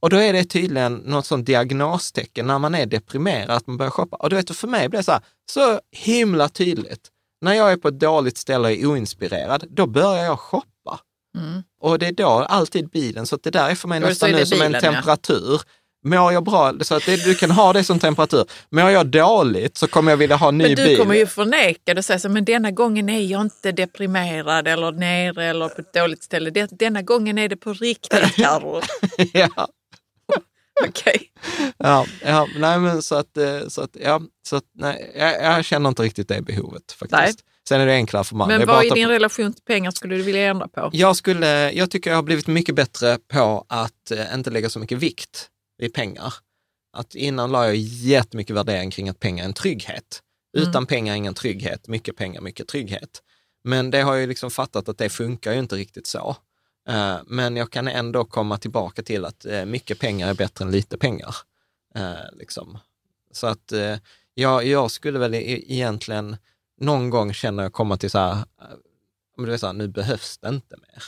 Och 0.00 0.10
då 0.10 0.16
är 0.16 0.32
det 0.32 0.44
tydligen 0.44 0.94
något 0.94 1.26
sånt 1.26 1.46
diagnostecken 1.46 2.46
när 2.46 2.58
man 2.58 2.74
är 2.74 2.86
deprimerad, 2.86 3.50
att 3.50 3.66
man 3.66 3.76
börjar 3.76 3.90
shoppa. 3.90 4.16
Och 4.16 4.30
du 4.30 4.36
vet, 4.36 4.56
för 4.56 4.68
mig 4.68 4.88
blir 4.88 4.98
det 4.98 5.04
så 5.04 5.12
här, 5.12 5.20
så 5.50 5.80
himla 5.92 6.48
tydligt. 6.48 7.10
När 7.40 7.52
jag 7.54 7.72
är 7.72 7.76
på 7.76 7.88
ett 7.88 8.00
dåligt 8.00 8.38
ställe 8.38 8.68
och 8.68 8.74
är 8.74 8.86
oinspirerad, 8.86 9.64
då 9.70 9.86
börjar 9.86 10.24
jag 10.24 10.40
shoppa. 10.40 11.00
Mm. 11.38 11.62
Och 11.80 11.98
det 11.98 12.06
är 12.06 12.12
då 12.12 12.28
alltid 12.28 12.88
bilen, 12.88 13.26
så 13.26 13.36
det 13.36 13.50
där 13.50 13.70
är 13.70 13.74
för 13.74 13.88
mig 13.88 14.00
nästan 14.00 14.30
nu 14.30 14.46
som 14.46 14.62
en 14.62 14.72
bilen, 14.72 14.94
ja. 14.94 15.60
Mår 16.06 16.32
jag 16.32 16.44
bra, 16.44 16.72
så 16.80 16.94
att 16.94 17.06
det, 17.06 17.24
du 17.24 17.34
kan 17.34 17.50
ha 17.50 17.72
det 17.72 17.84
som 17.84 17.98
temperatur. 17.98 18.44
Mår 18.70 18.90
jag 18.90 19.06
dåligt 19.06 19.76
så 19.76 19.86
kommer 19.86 20.12
jag 20.12 20.16
vilja 20.16 20.36
ha 20.36 20.48
en 20.48 20.58
ny 20.58 20.64
Men 20.64 20.74
du 20.76 20.84
bil. 20.84 20.96
kommer 20.98 21.14
ju 21.14 21.26
förneka 21.26 21.94
det 21.94 21.98
och 21.98 22.04
säga 22.04 22.18
så, 22.18 22.28
men 22.28 22.44
denna 22.44 22.70
gången 22.70 23.08
är 23.08 23.20
jag 23.20 23.40
inte 23.40 23.72
deprimerad 23.72 24.68
eller 24.68 24.92
nere 24.92 25.44
eller 25.44 25.68
på 25.68 25.80
ett 25.80 25.92
dåligt 25.92 26.22
ställe. 26.22 26.50
Det- 26.50 26.70
Denna 26.78 27.02
gången 27.02 27.38
är 27.38 27.48
det 27.48 27.56
på 27.56 27.72
riktigt, 27.72 28.36
Carro. 28.36 28.80
ja, 29.32 29.48
Okej. 30.88 31.30
ja, 31.78 32.06
ja, 32.24 32.48
nej 32.58 32.78
men 32.78 33.02
så 33.02 33.14
att, 33.14 33.36
eh, 33.36 33.68
så 33.68 33.80
att, 33.82 33.90
ja, 34.00 34.20
så 34.48 34.56
att, 34.56 34.64
nej, 34.74 35.12
jag, 35.18 35.42
jag 35.42 35.64
känner 35.64 35.88
inte 35.88 36.02
riktigt 36.02 36.28
det 36.28 36.42
behovet 36.42 36.92
faktiskt. 36.92 37.12
Nej. 37.22 37.32
Sen 37.68 37.80
är 37.80 37.86
det 37.86 37.92
enklare 37.92 38.24
för 38.24 38.34
är 38.42 38.46
Men 38.46 38.66
vad 38.66 38.84
i 38.84 38.88
din 38.90 39.06
på- 39.08 39.12
relation 39.12 39.52
till 39.52 39.62
pengar 39.64 39.90
skulle 39.90 40.16
du 40.16 40.22
vilja 40.22 40.46
ändra 40.50 40.68
på? 40.68 40.90
Jag, 40.92 41.16
skulle, 41.16 41.72
jag 41.72 41.90
tycker 41.90 42.10
jag 42.10 42.16
har 42.16 42.22
blivit 42.22 42.46
mycket 42.46 42.74
bättre 42.74 43.18
på 43.32 43.64
att 43.68 44.10
eh, 44.10 44.34
inte 44.34 44.50
lägga 44.50 44.70
så 44.70 44.78
mycket 44.78 44.98
vikt 44.98 45.48
vid 45.78 45.94
pengar. 45.94 46.34
Att 46.92 47.14
innan 47.14 47.52
la 47.52 47.66
jag 47.66 47.76
jättemycket 47.76 48.56
värdering 48.56 48.90
kring 48.90 49.08
att 49.08 49.20
pengar 49.20 49.44
är 49.44 49.48
en 49.48 49.54
trygghet. 49.54 50.22
Utan 50.56 50.86
pengar 50.86 51.14
ingen 51.14 51.34
trygghet, 51.34 51.88
mycket 51.88 52.16
pengar, 52.16 52.40
mycket 52.40 52.68
trygghet. 52.68 53.22
Men 53.64 53.90
det 53.90 54.00
har 54.02 54.14
jag 54.14 54.28
liksom 54.28 54.50
fattat 54.50 54.88
att 54.88 54.98
det 54.98 55.08
funkar 55.08 55.52
ju 55.52 55.58
inte 55.58 55.76
riktigt 55.76 56.06
så. 56.06 56.36
Eh, 56.88 57.16
Men 57.26 57.56
jag 57.56 57.70
kan 57.72 57.88
ändå 57.88 58.24
komma 58.24 58.58
tillbaka 58.58 59.02
till 59.02 59.24
att 59.24 59.44
eh, 59.44 59.64
mycket 59.64 59.98
pengar 59.98 60.28
är 60.28 60.34
bättre 60.34 60.64
än 60.64 60.70
lite 60.70 60.98
pengar. 60.98 61.36
Eh, 61.94 62.32
Liksom. 62.32 62.78
Så 63.32 63.46
att 63.46 63.72
jag, 64.34 64.64
jag 64.66 64.90
skulle 64.90 65.18
väl 65.18 65.34
e- 65.34 65.64
egentligen 65.72 66.36
någon 66.80 67.10
gång 67.10 67.32
känna 67.32 67.62
jag 67.62 67.72
komma 67.72 67.96
till 67.96 68.10
så 68.10 68.18
här, 68.18 68.44
men 69.36 69.44
du 69.46 69.50
vet 69.50 69.60
så 69.60 69.66
här, 69.66 69.72
nu 69.72 69.88
behövs 69.88 70.38
det 70.38 70.48
inte 70.48 70.76
mer. 70.76 71.02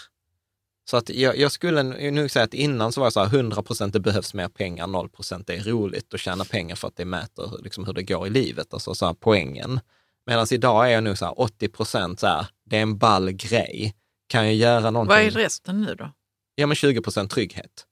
Så 0.91 0.97
att 0.97 1.11
jag, 1.11 1.39
jag 1.39 1.53
skulle 1.53 1.82
nog 2.11 2.30
säga 2.30 2.45
att 2.45 2.55
innan 2.55 2.93
så 2.93 3.01
var 3.01 3.07
jag 3.07 3.12
så 3.12 3.20
här, 3.20 3.26
100 3.36 3.62
procent 3.62 3.93
det 3.93 4.01
behövs 4.01 4.34
mer 4.34 4.49
pengar, 4.49 4.86
0 4.86 5.09
procent 5.09 5.47
det 5.47 5.55
är 5.57 5.62
roligt 5.62 6.14
att 6.14 6.20
tjäna 6.20 6.45
pengar 6.45 6.76
för 6.76 6.89
att 6.89 6.97
det 6.97 7.05
mäter 7.05 7.62
liksom 7.62 7.84
hur 7.84 7.93
det 7.93 8.03
går 8.03 8.26
i 8.26 8.30
livet, 8.30 8.74
alltså 8.74 8.95
så 8.95 9.07
här, 9.07 9.14
poängen. 9.14 9.80
Medan 10.26 10.47
idag 10.51 10.86
är 10.86 10.91
jag 10.91 11.05
nog 11.05 11.18
så 11.18 11.24
här 11.24 11.41
80 11.41 11.68
procent 11.68 12.20
så 12.20 12.26
här, 12.26 12.47
det 12.64 12.76
är 12.76 12.82
en 12.82 12.99
ball 12.99 13.30
grej. 13.32 13.95
Kan 14.28 14.45
jag 14.45 14.55
göra 14.55 14.91
någonting? 14.91 15.16
Vad 15.16 15.24
är 15.24 15.30
resten 15.30 15.80
nu 15.80 15.95
då? 15.95 16.12
Ja, 16.55 16.66
men 16.66 16.74
20 16.76 17.01
procent 17.03 17.30
trygghet. 17.30 17.84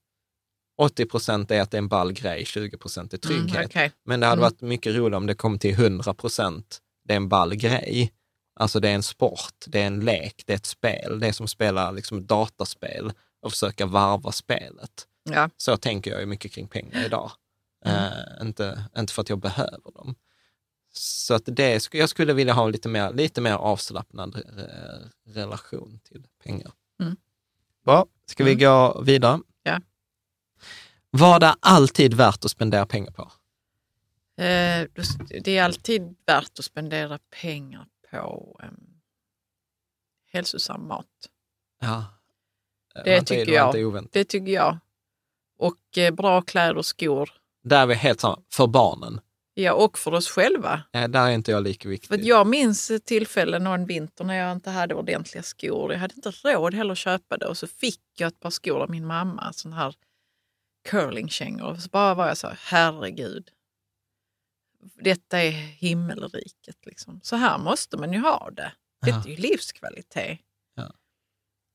80 0.78 1.07
procent 1.07 1.51
är 1.51 1.61
att 1.61 1.70
det 1.70 1.76
är 1.76 1.82
en 1.82 1.88
ball 1.88 2.12
grej, 2.12 2.44
20 2.44 2.78
procent 2.78 3.14
är 3.14 3.18
trygghet. 3.18 3.55
Mm, 3.57 3.66
okej. 3.66 3.92
Men 4.05 4.20
det 4.20 4.26
hade 4.26 4.38
Mm. 4.40 4.51
varit 4.51 4.61
mycket 4.61 4.94
roligare 4.94 5.16
om 5.16 5.26
det 5.26 5.34
kom 5.34 5.59
till 5.59 5.74
100 5.74 6.14
procent, 6.14 6.78
det 7.05 7.12
är 7.12 7.16
en 7.16 7.28
ball 7.28 7.55
grej. 7.55 8.12
Alltså 8.57 8.80
det 8.80 8.88
är 8.88 8.94
en 8.94 9.02
sport, 9.02 9.64
det 9.66 9.82
är 9.82 9.86
en 9.86 10.00
lek, 10.00 10.42
det 10.46 10.52
är 10.52 10.57
ett 10.57 10.66
spel. 10.66 11.20
Det 11.20 11.26
är 11.28 11.32
som 11.32 11.44
att 11.44 11.50
spela 11.50 11.90
liksom 11.90 12.18
ett 12.18 12.28
dataspel 12.28 13.12
och 13.40 13.50
försöka 13.50 13.86
varva 13.86 14.32
spelet. 14.32 15.07
Ja. 15.22 15.50
Så 15.57 15.76
tänker 15.76 16.11
jag 16.11 16.20
ju 16.20 16.26
mycket 16.26 16.52
kring 16.52 16.68
pengar 16.68 17.04
idag. 17.04 17.32
Mm. 17.84 17.96
Eh, 18.12 18.46
inte, 18.46 18.84
inte 18.98 19.12
för 19.12 19.22
att 19.22 19.28
jag 19.28 19.38
behöver 19.38 19.92
dem. 19.94 20.14
Så 20.92 21.34
att 21.34 21.42
det, 21.46 21.88
jag 21.92 22.09
skulle 22.09 22.32
vilja 22.32 22.52
ha 22.52 22.68
lite 22.68 22.88
mer, 22.88 23.12
lite 23.12 23.40
mer 23.40 23.52
avslappnad 23.54 24.36
eh, 24.36 25.32
relation 25.34 26.00
till 26.04 26.26
pengar. 26.44 26.72
Mm. 27.00 27.16
Bra, 27.84 28.07
ska 28.26 28.44
vi 28.44 28.52
Mm. 28.52 28.64
gå 28.64 29.02
vidare? 29.02 29.40
Ja. 29.62 29.80
Vad 31.11 31.42
är 31.42 31.54
alltid 31.61 32.14
värt 32.14 32.44
att 32.44 32.50
spendera 32.50 32.86
pengar 32.86 33.11
på? 33.11 33.22
Eh, 34.42 34.86
Det 35.42 35.59
är 35.59 35.62
alltid 35.64 36.16
värt 36.26 36.59
att 36.59 36.64
spendera 36.64 37.18
pengar 37.40 37.86
på 38.22 38.60
um, 38.62 39.00
hälsosam 40.32 40.88
mat. 40.88 41.06
Ja. 41.80 42.04
Det 43.04 43.16
inte- 43.18 43.34
tycker 43.34 43.52
jag. 43.52 44.08
Det 44.12 44.24
tycker 44.24 44.52
jag. 44.52 44.78
Och 45.58 45.98
eh, 45.98 46.14
bra 46.14 46.42
kläder 46.42 46.76
och 46.76 46.86
skor. 46.86 47.30
Där 47.64 47.82
är 47.82 47.86
vi 47.86 47.94
helt 47.94 48.20
samma. 48.20 48.42
För 48.52 48.66
barnen. 48.66 49.20
Ja, 49.54 49.72
och 49.72 49.98
för 49.98 50.14
oss 50.14 50.28
själva. 50.28 50.82
Eh, 50.92 51.08
där 51.08 51.26
är 51.26 51.30
inte 51.30 51.50
jag 51.50 51.62
lika 51.62 51.88
viktig. 51.88 52.08
För 52.08 52.26
jag 52.28 52.46
minns 52.46 52.90
ett 52.90 53.04
tillfälle 53.04 53.58
någon 53.58 53.86
vinter 53.86 54.24
när 54.24 54.34
jag 54.34 54.52
inte 54.52 54.70
hade 54.70 54.94
ordentliga 54.94 55.42
skor. 55.42 55.92
Jag 55.92 56.00
hade 56.00 56.14
inte 56.14 56.30
råd 56.30 56.74
heller 56.74 56.92
att 56.92 56.98
köpa 56.98 57.36
det 57.36 57.46
och 57.46 57.58
så 57.58 57.66
fick 57.66 58.00
jag 58.16 58.26
ett 58.28 58.40
par 58.40 58.50
skor 58.50 58.82
av 58.82 58.90
min 58.90 59.06
mamma, 59.06 59.52
sån 59.52 59.72
här 59.72 59.94
curlingkängor. 60.88 61.70
Och 61.70 61.78
så 61.82 61.88
bara 61.88 62.14
var 62.14 62.28
jag 62.28 62.36
så 62.36 62.46
här, 62.46 62.58
herregud. 62.62 63.50
Detta 64.95 65.43
är 65.43 65.51
himmelriket. 65.51 66.87
Liksom. 66.87 67.20
Så 67.22 67.37
här 67.37 67.59
måste 67.59 67.97
man 67.97 68.12
ju 68.12 68.18
ha 68.18 68.51
det. 68.51 68.72
Detta 69.01 69.28
är 69.28 69.28
ju 69.28 69.37
livskvalitet. 69.37 70.39
Ja. 70.74 70.93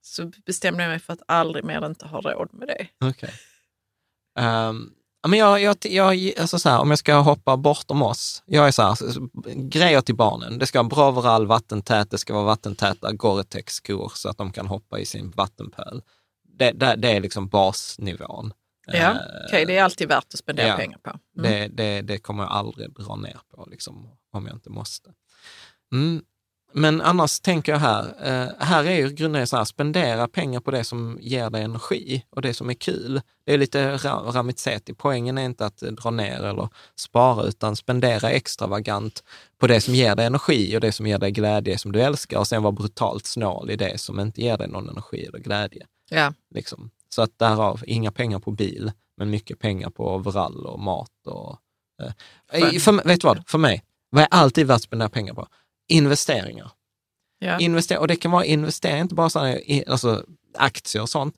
Så 0.01 0.31
bestämde 0.45 0.83
jag 0.83 0.89
mig 0.89 0.99
för 0.99 1.13
att 1.13 1.21
aldrig 1.27 1.65
mer 1.65 1.85
inte 1.85 2.07
ha 2.07 2.21
råd 2.21 2.53
med 2.53 2.67
det. 2.67 2.87
Okej. 3.05 3.33
Ehm, 4.39 4.91
ja, 5.21 5.29
men 5.29 5.39
jag, 5.39 5.61
jag, 5.61 5.77
jag, 5.85 6.33
alltså 6.39 6.59
så 6.59 6.69
här, 6.69 6.79
om 6.79 6.89
jag 6.89 6.99
ska 6.99 7.15
hoppa 7.15 7.57
bortom 7.57 8.01
oss, 8.01 8.43
jag 8.45 8.67
är 8.67 8.71
så 8.71 8.81
här, 8.81 8.97
grejer 9.69 10.01
till 10.01 10.15
barnen. 10.15 10.57
Det 10.57 10.67
ska 10.67 10.79
vara 10.79 10.89
bra 10.89 11.09
overall, 11.09 11.47
vattentät, 11.47 12.11
det 12.11 12.17
ska 12.17 12.33
vara 12.33 12.45
vattentäta 12.45 13.11
Gore-Tex-skor 13.11 14.11
så 14.15 14.29
att 14.29 14.37
de 14.37 14.51
kan 14.51 14.67
hoppa 14.67 14.99
i 14.99 15.05
sin 15.05 15.31
vattenpöl. 15.31 16.01
Det, 16.43 16.71
det, 16.71 16.95
det 16.95 17.11
är 17.11 17.21
liksom 17.21 17.47
basnivån. 17.47 18.53
Ja, 18.87 19.11
Eh, 19.11 19.17
okej, 19.47 19.65
det 19.65 19.77
är 19.77 19.83
alltid 19.83 20.07
värt 20.07 20.33
att 20.33 20.39
spendera 20.39 20.67
ja. 20.67 20.75
pengar 20.77 20.97
på. 21.03 21.09
Mm. 21.39 21.51
Det, 21.51 21.67
det, 21.67 22.01
det 22.01 22.17
kommer 22.17 22.43
jag 22.43 22.51
aldrig 22.51 22.93
dra 22.93 23.15
ner 23.15 23.39
på, 23.55 23.67
liksom, 23.71 24.09
om 24.33 24.47
jag 24.47 24.55
inte 24.55 24.69
måste. 24.69 25.09
Mm. 25.93 26.23
Men 26.73 27.01
annars 27.01 27.39
tänker 27.39 27.71
jag 27.71 27.79
här, 27.79 28.03
eh, 28.21 28.49
här 28.59 28.85
är 28.85 28.95
ju 28.95 29.09
grunden 29.09 29.47
så 29.47 29.57
här, 29.57 29.65
spendera 29.65 30.27
pengar 30.27 30.59
på 30.59 30.71
det 30.71 30.83
som 30.83 31.17
ger 31.21 31.49
dig 31.49 31.63
energi 31.63 32.25
och 32.29 32.41
det 32.41 32.53
som 32.53 32.69
är 32.69 32.73
kul. 32.73 33.21
Det 33.45 33.53
är 33.53 33.57
lite 33.57 33.97
ra- 33.97 34.31
Ramizeti, 34.31 34.93
poängen 34.93 35.37
är 35.37 35.45
inte 35.45 35.65
att 35.65 35.83
eh, 35.83 35.91
dra 35.91 36.11
ner 36.11 36.43
eller 36.43 36.69
spara, 36.95 37.43
utan 37.45 37.75
spendera 37.75 38.29
extravagant 38.29 39.23
på 39.59 39.67
det 39.67 39.81
som 39.81 39.95
ger 39.95 40.15
dig 40.15 40.25
energi 40.25 40.77
och 40.77 40.81
det 40.81 40.91
som 40.91 41.07
ger 41.07 41.17
dig 41.19 41.31
glädje 41.31 41.77
som 41.77 41.91
du 41.91 42.01
älskar 42.01 42.39
och 42.39 42.47
sen 42.47 42.63
vara 42.63 42.71
brutalt 42.71 43.25
snål 43.25 43.69
i 43.71 43.75
det 43.75 43.97
som 43.99 44.19
inte 44.19 44.41
ger 44.41 44.57
dig 44.57 44.67
någon 44.67 44.89
energi 44.89 45.25
eller 45.25 45.39
glädje. 45.39 45.85
Ja. 46.09 46.33
Liksom. 46.55 46.91
Så 47.15 47.21
att 47.21 47.39
därav, 47.39 47.83
inga 47.87 48.11
pengar 48.11 48.39
på 48.39 48.51
bil, 48.51 48.91
men 49.17 49.29
mycket 49.29 49.59
pengar 49.59 49.89
på 49.89 50.15
overall 50.15 50.65
och 50.65 50.79
mat. 50.79 51.11
Och, 51.27 51.57
eh. 52.03 52.79
För, 52.79 53.07
vet 53.07 53.21
du 53.21 53.27
vad, 53.27 53.43
för 53.47 53.57
mig, 53.57 53.83
vad 54.09 54.23
är 54.23 54.27
alltid 54.31 54.67
värt 54.67 54.75
att 54.75 54.81
spendera 54.81 55.09
pengar 55.09 55.33
på? 55.33 55.47
Investeringar. 55.89 56.71
Ja. 57.39 57.59
Invester 57.59 57.97
och 57.99 58.07
det 58.07 58.15
kan 58.15 58.31
vara 58.31 58.45
investeringar, 58.45 59.01
inte 59.01 59.15
bara 59.15 59.29
så 59.29 59.39
här, 59.39 59.71
i- 59.71 59.85
alltså, 59.87 60.25
aktier 60.57 61.01
och 61.01 61.09
sånt, 61.09 61.35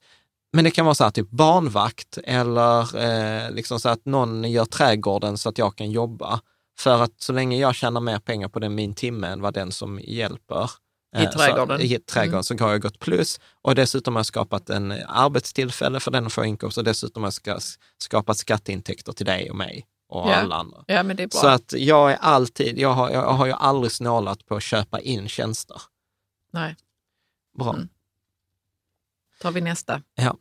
men 0.54 0.64
det 0.64 0.72
kan 0.72 0.86
vara 0.86 0.96
så 0.96 1.04
här, 1.04 1.12
typ 1.12 1.30
barnvakt 1.30 2.18
eller 2.24 2.98
eh, 3.46 3.52
liksom 3.52 3.80
så 3.80 3.90
att 3.90 4.06
någon 4.06 4.52
gör 4.52 4.66
trädgården 4.66 5.38
så 5.38 5.50
att 5.50 5.58
jag 5.58 5.76
kan 5.76 5.92
jobba. 5.92 6.42
För 6.80 7.02
att 7.04 7.22
så 7.22 7.34
länge 7.34 7.58
jag 7.58 7.76
tjänar 7.76 8.02
mer 8.02 8.20
pengar 8.20 8.48
på 8.48 8.60
den 8.60 8.76
min 8.76 8.96
timme 8.96 9.28
än 9.28 9.42
vad 9.42 9.54
den 9.54 9.72
som 9.72 10.00
hjälper 10.04 10.72
I 11.16 11.24
eh, 11.24 11.30
trädgården. 11.30 11.80
Så, 11.80 11.84
I 11.86 12.00
trädgården 12.00 12.34
Mm. 12.34 12.44
så 12.44 12.58
har 12.66 12.72
jag 12.72 12.82
gått 12.82 13.00
plus 13.00 13.40
och 13.62 13.76
dessutom 13.76 14.16
har 14.16 14.20
jag 14.20 14.26
skapat 14.26 14.70
en 14.70 14.92
arbetstillfälle 15.08 16.00
för 16.00 16.12
den 16.12 16.26
att 16.26 16.34
få 16.34 16.46
inkomst 16.46 16.78
och 16.78 16.84
dessutom 16.84 17.24
har 17.24 17.28
jag 17.28 17.34
ska, 17.34 17.60
skapat 17.98 18.38
skatteintäkter 18.38 19.12
till 19.14 19.26
dig 19.26 19.50
och 19.50 19.56
mig 19.56 19.86
och 20.10 20.30
Ja. 20.30 20.36
alla 20.36 20.56
andra. 20.56 20.84
ja, 20.88 21.04
men 21.04 21.16
det 21.16 21.24
är 21.24 21.28
bra. 21.28 21.40
Så 21.42 21.48
att 21.48 21.74
jag 21.78 22.12
är 22.12 22.16
alltid, 22.18 22.78
jag 22.80 22.94
har, 22.94 23.10
jag 23.10 23.34
har 23.34 23.46
ju 23.46 23.52
aldrig 23.52 23.92
snålat 23.92 24.46
på 24.46 24.56
att 24.56 24.64
köpa 24.64 25.00
in 25.02 25.28
tjänster. 25.30 25.82
Nej, 26.52 26.76
Bra. 27.58 27.74
Mm. 27.74 27.90
tar 29.40 29.52
vi 29.52 29.62
nästa. 29.62 30.02
Ja. 30.16 30.38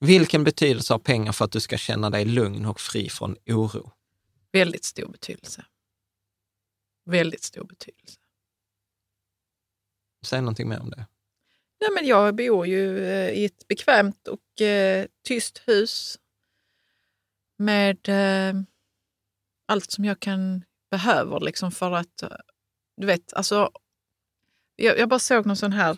Vilken 0.00 0.44
betydelse 0.44 0.94
har 0.94 0.98
pengar 0.98 1.32
för 1.32 1.44
att 1.44 1.52
du 1.52 1.60
ska 1.60 1.76
känna 1.76 2.10
dig 2.10 2.24
lugn 2.24 2.66
och 2.66 2.80
fri 2.80 3.08
från 3.08 3.36
oro? 3.46 3.92
Väldigt 4.52 4.84
stor 4.84 5.08
betydelse. 5.08 5.64
Väldigt 7.06 7.42
stor 7.44 7.64
betydelse. 7.64 8.19
Säg 10.26 10.40
någonting 10.40 10.68
mer 10.68 10.80
om 10.80 10.90
det. 10.90 11.06
Nej, 11.80 11.90
men 11.94 12.06
jag 12.06 12.36
bor 12.36 12.66
ju 12.66 13.04
eh, 13.04 13.30
i 13.30 13.44
ett 13.44 13.68
bekvämt 13.68 14.28
och 14.28 14.60
eh, 14.62 15.06
tyst 15.28 15.62
hus 15.66 16.18
med 17.56 18.08
eh, 18.08 18.54
allt 19.68 19.90
som 19.90 20.04
jag 20.04 20.20
kan 20.20 20.64
behöver 20.90 21.40
liksom 21.40 21.72
för 21.72 21.92
att, 21.92 22.22
du 22.96 23.06
vet, 23.06 23.32
alltså, 23.32 23.70
jag, 24.76 24.98
jag 24.98 25.08
bara 25.08 25.18
såg 25.18 25.46
någon 25.46 25.56
sån 25.56 25.72
här, 25.72 25.90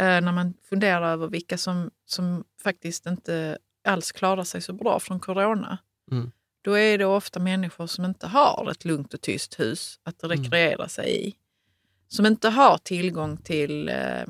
eh, 0.00 0.20
när 0.20 0.32
man 0.32 0.54
funderar 0.68 1.12
över 1.12 1.28
vilka 1.28 1.58
som, 1.58 1.90
som 2.04 2.44
faktiskt 2.62 3.06
inte 3.06 3.58
alls 3.84 4.12
klarar 4.12 4.44
sig 4.44 4.60
så 4.60 4.72
bra 4.72 5.00
från 5.00 5.20
corona. 5.20 5.78
Mm. 6.10 6.32
Då 6.62 6.78
är 6.78 6.98
det 6.98 7.04
ofta 7.04 7.40
människor 7.40 7.86
som 7.86 8.04
inte 8.04 8.26
har 8.26 8.68
ett 8.70 8.84
lugnt 8.84 9.14
och 9.14 9.20
tyst 9.20 9.60
hus 9.60 10.00
att 10.02 10.24
Mm. 10.24 10.36
rekreera 10.36 10.88
sig 10.88 11.28
i. 11.28 11.34
Som 12.14 12.26
inte 12.26 12.48
har 12.48 12.78
tillgång 12.78 13.36
till 13.36 13.88
eh, 13.88 14.24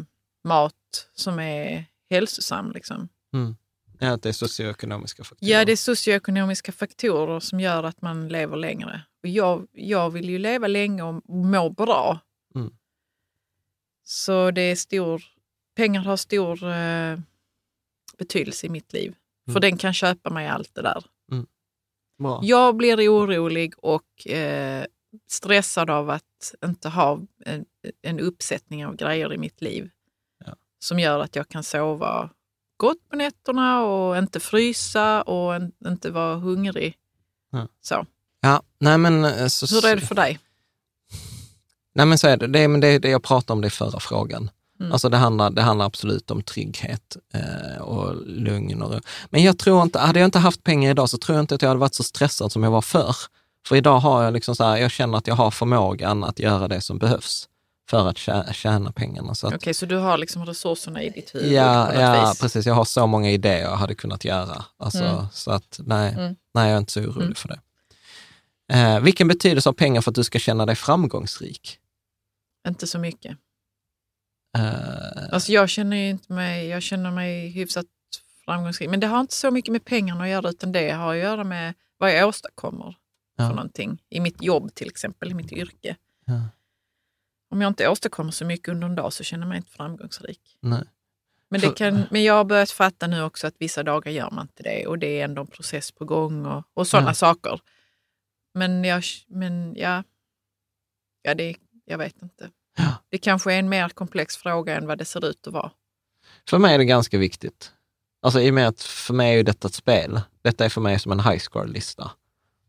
mat 0.45 1.09
som 1.14 1.39
är 1.39 1.85
hälsosam. 2.11 2.72
Liksom. 2.72 3.09
Mm. 3.35 3.57
Ja, 3.99 4.12
att 4.12 4.22
det 4.22 4.28
är 4.28 4.32
socioekonomiska 4.32 5.24
faktorer. 5.24 5.51
Ja, 5.53 5.64
det 5.64 5.72
är 5.72 5.76
socioekonomiska 5.76 6.72
faktorer 6.72 7.41
som 7.41 7.61
gör 7.61 7.82
att 7.82 8.03
man 8.03 8.28
lever 8.28 8.57
längre. 8.57 9.01
Och 9.22 9.28
jag, 9.28 9.66
jag 9.72 10.11
vill 10.11 10.28
ju 10.30 10.39
leva 10.39 10.66
länge 10.66 11.03
och 11.03 11.22
må 11.28 11.70
bra. 11.70 12.18
Mm. 12.55 12.72
Så 14.05 14.51
det 14.51 14.61
är 14.62 14.76
stor, 14.76 15.22
pengar 15.76 16.01
har 16.01 16.16
stor 16.16 16.68
eh, 16.68 17.18
betydelse 18.18 18.66
i 18.66 18.70
mitt 18.70 18.93
liv. 18.93 19.14
För 19.45 19.51
Mm. 19.51 19.61
den 19.61 19.76
kan 19.76 19.95
köpa 19.95 20.30
mig 20.30 20.49
allt 20.49 20.74
det 20.74 20.82
där. 20.82 21.05
Bra. 22.18 22.41
Jag 22.43 22.76
blir 22.76 23.09
orolig 23.12 23.74
och 23.78 24.26
eh, 24.28 24.85
stressad 25.26 25.91
av 25.91 26.11
att 26.11 26.55
inte 26.64 26.89
ha 26.89 27.20
en, 27.45 27.64
en 28.03 28.20
uppsättning 28.20 28.87
av 28.87 28.97
grejer 28.97 29.32
i 29.35 29.39
mitt 29.39 29.62
liv 29.62 29.91
Ja. 30.47 30.55
som 30.78 30.99
gör 30.99 31.20
att 31.20 31.37
jag 31.37 31.49
kan 31.49 31.64
sova 31.64 32.30
gott 32.76 33.09
på 33.11 33.16
nätterna 33.16 33.82
och 33.85 34.16
inte 34.18 34.41
frysa 34.41 35.22
och 35.22 35.61
inte 35.87 36.11
vara 36.11 36.35
hungrig. 36.37 36.95
Ja. 37.53 37.68
Så. 37.80 38.07
Ja, 38.41 38.62
nej 38.78 38.99
men... 38.99 39.24
eh, 39.24 39.47
Så, 39.47 39.74
Hur 39.74 39.87
är 39.87 39.97
det 39.97 40.07
för 40.07 40.14
dig? 40.14 40.39
Nej 41.95 42.07
men 42.07 42.18
så 42.18 42.28
är 42.28 42.37
det. 42.37 42.47
Det 42.47 42.68
men 42.68 42.80
det, 42.80 42.99
det 42.99 43.09
jag 43.11 43.22
pratade 43.22 43.53
om 43.53 43.61
det 43.61 43.66
i 43.66 43.70
förra 43.70 44.01
frågan. 44.01 44.51
Mm. 44.80 44.93
Alltså 44.93 45.09
det 45.09 45.16
handlar, 45.16 45.51
det 45.51 45.62
handlar 45.62 45.87
absolut 45.87 46.30
om 46.30 46.43
trygghet 46.43 47.16
eh, 47.35 47.82
och 47.82 48.16
lugn 48.26 48.82
och 48.82 48.93
ro. 48.93 49.01
Men 49.30 49.43
jag 49.43 49.59
tror 49.59 49.82
inte, 49.82 49.99
hade 49.99 50.18
jag 50.18 50.26
inte 50.26 50.39
haft 50.39 50.62
pengar 50.64 50.91
idag 50.91 51.11
så 51.11 51.18
tror 51.18 51.37
jag 51.37 51.43
inte 51.43 51.55
att 51.55 51.62
jag 51.62 51.68
hade 51.68 51.80
varit 51.80 51.95
så 51.95 52.03
stressad 52.03 52.53
som 52.53 52.62
jag 52.62 52.70
var 52.70 52.82
förr. 52.82 53.16
För 53.66 53.76
idag 53.76 53.99
har 53.99 54.22
jag 54.24 54.32
liksom 54.32 54.57
så 54.57 54.64
här, 54.64 54.76
jag 54.76 54.91
känner 54.91 55.18
att 55.18 55.26
jag 55.26 55.35
har 55.35 55.51
förmågan 55.51 56.24
att 56.24 56.39
göra 56.39 56.68
det 56.68 56.80
som 56.80 56.99
behövs 56.99 57.49
för 57.91 58.09
att 58.09 58.16
tjä- 58.16 58.53
tjäna 58.53 58.93
pengarna. 58.93 59.35
Så 59.35 59.47
att, 59.47 59.55
Okej, 59.55 59.74
så 59.74 59.87
du 59.87 59.97
har 59.97 60.18
liksom 60.18 60.47
resurserna 60.47 61.03
i 61.03 61.11
ditt 61.11 61.35
huvud 61.35 61.53
ja, 61.53 61.95
ja 61.95 62.28
vis? 62.30 62.41
precis. 62.41 62.66
Jag 62.66 62.74
har 62.74 62.85
så 62.85 63.07
många 63.07 63.30
idéer 63.30 63.62
jag 63.62 63.76
hade 63.76 63.95
kunnat 63.95 64.24
göra. 64.24 64.64
Alltså, 64.76 65.05
Mm. 65.05 65.26
Så 65.32 65.51
att 65.51 65.80
nej, 65.87 66.12
Mm. 66.12 66.37
nej, 66.55 66.66
jag 66.68 66.74
är 66.74 66.78
inte 66.78 66.93
så 66.93 67.01
orolig 67.01 67.22
Mm. 67.22 67.35
för 67.35 67.49
det. 67.49 67.59
Eh, 68.72 69.01
vilken 69.01 69.28
betydelse 69.28 69.68
har 69.68 69.74
pengar 69.74 70.01
för 70.01 70.11
att 70.11 70.14
du 70.14 70.24
ska 70.24 70.39
känna 70.39 70.66
dig 70.66 70.76
framgångsrik? 70.76 71.78
Inte 72.68 72.87
så 72.87 72.99
mycket. 72.99 73.37
Eh, 74.59 75.35
Alltså 75.35 75.53
jag 75.53 75.68
känner 75.68 75.97
inte 75.97 76.32
mig, 76.32 76.66
jag 76.68 76.82
känner 76.82 77.11
mig 77.11 77.49
hyfsat 77.49 77.87
framgångsrik. 78.45 78.91
Men 78.91 79.01
det 79.01 79.07
har 79.07 79.20
inte 79.20 79.35
så 79.35 79.51
mycket 79.51 79.72
med 79.72 79.85
pengarna 79.85 80.24
att 80.24 80.30
göra 80.30 80.49
utan 80.51 80.72
det 80.72 80.91
har 80.91 81.12
att 81.14 81.20
göra 81.20 81.45
med 81.45 81.74
vad 81.99 82.12
jag 82.14 82.28
åstadkommer 82.28 82.97
Ja. 83.37 83.49
för 83.49 83.55
någonting. 83.55 84.03
I 84.09 84.20
mitt 84.20 84.43
jobb 84.43 84.74
till 84.74 84.89
exempel, 84.89 85.30
i 85.30 85.35
mitt 85.35 85.53
yrke. 85.53 85.97
Ja. 86.26 86.41
Om 87.55 87.61
jag 87.61 87.69
inte 87.71 87.89
åstadkommer 87.89 88.31
så 88.31 88.45
mycket 88.45 88.69
under 88.69 88.87
en 88.87 88.95
dag 88.95 89.13
så 89.13 89.25
känner 89.25 89.43
jag 89.45 89.49
mig 89.49 89.57
inte 89.57 89.71
framgångsrik. 89.71 90.41
nej. 90.61 90.83
Men, 91.49 91.61
det 91.61 91.71
kan, 91.77 92.05
men 92.11 92.23
jag 92.25 92.35
har 92.35 92.45
börjat 92.45 92.71
fatta 92.71 93.07
nu 93.07 93.23
också 93.23 93.47
att 93.47 93.55
vissa 93.59 93.83
dagar 93.83 94.13
gör 94.13 94.31
man 94.31 94.43
inte 94.45 94.63
det 94.63 94.87
och 94.87 94.99
det 94.99 95.21
är 95.21 95.25
ändå 95.25 95.43
en 95.43 95.47
process 95.47 95.93
på 95.93 96.05
gång 96.05 96.47
och, 96.47 96.65
och 96.75 96.87
sådana 96.87 97.11
Ja. 97.11 97.15
saker. 97.15 97.61
Men, 98.55 98.85
jag, 98.85 99.03
men 99.27 99.75
ja, 99.77 100.03
ja 101.23 101.35
det, 101.35 101.57
jag 101.85 101.99
vet 101.99 102.23
inte. 102.23 102.51
Ja. 102.77 102.95
Det 103.09 103.19
kanske 103.19 103.53
är 103.55 103.59
en 103.59 103.69
mer 103.69 103.89
komplex 103.89 104.37
fråga 104.37 104.77
än 104.77 104.87
vad 104.87 104.99
det 104.99 105.05
ser 105.05 105.27
ut 105.27 105.47
att 105.47 105.53
vara. 105.53 105.71
För 106.49 106.59
mig 106.59 106.75
är 106.75 106.79
det 106.79 106.85
ganska 106.85 107.19
viktigt. 107.19 107.73
Alltså 108.23 108.41
i 108.41 108.51
och 108.51 108.55
med 108.55 108.69
att 108.69 108.83
för 108.83 109.15
mig 109.15 109.33
är 109.33 109.37
ju 109.37 109.43
detta 109.43 109.69
ett 109.69 109.75
spel. 109.75 110.21
Detta 110.43 110.65
är 110.65 110.69
för 110.69 110.81
mig 110.81 110.99
som 110.99 111.13
en 111.13 111.21
high 111.21 111.39
score-lista. 111.39 112.11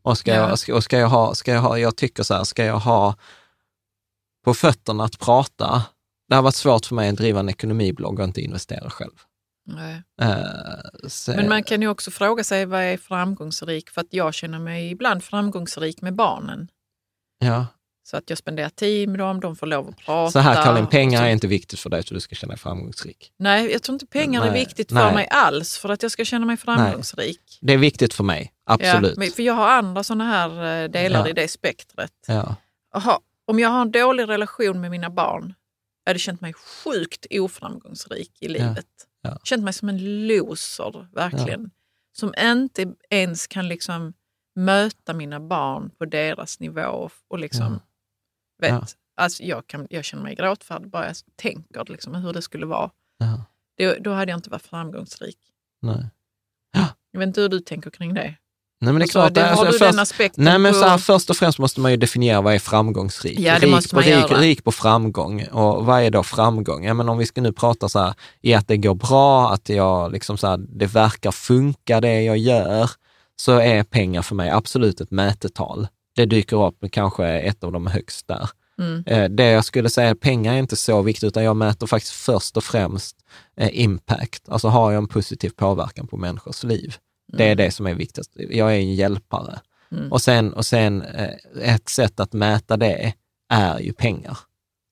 Och 0.02 0.18
ska, 0.18 0.34
Ja. 0.34 0.48
jag, 0.48 0.58
ska, 0.58 0.74
och 0.74 0.84
ska 0.84 0.98
jag 0.98 1.08
ha, 1.08 1.34
ska 1.34 1.52
jag 1.52 1.60
ha, 1.60 1.78
jag 1.78 1.96
tycker 1.96 2.22
så 2.22 2.34
här, 2.34 2.44
ska 2.44 2.64
jag 2.64 2.78
ha 2.78 3.14
på 4.46 4.54
fötterna 4.54 5.04
att 5.04 5.18
prata, 5.18 5.82
det 6.28 6.34
har 6.34 6.42
varit 6.42 6.54
svårt 6.54 6.86
för 6.86 6.94
mig 6.94 7.08
att 7.08 7.16
driva 7.16 7.40
en 7.40 7.48
ekonomiblogg 7.48 8.18
och 8.18 8.24
inte 8.24 8.40
investera 8.40 8.90
själv. 8.90 9.12
Nej. 9.66 10.02
Så, 11.08 11.30
Men 11.30 11.48
man 11.48 11.62
kan 11.62 11.82
ju 11.82 11.88
också 11.88 12.10
fråga 12.10 12.44
sig 12.44 12.66
vad 12.66 12.80
är 12.80 12.96
framgångsrik? 12.96 13.90
För 13.90 14.00
att 14.00 14.06
jag 14.10 14.34
känner 14.34 14.58
mig 14.58 14.90
ibland 14.90 15.24
framgångsrik 15.24 16.02
med 16.02 16.14
barnen. 16.14 16.68
ja. 17.38 17.66
Så 18.08 18.16
att 18.16 18.30
jag 18.30 18.38
spenderar 18.38 18.68
tid 18.68 19.08
med 19.08 19.18
dem, 19.18 19.40
de 19.40 19.56
får 19.56 19.66
lov 19.66 19.88
att 19.88 19.96
prata. 19.96 20.30
Så 20.30 20.38
här 20.38 20.64
Karin, 20.64 20.86
pengar 20.86 21.22
är 21.24 21.28
inte 21.30 21.46
viktigt 21.46 21.80
för 21.80 21.90
dig 21.90 22.02
så 22.02 22.14
du 22.14 22.20
ska 22.20 22.34
känna 22.34 22.50
dig 22.52 22.58
framgångsrik. 22.58 23.32
Nej, 23.38 23.72
jag 23.72 23.82
tror 23.82 23.94
inte 23.94 24.06
pengar 24.06 24.42
är 24.46 24.50
Nej, 24.50 24.60
viktigt 24.64 24.88
för 24.88 24.94
nej. 25.04 25.14
mig 25.14 25.28
alls 25.30 25.78
för 25.78 25.88
att 25.88 26.02
jag 26.02 26.12
ska 26.12 26.24
känna 26.24 26.46
mig 26.46 26.56
framgångsrik. 26.56 27.58
Det 27.60 27.72
är 27.72 27.78
viktigt 27.78 28.14
för 28.14 28.24
mig, 28.24 28.52
absolut. 28.66 29.14
Ja, 29.16 29.30
för 29.36 29.42
jag 29.42 29.54
har 29.54 29.68
andra 29.68 30.04
sådana 30.04 30.24
här 30.24 30.82
eh, 30.84 30.88
delar 30.90 31.20
Ja. 31.20 31.28
i 31.28 31.32
det 31.32 31.48
spektret. 31.48 32.12
Ja. 32.26 32.54
Aha, 32.94 33.20
om 33.46 33.58
jag 33.58 33.68
har 33.68 33.82
en 33.82 33.90
dålig 33.90 34.28
relation 34.28 34.80
med 34.80 34.90
mina 34.90 35.10
barn, 35.10 35.54
jag 36.04 36.10
hade 36.10 36.18
känt 36.18 36.40
mig 36.40 36.52
sjukt 36.52 37.26
oframgångsrik 37.30 38.32
i 38.40 38.48
livet. 38.48 38.86
Ja. 39.22 39.38
Känt 39.44 39.64
mig 39.64 39.72
som 39.72 39.88
en 39.88 40.26
loser, 40.26 41.08
verkligen. 41.12 41.70
Som 42.18 42.34
inte 42.38 42.94
ens 43.10 43.46
kan 43.46 43.68
liksom 43.68 44.12
möta 44.54 45.12
mina 45.14 45.40
barn 45.40 45.90
på 45.90 46.04
deras 46.04 46.60
nivå. 46.60 47.10
Och 47.28 47.38
liksom, 47.38 47.80
vet, 48.62 48.70
Ja. 48.70 48.86
alltså 49.16 49.42
jag, 49.42 49.66
kan, 49.66 49.86
jag 49.90 50.04
känner 50.04 50.22
mig 50.22 50.34
gråtfärdig 50.34 50.90
bara 50.90 51.06
jag 51.06 51.16
tänker 51.36 51.84
liksom, 51.92 52.14
hur 52.14 52.32
det 52.32 52.42
skulle 52.42 52.66
vara. 52.66 52.90
Ja. 53.18 53.44
Då, 53.78 53.94
då 54.00 54.12
hade 54.12 54.32
jag 54.32 54.38
inte 54.38 54.50
varit 54.50 54.62
framgångsrik. 54.66 55.38
Nej. 55.82 56.06
Jag 57.10 57.18
vet 57.20 57.26
inte 57.26 57.40
hur 57.40 57.48
du 57.48 57.60
tänker 57.60 57.90
kring 57.90 58.14
det. 58.14 58.34
Nej, 58.80 58.92
men 58.92 58.94
det 58.94 59.02
är 59.02 59.04
Alltså, 59.04 59.18
klart. 59.18 59.34
det, 59.34 59.46
alltså, 59.50 59.64
har 59.64 59.72
du 59.72 59.78
först- 59.78 59.90
den 59.92 59.98
aspekten 60.00 60.44
Nej, 60.44 60.58
men 60.58 60.72
på... 60.72 60.78
så 60.78 60.84
här, 60.86 60.98
först 60.98 61.30
och 61.30 61.36
främst 61.36 61.58
måste 61.58 61.80
man 61.80 61.90
ju 61.90 61.96
definiera 61.96 62.40
vad 62.40 62.54
är 62.54 62.58
framgångsrik. 62.58 63.38
Ja, 63.40 63.58
det 63.58 63.66
rik, 63.66 63.70
måste 63.74 63.94
man 63.94 64.04
på, 64.04 64.10
rik, 64.10 64.30
göra. 64.30 64.40
rik 64.40 64.64
på 64.64 64.72
framgång. 64.72 65.46
Och 65.52 65.86
vad 65.86 66.02
är 66.02 66.10
då 66.10 66.22
framgång? 66.22 66.84
Ja, 66.84 66.94
men 66.94 67.08
om 67.08 67.18
vi 67.18 67.26
ska 67.26 67.40
nu 67.40 67.52
prata 67.52 67.88
så 67.88 67.98
här, 67.98 68.14
i 68.42 68.54
att 68.54 68.68
det 68.68 68.76
går 68.76 68.94
bra, 68.94 69.50
att 69.52 69.68
jag 69.68 70.12
liksom 70.12 70.36
så 70.38 70.46
här, 70.46 70.56
det 70.68 70.86
verkar 70.86 71.30
funka 71.30 72.00
det 72.00 72.22
jag 72.22 72.38
gör, 72.38 72.90
så 73.36 73.52
är 73.58 73.82
pengar 73.82 74.22
för 74.22 74.34
mig 74.34 74.50
absolut 74.50 75.00
ett 75.00 75.10
mätetal. 75.10 75.88
Det 76.16 76.26
dyker 76.26 76.66
upp 76.66 76.76
kanske 76.92 77.26
ett 77.26 77.64
av 77.64 77.72
de 77.72 77.86
högst 77.86 78.28
där. 78.28 78.48
Mm. 78.78 79.04
Eh, 79.06 79.28
Det 79.30 79.44
jag 79.50 79.64
skulle 79.64 79.90
säga, 79.90 80.14
pengar 80.14 80.54
är 80.54 80.58
inte 80.58 80.76
så 80.76 81.02
viktigt, 81.02 81.24
utan 81.24 81.44
jag 81.44 81.56
mäter 81.56 81.86
faktiskt 81.86 82.14
först 82.14 82.56
och 82.56 82.64
främst 82.64 83.16
eh, 83.60 83.68
impact. 83.72 84.42
Alltså 84.48 84.68
har 84.68 84.92
jag 84.92 84.98
en 84.98 85.08
positiv 85.08 85.50
påverkan 85.56 86.06
på 86.06 86.16
människors 86.16 86.64
liv? 86.64 86.94
Det 87.32 87.44
är 87.44 87.54
det 87.54 87.70
som 87.70 87.86
är 87.86 87.94
viktigast. 87.94 88.30
Jag 88.34 88.72
är 88.74 88.78
en 88.78 88.94
hjälpare. 88.94 89.60
Mm. 89.92 90.12
Och 90.12 90.22
sen, 90.22 90.52
och 90.52 90.66
sen 90.66 91.02
eh, 91.02 91.30
ett 91.62 91.88
sätt 91.88 92.20
att 92.20 92.32
mäta 92.32 92.76
det 92.76 93.14
är 93.48 93.78
ju 93.80 93.92
pengar. 93.92 94.38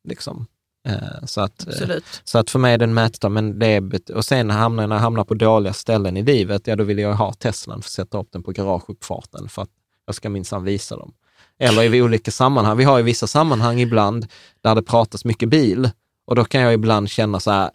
Liksom. 0.08 0.46
Eh, 0.88 1.24
Så 1.26 1.40
att, 1.40 1.66
eh, 1.66 1.68
Absolut. 1.68 2.04
så 2.24 2.38
att 2.38 2.50
för 2.50 2.58
mig 2.58 2.74
är 2.74 2.78
det 2.78 2.84
en 2.84 2.94
mätare, 2.94 3.30
men 3.30 3.58
det 3.58 3.66
är, 3.66 4.12
och 4.14 4.24
sen 4.24 4.50
hamnar, 4.50 4.86
när 4.86 4.96
jag 4.96 5.00
hamnar 5.02 5.24
på 5.24 5.34
dåliga 5.34 5.72
ställen 5.72 6.16
i 6.16 6.22
livet, 6.22 6.66
ja 6.66 6.76
då 6.76 6.84
vill 6.84 6.98
jag 6.98 7.14
ha 7.14 7.32
Teslan 7.32 7.82
för 7.82 7.88
att 7.88 7.92
sätta 7.92 8.18
upp 8.18 8.32
den 8.32 8.42
på 8.42 8.50
garageuppfarten 8.52 9.48
för 9.48 9.62
att 9.62 9.70
jag 10.06 10.14
ska 10.14 10.30
minsann 10.30 10.64
visa 10.64 10.96
dem. 10.96 11.12
Eller 11.58 11.94
i 11.94 12.02
olika 12.02 12.30
sammanhang. 12.30 12.76
Vi 12.76 12.84
har 12.84 13.00
i 13.00 13.02
vissa 13.02 13.26
sammanhang 13.26 13.80
ibland 13.80 14.26
där 14.60 14.74
det 14.74 14.82
pratas 14.82 15.24
mycket 15.24 15.48
bil 15.48 15.90
och 16.26 16.36
då 16.36 16.44
kan 16.44 16.60
jag 16.60 16.74
ibland 16.74 17.10
känna 17.10 17.40
så 17.40 17.50
här, 17.50 17.70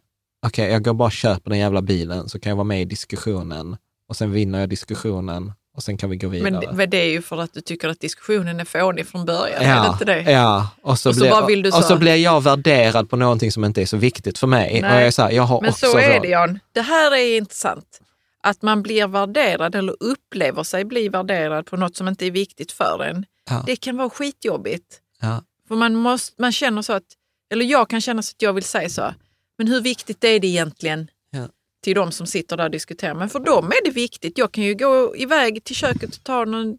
okej, 0.46 0.72
jag 0.72 0.84
går 0.84 0.94
bara 0.94 1.06
och 1.06 1.12
köper 1.12 1.50
den 1.50 1.60
jävla 1.60 1.82
bilen 1.82 2.30
så 2.30 2.40
kan 2.40 2.50
jag 2.50 2.58
vara 2.58 2.64
med 2.64 2.82
i 2.82 2.86
diskussionen 2.86 3.78
och 4.10 4.16
sen 4.16 4.32
vinner 4.32 4.60
jag 4.60 4.70
diskussionen 4.70 5.52
och 5.76 5.84
sen 5.84 5.98
kan 5.98 6.10
vi 6.10 6.16
gå 6.18 6.28
vidare. 6.28 6.52
Men 6.52 6.78
det, 6.78 6.86
det 6.86 6.98
är 6.98 7.10
ju 7.10 7.22
för 7.22 7.38
att 7.38 7.54
du 7.54 7.62
tycker 7.62 7.90
att 7.90 8.00
diskussionen 8.00 8.60
är 8.60 8.66
fånig 8.66 9.08
från 9.08 9.26
början, 9.26 9.62
är 9.62 9.82
det 9.84 9.88
inte 9.88 10.06
det? 10.06 10.32
Ja, 10.32 10.70
och 10.82 11.00
så, 11.00 11.10
Och 11.10 11.16
så 11.16 11.22
blir, 11.22 11.48
vill 11.48 11.62
du 11.62 11.70
och 11.70 11.76
så 11.76 11.82
så- 11.82 11.98
blir 11.98 12.16
jag 12.16 12.44
värderad 12.44 13.10
på 13.10 13.16
någonting 13.16 13.52
som 13.52 13.66
inte 13.66 13.82
är 13.82 13.86
så 13.86 13.98
viktigt 13.98 14.38
för 14.38 14.48
mig. 14.48 14.82
Nej. 14.82 14.92
Och 14.92 14.98
jag 14.98 15.08
är 15.08 15.12
så 15.12 15.22
här, 15.22 15.32
jag 15.32 15.44
har 15.44 15.62
Men 15.62 15.70
också 15.70 15.86
så 15.86 15.98
är 15.98 16.20
det 16.20 16.28
Jan. 16.28 16.60
Det 16.72 16.82
här 16.82 17.16
är 17.16 17.38
intressant. 17.38 18.02
Att 18.44 18.62
man 18.62 18.82
blir 18.84 19.08
värderad 19.08 19.76
eller 19.76 19.96
upplever 20.00 20.64
sig 20.64 20.86
bli 20.86 21.10
värderad 21.10 21.66
på 21.66 21.78
något 21.78 21.96
som 21.96 22.08
inte 22.08 22.26
är 22.26 22.32
viktigt 22.32 22.72
för 22.72 23.04
en. 23.04 23.26
Ja. 23.50 23.64
Det 23.66 23.76
kan 23.76 23.98
vara 23.98 24.10
skitjobbigt. 24.10 25.00
Ja. 25.22 25.44
För 25.68 25.76
man, 25.76 25.96
måste, 25.96 26.42
man 26.42 26.52
känner 26.52 26.82
så 26.82 26.94
att, 26.94 27.04
eller 27.54 27.66
jag 27.66 27.90
kan 27.90 28.02
känna 28.02 28.22
så 28.22 28.32
att 28.38 28.42
jag 28.42 28.54
vill 28.54 28.64
säga 28.64 28.90
så, 28.90 29.14
men 29.58 29.68
hur 29.68 29.82
viktigt 29.82 30.24
är 30.24 30.40
det 30.40 30.48
egentligen? 30.48 31.08
Till 31.82 31.96
de 31.96 32.12
som 32.12 32.28
sitter 32.28 32.58
där 32.58 32.64
och 32.64 32.72
diskuterar. 32.72 33.14
Men 33.14 33.30
för 33.30 33.40
dem 33.40 33.66
är 33.66 33.86
det 33.86 33.92
viktigt. 33.92 34.38
Jag 34.38 34.52
kan 34.52 34.64
ju 34.64 34.76
gå 34.76 35.16
iväg 35.16 35.64
till 35.64 35.76
köket 35.76 36.16
och 36.16 36.24
ta 36.24 36.46
någon, 36.46 36.78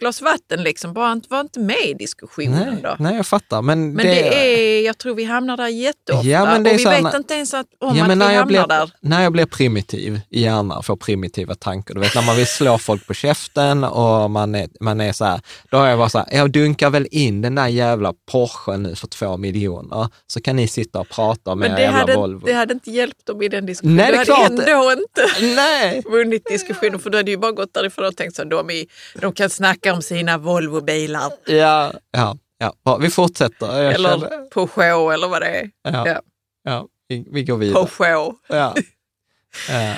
glas 0.00 0.22
vatten, 0.22 0.62
liksom. 0.62 0.92
bara 0.92 1.12
inte, 1.12 1.26
var 1.30 1.40
inte 1.40 1.60
med 1.60 1.84
i 1.86 1.94
diskussionen. 1.94 2.68
Nej, 2.72 2.82
då. 2.82 2.96
nej, 2.98 3.16
jag 3.16 3.26
fattar. 3.26 3.62
Men, 3.62 3.92
Men 3.92 4.06
det, 4.06 4.34
är, 4.80 4.84
jag 4.86 4.98
tror 4.98 5.14
vi 5.14 5.24
hamnar 5.24 5.56
där 5.56 5.68
jätteofta 5.68 6.28
Ja, 6.28 6.44
men 6.44 6.62
det 6.62 6.70
är 6.70 6.74
och 6.74 6.78
vi 6.78 6.82
så 6.84 6.90
här- 6.90 7.02
vet 7.02 7.14
inte 7.14 7.34
ens 7.34 7.54
att, 7.54 7.66
om 7.78 7.96
Ja, 7.96 8.04
att 8.04 8.10
vi 8.10 8.14
när 8.14 8.26
hamnar 8.26 8.44
blir, 8.46 8.66
där. 8.66 8.90
när 9.00 9.22
jag 9.22 9.32
blir 9.32 9.46
primitiv 9.46 10.20
i 10.30 10.42
hjärnan, 10.42 10.82
får 10.82 10.96
primitiva 10.96 11.54
tankar, 11.54 11.94
du 11.94 12.00
vet 12.00 12.14
när 12.14 12.22
man 12.22 12.36
vill 12.36 12.46
slå 12.46 12.78
folk 12.78 13.06
på 13.06 13.14
käften 13.14 13.84
och 13.84 14.30
man 14.30 14.54
är, 14.54 14.68
man 14.80 15.00
är 15.00 15.12
så 15.12 15.24
här, 15.24 15.40
då 15.70 15.78
är 15.78 15.88
jag 15.88 15.98
bara 15.98 16.08
så 16.08 16.18
här, 16.18 16.26
jag 16.32 16.50
dunkar 16.50 16.90
väl 16.90 17.06
in 17.10 17.42
den 17.42 17.54
där 17.54 17.68
jävla 17.68 18.12
Porschen 18.32 18.82
nu 18.82 18.94
för 18.94 19.06
två 19.06 19.36
miljoner, 19.36 20.08
så 20.26 20.40
kan 20.40 20.56
ni 20.56 20.68
sitta 20.68 21.00
och 21.00 21.08
prata 21.08 21.54
med 21.54 21.68
Men 21.68 21.76
det 21.76 21.82
jävla 21.82 21.98
hade, 21.98 22.14
Volvo. 22.16 22.46
det 22.46 22.52
hade 22.52 22.74
inte 22.74 22.90
hjälpt 22.90 23.26
dem 23.26 23.42
i 23.42 23.48
den 23.48 23.66
diskussionen. 23.66 23.96
Nej, 23.96 24.12
det 24.12 24.18
är 24.18 24.24
du 24.24 24.32
hade 24.32 24.56
klart. 24.56 24.66
ändå 24.70 24.92
inte 24.92 25.54
Nej! 25.56 26.02
vunnit 26.10 26.42
diskussionen 26.50 26.98
för 26.98 27.10
du 27.10 27.16
hade 27.18 27.30
ju 27.30 27.36
bara 27.36 27.52
gått 27.52 27.74
därifrån 27.74 28.06
och 28.06 28.16
tänkt 28.16 28.36
så 28.36 28.42
här, 28.42 28.50
de, 28.50 28.70
är, 28.70 28.84
de 29.20 29.32
kan 29.32 29.50
snacka 29.50 29.89
om 29.92 30.02
sina 30.02 30.38
Volvobilar 30.38 31.32
Ja, 31.46 31.92
ja, 32.10 32.36
ja. 32.84 32.96
Vi 33.00 33.10
fortsätter. 33.10 33.82
Jag 33.82 33.94
eller 33.94 34.10
känner- 34.18 34.48
Peugeot 34.50 35.12
eller 35.14 35.28
vad 35.28 35.42
det 35.42 35.48
är. 35.60 35.70
ja, 35.82 36.08
ja. 36.08 36.20
ja, 36.64 36.86
vi, 37.08 37.26
vi 37.32 37.44
går 37.44 37.56
vidare. 37.56 37.86
Peugeot. 37.98 38.34
Ja. 38.48 38.74
Eh, 39.70 39.96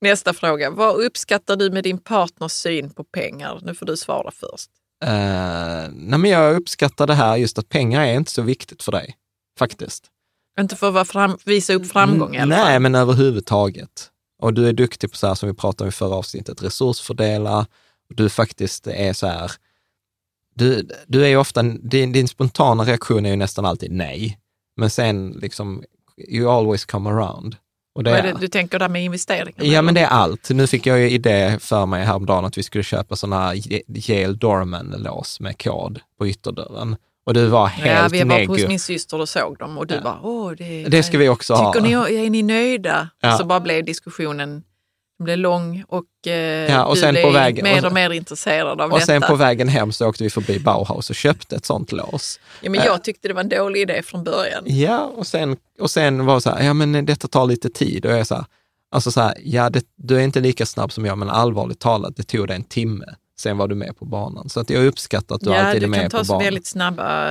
Nästa 0.00 0.32
fråga. 0.34 0.70
Vad 0.70 0.96
uppskattar 1.04 1.56
du 1.56 1.70
med 1.70 1.84
din 1.84 1.98
partners 1.98 2.52
syn 2.52 2.90
på 2.90 3.04
pengar? 3.04 3.60
Nu 3.62 3.74
får 3.74 3.86
du 3.86 3.96
svara 3.96 4.30
först. 4.30 4.70
eh, 5.04 5.10
nej, 5.92 6.18
men 6.18 6.24
jag 6.24 6.56
uppskattar 6.56 7.06
det 7.06 7.14
här 7.14 7.36
just 7.36 7.58
att 7.58 7.68
pengar 7.68 8.02
är 8.06 8.14
inte 8.14 8.30
så 8.30 8.42
viktigt 8.42 8.82
för 8.82 8.92
dig, 8.92 9.16
faktiskt. 9.58 10.04
Inte 10.60 10.76
för 10.76 10.96
att 10.98 11.08
fram, 11.08 11.38
visa 11.44 11.72
upp 11.74 11.86
framgång 11.86 12.36
alla 12.36 12.56
Nej, 12.64 12.78
men 12.78 12.94
överhuvudtaget. 12.94 14.10
Och 14.42 14.54
du 14.54 14.68
är 14.68 14.72
duktig 14.72 15.10
på 15.10 15.16
så 15.16 15.26
här 15.26 15.34
som 15.34 15.48
vi 15.48 15.54
pratade 15.54 15.84
om 15.84 15.88
i 15.88 15.92
förra 15.92 16.14
avsnittet, 16.14 16.62
resursfördela. 16.62 17.66
Du 18.14 18.28
faktiskt 18.28 18.86
är 18.86 19.12
så 19.12 19.26
här, 19.26 19.52
du, 20.54 20.88
du 21.06 21.24
är 21.24 21.28
ju 21.28 21.36
ofta, 21.36 21.62
din, 21.62 22.12
din 22.12 22.28
spontana 22.28 22.84
reaktion 22.84 23.26
är 23.26 23.30
ju 23.30 23.36
nästan 23.36 23.64
alltid 23.64 23.92
nej. 23.92 24.38
Men 24.76 24.90
sen 24.90 25.30
liksom, 25.30 25.82
you 26.28 26.50
always 26.50 26.84
come 26.84 27.10
around. 27.10 27.56
Och 27.94 28.04
det 28.04 28.10
det 28.22 28.36
du 28.40 28.48
tänker 28.48 28.78
där 28.78 28.88
med 28.88 29.04
investeringar? 29.04 29.64
ja, 29.64 29.82
men 29.82 29.94
det 29.94 30.00
är 30.00 30.06
allt. 30.06 30.50
Nu 30.50 30.66
fick 30.66 30.86
jag 30.86 30.98
ju 31.00 31.10
idé 31.10 31.58
för 31.60 31.86
mig 31.86 32.04
häromdagen 32.04 32.44
att 32.44 32.58
vi 32.58 32.62
skulle 32.62 32.84
köpa 32.84 33.16
sådana 33.16 33.46
här 33.46 33.60
Yale 34.10 34.32
Dorman-lås 34.34 35.40
med 35.40 35.62
kod 35.62 36.00
på 36.18 36.26
ytterdörren. 36.28 36.96
Och 37.26 37.34
du 37.34 37.46
var 37.46 37.66
helt 37.66 38.02
Ja, 38.02 38.08
vi 38.08 38.28
var 38.28 38.46
hos 38.46 38.68
min 38.68 38.80
syster 38.80 39.20
och 39.20 39.28
såg 39.28 39.58
dem 39.58 39.78
och 39.78 39.86
du 39.86 39.94
Ja. 39.94 40.00
bara, 40.00 40.20
åh, 40.22 40.52
det, 40.52 40.84
Det 40.84 41.02
ska 41.02 41.18
vi 41.18 41.28
också 41.28 41.54
ha. 41.54 41.72
Tycker 41.72 41.86
ni, 41.86 41.92
är 42.26 42.30
ni 42.30 42.42
nöjda? 42.42 43.08
Ja. 43.20 43.38
Så 43.38 43.44
bara 43.44 43.60
blev 43.60 43.84
diskussionen 43.84 44.62
blev 45.24 45.38
lång 45.38 45.84
och, 45.88 46.04
eh, 46.26 46.32
Ja, 46.72 46.84
och 46.84 46.94
du 46.96 47.10
blev 47.10 47.22
på 47.22 47.30
vägen- 47.30 47.64
mer 47.64 47.78
och- 47.80 47.86
och 47.86 47.92
mer 47.92 48.10
intresserad 48.10 48.80
av 48.80 48.90
Och 48.92 48.98
detta. 48.98 49.06
sen 49.06 49.22
på 49.22 49.34
vägen 49.36 49.68
hem 49.68 49.92
så 49.92 50.08
åkte 50.08 50.24
vi 50.24 50.30
förbi 50.30 50.58
Bauhaus 50.58 51.10
och 51.10 51.16
köpte 51.16 51.56
ett 51.56 51.66
sånt 51.66 51.92
lås. 51.92 52.40
ja, 52.62 52.70
men 52.70 52.80
jag 52.84 53.04
tyckte 53.04 53.28
det 53.28 53.34
var 53.34 53.40
en 53.40 53.48
dålig 53.48 53.80
idé 53.80 54.02
från 54.02 54.24
början. 54.24 54.62
Ja, 54.66 54.98
och 55.16 55.26
sen, 55.26 55.56
och 55.80 55.90
sen 55.90 56.26
var 56.26 56.34
det 56.34 56.40
så 56.40 56.50
här, 56.50 56.64
ja 56.66 56.74
men 56.74 57.06
detta 57.06 57.28
tar 57.28 57.46
lite 57.46 57.68
tid. 57.70 58.06
Och 58.06 58.12
jag 58.12 58.18
är 58.20 58.24
så 58.24 58.34
här, 58.34 58.44
alltså 58.92 59.10
så 59.10 59.20
här, 59.20 59.34
ja 59.44 59.70
det, 59.70 59.84
du 59.96 60.16
är 60.16 60.20
inte 60.20 60.40
lika 60.40 60.66
snabb 60.66 60.92
som 60.92 61.04
jag, 61.04 61.18
men 61.18 61.30
allvarligt 61.30 61.80
talat, 61.80 62.16
det 62.16 62.22
tog 62.22 62.46
dig 62.46 62.56
en 62.56 62.64
timme. 62.64 63.06
Sen 63.40 63.56
var 63.56 63.68
du 63.68 63.74
med 63.74 63.98
på 63.98 64.04
banan. 64.04 64.48
Så 64.48 64.60
att 64.60 64.70
jag 64.70 64.84
uppskattar 64.86 65.34
att 65.34 65.40
du 65.40 65.50
ja, 65.50 65.62
alltid 65.62 65.82
du 65.82 65.86
är 65.86 65.90
med 65.90 66.00
kan 66.00 66.10
ta 66.10 66.18
på 66.18 66.24
så 66.24 66.32
banan. 66.32 66.44
väldigt 66.44 66.66
snabba 66.66 67.30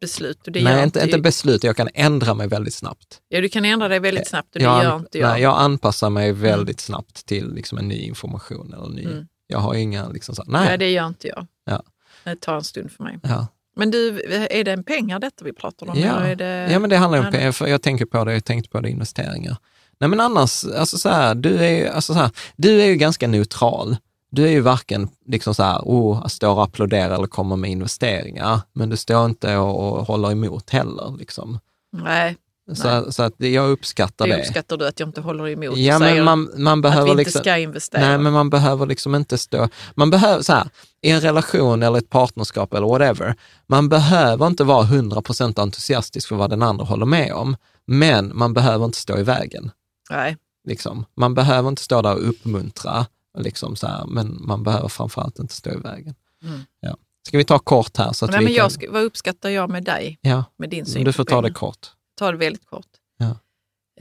beslut 0.00 0.46
och 0.46 0.52
det 0.52 0.62
Nej, 0.62 0.84
inte, 0.84 1.00
inte, 1.00 1.18
beslut, 1.18 1.64
jag 1.64 1.76
kan 1.76 1.88
ändra 1.94 2.34
mig 2.34 2.48
väldigt 2.48 2.74
snabbt. 2.74 3.20
Ja, 3.28 3.40
du 3.40 3.48
kan 3.48 3.64
ändra 3.64 3.88
dig 3.88 4.00
väldigt 4.00 4.28
snabbt 4.28 4.54
och 4.54 4.58
det 4.58 4.64
jag, 4.64 4.84
gör 4.84 4.96
inte 4.96 5.18
jag. 5.18 5.28
Nej, 5.28 5.42
jag 5.42 5.58
anpassar 5.58 6.10
mig 6.10 6.32
väldigt 6.32 6.80
snabbt 6.80 7.26
till 7.26 7.54
liksom 7.54 7.78
en 7.78 7.88
ny 7.88 7.98
information. 7.98 8.74
Eller 8.74 8.88
ny, 8.88 9.04
Mm. 9.04 9.26
Jag 9.48 9.58
har 9.58 9.74
inga, 9.74 10.08
liksom 10.08 10.34
så 10.34 10.44
nej. 10.46 10.70
Ja, 10.70 10.76
det 10.76 10.90
gör 10.90 11.06
inte 11.06 11.28
jag. 11.28 11.46
Ja. 11.64 11.82
Det 12.24 12.36
tar 12.36 12.54
en 12.54 12.64
stund 12.64 12.92
för 12.92 13.04
mig. 13.04 13.18
Ja. 13.22 13.46
Men 13.76 13.90
du, 13.90 14.22
är 14.50 14.64
det 14.64 14.72
en 14.72 14.84
pengar 14.84 15.18
detta 15.18 15.44
vi 15.44 15.52
pratar 15.52 15.90
om? 15.90 15.98
Ja. 15.98 16.34
Det... 16.34 16.68
Ja, 16.72 16.78
men 16.78 16.90
det 16.90 16.96
handlar 16.96 17.26
om 17.26 17.32
pengar, 17.32 17.52
för 17.52 17.66
jag 17.66 17.82
tänker 17.82 18.06
på 18.06 18.24
det, 18.24 18.32
jag 18.32 18.44
tänkte 18.44 18.70
på 18.70 18.80
det, 18.80 18.90
investeringar. 18.90 19.56
Nej, 19.98 20.10
men 20.10 20.20
annars, 20.20 20.64
alltså 20.64 20.98
så 20.98 21.08
här, 21.08 21.34
du 21.34 21.64
är 21.64 21.90
alltså 21.90 22.14
så 22.14 22.18
här, 22.18 22.30
du 22.56 22.82
är 22.82 22.86
ju 22.86 22.96
ganska 22.96 23.28
neutral. 23.28 23.96
Du 24.36 24.44
är 24.44 24.50
ju 24.50 24.60
varken 24.60 25.08
liksom 25.26 25.54
så 25.54 25.62
här, 25.62 25.78
oh, 25.78 26.26
står 26.26 26.54
och 26.54 26.62
applåderar 26.62 27.14
eller 27.14 27.26
kommer 27.26 27.56
med 27.56 27.70
investeringar, 27.70 28.60
men 28.72 28.88
du 28.88 28.96
står 28.96 29.26
inte 29.26 29.56
och, 29.56 29.98
och 29.98 30.06
håller 30.06 30.32
emot 30.32 30.70
heller. 30.70 31.16
Liksom. 31.18 31.58
Nej, 31.92 32.36
Så, 32.74 33.12
så 33.12 33.22
att 33.22 33.34
jag 33.36 33.70
uppskattar 33.70 34.26
det 34.26 34.36
det. 34.36 34.40
uppskattar 34.40 34.76
du 34.76 34.86
att 34.88 35.00
jag 35.00 35.08
inte 35.08 35.20
håller 35.20 35.48
emot. 35.48 35.76
Ja, 35.78 35.98
men 35.98 36.24
man, 36.24 36.50
man 36.56 36.78
att 36.78 36.82
behöver 36.82 37.04
vi 37.04 37.10
inte 37.10 37.22
liksom... 37.24 37.40
ska 37.40 37.56
investera. 37.58 38.08
Nej, 38.08 38.18
men 38.18 38.32
man 38.32 38.50
behöver 38.50 38.86
liksom 38.86 39.14
inte 39.14 39.38
stå... 39.38 39.68
Man 39.94 40.10
behöver, 40.10 40.42
så 40.42 40.52
här, 40.52 40.68
i 41.02 41.10
en 41.10 41.20
relation 41.20 41.82
eller 41.82 41.98
ett 41.98 42.10
partnerskap 42.10 42.74
eller 42.74 42.86
whatever, 42.86 43.34
man 43.66 43.88
behöver 43.88 44.46
inte 44.46 44.64
vara 44.64 44.84
100% 44.86 45.60
entusiastisk 45.60 46.28
för 46.28 46.36
vad 46.36 46.50
den 46.50 46.62
andra 46.62 46.84
håller 46.84 47.06
med 47.06 47.32
om, 47.32 47.56
men 47.86 48.36
man 48.36 48.54
behöver 48.54 48.84
inte 48.84 48.98
stå 48.98 49.18
i 49.18 49.22
vägen. 49.22 49.70
Nej. 50.10 50.36
Liksom. 50.68 51.04
Man 51.16 51.34
behöver 51.34 51.68
inte 51.68 51.82
stå 51.82 52.02
där 52.02 52.14
och 52.14 52.28
uppmuntra, 52.28 53.06
liksom 53.36 53.76
så 53.76 53.86
här, 53.86 54.06
men 54.06 54.46
man 54.46 54.62
behöver 54.62 54.88
framförallt 54.88 55.38
inte 55.38 55.54
stå 55.54 55.70
i 55.70 55.76
vägen. 55.76 56.14
Mm. 56.42 56.60
Ja. 56.80 56.96
Ska 57.28 57.38
vi 57.38 57.44
ta 57.44 57.58
kort 57.58 57.96
här? 57.96 58.12
Så 58.12 58.24
att 58.24 58.30
Nej, 58.30 58.38
vi 58.40 58.44
men 58.44 58.54
kan... 58.54 58.62
jag 58.62 58.72
ska, 58.72 58.90
vad 58.90 59.02
uppskattar 59.02 59.48
jag 59.50 59.70
med 59.70 59.84
dig, 59.84 60.18
Ja, 60.20 60.44
med 60.56 60.70
din 60.70 60.86
syn 60.86 61.04
du 61.04 61.12
får 61.12 61.24
ta 61.24 61.42
det 61.42 61.50
kort. 61.52 61.86
Ta 62.18 62.30
det 62.32 62.36
väldigt 62.38 62.66
kort. 62.66 62.86
Ja. 63.18 63.30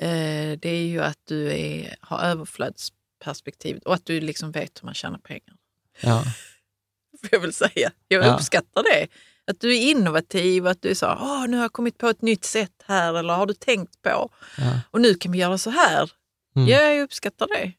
Eh, 0.06 0.60
det 0.60 0.70
är 0.70 0.86
ju 0.86 1.02
att 1.02 1.20
du 1.28 1.52
är, 1.52 1.96
har 2.02 2.20
överflödsperspektivet 2.20 3.84
och 3.84 3.94
att 3.94 4.06
du 4.06 4.22
liksom 4.22 4.52
vet 4.52 4.82
hur 4.82 4.86
man 4.86 4.94
tjänar 4.94 5.18
pengar. 5.20 5.56
Ja. 6.02 6.24
Får 7.22 7.30
jag 7.32 7.40
väl 7.40 7.54
säga. 7.54 7.92
Jag 8.08 8.26
Ja. 8.26 8.36
uppskattar 8.36 8.84
det. 8.84 9.08
Att 9.52 9.60
du 9.60 9.76
är 9.78 9.82
innovativ, 9.92 10.68
att 10.68 10.82
du 10.82 10.90
är 10.90 10.94
så 10.94 11.06
Åh, 11.08 11.48
nu 11.48 11.58
har 11.58 11.64
jag 11.64 11.74
kommit 11.74 11.98
på 11.98 12.08
ett 12.08 12.22
nytt 12.22 12.46
sätt 12.46 12.84
här 12.86 13.14
eller 13.14 13.34
har 13.34 13.46
du 13.46 13.54
tänkt 13.54 14.02
på? 14.02 14.30
Ja. 14.58 14.80
Och 14.92 15.02
nu 15.02 15.14
kan 15.14 15.32
vi 15.32 15.38
göra 15.38 15.58
så 15.58 15.70
här. 15.70 16.12
Mm. 16.56 16.68
Ja, 16.70 16.82
jag 16.82 17.04
uppskattar 17.04 17.48
det. 17.48 17.74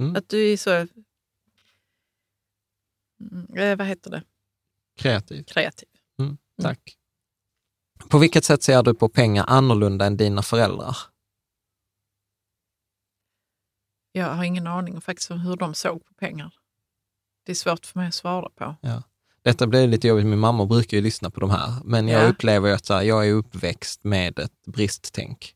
Mm. 0.00 0.16
Att 0.16 0.28
du 0.28 0.52
är 0.52 0.56
så, 0.56 0.70
mm, 0.70 0.88
eh, 3.56 3.76
vad 3.76 3.86
heter 3.86 4.10
det, 4.10 4.22
Kreativ. 4.96 5.44
kreativ. 5.44 5.88
Tack. 6.62 6.96
På 8.08 8.18
vilket 8.18 8.44
sätt 8.44 8.62
ser 8.62 8.82
du 8.82 8.94
på 8.94 9.08
pengar 9.08 9.44
annorlunda 9.48 10.06
än 10.06 10.16
dina 10.16 10.42
föräldrar? 10.42 10.96
Jag 14.12 14.34
har 14.34 14.44
ingen 14.44 14.66
aning 14.66 15.00
faktiskt 15.00 15.30
om 15.30 15.40
hur 15.40 15.56
de 15.56 15.74
såg 15.74 16.04
på 16.06 16.14
pengar. 16.14 16.54
Det 17.44 17.52
är 17.52 17.56
svårt 17.56 17.86
för 17.86 17.98
mig 17.98 18.08
att 18.08 18.14
svara 18.14 18.48
på. 18.48 18.76
Detta 19.42 19.66
blir 19.66 19.86
lite 19.88 20.08
jobbigt, 20.08 20.26
min 20.26 20.38
mamma 20.38 20.66
brukar 20.66 20.96
ju 20.96 21.02
lyssna 21.02 21.30
på 21.30 21.40
de 21.40 21.50
här, 21.50 21.74
men 21.84 22.08
jag 22.08 22.22
Ja. 22.24 22.28
upplever 22.28 22.72
att 22.74 22.88
här, 22.88 23.02
jag 23.02 23.28
är 23.28 23.32
uppväxt 23.32 24.04
med 24.04 24.38
ett 24.38 24.64
bristtänk. 24.66 25.55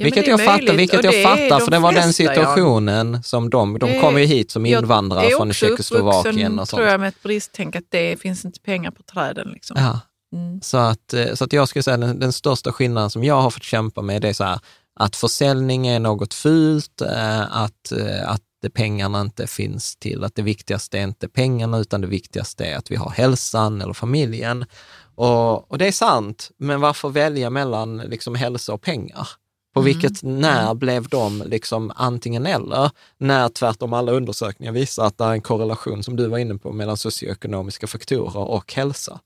Ja, 0.00 0.04
vilket 0.04 0.26
jag 0.26 0.44
fattar, 0.44 0.74
vilket 0.74 1.04
jag 1.04 1.22
fattar, 1.22 1.48
de 1.58 1.60
för 1.60 1.70
det 1.70 1.78
var 1.78 1.92
den 1.92 2.12
situationen 2.12 3.22
som 3.22 3.50
de, 3.50 3.78
de 3.78 3.90
Det- 3.90 4.00
kom 4.00 4.18
ju 4.18 4.24
hit 4.24 4.50
som 4.50 4.66
Jag 4.66 4.82
invandrare 4.82 5.30
från 5.30 5.52
Tjeckoslovakien 5.52 6.58
och 6.58 6.68
sånt. 6.68 6.78
tror 6.78 6.90
jag, 6.90 7.00
med 7.00 7.08
ett 7.08 7.22
bristtänk 7.22 7.76
att 7.76 7.84
det 7.88 8.20
finns 8.20 8.44
inte 8.44 8.60
pengar 8.60 8.90
på 8.90 9.02
träden. 9.02 9.48
Liksom. 9.52 9.76
Ja. 9.80 10.00
Mm. 10.36 10.60
Så 10.62 10.78
att, 10.78 11.12
eh, 11.14 11.34
så 11.34 11.44
att 11.44 11.52
jag 11.52 11.68
skulle 11.68 11.82
säga 11.82 11.96
den, 11.96 12.18
den 12.18 12.32
största 12.32 12.72
skillnaden 12.72 13.10
som 13.10 13.24
jag 13.24 13.40
har 13.40 13.50
fått 13.50 13.62
kämpa 13.62 14.02
med, 14.02 14.22
det 14.22 14.28
är 14.28 14.32
så 14.32 14.44
här, 14.44 14.58
att 15.00 15.16
försäljning 15.16 15.86
är 15.86 16.00
något 16.00 16.34
fult, 16.34 17.00
eh, 17.00 17.56
att, 17.56 17.92
eh, 17.92 18.30
att 18.30 18.40
pengarna 18.74 19.20
inte 19.20 19.46
finns 19.46 19.96
till, 19.96 20.24
att 20.24 20.34
det 20.34 20.42
viktigaste 20.42 20.98
är 20.98 21.02
inte 21.02 21.28
pengarna, 21.28 21.78
utan 21.78 22.00
det 22.00 22.06
viktigaste 22.06 22.64
är 22.64 22.76
att 22.76 22.90
vi 22.90 22.96
har 22.96 23.10
hälsan 23.10 23.80
eller 23.82 23.92
familjen. 23.92 24.64
Och, 25.14 25.70
och 25.70 25.78
det 25.78 25.86
är 25.86 25.92
sant, 25.92 26.50
men 26.58 26.80
varför 26.80 27.08
välja 27.08 27.50
mellan 27.50 27.96
liksom 27.96 28.34
hälsa 28.34 28.72
och 28.72 28.82
pengar? 28.82 29.28
På 29.74 29.80
vilket, 29.80 30.22
när 30.22 30.74
blev 30.74 31.08
de 31.08 31.42
liksom 31.46 31.92
antingen 31.96 32.46
eller? 32.46 32.90
När 33.18 33.48
tvärtom 33.48 33.92
alla 33.92 34.12
undersökningar 34.12 34.72
visar 34.72 35.06
att 35.06 35.18
det 35.18 35.24
är 35.24 35.32
en 35.32 35.42
korrelation, 35.42 36.02
som 36.02 36.16
du 36.16 36.28
var 36.28 36.38
inne 36.38 36.58
på, 36.58 36.72
mellan 36.72 36.96
socioekonomiska 36.96 37.86
faktorer 37.86 38.36
och 38.36 38.72
hälsa. 38.74 39.20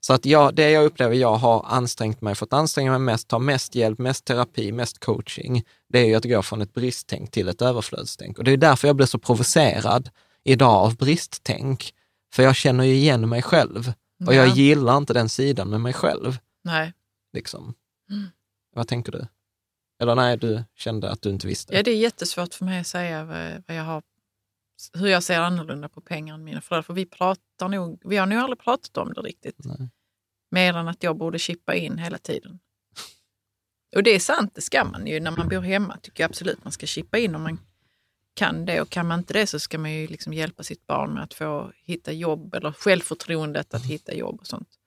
Så 0.00 0.12
att 0.12 0.26
jag, 0.26 0.54
det 0.54 0.70
jag 0.70 0.84
upplever 0.84 1.14
jag 1.14 1.36
har 1.36 1.64
ansträngt 1.68 2.20
mig, 2.20 2.34
fått 2.34 2.52
anstränga 2.52 2.90
mig 2.90 3.00
mest, 3.00 3.28
ta 3.28 3.38
mest 3.38 3.74
hjälp, 3.74 3.98
mest 3.98 4.24
terapi, 4.24 4.72
mest 4.72 4.98
coaching, 5.04 5.64
det 5.88 5.98
är 5.98 6.04
ju 6.06 6.14
att 6.14 6.24
gå 6.24 6.42
från 6.42 6.60
ett 6.62 6.74
bristtänk 6.74 7.30
till 7.30 7.48
ett 7.48 7.62
överflödstänk. 7.62 8.38
Och 8.38 8.44
det 8.44 8.50
är 8.52 8.56
därför 8.56 8.88
jag 8.88 8.96
blir 8.96 9.06
så 9.06 9.18
provocerad 9.18 10.10
idag 10.44 10.74
av 10.74 10.96
bristtänk. 10.96 11.94
För 12.32 12.42
jag 12.42 12.56
känner 12.56 12.84
ju 12.84 12.94
igen 12.94 13.28
mig 13.28 13.42
själv 13.42 13.92
och 14.26 14.34
jag 14.34 14.48
Ja. 14.48 14.54
gillar 14.54 14.96
inte 14.96 15.12
den 15.12 15.28
sidan 15.28 15.68
med 15.70 15.80
mig 15.80 15.92
själv. 15.92 16.38
Nej. 16.64 16.92
Liksom. 17.32 17.74
Mm. 18.10 18.26
Vad 18.74 18.88
tänker 18.88 19.12
du? 19.12 19.26
Eller 20.00 20.14
nej, 20.14 20.36
du 20.36 20.64
kände 20.74 21.10
att 21.10 21.22
du 21.22 21.30
inte 21.30 21.46
visste? 21.46 21.74
Ja, 21.74 21.82
det 21.82 21.90
är 21.90 21.96
jättesvårt 21.96 22.54
för 22.54 22.64
mig 22.64 22.80
att 22.80 22.86
säga 22.86 23.24
vad, 23.66 23.76
jag 23.76 23.84
har, 23.84 24.02
hur 24.94 25.08
jag 25.08 25.22
ser 25.22 25.40
annorlunda 25.40 25.88
på 25.88 26.00
pengar 26.00 26.34
än 26.34 26.44
mina 26.44 26.60
föräldrar. 26.60 26.82
För 26.82 26.94
vi, 26.94 27.06
pratar 27.06 27.68
nog, 27.68 28.02
vi 28.04 28.16
har 28.16 28.26
nog 28.26 28.38
aldrig 28.38 28.58
pratat 28.58 28.96
om 28.96 29.12
det 29.12 29.20
riktigt. 29.20 29.64
Nej. 29.64 29.90
Mer 30.50 30.74
än 30.76 30.88
att 30.88 31.02
jag 31.02 31.16
borde 31.16 31.38
chippa 31.38 31.74
in 31.74 31.98
hela 31.98 32.18
tiden. 32.18 32.58
Och 33.96 34.02
det 34.02 34.10
är 34.10 34.20
sant, 34.20 34.54
det 34.54 34.60
ska 34.60 34.84
man 34.84 35.06
ju 35.06 35.20
när 35.20 35.30
man 35.30 35.48
bor 35.48 35.60
hemma. 35.60 35.96
tycker 36.02 36.22
jag 36.22 36.28
absolut 36.28 36.64
man 36.64 36.72
ska 36.72 36.86
chippa 36.86 37.18
in 37.18 37.34
om 37.34 37.42
man 37.42 37.58
kan 38.34 38.64
det. 38.64 38.80
Och 38.80 38.90
kan 38.90 39.06
man 39.06 39.18
inte 39.18 39.32
det 39.32 39.46
så 39.46 39.58
ska 39.58 39.78
man 39.78 39.92
ju 39.92 40.06
liksom 40.06 40.32
hjälpa 40.32 40.62
sitt 40.62 40.86
barn 40.86 41.14
med 41.14 41.22
att 41.22 41.34
få 41.34 41.72
hitta 41.84 42.12
jobb 42.12 42.54
eller 42.54 42.72
självförtroendet 42.72 43.74
att 43.74 43.84
hitta 43.84 44.14
jobb 44.14 44.40
och 44.40 44.46
sånt. 44.46 44.79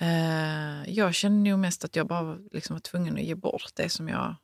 Eh, 0.00 0.90
jag 0.90 1.14
känner 1.14 1.50
nog 1.50 1.58
mest 1.58 1.84
att 1.84 1.96
jag 1.96 2.06
bara 2.06 2.38
liksom 2.52 2.74
var 2.74 2.80
tvungen 2.80 3.14
att 3.14 3.22
ge 3.22 3.34
bort 3.34 3.70
det 3.74 3.88
som 3.88 4.08
jag 4.08 4.36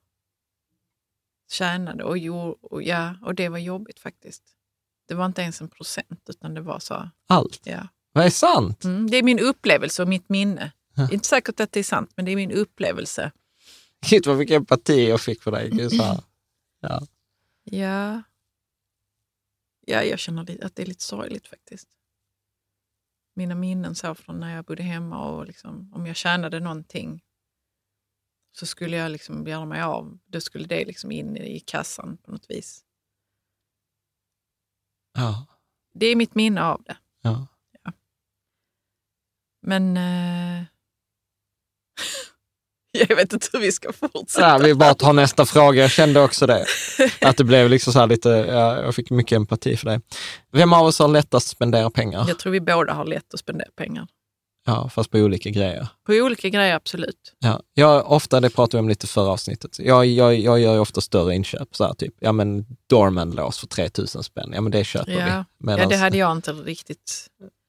tjänade. 1.51 2.05
Och, 2.05 2.19
jo, 2.19 2.59
och, 2.63 2.83
ja, 2.83 3.15
och 3.23 3.35
det 3.35 3.49
var 3.49 3.59
jobbigt 3.59 4.01
faktiskt. 4.01 4.43
Det 5.09 5.15
var 5.15 5.27
inte 5.27 5.43
ens 5.43 5.61
en 5.61 5.69
procent, 5.69 6.21
utan 6.29 6.55
det 6.55 6.61
var 6.61 6.79
så. 6.79 7.11
Allt? 7.27 7.61
Ja. 7.65 7.89
Vad 8.13 8.27
är 8.27 8.31
sant? 8.31 8.85
Mm, 8.85 9.11
det 9.11 9.17
är 9.17 9.23
min 9.23 9.41
upplevelse 9.41 10.03
och 10.03 10.09
mitt 10.09 10.29
minne. 10.29 10.73
Ja. 10.95 11.09
Inte 11.13 11.29
säkert 11.29 11.61
att 11.61 11.73
det 11.73 11.81
är 11.81 11.85
sant, 11.85 12.11
men 12.17 12.25
det 12.25 12.33
är 12.33 12.37
min 12.37 12.53
upplevelse. 12.53 13.33
Shit 14.07 14.27
vad 14.27 14.37
mycket 14.37 14.57
empati 14.57 15.09
jag 15.09 15.21
fick 15.21 15.43
för 15.43 15.51
dig. 15.51 15.71
Gud. 15.71 15.93
Ja. 15.93 16.23
ja. 16.81 18.23
Ja, 19.87 20.03
jag 20.03 20.19
känner 20.19 20.65
att 20.65 20.77
det 20.77 20.83
är 20.83 20.87
lite 20.87 21.05
sorgligt 21.05 21.47
faktiskt. 21.47 21.89
Mina 23.35 23.55
minnen 23.55 23.94
så 23.94 24.15
från 24.15 24.40
när 24.40 24.55
jag 24.56 24.65
bodde 24.65 24.82
hemma 24.82 25.28
och 25.28 25.47
liksom, 25.47 25.93
om 25.94 26.06
jag 26.06 26.16
tjänade 26.16 26.61
någonting 26.61 27.23
så 28.52 28.66
skulle 28.66 28.97
jag 28.97 29.11
liksom 29.11 29.47
göra 29.47 29.65
mig 29.65 29.82
av. 29.82 30.19
Då 30.24 30.40
skulle 30.40 30.66
det 30.66 30.85
liksom 30.85 31.12
in 31.12 31.36
i 31.36 31.61
kassan 31.61 32.16
på 32.16 32.31
något 32.31 32.51
vis. 32.51 32.85
Ja. 35.15 35.47
Det 35.94 36.06
är 36.06 36.16
mitt 36.16 36.35
minne 36.35 36.62
av 36.62 36.82
det. 36.82 36.97
Ja. 37.23 37.47
ja. 37.82 37.93
Men 39.61 39.97
eh, 39.97 40.65
jag 43.09 43.16
vet 43.16 43.33
inte 43.33 43.47
hur 43.53 43.61
vi 43.61 43.73
ska 43.73 43.93
fortsätta. 43.93 44.49
Ja, 44.49 44.59
vi 44.59 44.75
bara 44.75 44.95
tar 44.95 45.12
nästa 45.12 45.47
fråga. 45.47 45.83
Jag 45.83 45.91
kände 45.91 46.21
också 46.21 46.47
det. 46.47 46.65
Att 47.21 47.37
det 47.37 47.45
blev 47.45 47.71
liksom 47.71 47.93
så 47.93 47.99
här 47.99 48.07
lite, 48.07 48.29
ja, 48.29 48.83
jag 48.83 48.95
fick 48.95 49.11
mycket 49.11 49.37
empati 49.37 49.77
för 49.77 49.87
det. 49.87 50.01
Vem 50.53 50.73
av 50.73 50.87
oss 50.87 50.99
har 50.99 51.09
lättast 51.09 51.47
att 51.47 51.51
spendera 51.51 51.91
pengar? 51.91 52.25
Jag 52.29 52.39
tror 52.39 52.53
vi 52.53 52.61
båda 52.61 52.93
har 52.93 53.05
lätt 53.05 53.35
att 53.35 53.41
spendera 53.41 53.69
pengar. 53.77 54.07
Ja, 54.66 54.89
fast 54.89 55.11
på 55.11 55.19
olika 55.19 55.51
grejer. 55.51 55.89
På 56.07 56.12
olika 56.12 56.49
grejer, 56.49 56.75
absolut. 56.75 57.35
Ja, 57.39 57.61
jag, 57.75 58.12
ofta, 58.12 58.41
det 58.41 58.51
pratade 58.51 58.77
vi 58.77 58.81
om 58.81 58.89
lite 58.89 59.07
förra 59.07 59.29
avsnittet, 59.29 59.79
jag, 59.79 60.07
jag, 60.07 60.35
jag 60.35 60.61
gör 60.61 60.73
ju 60.73 60.79
ofta 60.79 61.01
större 61.01 61.35
inköp. 61.35 61.77
Så 61.77 61.85
här, 61.85 61.95
typ, 61.95 62.15
ja 62.21 62.33
men 62.33 62.66
Dorman-lås 62.91 63.59
för 63.59 63.66
3000 63.66 64.23
spänn, 64.23 64.51
ja 64.55 64.61
men 64.61 64.73
det 64.73 64.85
köper 64.85 65.12
ja. 65.12 65.45
vi. 65.59 65.66
Medans... 65.66 65.83
Ja, 65.83 65.89
det 65.89 65.97
hade 65.97 66.19
jag 66.19 66.33
inte 66.33 66.53
riktigt. 66.53 67.27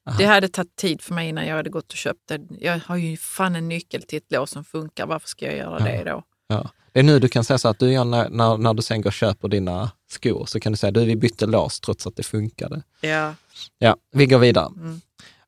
Aha. 0.07 0.18
Det 0.18 0.26
hade 0.26 0.48
tagit 0.48 0.76
tid 0.76 1.02
för 1.02 1.14
mig 1.14 1.30
innan 1.30 1.48
jag 1.48 1.56
hade 1.56 1.69
gått 1.69 1.91
och 1.91 1.98
köpt 1.98 2.27
det. 2.27 2.41
Jag 2.60 2.80
har 2.86 2.98
ju 2.98 3.18
fan 3.18 3.56
en 3.56 3.68
nyckel 3.68 4.03
till 4.03 4.18
ett 4.18 4.32
lås 4.32 4.52
som 4.52 4.65
funkar, 4.65 5.06
varför 5.06 5.27
ska 5.27 5.45
jag 5.45 5.57
göra 5.57 5.80
ja. 5.80 5.86
det 5.86 6.03
då? 6.03 6.23
Ja. 6.48 6.69
Det 6.91 6.99
är 6.99 7.03
nu 7.03 7.19
du 7.19 7.27
kan 7.27 7.44
säga 7.44 7.57
så 7.57 7.68
att 7.68 7.80
du 7.80 8.03
när, 8.03 8.30
när, 8.30 8.57
när 8.57 8.73
du 8.73 8.82
sen 8.82 9.02
går 9.02 9.10
och 9.10 9.14
köper 9.14 9.48
dina 9.48 9.91
skor, 10.11 10.45
så 10.45 10.60
kan 10.60 10.72
du 10.72 10.77
säga 10.77 10.91
du 10.91 11.06
vi 11.06 11.15
bytte 11.15 11.45
lås 11.45 11.80
trots 11.80 12.07
att 12.07 12.15
det 12.15 12.23
funkade. 12.23 12.84
Ja. 13.02 13.34
Ja, 13.80 13.95
vi 14.11 14.26
går 14.26 14.40
vidare. 14.40 14.68
Mm. 14.76 15.02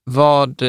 Vad, 0.04 0.62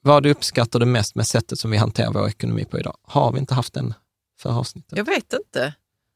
vad 0.00 0.26
uppskattar 0.26 0.80
du 0.80 0.86
mest 0.86 1.14
med 1.14 1.26
sättet 1.26 1.58
som 1.58 1.70
vi 1.70 1.76
hanterar 1.76 2.12
vår 2.12 2.28
ekonomi 2.28 2.64
på 2.64 2.78
idag? 2.78 2.96
Har 3.02 3.32
vi 3.32 3.38
inte 3.38 3.54
haft 3.54 3.74
den 3.74 3.94
för 4.38 4.58
avsnittet? 4.58 4.98
Jag 4.98 5.04
vet 5.04 5.32
inte. 5.32 5.74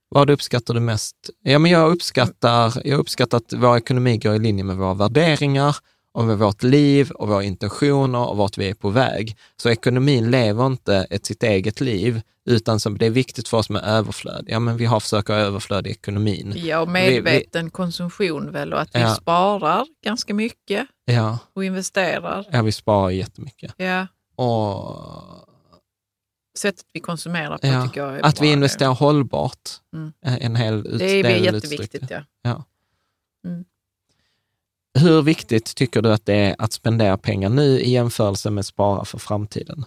Vad 0.08 0.30
uppskattar 0.30 0.74
du 0.74 0.80
mest? 0.80 1.16
Ja, 1.42 1.58
men 1.58 1.70
jag, 1.70 1.92
uppskattar, 1.92 2.82
jag 2.84 2.98
uppskattar 2.98 3.38
att 3.38 3.52
vår 3.52 3.76
ekonomi 3.76 4.18
går 4.18 4.34
i 4.34 4.38
linje 4.38 4.64
med 4.64 4.76
våra 4.76 4.94
värderingar 4.94 5.76
med 6.14 6.38
vårt 6.38 6.62
liv 6.62 7.10
och 7.10 7.28
våra 7.28 7.42
intentioner 7.42 8.28
och 8.28 8.36
vart 8.36 8.58
vi 8.58 8.68
är 8.68 8.74
på 8.74 8.90
väg. 8.90 9.36
Så 9.56 9.70
ekonomin 9.70 10.30
lever 10.30 10.66
inte 10.66 11.06
ett 11.10 11.26
sitt 11.26 11.42
eget 11.42 11.80
liv, 11.80 12.22
utan 12.44 12.80
som 12.80 12.98
det 12.98 13.06
är 13.06 13.10
viktigt 13.10 13.48
för 13.48 13.56
oss 13.56 13.70
med 13.70 13.82
överflöd. 13.84 14.44
Ja, 14.48 14.58
men 14.58 14.76
vi 14.76 14.84
har 14.84 15.00
försökt 15.00 15.28
ha 15.28 15.34
överflöd 15.34 15.86
i 15.86 15.90
ekonomin. 15.90 16.52
Ja, 16.56 16.80
och 16.80 16.88
medveten 16.88 17.64
vi, 17.64 17.68
vi, 17.68 17.70
konsumtion 17.70 18.52
väl 18.52 18.72
och 18.72 18.80
att 18.80 18.94
vi 18.94 19.00
ja. 19.00 19.14
sparar 19.14 19.86
ganska 20.04 20.34
mycket 20.34 20.86
ja. 21.04 21.38
och 21.54 21.64
investerar. 21.64 22.46
Ja, 22.50 22.62
vi 22.62 22.72
sparar 22.72 23.10
jättemycket. 23.10 23.74
Ja. 23.76 24.06
Och 24.36 25.50
sättet 26.58 26.86
vi 26.92 27.00
konsumerar 27.00 27.58
på 27.58 27.66
ja, 27.66 27.86
tycker 27.86 28.00
jag 28.00 28.14
är 28.14 28.24
Att 28.24 28.34
bra 28.34 28.42
vi 28.42 28.52
investerar 28.52 28.94
hållbart. 28.94 29.70
Mm. 29.94 30.12
En 30.22 30.56
hel 30.56 30.86
ut, 30.86 30.98
det 30.98 31.04
är 31.04 31.22
del 31.22 31.44
jätteviktigt. 31.44 32.04
Ja. 32.10 32.22
ja. 32.42 32.64
Mm. 33.46 33.64
Hur 34.98 35.22
viktigt 35.22 35.74
tycker 35.74 36.02
du 36.02 36.12
att 36.12 36.26
det 36.26 36.34
är 36.34 36.56
att 36.58 36.72
spendera 36.72 37.18
pengar 37.18 37.48
nu 37.48 37.80
i 37.80 37.90
jämförelse 37.90 38.50
med 38.50 38.66
spara 38.66 39.04
för 39.04 39.18
framtiden? 39.18 39.84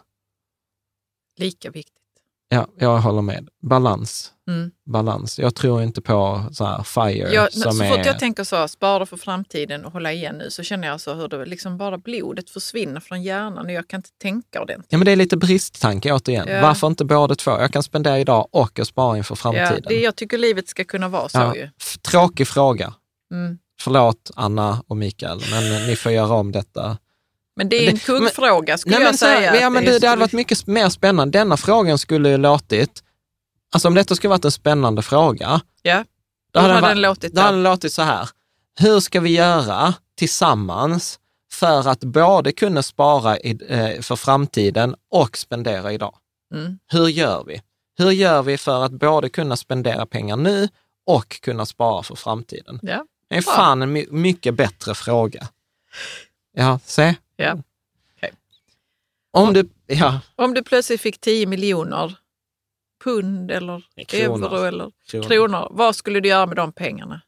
Lika 1.39 1.69
viktigt. 1.71 2.03
Ja, 2.49 2.67
jag 2.77 2.97
håller 2.99 3.21
med. 3.21 3.49
Balans. 3.61 4.31
Mm. 4.47 4.71
Balans. 4.85 5.39
Jag 5.39 5.55
tror 5.55 5.83
inte 5.83 6.01
på 6.01 6.45
så 6.51 6.65
här 6.65 6.83
FIRE. 6.83 7.33
Ja, 7.33 7.47
som 7.51 7.71
så 7.71 7.83
är... 7.83 7.89
fort 7.89 8.05
jag 8.05 8.19
tänker 8.19 8.43
så, 8.43 8.67
spara 8.67 9.05
för 9.05 9.17
framtiden 9.17 9.85
och 9.85 9.91
hålla 9.91 10.11
igen 10.11 10.35
nu, 10.37 10.49
så 10.49 10.63
känner 10.63 10.87
jag 10.87 11.01
så 11.01 11.13
hur 11.13 11.27
det 11.27 11.45
liksom 11.45 11.77
bara 11.77 11.97
blodet 11.97 12.49
försvinner 12.49 12.99
från 12.99 13.23
hjärnan 13.23 13.65
och 13.65 13.71
jag 13.71 13.87
kan 13.87 13.97
inte 13.97 14.09
tänka 14.21 14.61
ordentligt. 14.61 14.87
Ja, 14.89 14.97
men 14.97 15.05
det 15.05 15.11
är 15.11 15.15
lite 15.15 15.37
bristtanke 15.37 16.13
återigen. 16.13 16.47
Ja. 16.47 16.61
Varför 16.61 16.87
inte 16.87 17.05
båda 17.05 17.35
två? 17.35 17.51
Jag 17.51 17.71
kan 17.71 17.83
spendera 17.83 18.19
idag 18.19 18.47
och 18.51 18.71
jag 18.75 18.87
sparar 18.87 19.17
inför 19.17 19.35
framtiden. 19.35 19.79
Ja, 19.83 19.89
det, 19.89 20.01
jag 20.01 20.15
tycker 20.15 20.37
livet 20.37 20.67
ska 20.67 20.83
kunna 20.83 21.07
vara 21.07 21.29
så 21.29 21.37
ja. 21.37 21.55
ju. 21.55 21.69
Tråkig 22.01 22.47
fråga. 22.47 22.93
Mm. 23.31 23.57
Förlåt 23.83 24.31
Anna 24.35 24.83
och 24.87 24.97
Mikael, 24.97 25.41
men 25.51 25.87
ni 25.87 25.95
får 25.95 26.11
göra 26.11 26.33
om 26.33 26.51
detta. 26.51 26.97
Men 27.55 27.69
det 27.69 27.85
är 27.85 27.89
en 27.89 27.97
kuggfråga 27.97 28.77
skulle 28.77 28.97
nej, 28.97 29.05
jag 29.05 29.19
säga. 29.19 29.61
Ja, 29.61 29.69
men 29.69 29.85
det, 29.85 29.99
det 29.99 30.07
hade 30.07 30.19
varit 30.19 30.33
mycket 30.33 30.67
mer 30.67 30.89
spännande. 30.89 31.39
Denna 31.39 31.57
frågan 31.57 31.97
skulle 31.97 32.29
ju 32.29 32.37
låtit, 32.37 33.03
alltså 33.73 33.87
om 33.87 33.93
detta 33.93 34.15
skulle 34.15 34.29
varit 34.29 34.45
en 34.45 34.51
spännande 34.51 35.01
fråga, 35.01 35.61
ja. 35.81 36.03
då 36.53 36.59
hade, 36.59 36.73
hade 36.73 36.87
den, 36.87 37.01
låtit, 37.01 37.33
då 37.33 37.41
hade 37.41 37.57
den 37.57 37.63
låtit 37.63 37.93
så 37.93 38.01
här. 38.01 38.29
Hur 38.79 38.99
ska 38.99 39.19
vi 39.19 39.29
göra 39.29 39.93
tillsammans 40.17 41.19
för 41.51 41.87
att 41.87 41.99
både 41.99 42.51
kunna 42.51 42.83
spara 42.83 43.37
i, 43.37 43.59
eh, 43.69 44.01
för 44.01 44.15
framtiden 44.15 44.95
och 45.09 45.37
spendera 45.37 45.93
idag? 45.93 46.15
Mm. 46.53 46.79
Hur 46.87 47.07
gör 47.07 47.43
vi? 47.43 47.61
Hur 47.97 48.11
gör 48.11 48.43
vi 48.43 48.57
för 48.57 48.83
att 48.83 48.91
både 48.91 49.29
kunna 49.29 49.57
spendera 49.57 50.05
pengar 50.05 50.37
nu 50.37 50.67
och 51.05 51.41
kunna 51.41 51.65
spara 51.65 52.03
för 52.03 52.15
framtiden? 52.15 52.79
Ja. 52.81 53.05
Det 53.33 53.37
är 53.37 53.41
fan 53.41 53.81
en 53.81 53.91
my 53.91 54.07
mycket 54.09 54.53
bättre 54.53 54.95
fråga. 54.95 55.47
Ja, 56.51 56.79
se. 56.85 57.15
Ja. 57.35 57.57
Okay. 58.17 58.31
Om, 59.31 59.53
du, 59.53 59.69
ja. 59.87 60.19
om 60.35 60.53
du 60.53 60.63
plötsligt 60.63 61.01
fick 61.01 61.21
10 61.21 61.45
miljoner 61.45 62.15
pund 63.03 63.51
eller 63.51 63.83
kronor. 64.07 64.47
euro 64.47 64.63
eller 64.63 64.91
kronor. 65.07 65.27
kronor, 65.27 65.67
vad 65.71 65.95
skulle 65.95 66.19
du 66.19 66.29
göra 66.29 66.45
med 66.45 66.55
de 66.55 66.71
pengarna? 66.71 67.21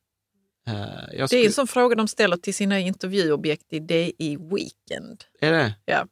Uh, 0.69 0.75
skulle... 1.09 1.27
Det 1.27 1.35
är 1.35 1.45
en 1.45 1.53
sån 1.53 1.67
fråga 1.67 1.95
de 1.95 2.07
ställer 2.07 2.37
till 2.37 2.53
sina 2.53 2.79
intervjuobjekt 2.79 3.73
i 3.73 3.79
DI 3.79 4.37
Weekend. 4.39 5.23
Är 5.41 5.51
det? 5.51 5.73
Ja. 5.85 6.05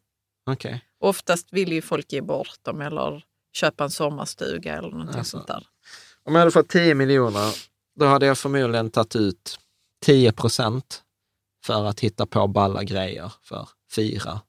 Okej. 0.45 0.69
Okay. 0.69 0.79
Oftast 0.99 1.53
vill 1.53 1.71
ju 1.71 1.81
folk 1.81 2.11
ge 2.11 2.21
bort 2.21 2.57
dem 2.61 2.81
eller 2.81 3.23
köpa 3.53 3.83
en 3.83 3.89
sommarstuga 3.89 4.77
eller 4.77 4.89
någonting 4.89 5.17
alltså. 5.17 5.37
sånt 5.37 5.47
där. 5.47 5.67
Om 6.23 6.35
jag 6.35 6.39
hade 6.39 6.51
fått 6.51 6.69
10 6.69 6.95
miljoner, 6.95 7.55
då 7.95 8.05
hade 8.05 8.25
jag 8.25 8.37
förmodligen 8.37 8.89
tagit 8.89 9.15
ut 9.15 9.59
10 10.03 10.31
procent 10.31 11.03
för 11.65 11.85
att 11.85 11.99
hitta 11.99 12.25
på 12.25 12.47
balla 12.47 12.83
grejer 12.83 13.33
för 13.41 13.69
fira 13.91 14.41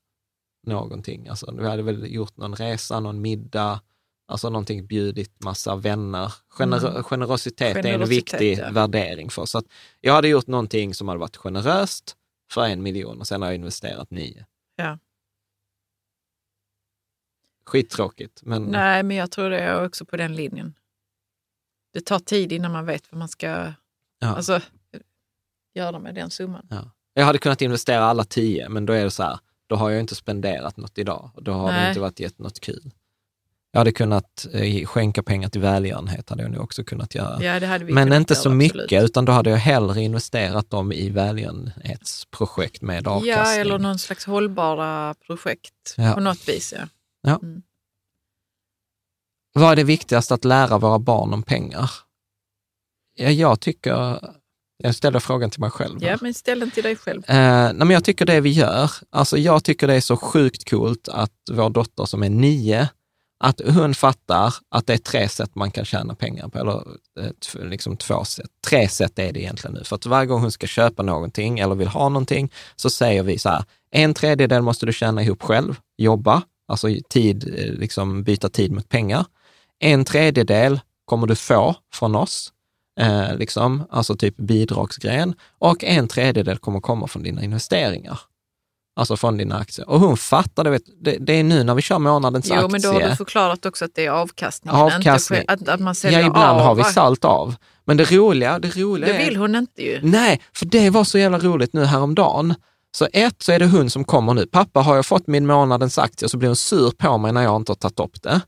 någonting. 0.67 1.29
Alltså, 1.29 1.55
vi 1.59 1.69
hade 1.69 1.83
väl 1.83 2.15
gjort 2.15 2.37
någon 2.37 2.57
resa, 2.57 3.01
någon 3.01 3.21
middag, 3.21 3.81
alltså 4.27 4.51
någonting 4.51 4.87
bjudit 4.87 5.43
massa 5.45 5.77
vänner. 5.77 6.35
Gener 6.49 6.89
mm. 6.89 7.03
Generositet, 7.03 7.77
Generositet, 7.77 7.85
är 7.85 8.03
en 8.03 8.09
viktig 8.09 8.59
ja. 8.59 8.71
värdering 8.71 9.31
för 9.31 9.43
oss. 9.43 9.51
Så 9.51 9.63
jag 10.01 10.13
hade 10.13 10.29
gjort 10.29 10.47
någonting 10.47 10.95
som 10.95 11.09
hade 11.09 11.21
varit 11.21 11.37
generöst 11.37 12.17
för 12.51 12.65
en 12.65 12.83
miljon 12.83 13.21
och 13.21 13.27
sen 13.27 13.43
har 13.43 13.49
jag 13.49 13.55
investerat 13.55 14.11
nio. 14.11 14.47
Ja. 14.77 14.99
Skittråkigt. 17.67 18.43
Men... 18.43 18.63
Nej, 18.65 19.03
men 19.03 19.17
jag 19.17 19.31
tror 19.31 19.51
det 19.51 19.59
är 19.59 19.87
också 19.87 20.05
på 20.05 20.17
den 20.17 20.35
linjen. 20.35 20.75
Det 21.93 22.01
tar 22.01 22.19
tid 22.19 22.53
innan 22.53 22.73
man 22.73 22.87
vet 22.87 23.13
vad 23.13 23.19
man 23.19 23.29
ska... 23.29 23.73
Ja. 24.19 24.37
Alltså, 24.37 24.61
göra 25.75 25.99
med 25.99 26.15
den 26.15 26.31
summan. 26.31 26.67
Ja. 26.71 26.91
Jag 27.15 27.25
hade 27.25 27.39
kunnat 27.39 27.63
investera 27.63 28.05
alla 28.05 28.25
tio, 28.25 28.69
men 28.69 28.87
då 28.87 28.93
är 28.93 29.05
det 29.05 29.11
så 29.11 29.23
här, 29.23 29.39
då 29.67 29.77
har 29.77 29.91
jag 29.91 30.01
inte 30.01 30.15
spenderat 30.15 30.77
något 30.77 30.99
idag 30.99 31.31
och 31.35 31.43
då 31.43 31.53
har 31.53 31.73
Nej. 31.73 31.83
det 31.83 31.89
inte 31.89 32.01
varit 32.01 32.21
gett 32.21 32.39
något 32.39 32.61
kul. 32.61 32.91
Jag 33.73 33.81
hade 33.81 33.93
kunnat 33.93 34.47
eh, 34.53 34.87
skänka 34.87 35.23
pengar 35.23 35.49
till 35.49 35.61
välgörenhet, 35.61 36.31
hade 36.31 36.43
jag 36.43 36.53
nog 36.53 36.63
också 36.65 36.85
kunnat 36.85 37.15
göra. 37.15 37.43
Ja, 37.43 37.61
det 37.61 37.67
hade 37.67 37.85
vi 37.85 37.93
men 37.93 38.07
kunnat 38.07 38.19
inte 38.21 38.35
göra, 38.35 38.43
så 38.43 38.49
absolut. 38.49 38.75
mycket, 38.75 39.05
utan 39.05 39.25
då 39.25 39.33
hade 39.33 39.51
jag 39.51 39.57
hellre 39.57 40.01
investerat 40.01 40.71
dem 40.71 40.93
i 40.93 41.11
välgörenhetsprojekt 41.11 42.83
med 42.83 43.09
avkastning. 43.09 43.31
Ja, 43.35 43.55
eller 43.55 43.79
någon 43.79 43.99
slags 43.99 44.25
hållbara 44.27 45.15
projekt 45.27 45.95
Ja. 45.97 46.13
på 46.13 46.21
något 46.21 46.49
vis. 46.49 46.75
Ja. 46.77 46.85
Ja. 47.23 47.39
Mm. 47.43 47.63
Vad 49.53 49.73
är 49.73 49.77
det 49.77 49.85
viktigaste 49.85 50.35
att 50.35 50.45
lära 50.45 50.79
våra 50.79 50.99
barn 50.99 51.35
om 51.35 51.43
pengar? 51.43 51.91
Ja, 53.15 53.31
jag 53.31 53.61
tycker, 53.61 54.21
jag 54.77 54.95
ställer 54.95 55.21
frågan 55.21 55.51
till 55.51 55.61
mig 55.61 55.71
själv. 55.71 55.99
ja, 56.03 56.19
men 56.21 56.35
ställ 56.35 56.61
den 56.61 56.71
till 56.71 56.83
dig 56.83 56.97
själv. 56.97 57.23
Eh, 57.29 57.37
nej, 57.37 57.75
men 57.75 57.91
jag 57.91 58.05
tycker 58.05 58.27
det 58.27 58.41
vi 58.41 58.51
gör, 58.51 58.91
alltså 59.11 59.39
jag 59.39 59.65
tycker 59.65 59.87
det 59.87 59.95
är 59.95 60.01
så 60.01 60.17
sjukt 60.17 60.71
coolt 60.71 61.09
att 61.09 61.33
vår 61.51 61.71
dotter 61.71 62.05
som 62.05 62.23
är 62.23 62.31
nio, 62.31 62.89
att 63.45 63.61
hon 63.67 63.95
fattar 63.95 64.55
att 64.71 64.87
det 64.87 64.93
är 64.93 64.99
tre 64.99 65.29
sätt 65.29 65.55
man 65.55 65.71
kan 65.71 65.85
tjäna 65.85 66.15
pengar 66.15 66.49
på, 66.49 66.59
eller 66.59 66.83
eh, 67.21 67.65
liksom 67.69 67.97
två 67.97 68.25
sätt. 68.25 68.51
Tre 68.67 68.89
sätt 68.89 69.19
är 69.19 69.33
det 69.33 69.41
egentligen 69.41 69.75
nu, 69.75 69.85
för 69.85 69.97
att 69.97 70.07
varje 70.07 70.27
gång 70.27 70.41
hon 70.41 70.53
ska 70.53 70.67
köpa 70.67 71.03
någonting 71.03 71.59
eller 71.59 71.75
vill 71.75 71.89
ha 71.89 72.09
någonting, 72.09 72.53
så 72.77 72.91
säger 72.91 73.23
vi 73.23 73.39
så 73.39 73.49
här, 73.49 73.65
en 73.91 74.15
tredjedel 74.15 74.63
måste 74.63 74.87
du 74.87 74.93
tjäna 74.93 75.23
ihop 75.23 75.43
själv, 75.43 75.77
jobba, 75.97 76.43
alltså 76.69 76.89
tid, 77.09 77.55
eh, 77.59 77.73
liksom 77.73 78.23
byta 78.23 78.49
tid 78.49 78.73
mot 78.73 78.89
pengar. 78.89 79.25
En 79.79 80.05
tredjedel 80.05 80.81
kommer 81.05 81.27
du 81.27 81.37
få 81.37 81.77
från 81.93 82.15
oss, 82.15 82.53
eh, 83.01 83.37
liksom, 83.37 83.85
alltså 83.91 84.17
typ 84.17 84.37
bidragsgren, 84.37 85.35
och 85.59 85.85
en 85.85 86.09
tredjedel 86.09 86.59
kommer 86.59 86.81
komma 86.81 87.07
från 87.07 87.23
dina 87.23 87.43
investeringar. 87.43 88.21
Alltså 88.97 89.17
från 89.17 89.37
dina 89.37 89.59
aktier. 89.59 89.89
Och 89.89 90.01
hon 90.01 90.17
fattar, 90.17 90.65
det, 90.65 90.71
vet, 90.71 90.83
det, 91.05 91.17
det 91.21 91.33
är 91.33 91.45
nu 91.45 91.65
när 91.65 91.75
vi 91.75 91.83
kör 91.83 91.99
månadens 91.99 92.47
Jo, 92.49 92.55
aktie. 92.55 92.69
men 92.69 92.81
då 92.81 92.93
har 92.93 93.01
du 93.11 93.17
förklarat 93.17 93.67
också 93.67 93.85
att 93.85 93.91
det 93.95 94.07
är 94.07 94.11
avkastningen. 94.11 94.81
Avkastning. 94.81 95.41
Inte 95.41 95.53
att, 95.53 95.69
att 95.69 95.81
man 95.81 95.87
Ja, 95.91 95.95
säljer 95.95 96.21
ibland 96.27 96.61
av. 96.61 96.67
har 96.67 96.75
vi 96.75 96.85
salt 96.85 97.25
av. 97.25 97.55
Men 97.85 97.97
det 97.97 98.13
roliga, 98.13 98.59
det 98.59 98.77
roliga 98.77 99.13
Det 99.13 99.19
är... 99.23 99.25
vill 99.27 99.37
hon 99.37 99.55
inte 99.55 99.83
ju. 99.83 100.01
Nej, 100.03 100.41
för 100.53 100.67
det 100.67 100.91
var 100.91 101.05
så 101.05 101.19
jävla 101.19 101.39
roligt 101.39 101.73
nu 101.73 101.85
häromdagen. 101.85 102.55
Så 102.97 103.09
ett, 103.13 103.43
så 103.43 103.53
är 103.53 103.59
det 103.59 103.67
hon 103.67 103.91
som 103.91 104.05
kommer 104.05 104.35
nu. 104.35 104.47
Pappa, 104.47 104.81
har 104.81 104.97
jag 104.97 105.07
fått 105.07 105.27
min 105.27 105.47
månadens 105.47 105.99
aktie? 105.99 106.29
Så 106.29 106.37
blir 106.37 106.49
hon 106.49 106.57
sur 106.57 106.91
på 106.91 107.19
mig 107.19 107.33
när 107.33 107.43
jag 107.43 107.57
inte 107.57 107.71
har 107.73 107.77
tagit 107.77 108.01
upp 108.01 108.23
det. 108.23 108.41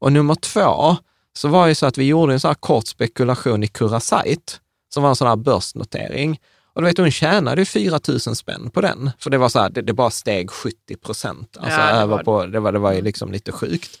Och 0.00 0.12
nummer 0.12 0.34
två, 0.34 0.96
så 1.36 1.48
var 1.48 1.68
det 1.68 1.74
så 1.74 1.86
att 1.86 1.98
vi 1.98 2.04
gjorde 2.04 2.32
en 2.32 2.40
sån 2.40 2.48
här 2.48 2.54
kort 2.54 2.86
spekulation 2.86 3.62
i 3.62 3.66
Curasite, 3.68 4.52
som 4.94 5.02
var 5.02 5.10
en 5.10 5.16
sån 5.16 5.28
här 5.28 5.36
börsnotering. 5.36 6.40
Och 6.72 6.82
du 6.82 6.88
vet, 6.88 6.98
hon 6.98 7.10
tjänade 7.10 7.60
ju 7.60 7.64
4 7.64 8.00
000 8.08 8.20
spänn 8.20 8.70
på 8.70 8.80
den, 8.80 9.10
för 9.18 9.30
det 9.30 9.38
var 9.38 9.48
så 9.48 9.58
här, 9.60 9.70
det, 9.70 9.82
det 9.82 9.92
bara 9.92 10.10
steg 10.10 10.50
70 10.50 10.96
procent. 10.96 11.56
Alltså 11.60 11.80
Ja, 11.80 11.88
över 11.90 12.18
på, 12.24 12.46
det 12.46 12.60
var, 12.60 12.72
det 12.72 12.78
var 12.78 12.92
ju 12.92 13.00
liksom 13.02 13.32
lite 13.32 13.52
sjukt. 13.52 13.98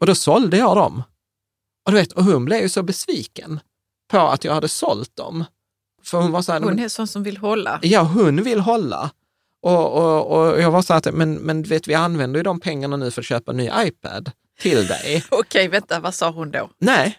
Och 0.00 0.06
då 0.06 0.14
sålde 0.14 0.56
jag 0.56 0.76
dem. 0.76 1.02
Och 1.86 1.92
du 1.92 1.98
vet, 1.98 2.12
och 2.12 2.24
hon 2.24 2.44
blev 2.44 2.62
ju 2.62 2.68
så 2.68 2.82
besviken 2.82 3.60
på 4.10 4.18
att 4.18 4.44
jag 4.44 4.54
hade 4.54 4.68
sålt 4.68 5.16
dem. 5.16 5.44
För 6.04 6.18
hon 6.18 6.32
var 6.32 6.42
så 6.42 6.52
här, 6.52 6.60
Hon 6.60 6.68
"Men- 6.74 6.84
är 6.84 6.88
sån 6.88 7.06
som 7.08 7.22
vill 7.22 7.36
hålla. 7.36 7.78
Ja, 7.82 8.00
hon 8.02 8.42
vill 8.42 8.60
hålla. 8.60 9.10
Och, 9.62 9.92
och, 9.92 10.40
och 10.52 10.60
jag 10.60 10.70
var 10.70 10.82
så 10.82 10.94
att, 10.94 11.14
men, 11.14 11.34
men 11.34 11.62
vet, 11.62 11.88
vi 11.88 11.94
använder 11.94 12.38
ju 12.38 12.42
de 12.42 12.60
pengarna 12.60 12.96
nu 12.96 13.10
för 13.10 13.22
att 13.22 13.26
köpa 13.26 13.50
en 13.52 13.56
ny 13.56 13.70
iPad 13.76 14.30
till 14.58 14.86
dig. 14.86 15.24
Okej, 15.30 15.68
vänta, 15.68 16.00
vad 16.00 16.14
sa 16.14 16.30
hon 16.30 16.50
då? 16.50 16.70
Nej. 16.78 17.18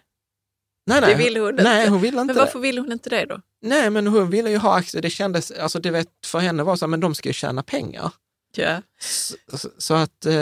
Nej, 0.87 1.01
nej. 1.01 1.09
Det 1.09 1.23
ville 1.23 1.39
hon 1.39 1.49
inte. 1.49 1.63
Nej, 1.63 1.87
hon 1.87 2.01
ville 2.01 2.21
inte 2.21 2.33
Men 2.33 2.43
varför 2.43 2.59
vill 2.59 2.77
hon 2.77 2.91
inte 2.91 3.09
det 3.09 3.25
då? 3.25 3.41
Nej, 3.61 3.89
men 3.89 4.07
hon 4.07 4.29
ville 4.29 4.49
ju 4.49 4.57
ha 4.57 4.75
aktier. 4.75 5.01
Det 5.01 5.09
kändes, 5.09 5.51
alltså 5.51 5.79
du 5.79 5.89
vet, 5.91 6.07
för 6.25 6.39
henne 6.39 6.63
var 6.63 6.73
det 6.73 6.77
så 6.77 6.85
här, 6.85 6.89
men 6.89 6.99
de 6.99 7.15
ska 7.15 7.29
ju 7.29 7.33
tjäna 7.33 7.63
pengar. 7.63 8.11
Ja. 8.55 8.81
Så, 8.99 9.57
så, 9.57 9.69
så 9.77 9.93
att, 9.93 10.25
eh, 10.25 10.33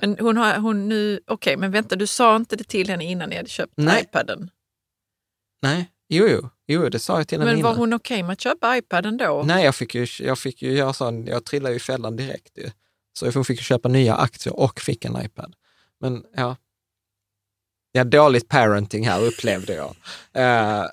Men 0.00 0.16
hon 0.20 0.36
har 0.36 0.58
hon 0.58 0.88
nu, 0.88 1.20
okej, 1.26 1.56
men 1.56 1.70
vänta, 1.70 1.96
du 1.96 2.06
sa 2.06 2.36
inte 2.36 2.56
det 2.56 2.64
till 2.64 2.88
henne 2.90 3.04
innan 3.04 3.28
ni 3.28 3.36
hade 3.36 3.48
köpt 3.48 3.72
Nej. 3.76 4.02
iPaden. 4.02 4.50
nej, 5.62 5.90
jo, 6.08 6.26
jo, 6.28 6.48
jo, 6.66 6.88
det 6.88 6.98
sa 6.98 7.18
jag 7.18 7.28
till 7.28 7.38
henne 7.40 7.52
Men 7.52 7.62
var 7.62 7.70
innan. 7.70 7.78
hon 7.80 7.92
okej 7.92 8.22
med 8.22 8.32
att 8.32 8.40
köpa 8.40 8.76
iPaden 8.76 9.16
då? 9.16 9.42
Nej, 9.46 9.64
jag 9.64 9.74
fick 9.74 9.94
ju, 9.94 10.06
jag 10.20 10.38
fick 10.38 10.62
ju 10.62 10.72
göra 10.72 10.92
så, 10.92 11.24
jag 11.26 11.44
trillade 11.44 11.72
ju 11.74 11.76
i 11.76 11.80
fällan 11.80 12.16
direkt 12.16 12.58
ju. 12.58 12.70
Så 13.18 13.30
hon 13.30 13.44
fick 13.44 13.60
köpa 13.60 13.88
nya 13.88 14.14
aktier 14.14 14.56
och 14.60 14.80
fick 14.80 15.04
en 15.04 15.24
iPad. 15.24 15.54
Men 16.02 16.24
ja, 16.36 16.56
ja 17.92 18.04
dåligt 18.04 18.48
parenting 18.48 19.06
här 19.08 19.22
upplevde 19.22 19.74
jag. 19.74 19.94
Eh, 20.32 20.86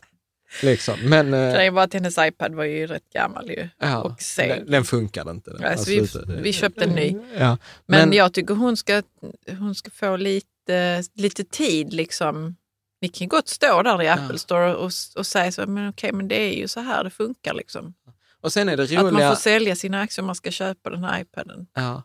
liksom. 0.64 1.00
Men 1.04 1.34
eh, 1.34 1.54
Grejen 1.54 1.74
var 1.74 1.84
att 1.84 1.94
hennes 1.94 2.18
iPad 2.18 2.54
var 2.54 2.64
ju 2.64 2.88
rätt 2.88 3.10
gammal 3.14 3.50
ju. 3.50 3.70
ja, 3.80 4.02
och 4.02 4.22
seg. 4.22 4.50
den, 4.50 4.72
den 4.72 4.84
funkade 4.84 5.32
inte. 5.32 5.52
Den 5.52 5.64
Alltså, 5.64 5.90
vi, 5.90 6.08
slutade. 6.08 6.42
vi 6.42 6.54
köpte 6.54 6.84
en 6.84 6.90
ny. 6.90 7.18
Ja, 7.38 7.58
Men, 7.86 8.14
jag 8.14 8.34
tycker 8.34 8.54
hon 8.54 8.78
ska, 8.78 9.04
hon 9.60 9.76
ska 9.76 9.92
få 9.92 10.16
lite, 10.16 11.04
lite 11.14 11.44
tid. 11.44 11.94
Liksom. 11.94 12.56
Ni 13.02 13.08
kan 13.08 13.28
gott 13.28 13.48
stå 13.48 13.82
där 13.84 14.02
i 14.02 14.08
Apple 14.08 14.38
Store 14.40 14.76
och, 14.76 14.92
och 15.16 15.26
säga 15.26 15.52
så, 15.52 15.68
men 15.68 15.90
okej, 15.90 16.12
men 16.14 16.28
det 16.28 16.36
är 16.42 16.54
ju 16.54 16.68
så 16.68 16.80
här 16.80 17.04
det 17.04 17.10
funkar. 17.10 17.54
Liksom. 17.54 17.94
och 18.42 18.54
sen 18.54 18.70
är 18.70 18.78
det 18.78 18.84
Att 18.84 18.92
man 18.92 19.06
roliga... 19.06 19.30
får 19.30 19.36
sälja 19.36 19.76
sina 19.76 20.02
aktier 20.02 20.24
om 20.24 20.26
man 20.26 20.36
ska 20.36 20.52
köpa 20.52 20.90
den 20.90 21.04
här 21.04 21.22
iPaden. 21.22 21.68
Ja. 21.74 22.04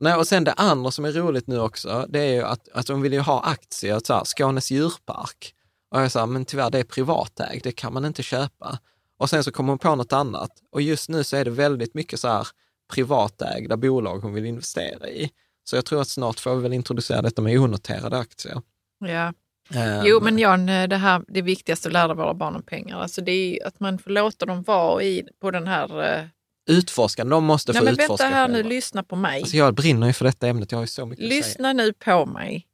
Nej, 0.00 0.14
och 0.14 0.26
sen 0.26 0.44
det 0.44 0.52
andra 0.52 0.90
som 0.90 1.04
är 1.04 1.12
roligt 1.12 1.46
nu 1.46 1.60
också, 1.60 2.06
det 2.08 2.20
är 2.20 2.32
ju 2.32 2.42
att, 2.42 2.68
att 2.68 2.86
de 2.86 3.02
vill 3.02 3.12
ju 3.12 3.20
ha 3.20 3.42
aktier, 3.42 4.00
så 4.04 4.14
här, 4.14 4.24
Skånes 4.24 4.70
djurpark. 4.70 5.54
Och 5.90 6.00
jag 6.00 6.12
sa, 6.12 6.26
men 6.26 6.44
tyvärr 6.44 6.70
det 6.70 6.78
är 6.78 6.84
privatägt, 6.84 7.64
det 7.64 7.72
kan 7.72 7.92
man 7.92 8.04
inte 8.04 8.22
köpa. 8.22 8.78
Och 9.16 9.30
sen 9.30 9.44
så 9.44 9.52
kommer 9.52 9.68
hon 9.72 9.78
på 9.78 9.94
något 9.94 10.12
annat. 10.12 10.50
Och 10.70 10.82
just 10.82 11.08
nu 11.08 11.24
så 11.24 11.36
är 11.36 11.44
det 11.44 11.50
väldigt 11.50 11.94
mycket 11.94 12.20
så 12.20 12.28
här 12.28 12.48
privatägda 12.94 13.76
bolag 13.76 14.18
hon 14.18 14.32
vill 14.34 14.44
investera 14.44 15.08
i. 15.08 15.30
Så 15.64 15.76
jag 15.76 15.84
tror 15.84 16.00
att 16.00 16.08
snart 16.08 16.40
får 16.40 16.56
vi 16.56 16.62
väl 16.62 16.72
introducera 16.72 17.22
detta 17.22 17.42
med 17.42 17.58
onoterade 17.58 18.18
aktier. 18.18 18.62
Ja. 18.98 19.32
Eh, 19.74 20.02
Jo, 20.04 20.20
men 20.22 20.38
Jan, 20.38 20.66
det, 20.66 20.96
här, 20.96 21.22
det 21.28 21.42
viktigaste 21.42 21.88
att 21.88 21.92
lära 21.92 22.14
våra 22.14 22.34
barn 22.34 22.56
om 22.56 22.62
pengar, 22.62 23.00
alltså 23.00 23.20
det 23.20 23.32
är 23.32 23.66
att 23.66 23.80
man 23.80 23.98
får 23.98 24.10
låta 24.10 24.46
dem 24.46 24.62
vara 24.62 25.02
i, 25.02 25.28
på 25.40 25.50
den 25.50 25.66
här... 25.66 26.30
Utforska, 26.70 27.24
de 27.24 27.44
måste 27.44 27.72
Nej, 27.72 27.78
få 27.78 27.84
men 27.84 27.94
utforska 27.94 28.24
vänta 28.24 28.36
här 28.36 28.48
nu, 28.48 28.62
lyssna 28.62 29.02
på 29.02 29.16
mig. 29.16 29.40
Alltså 29.40 29.56
jag 29.56 29.74
brinner 29.74 30.06
ju 30.06 30.12
för 30.12 30.24
detta 30.24 30.48
ämnet, 30.48 30.72
jag 30.72 30.78
har 30.78 30.82
ju 30.82 30.86
så 30.88 31.06
mycket 31.06 31.24
att 31.24 31.28
säga. 31.30 31.38
Lyssna 31.38 31.72
nu 31.72 31.92
på 31.92 32.26
mig. 32.26 32.66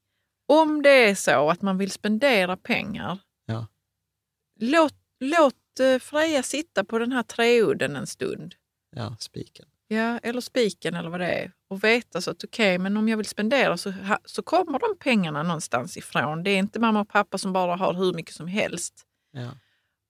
Om 0.49 0.83
det 0.83 0.91
är 1.11 1.15
så 1.15 1.51
att 1.51 1.63
man 1.63 1.79
vill 1.79 1.91
spendera 1.91 2.57
pengar, 2.57 3.19
Ja. 3.47 3.67
låt, 4.61 4.95
låt 5.21 5.81
eh, 5.81 5.99
Freja 5.99 6.43
sitta 6.43 6.85
på 6.85 6.99
den 6.99 7.13
här 7.13 7.23
treudden 7.23 7.97
en 7.97 8.07
stund. 8.07 8.55
Ja, 8.97 9.17
spiken. 9.19 9.67
Ja, 9.89 10.19
eller 10.19 10.41
spiken 10.41 10.95
eller 10.95 11.11
vad 11.11 11.21
det 11.21 11.31
är. 11.33 11.53
Och 11.71 11.85
veta 11.85 12.21
så 12.21 12.31
att 12.31 12.45
okej, 12.45 12.79
men 12.79 12.97
om 12.97 13.09
jag 13.09 13.17
vill 13.17 13.27
spendera 13.27 13.77
så, 13.77 13.93
så 14.25 14.43
kommer 14.43 14.79
de 14.79 14.99
pengarna 15.01 15.43
någonstans 15.43 15.97
ifrån. 15.97 16.43
Det 16.43 16.51
är 16.51 16.59
inte 16.59 16.81
mamma 16.81 17.01
och 17.01 17.09
pappa 17.09 17.39
som 17.39 17.53
bara 17.53 17.77
har 17.77 17.95
hur 17.95 18.13
mycket 18.13 18.35
som 18.35 18.47
helst. 18.47 18.95
Ja, 19.33 19.51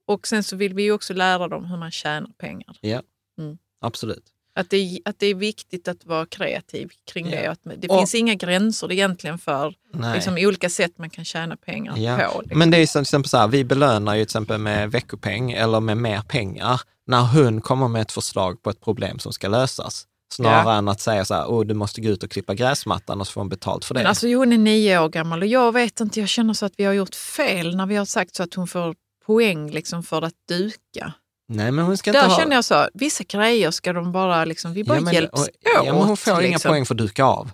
Och 0.07 0.27
sen 0.27 0.43
så 0.43 0.57
vill 0.57 0.75
vi 0.75 0.83
ju 0.83 0.93
också 0.93 1.15
lära 1.15 1.49
dem 1.49 1.65
hur 1.65 1.77
man 1.77 1.91
tjänar 1.91 2.31
pengar. 2.39 2.77
ja. 2.81 3.03
Mm. 3.39 3.59
Absolut. 3.81 4.25
Att 4.55 4.71
det, 4.71 4.77
är- 4.77 4.99
att 5.05 5.19
det 5.19 5.27
är 5.27 5.35
viktigt 5.35 5.89
att 5.89 6.05
vara 6.05 6.27
kreativ 6.27 6.89
kring 7.13 7.27
Ja. 7.31 7.41
det. 7.41 7.47
Att 7.47 7.61
det 7.81 7.89
Och- 7.89 7.99
finns 7.99 8.15
inga 8.15 8.35
gränser 8.35 8.93
egentligen 8.93 9.39
för 9.39 9.75
Nej. 9.95 10.15
liksom, 10.15 10.35
olika 10.39 10.69
sätt 10.71 10.99
man 10.99 11.11
kan 11.11 11.25
tjäna 11.25 11.57
pengar 11.57 11.97
Ja. 11.97 12.17
på. 12.33 12.41
Liksom. 12.41 12.59
Men 12.59 12.71
det 12.71 12.77
är 12.79 12.87
till 12.87 13.01
exempel 13.01 13.29
så 13.29 13.37
här, 13.39 13.49
vi 13.49 13.65
belönar 13.65 14.15
ju 14.15 14.19
till 14.25 14.29
exempel 14.29 14.59
med 14.59 14.91
veckopeng 14.91 15.53
eller 15.53 15.81
med 15.81 15.97
mer 15.97 16.21
pengar 16.29 16.81
när 17.07 17.23
hon 17.23 17.61
kommer 17.61 17.89
med 17.89 18.03
ett 18.03 18.13
förslag 18.13 18.63
på 18.63 18.71
ett 18.71 18.81
problem 18.81 19.19
som 19.19 19.33
ska 19.33 19.49
lösas. 19.49 20.07
Snarare 20.33 20.75
än 20.79 20.89
att 20.89 21.01
säga 21.01 21.25
så 21.25 21.35
här, 21.35 21.45
oh, 21.47 21.65
du 21.65 21.75
måste 21.75 22.01
gå 22.01 22.09
ut 22.09 22.23
och 22.23 22.31
klippa 22.31 22.55
gräsmattan 22.55 23.21
och 23.21 23.27
så 23.27 23.33
får 23.33 23.41
hon 23.41 23.49
betalt 23.49 23.85
för 23.85 23.95
det. 23.95 24.01
Men 24.01 24.07
alltså 24.07 24.27
hon 24.29 24.53
är 24.53 24.59
nio 24.59 24.99
år 24.99 25.09
gammal 25.09 25.43
och 25.43 25.49
jag 25.49 25.73
vet 25.73 26.01
inte, 26.01 26.21
jag 26.21 26.29
känner 26.29 26.55
så 26.55 26.67
att 26.67 26.73
vi 26.77 26.85
har 26.85 26.93
gjort 26.93 27.15
fel 27.15 27.77
när 27.77 27.87
vi 27.87 27.97
har 27.97 28.05
sagt 28.05 28.35
så 28.35 28.43
att 28.43 28.55
hon 28.55 28.67
får 28.67 28.95
poäng 29.27 29.71
liksom 29.71 30.03
för 30.03 30.23
att 30.23 30.35
duka. 30.49 31.13
Nej, 31.49 31.73
men 31.73 31.85
hon 31.85 31.97
ska 31.97 32.11
inte 32.11 32.21
Där 32.21 32.29
ha... 32.29 32.39
känner 32.39 32.57
jag 32.57 32.65
så, 32.65 32.89
vissa 32.95 33.25
grejer 33.25 33.71
ska 33.71 33.93
de 33.93 34.13
bara, 34.13 34.45
liksom, 34.45 34.73
vi 34.73 34.85
bara 34.85 34.99
ja, 34.99 35.01
men, 35.01 35.15
hjälps 35.15 35.33
och, 35.33 35.41
åt. 35.41 35.49
ja, 35.75 35.83
men 35.85 35.95
hon 35.95 36.17
får 36.17 36.33
inga 36.43 36.51
liksom. 36.53 36.69
poäng 36.71 36.87
för 36.87 36.95
att 36.95 36.99
duka 36.99 37.25
av. 37.25 37.51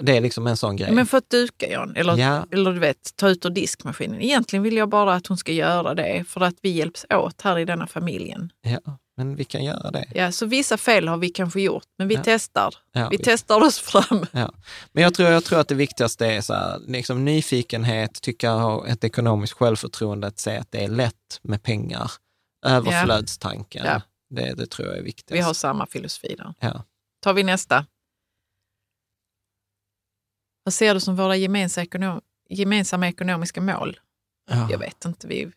Det 0.00 0.16
är 0.16 0.20
liksom 0.20 0.46
en 0.46 0.56
sån 0.56 0.76
grej. 0.76 0.92
Men 0.92 1.06
för 1.06 1.18
att 1.18 1.30
duka 1.30 1.68
Jan, 1.70 1.96
eller, 1.96 2.16
Ja. 2.16 2.46
eller 2.52 2.72
du 2.72 2.78
vet, 2.78 3.16
ta 3.16 3.28
ut 3.28 3.46
ur 3.46 3.50
diskmaskinen. 3.50 4.20
Egentligen 4.22 4.62
vill 4.62 4.76
jag 4.76 4.88
bara 4.88 5.14
att 5.14 5.26
hon 5.26 5.36
ska 5.36 5.52
göra 5.52 5.94
det 5.94 6.24
för 6.28 6.40
att 6.40 6.54
vi 6.62 6.68
hjälps 6.70 7.06
åt 7.14 7.42
här 7.42 7.58
i 7.58 7.64
denna 7.64 7.86
familjen. 7.86 8.50
ja, 8.62 8.78
men 9.16 9.36
vi 9.36 9.44
kan 9.44 9.64
göra 9.64 9.90
det. 9.90 10.04
Ja, 10.14 10.32
så 10.32 10.46
vissa 10.46 10.76
fel 10.76 11.08
har 11.08 11.16
vi 11.16 11.28
kanske 11.28 11.60
gjort, 11.60 11.84
men 11.98 12.08
vi 12.08 12.14
Ja. 12.14 12.20
testar. 12.24 12.74
Ja, 12.92 13.08
vi 13.10 13.18
testar 13.18 13.60
oss 13.64 13.78
fram. 13.78 14.26
Men 14.92 15.02
jag 15.02 15.14
tror, 15.14 15.28
jag 15.28 15.44
tror 15.44 15.60
att 15.60 15.68
det 15.68 15.74
viktigaste 15.74 16.26
är 16.26 16.40
så 16.40 16.54
här, 16.54 16.78
liksom 16.86 17.24
nyfikenhet, 17.24 18.22
tycka 18.22 18.50
ha 18.50 18.86
ett 18.86 19.04
ekonomiskt 19.04 19.52
självförtroende, 19.52 20.26
att 20.26 20.38
säga 20.38 20.60
att 20.60 20.72
det 20.72 20.84
är 20.84 20.88
lätt 20.88 21.40
med 21.42 21.62
pengar. 21.62 22.10
Överflödstanken, 22.64 23.84
Ja. 23.86 24.02
det, 24.30 24.54
det 24.54 24.66
tror 24.66 24.88
jag 24.88 24.98
är 24.98 25.02
viktigast. 25.02 25.38
Vi 25.40 25.46
har 25.46 25.54
samma 25.54 25.86
filosofi 25.86 26.34
där. 26.38 26.54
ja. 26.60 26.84
tar 27.20 27.32
vi 27.32 27.42
nästa. 27.42 27.86
Vad 30.64 30.74
ser 30.74 30.94
du 30.94 31.00
som 31.00 31.16
våra 31.16 31.36
gemensamma, 31.36 31.82
ekonom 31.84 32.20
gemensamma 32.48 33.08
ekonomiska 33.08 33.60
mål? 33.60 34.00
Ja. 34.50 34.68
Jag 34.70 34.78
vet 34.78 35.04
inte. 35.04 35.26
Vi, 35.26 35.52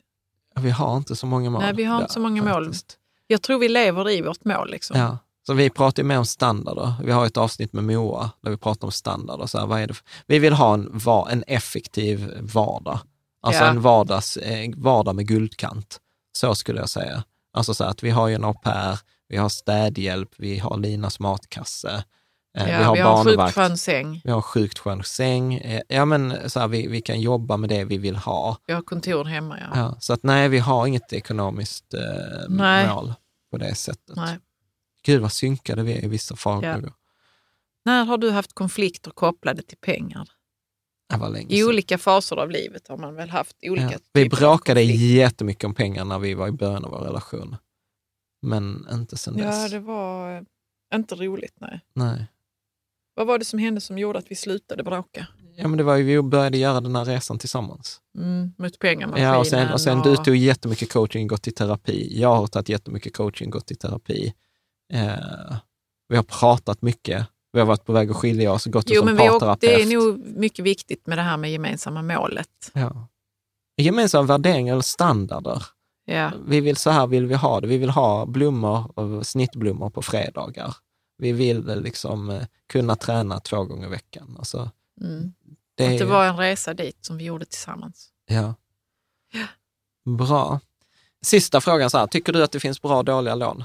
Vi 0.55 0.69
har 0.69 0.97
inte 0.97 1.15
så 1.15 1.25
många 1.25 1.49
mål. 1.49 1.61
Nej, 1.61 1.73
vi 1.73 1.83
har 1.83 2.01
inte 2.01 2.13
så 2.13 2.19
många 2.19 2.43
mål. 2.43 2.65
faktiskt. 2.65 2.97
jag 3.27 3.41
tror 3.41 3.59
vi 3.59 3.69
lever 3.69 4.09
i 4.09 4.21
vårt 4.21 4.45
mål. 4.45 4.71
Liksom. 4.71 4.99
Ja. 4.99 5.17
Så 5.47 5.53
vi 5.53 5.69
pratar 5.69 6.03
ju 6.03 6.07
mer 6.07 6.17
om 6.17 6.25
standarder. 6.25 6.93
Vi 7.03 7.11
har 7.11 7.25
ett 7.25 7.37
avsnitt 7.37 7.73
med 7.73 7.83
Moa 7.83 8.31
där 8.41 8.51
vi 8.51 8.57
pratar 8.57 8.87
om 8.87 8.91
standarder. 8.91 9.45
Så 9.45 9.57
här, 9.59 9.65
vad 9.65 9.81
är 9.81 9.87
det 9.87 9.93
för? 9.93 10.05
Vi 10.25 10.39
vill 10.39 10.53
ha 10.53 10.73
en, 10.73 11.01
en 11.29 11.43
effektiv 11.47 12.31
vardag. 12.41 12.99
Alltså 13.41 13.63
Ja. 13.63 13.69
en 13.69 13.81
vardags, 13.81 14.37
eh, 14.37 14.69
vardag 14.75 15.15
med 15.15 15.27
guldkant. 15.27 16.01
Så 16.37 16.55
skulle 16.55 16.79
jag 16.79 16.89
säga. 16.89 17.23
Alltså 17.53 17.73
så 17.73 17.83
att 17.83 18.03
vi 18.03 18.09
har 18.09 18.27
ju 18.27 18.35
en 18.35 18.43
au 18.43 18.53
pair, 18.53 18.99
vi 19.27 19.37
har 19.37 19.49
städhjälp, 19.49 20.29
vi 20.37 20.59
har 20.59 20.77
Linas 20.77 21.19
matkasse, 21.19 22.03
eh, 22.57 22.69
Ja, 22.69 22.77
vi 22.77 22.83
har 22.83 22.95
vi 22.95 23.01
har 23.01 23.17
en 23.17 23.23
sjukt 23.25 23.37
barnvakt, 23.37 23.55
skön 23.55 23.77
säng. 23.77 24.21
vi 24.23 24.31
har 24.31 24.41
sjukt 24.41 24.79
skön 24.79 25.03
säng. 25.03 25.61
Ja, 25.87 26.05
men 26.05 26.49
så 26.49 26.59
här, 26.59 26.67
vi, 26.67 26.87
vi 26.87 27.01
kan 27.01 27.21
jobba 27.21 27.57
med 27.57 27.69
det 27.69 27.85
vi 27.85 27.97
vill 27.97 28.15
ha. 28.15 28.57
Vi 28.67 28.73
har 28.73 28.81
kontor 28.81 29.25
hemma. 29.25 29.59
Ja. 29.59 29.79
Ja, 29.79 29.97
så 29.99 30.13
att 30.13 30.23
nej, 30.23 30.49
vi 30.49 30.59
har 30.59 30.87
inget 30.87 31.13
ekonomiskt 31.13 31.93
eh, 31.93 32.49
mål 32.49 33.13
på 33.51 33.57
det 33.57 33.75
sättet. 33.75 34.15
Nej. 34.15 34.39
Gud 35.03 35.21
vad 35.21 35.31
synkade 35.31 35.83
vi 35.83 35.93
är 35.93 36.03
i 36.03 36.07
vissa 36.07 36.35
farhågor. 36.35 36.93
När 37.85 38.05
har 38.05 38.17
du 38.17 38.31
haft 38.31 38.53
konflikter 38.53 39.11
kopplade 39.11 39.61
till 39.61 39.77
pengar? 39.77 40.27
I 41.47 41.63
olika 41.63 41.97
faser 41.97 42.35
av 42.35 42.49
livet 42.51 42.87
har 42.87 42.97
man 42.97 43.15
väl 43.15 43.29
haft 43.29 43.55
olika 43.61 43.91
Ja. 43.91 43.99
Vi 44.13 44.29
bråkade 44.29 44.81
jättemycket 44.83 45.63
om 45.63 45.73
pengar 45.73 46.05
när 46.05 46.19
vi 46.19 46.33
var 46.33 46.47
i 46.47 46.51
början 46.51 46.85
av 46.85 46.91
vår 46.91 46.99
relation. 46.99 47.55
Men 48.41 48.87
inte 48.91 49.17
sen 49.17 49.37
Ja, 49.37 49.45
dess. 49.45 49.71
det 49.71 49.79
var 49.79 50.37
eh, 50.37 50.43
inte 50.95 51.15
roligt. 51.15 51.55
Nej. 51.59 51.81
Nej. 51.93 52.27
Vad 53.15 53.27
var 53.27 53.39
det 53.39 53.45
som 53.45 53.59
hände 53.59 53.81
som 53.81 53.97
gjorde 53.97 54.19
att 54.19 54.31
vi 54.31 54.35
slutade 54.35 54.83
bråka? 54.83 55.27
Ja, 55.55 55.67
men 55.67 55.77
det 55.77 55.83
var 55.83 55.95
ju, 55.95 56.03
vi 56.03 56.21
började 56.21 56.57
göra 56.57 56.81
den 56.81 56.95
här 56.95 57.05
resan 57.05 57.39
tillsammans. 57.39 58.01
Mm, 58.17 58.53
mot 58.57 58.79
pengamaskinen. 58.79 59.29
Ja, 59.29 59.37
och 59.37 59.47
sen, 59.47 59.73
och 59.73 59.81
sen 59.81 60.01
du 60.01 60.15
tog 60.15 60.35
jättemycket 60.35 60.91
coaching, 60.93 61.27
gått 61.27 61.47
i 61.47 61.51
terapi. 61.51 62.19
Jag 62.19 62.35
har 62.35 62.47
tagit 62.47 62.69
jättemycket 62.69 63.15
coaching, 63.15 63.49
gått 63.49 63.71
i 63.71 63.75
terapi. 63.75 64.33
Eh, 64.93 65.57
vi 66.09 66.15
har 66.15 66.23
pratat 66.23 66.81
mycket. 66.81 67.27
Vi 67.51 67.59
har 67.59 67.65
varit 67.67 67.85
på 67.85 67.93
väg 67.93 68.09
att 68.11 68.15
skilja 68.15 68.51
oss 68.51 68.65
och 68.65 68.71
gått 68.73 68.85
Jo, 68.87 69.03
vi 69.05 69.11
åkte, 69.11 69.23
parterapeut. 69.29 69.59
det 69.61 69.81
är 69.81 69.97
nog 69.97 70.19
mycket 70.19 70.65
viktigt 70.65 71.07
med 71.07 71.17
det 71.17 71.21
här 71.21 71.37
med 71.37 71.51
gemensamma 71.51 72.01
målet. 72.01 72.71
Ja. 72.73 73.07
Gemensamma 73.77 74.27
värderingar 74.27 74.73
eller 74.73 74.81
standarder. 74.83 75.63
Ja. 76.05 76.31
Vi 76.47 76.61
vill, 76.61 76.77
så 76.77 76.89
här 76.89 77.07
vill 77.07 77.25
vi 77.25 77.35
ha 77.35 77.61
det. 77.61 77.67
Vi 77.67 77.77
vill 77.77 77.89
ha 77.89 78.25
blommor, 78.25 78.99
och 78.99 79.27
snittblommor 79.27 79.89
på 79.89 80.01
fredagar. 80.01 80.75
Vi 81.17 81.31
vill 81.31 81.65
liksom 81.81 82.29
eh, 82.29 82.43
kunna 82.69 82.95
träna 82.95 83.39
två 83.39 83.63
gånger 83.63 83.87
i 83.87 83.89
veckan. 83.89 84.35
Alltså, 84.39 84.71
Mm. 85.01 85.33
det, 85.75 85.93
Att 85.93 85.99
det 85.99 86.05
var 86.05 86.25
en 86.25 86.37
resa 86.37 86.73
dit 86.73 86.97
som 87.05 87.17
vi 87.17 87.23
gjorde 87.23 87.45
tillsammans. 87.45 88.09
ja. 88.25 88.53
Bra. 90.17 90.59
Sista 91.21 91.61
frågan, 91.61 91.89
så 91.89 91.97
här, 91.97 92.07
tycker 92.07 92.33
du 92.33 92.43
att 92.43 92.51
det 92.51 92.59
finns 92.59 92.81
bra 92.81 92.97
och 92.97 93.05
dåliga 93.05 93.35
lån? 93.35 93.63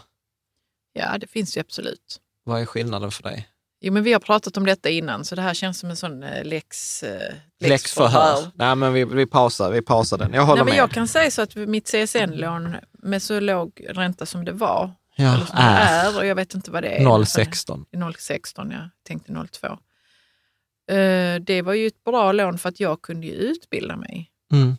Ja, 0.92 1.18
det 1.18 1.26
finns 1.26 1.56
ju 1.56 1.60
absolut. 1.60 2.20
Vad 2.44 2.60
är 2.60 2.66
skillnaden 2.66 3.10
för 3.10 3.22
dig? 3.22 3.48
Jo, 3.84 3.92
men 3.92 4.02
vi 4.02 4.12
har 4.12 4.20
pratat 4.20 4.56
om 4.56 4.66
detta 4.66 4.90
innan, 4.90 5.24
så 5.24 5.34
det 5.34 5.42
här 5.42 5.54
känns 5.54 5.78
som 5.78 5.90
en 5.90 5.96
sån 5.96 6.22
eh, 6.22 6.44
läx, 6.44 7.02
eh, 7.02 7.34
Läxförhör. 7.60 8.50
Nej, 8.54 8.76
men 8.76 8.92
vi, 8.92 9.04
vi, 9.04 9.26
pausar, 9.26 9.70
vi 9.70 9.82
pausar 9.82 10.18
den. 10.18 10.32
Jag 10.32 10.42
håller 10.42 10.56
Nej, 10.56 10.64
men 10.64 10.72
med. 10.74 10.82
jag 10.82 10.90
kan 10.90 11.09
säga 11.09 11.30
så 11.30 11.42
att 11.42 11.56
mitt 11.56 11.86
CSN-lån 11.88 12.76
med 12.92 13.22
så 13.22 13.40
låg 13.40 13.80
ränta 13.88 14.26
som 14.26 14.44
det 14.44 14.52
var, 14.52 14.90
ja, 15.16 15.34
eller 15.34 15.46
som 15.46 15.56
det 15.56 15.62
är 15.62 16.10
är, 16.12 16.18
och 16.18 16.26
jag 16.26 16.34
vet 16.34 16.54
inte 16.54 16.70
vad 16.70 16.82
det 16.82 16.88
är. 16.88 17.00
0,16. 17.04 17.84
0,16, 17.92 18.72
jag 18.72 18.90
tänkte 19.06 19.32
0,2. 19.32 19.78
Eh, 20.90 21.40
Det 21.40 21.62
var 21.62 21.74
ju 21.74 21.86
ett 21.86 22.04
bra 22.04 22.32
lån 22.32 22.59
för 22.59 22.68
att 22.68 22.80
jag 22.80 23.02
kunde 23.02 23.26
ju 23.26 23.32
utbilda 23.32 23.96
mig. 23.96 24.30
Mm. 24.52 24.76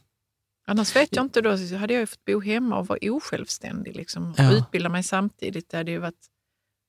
Annars 0.67 0.95
vet 0.95 1.15
jag 1.15 1.25
inte, 1.25 1.41
då 1.41 1.49
hade 1.51 1.93
jag 1.93 1.99
ju 1.99 2.05
fått 2.05 2.25
bo 2.25 2.39
hemma 2.41 2.77
och 2.77 2.87
vara 2.87 2.99
osjälvständig. 3.01 3.95
Liksom, 3.95 4.33
Ja. 4.37 4.47
och 4.49 4.53
utbilda 4.53 4.89
mig 4.89 5.03
samtidigt. 5.03 5.69
Det 5.69 5.77
hade 5.77 5.91
ju 5.91 5.97
varit 5.97 6.27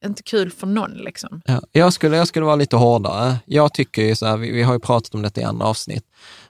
inte 0.04 0.22
kul 0.22 0.50
för 0.50 0.66
någon. 0.66 0.90
Liksom. 0.92 1.40
Ja, 1.44 1.60
jag, 1.72 1.92
skulle, 1.92 2.16
jag 2.16 2.28
skulle 2.28 2.46
vara 2.46 2.56
lite 2.56 2.76
hårdare. 2.76 3.36
Jag 3.46 3.74
tycker 3.74 4.02
ju 4.02 4.14
så 4.16 4.26
här, 4.26 4.36
vi, 4.36 4.50
vi 4.50 4.62
har 4.62 4.72
ju 4.72 4.80
pratat 4.80 5.14
om 5.14 5.22
detta 5.22 5.40
i 5.40 5.44
andra 5.44 5.66
avsnitt, 5.66 6.04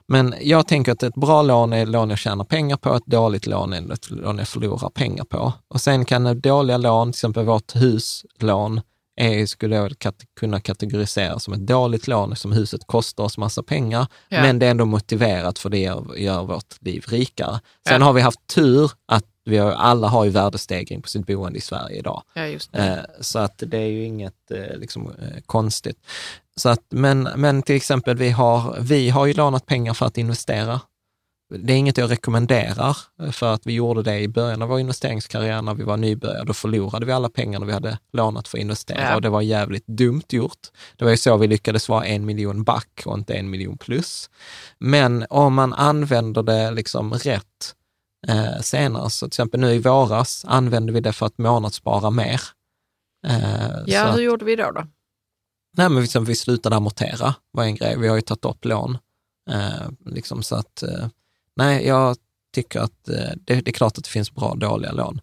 men 0.07 0.35
jag 0.41 0.67
tänker 0.67 0.91
att 0.91 1.03
ett 1.03 1.15
bra 1.15 1.41
lån 1.41 1.73
är 1.73 1.83
ett 1.83 1.89
lån 1.89 2.09
jag 2.09 2.19
tjänar 2.19 2.43
pengar 2.43 2.77
på, 2.77 2.93
ett 2.95 3.05
dåligt 3.05 3.47
lån 3.47 3.73
är 3.73 3.91
ett 3.93 4.09
lån 4.11 4.37
jag 4.37 4.47
förlorar 4.47 4.89
pengar 4.89 5.23
på. 5.23 5.53
Och 5.67 5.81
sen 5.81 6.05
kan 6.05 6.25
ett 6.25 6.43
dåliga 6.43 6.77
lån, 6.77 7.11
till 7.11 7.17
exempel 7.17 7.45
vårt 7.45 7.75
huslån, 7.75 8.81
är, 9.17 9.45
skulle 9.45 9.75
jag 9.75 9.83
väl 9.83 9.95
kat- 9.95 10.25
kunna 10.39 10.59
kategorisera 10.59 11.39
som 11.39 11.53
ett 11.53 11.67
dåligt 11.67 12.07
lån, 12.07 12.35
som 12.35 12.51
huset 12.51 12.81
kostar 12.87 13.23
oss 13.23 13.37
massa 13.37 13.63
pengar, 13.63 14.07
Ja. 14.29 14.41
men 14.41 14.59
det 14.59 14.65
är 14.65 14.71
ändå 14.71 14.85
motiverat 14.85 15.59
för 15.59 15.69
det 15.69 15.77
gör, 15.79 16.15
gör 16.17 16.43
vårt 16.43 16.75
liv 16.81 17.05
rikare. 17.07 17.59
Sen 17.87 18.01
Ja. 18.01 18.05
har 18.07 18.13
vi 18.13 18.21
haft 18.21 18.47
tur 18.55 18.91
att 19.07 19.23
vi 19.45 19.57
har, 19.57 19.71
alla 19.71 20.07
har 20.07 20.23
ju 20.25 20.29
värdestegring 20.29 21.01
på 21.01 21.07
sitt 21.09 21.27
boende 21.27 21.57
i 21.57 21.61
Sverige 21.61 21.97
idag. 21.97 22.23
Ja. 22.33 22.41
Eh, 22.71 22.97
Så 23.21 23.39
att 23.39 23.63
det 23.67 23.77
är 23.77 23.87
ju 23.87 24.03
inget 24.05 24.51
eh, 24.51 24.77
liksom, 24.77 25.07
eh, 25.07 25.41
konstigt. 25.45 25.97
Så 26.55 26.69
att, 26.69 26.81
men, 26.89 27.29
men 27.35 27.61
till 27.63 27.75
exempel, 27.75 28.17
vi 28.17 28.29
har, 28.29 28.77
vi 28.79 29.09
har 29.09 29.25
ju 29.25 29.33
lånat 29.33 29.65
pengar 29.65 29.93
för 29.93 30.05
att 30.05 30.17
investera. 30.17 30.81
Det 31.57 31.73
är 31.73 31.77
inget 31.77 31.97
jag 31.97 32.11
rekommenderar, 32.11 32.97
för 33.31 33.53
att 33.53 33.61
vi 33.67 33.73
gjorde 33.73 34.03
det 34.03 34.19
i 34.19 34.27
början 34.27 34.61
av 34.61 34.69
vår 34.69 34.79
investeringskarriär 34.79 35.61
när 35.61 35.73
vi 35.73 35.83
var 35.83 35.97
nybörjare. 35.97 36.43
Då 36.43 36.53
förlorade 36.53 37.05
vi 37.05 37.11
alla 37.11 37.29
pengarna 37.29 37.65
vi 37.65 37.71
hade 37.73 37.97
lånat 38.13 38.47
för 38.47 38.57
att 38.57 38.61
investera 38.61 39.01
Ja. 39.01 39.15
och 39.15 39.21
det 39.21 39.29
var 39.29 39.41
jävligt 39.41 39.87
dumt 39.87 40.23
gjort. 40.29 40.67
Det 40.97 41.03
var 41.05 41.11
ju 41.11 41.17
så 41.17 41.37
vi 41.37 41.47
lyckades 41.47 41.89
vara 41.89 42.05
en 42.05 42.25
miljon 42.25 42.63
back 42.63 43.01
och 43.05 43.17
inte 43.17 43.33
en 43.33 43.49
miljon 43.49 43.77
plus. 43.77 44.29
Men 44.79 45.25
om 45.29 45.53
man 45.53 45.73
använder 45.73 46.43
det 46.43 46.71
liksom 46.71 47.13
rätt 47.13 47.75
eh, 48.27 48.59
senare, 48.61 49.09
så 49.09 49.25
till 49.25 49.27
exempel 49.29 49.59
nu 49.59 49.71
i 49.73 49.79
våras 49.79 50.45
använde 50.47 50.91
vi 50.93 50.99
det 50.99 51.13
för 51.13 51.25
att 51.25 51.37
månadsspara 51.37 52.09
mer. 52.09 52.41
Eh, 53.27 53.69
ja, 53.85 54.11
hur 54.11 54.21
gjorde 54.21 54.45
vi 54.45 54.55
då? 54.55 54.71
då? 54.71 54.87
nej, 55.77 55.89
men 55.89 56.01
liksom, 56.01 56.25
vi 56.25 56.35
slutade 56.35 56.75
amortera, 56.75 57.35
var 57.51 57.63
en 57.63 57.75
grej. 57.75 57.97
Vi 57.99 58.07
har 58.07 58.15
ju 58.15 58.21
tagit 58.21 58.45
upp 58.45 58.65
lån. 58.65 58.97
Eh, 59.49 59.89
liksom 60.05 60.43
så 60.43 60.55
att, 60.55 60.83
eh, 60.83 61.07
nej, 61.55 61.87
jag 61.87 62.17
tycker 62.55 62.79
att 62.79 63.09
eh, 63.09 63.29
det, 63.35 63.55
det 63.61 63.67
är 63.69 63.73
klart 63.73 63.97
att 63.97 64.03
det 64.03 64.09
finns 64.09 64.31
bra 64.31 64.49
och 64.49 64.57
dåliga 64.57 64.91
lån. 64.91 65.21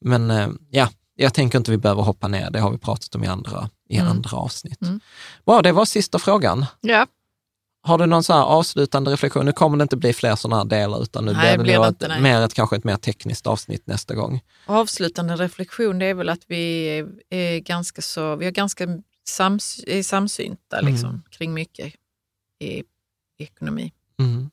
Men 0.00 0.30
eh, 0.30 0.48
ja, 0.70 0.88
jag 1.14 1.34
tänker 1.34 1.58
inte 1.58 1.70
vi 1.70 1.76
behöver 1.76 2.02
hoppa 2.02 2.28
ner, 2.28 2.50
det 2.50 2.60
har 2.60 2.70
vi 2.70 2.78
pratat 2.78 3.14
om 3.14 3.24
i 3.24 3.26
andra, 3.26 3.70
i 3.88 3.96
Mm. 3.98 4.10
andra 4.10 4.36
avsnitt. 4.36 4.82
Mm. 4.82 5.00
Bra, 5.46 5.62
det 5.62 5.72
var 5.72 5.84
sista 5.84 6.18
frågan. 6.18 6.66
Ja, 6.80 7.06
Har 7.84 7.98
du 7.98 8.06
någon 8.06 8.24
så 8.24 8.32
avslutande 8.32 9.10
reflektion? 9.10 9.46
Nu 9.46 9.52
kommer 9.52 9.76
det 9.76 9.82
inte 9.82 9.96
bli 9.96 10.12
fler 10.12 10.36
sådana 10.36 10.56
här 10.56 10.64
delar, 10.64 11.02
utan 11.02 11.24
nu 11.24 11.32
Nej, 11.32 11.58
blir 11.58 11.80
det 11.80 11.94
det, 11.98 12.06
ett, 12.06 12.22
mer 12.22 12.40
ett, 12.40 12.54
kanske 12.54 12.76
ett 12.76 12.84
mer 12.84 12.96
tekniskt 12.96 13.46
avsnitt 13.46 13.86
nästa 13.86 14.14
gång. 14.14 14.40
avslutande 14.66 15.36
reflektion 15.36 15.98
det 15.98 16.06
är 16.06 16.14
väl 16.14 16.28
att 16.28 16.42
vi 16.46 16.88
är, 17.30 17.58
ganska 17.58 18.02
så, 18.02 18.36
vi 18.36 18.44
har 18.44 18.52
ganska 18.52 18.86
sams, 19.28 19.84
är 19.86 20.02
samsynta 20.02 20.78
Mm. 20.78 20.92
liksom, 20.92 21.22
kring 21.30 21.54
mycket 21.54 21.94
i, 22.58 22.66
i 22.78 22.84
ekonomi. 23.38 23.92
Mm. 24.20 24.50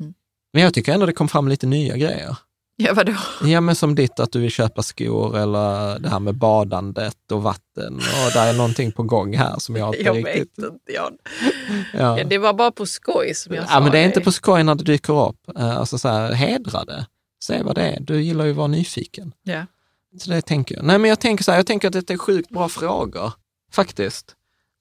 Mm. 0.00 0.14
Men 0.52 0.62
jag 0.62 0.74
tycker 0.74 0.92
ändå 0.92 1.06
det 1.06 1.12
kom 1.12 1.28
fram 1.28 1.48
lite 1.48 1.66
nya 1.66 1.96
grejer. 1.96 2.36
Ja, 2.84 2.94
vadå? 2.94 3.12
Ja, 3.44 3.60
men 3.60 3.74
som 3.74 3.94
ditt 3.94 4.20
att 4.20 4.32
du 4.32 4.40
vill 4.40 4.50
köpa 4.50 4.82
skor 4.82 5.38
eller 5.38 5.98
det 5.98 6.08
här 6.08 6.20
med 6.20 6.34
badandet 6.34 7.32
och 7.32 7.42
vatten. 7.42 7.94
Och 7.96 8.32
där 8.34 8.46
är 8.48 8.52
någonting 8.56 8.92
på 8.92 9.02
gång 9.02 9.36
här 9.36 9.58
som 9.58 9.76
jag 9.76 9.94
inte 9.94 10.04
Jag 10.04 10.16
riktigt... 10.16 10.58
vet 10.58 10.72
inte, 10.72 10.92
Jan. 10.92 11.12
Ja. 11.94 12.18
Ja, 12.18 12.24
det 12.24 12.38
var 12.38 12.52
bara 12.52 12.70
på 12.70 12.86
skoj 12.86 13.34
som 13.34 13.54
jag 13.54 13.68
sa 13.68 13.74
ja, 13.74 13.80
men 13.80 13.92
det 13.92 13.98
är 13.98 14.04
inte 14.06 14.20
på 14.20 14.32
skoj 14.32 14.64
när 14.64 14.74
det 14.74 14.84
dyker 14.84 15.28
upp. 15.28 15.36
Eh, 15.58 15.76
Alltså 15.78 15.98
så 15.98 16.08
här, 16.08 16.32
hedra 16.32 16.84
det. 16.84 17.06
Se 17.44 17.62
vad 17.62 17.74
det 17.74 17.82
är. 17.82 18.00
Du 18.00 18.22
gillar 18.22 18.44
ju 18.44 18.50
att 18.50 18.56
vara 18.56 18.66
nyfiken. 18.66 19.32
Ja. 19.42 19.66
Så 20.20 20.30
det 20.30 20.42
tänker 20.42 20.74
jag. 20.74 20.84
Nej, 20.84 20.98
men 20.98 21.08
jag 21.08 21.20
tänker 21.20 21.44
så 21.44 21.50
här, 21.50 21.58
jag 21.58 21.66
tänker 21.66 21.88
att 21.88 22.06
det 22.06 22.10
är 22.10 22.18
sjukt 22.18 22.50
bra 22.50 22.68
frågor, 22.68 23.32
faktiskt. 23.72 24.34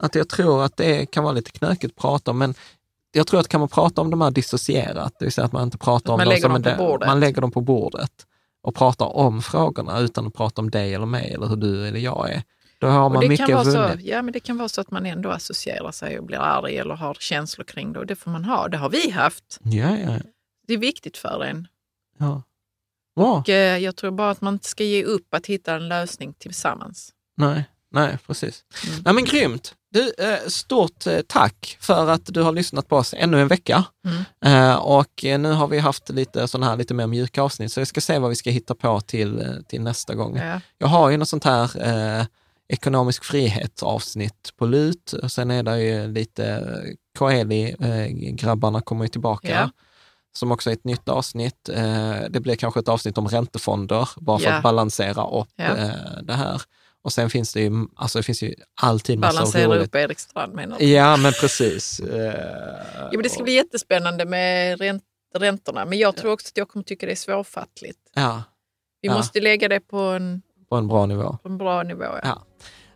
Att 0.03 0.15
jag 0.15 0.29
tror 0.29 0.63
att 0.63 0.77
det 0.77 1.05
kan 1.05 1.23
vara 1.23 1.33
lite 1.33 1.51
knökigt 1.51 1.93
att 1.97 2.01
prata 2.01 2.31
om, 2.31 2.37
men 2.37 2.53
jag 3.11 3.27
tror 3.27 3.39
att 3.39 3.47
kan 3.47 3.59
man 3.59 3.69
prata 3.69 4.01
om 4.01 4.09
de 4.11 4.21
här 4.21 4.31
dissocierat, 4.31 5.13
det 5.19 5.25
vill 5.25 5.31
säga 5.31 5.45
att 5.45 5.51
man 5.51 5.63
inte 5.63 5.77
pratar 5.77 6.13
om 6.13 6.17
man 6.17 6.25
dem 6.25 6.29
lägger 6.29 6.41
som 6.41 6.49
dem 6.49 6.55
en 6.55 6.63
på 6.63 6.69
del- 6.69 6.77
bordet. 6.77 7.07
Man 7.07 7.19
lägger 7.19 7.41
dem 7.41 7.51
på 7.51 7.61
bordet 7.61 8.11
och 8.63 8.75
pratar 8.75 9.05
om 9.17 9.41
frågorna 9.41 9.99
utan 9.99 10.27
att 10.27 10.33
prata 10.33 10.61
om 10.61 10.69
dig 10.71 10.93
eller 10.93 11.05
mig 11.05 11.33
eller 11.33 11.47
hur 11.47 11.55
du 11.55 11.87
eller 11.87 11.99
jag 11.99 12.31
är. 12.31 12.43
Då 12.79 12.87
har 12.87 13.09
man 13.09 13.27
mycket 13.27 13.49
vara 13.49 13.63
så, 13.63 13.71
vunnit. 13.87 14.05
ja, 14.05 14.21
men 14.21 14.33
det 14.33 14.39
kan 14.39 14.57
vara 14.57 14.69
så 14.69 14.81
att 14.81 14.91
man 14.91 15.05
ändå 15.05 15.29
associerar 15.29 15.91
sig 15.91 16.19
och 16.19 16.25
blir 16.25 16.37
arg 16.37 16.77
eller 16.77 16.95
har 16.95 17.13
känslor 17.13 17.65
kring 17.65 17.93
det. 17.93 17.99
Och 17.99 18.05
det 18.05 18.15
får 18.15 18.31
man 18.31 18.45
ha. 18.45 18.67
Det 18.67 18.77
har 18.77 18.89
vi 18.89 19.09
haft. 19.11 19.59
Ja, 19.63 19.97
ja, 19.97 20.19
Det 20.67 20.73
är 20.73 20.77
viktigt 20.77 21.17
för 21.17 21.43
en. 21.43 21.67
ja. 22.17 22.41
Bra. 23.15 23.37
Och, 23.37 23.49
eh, 23.49 23.77
jag 23.77 23.95
tror 23.95 24.11
bara 24.11 24.29
att 24.31 24.41
man 24.41 24.53
inte 24.53 24.67
ska 24.67 24.83
ge 24.83 25.03
upp 25.03 25.33
att 25.33 25.45
hitta 25.45 25.75
en 25.75 25.87
lösning 25.87 26.33
tillsammans. 26.33 27.13
Nej, 27.37 27.63
nej, 27.91 28.17
precis. 28.27 28.63
Mm. 28.87 29.01
Nej, 29.05 29.13
men 29.13 29.25
grymt. 29.25 29.75
Du, 29.93 30.13
eh, 30.17 30.47
stort 30.47 31.07
eh, 31.07 31.19
tack 31.27 31.77
för 31.79 32.07
att 32.09 32.25
du 32.25 32.41
har 32.41 32.51
lyssnat 32.51 32.87
på 32.87 32.97
oss 32.97 33.13
ännu 33.17 33.41
en 33.41 33.47
vecka. 33.47 33.83
Mm. 34.05 34.23
Eh, 34.69 34.75
och 34.75 35.23
nu 35.23 35.51
har 35.51 35.67
vi 35.67 35.79
haft 35.79 36.09
lite 36.09 36.47
sådana 36.47 36.69
här 36.69 36.77
lite 36.77 36.93
mer 36.93 37.07
mjuka 37.07 37.41
avsnitt, 37.43 37.71
så 37.71 37.79
jag 37.79 37.87
ska 37.87 38.01
se 38.01 38.19
vad 38.19 38.29
vi 38.29 38.35
ska 38.35 38.49
hitta 38.49 38.75
på 38.75 39.01
till, 39.01 39.63
till 39.67 39.81
nästa 39.81 40.15
gång. 40.15 40.37
Ja. 40.37 40.61
Jag 40.77 40.87
har 40.87 41.09
ju 41.09 41.17
något 41.17 41.29
sånt 41.29 41.43
här 41.43 41.87
eh, 42.19 42.25
ekonomisk 42.69 43.23
frihet 43.23 43.83
avsnitt 43.83 44.49
på 44.57 44.65
lut. 44.65 45.13
Och 45.13 45.31
sen 45.31 45.51
är 45.51 45.63
det 45.63 45.81
ju 45.81 46.07
lite, 46.07 46.63
Koeli, 47.17 47.75
eh, 47.79 48.07
grabbarna 48.35 48.81
kommer 48.81 49.05
ju 49.05 49.09
tillbaka. 49.09 49.49
Ja. 49.49 49.69
Som 50.33 50.51
också 50.51 50.69
är 50.69 50.73
ett 50.73 50.83
nytt 50.83 51.09
avsnitt. 51.09 51.69
Det 52.29 52.39
blir 52.39 52.55
kanske 52.55 52.79
ett 52.79 52.87
avsnitt 52.87 53.17
om 53.17 53.27
räntefonder, 53.27 54.09
bara 54.17 54.39
för 54.39 54.45
Ja. 54.49 54.53
att 54.53 54.63
balansera 54.63 55.27
upp 55.27 55.49
eh, 55.57 55.89
det 56.23 56.33
här. 56.33 56.61
Och 57.03 57.13
sen 57.13 57.29
finns 57.29 57.53
det 57.53 57.61
ju, 57.61 57.71
alltså 57.95 58.19
det 58.19 58.23
finns 58.23 58.43
ju 58.43 58.55
alltid 58.81 59.19
massa 59.19 59.33
Balansera 59.33 59.67
roligt. 59.67 59.87
upp 59.87 59.95
Erik 59.95 60.19
Strand 60.19 60.53
menar 60.53 60.79
du? 60.79 60.85
Ja, 60.85 61.17
men 61.17 61.31
precis. 61.33 61.99
Eh, 61.99 62.33
Jo, 63.01 63.09
men 63.17 63.23
det 63.23 63.29
ska 63.29 63.43
bli 63.43 63.53
jättespännande 63.53 64.25
med 64.25 64.79
ränt, 64.79 65.03
räntorna. 65.37 65.85
Men 65.85 65.99
jag 65.99 66.15
tror 66.15 66.31
också 66.31 66.47
att 66.47 66.57
jag 66.57 66.69
kommer 66.69 66.83
tycka 66.83 67.05
det 67.05 67.11
är 67.11 67.15
svårfattligt. 67.15 67.99
Ja, 68.15 68.43
Vi 69.01 69.07
Ja. 69.07 69.13
måste 69.15 69.39
lägga 69.41 69.67
det 69.67 69.79
på 69.79 69.97
en, 69.99 70.41
på 70.69 70.75
en 70.75 70.87
bra 70.87 71.05
nivå. 71.05 71.37
på 71.43 71.49
en 71.49 71.57
bra 71.57 71.83
nivå. 71.83 72.03
Ja. 72.03 72.19
Ja. 72.23 72.41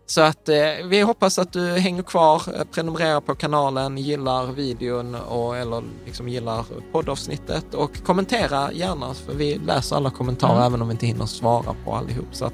Så 0.08 0.22
att 0.22 0.50
eh, 0.50 0.56
vi 0.90 1.02
hoppas 1.02 1.40
att 1.40 1.54
du 1.54 1.70
hänger 1.72 2.04
kvar, 2.04 2.42
eh, 2.56 2.64
prenumererar 2.64 3.22
på 3.22 3.36
kanalen, 3.36 3.98
gillar 3.98 4.46
videon 4.46 5.16
och, 5.16 5.58
eller 5.58 5.84
liksom 6.06 6.30
gillar 6.30 6.66
poddavsnittet 6.92 7.74
och 7.74 8.04
kommentera 8.06 8.72
gärna 8.72 9.14
för 9.14 9.34
vi 9.34 9.56
läser 9.56 9.96
alla 9.96 10.10
kommentarer 10.12 10.54
Mm. 10.56 10.64
även 10.68 10.82
om 10.82 10.88
vi 10.88 10.92
inte 10.92 11.06
hinner 11.06 11.26
svara 11.26 11.76
på 11.86 11.96
allihop. 11.96 12.28
Så 12.32 12.46
att, 12.46 12.54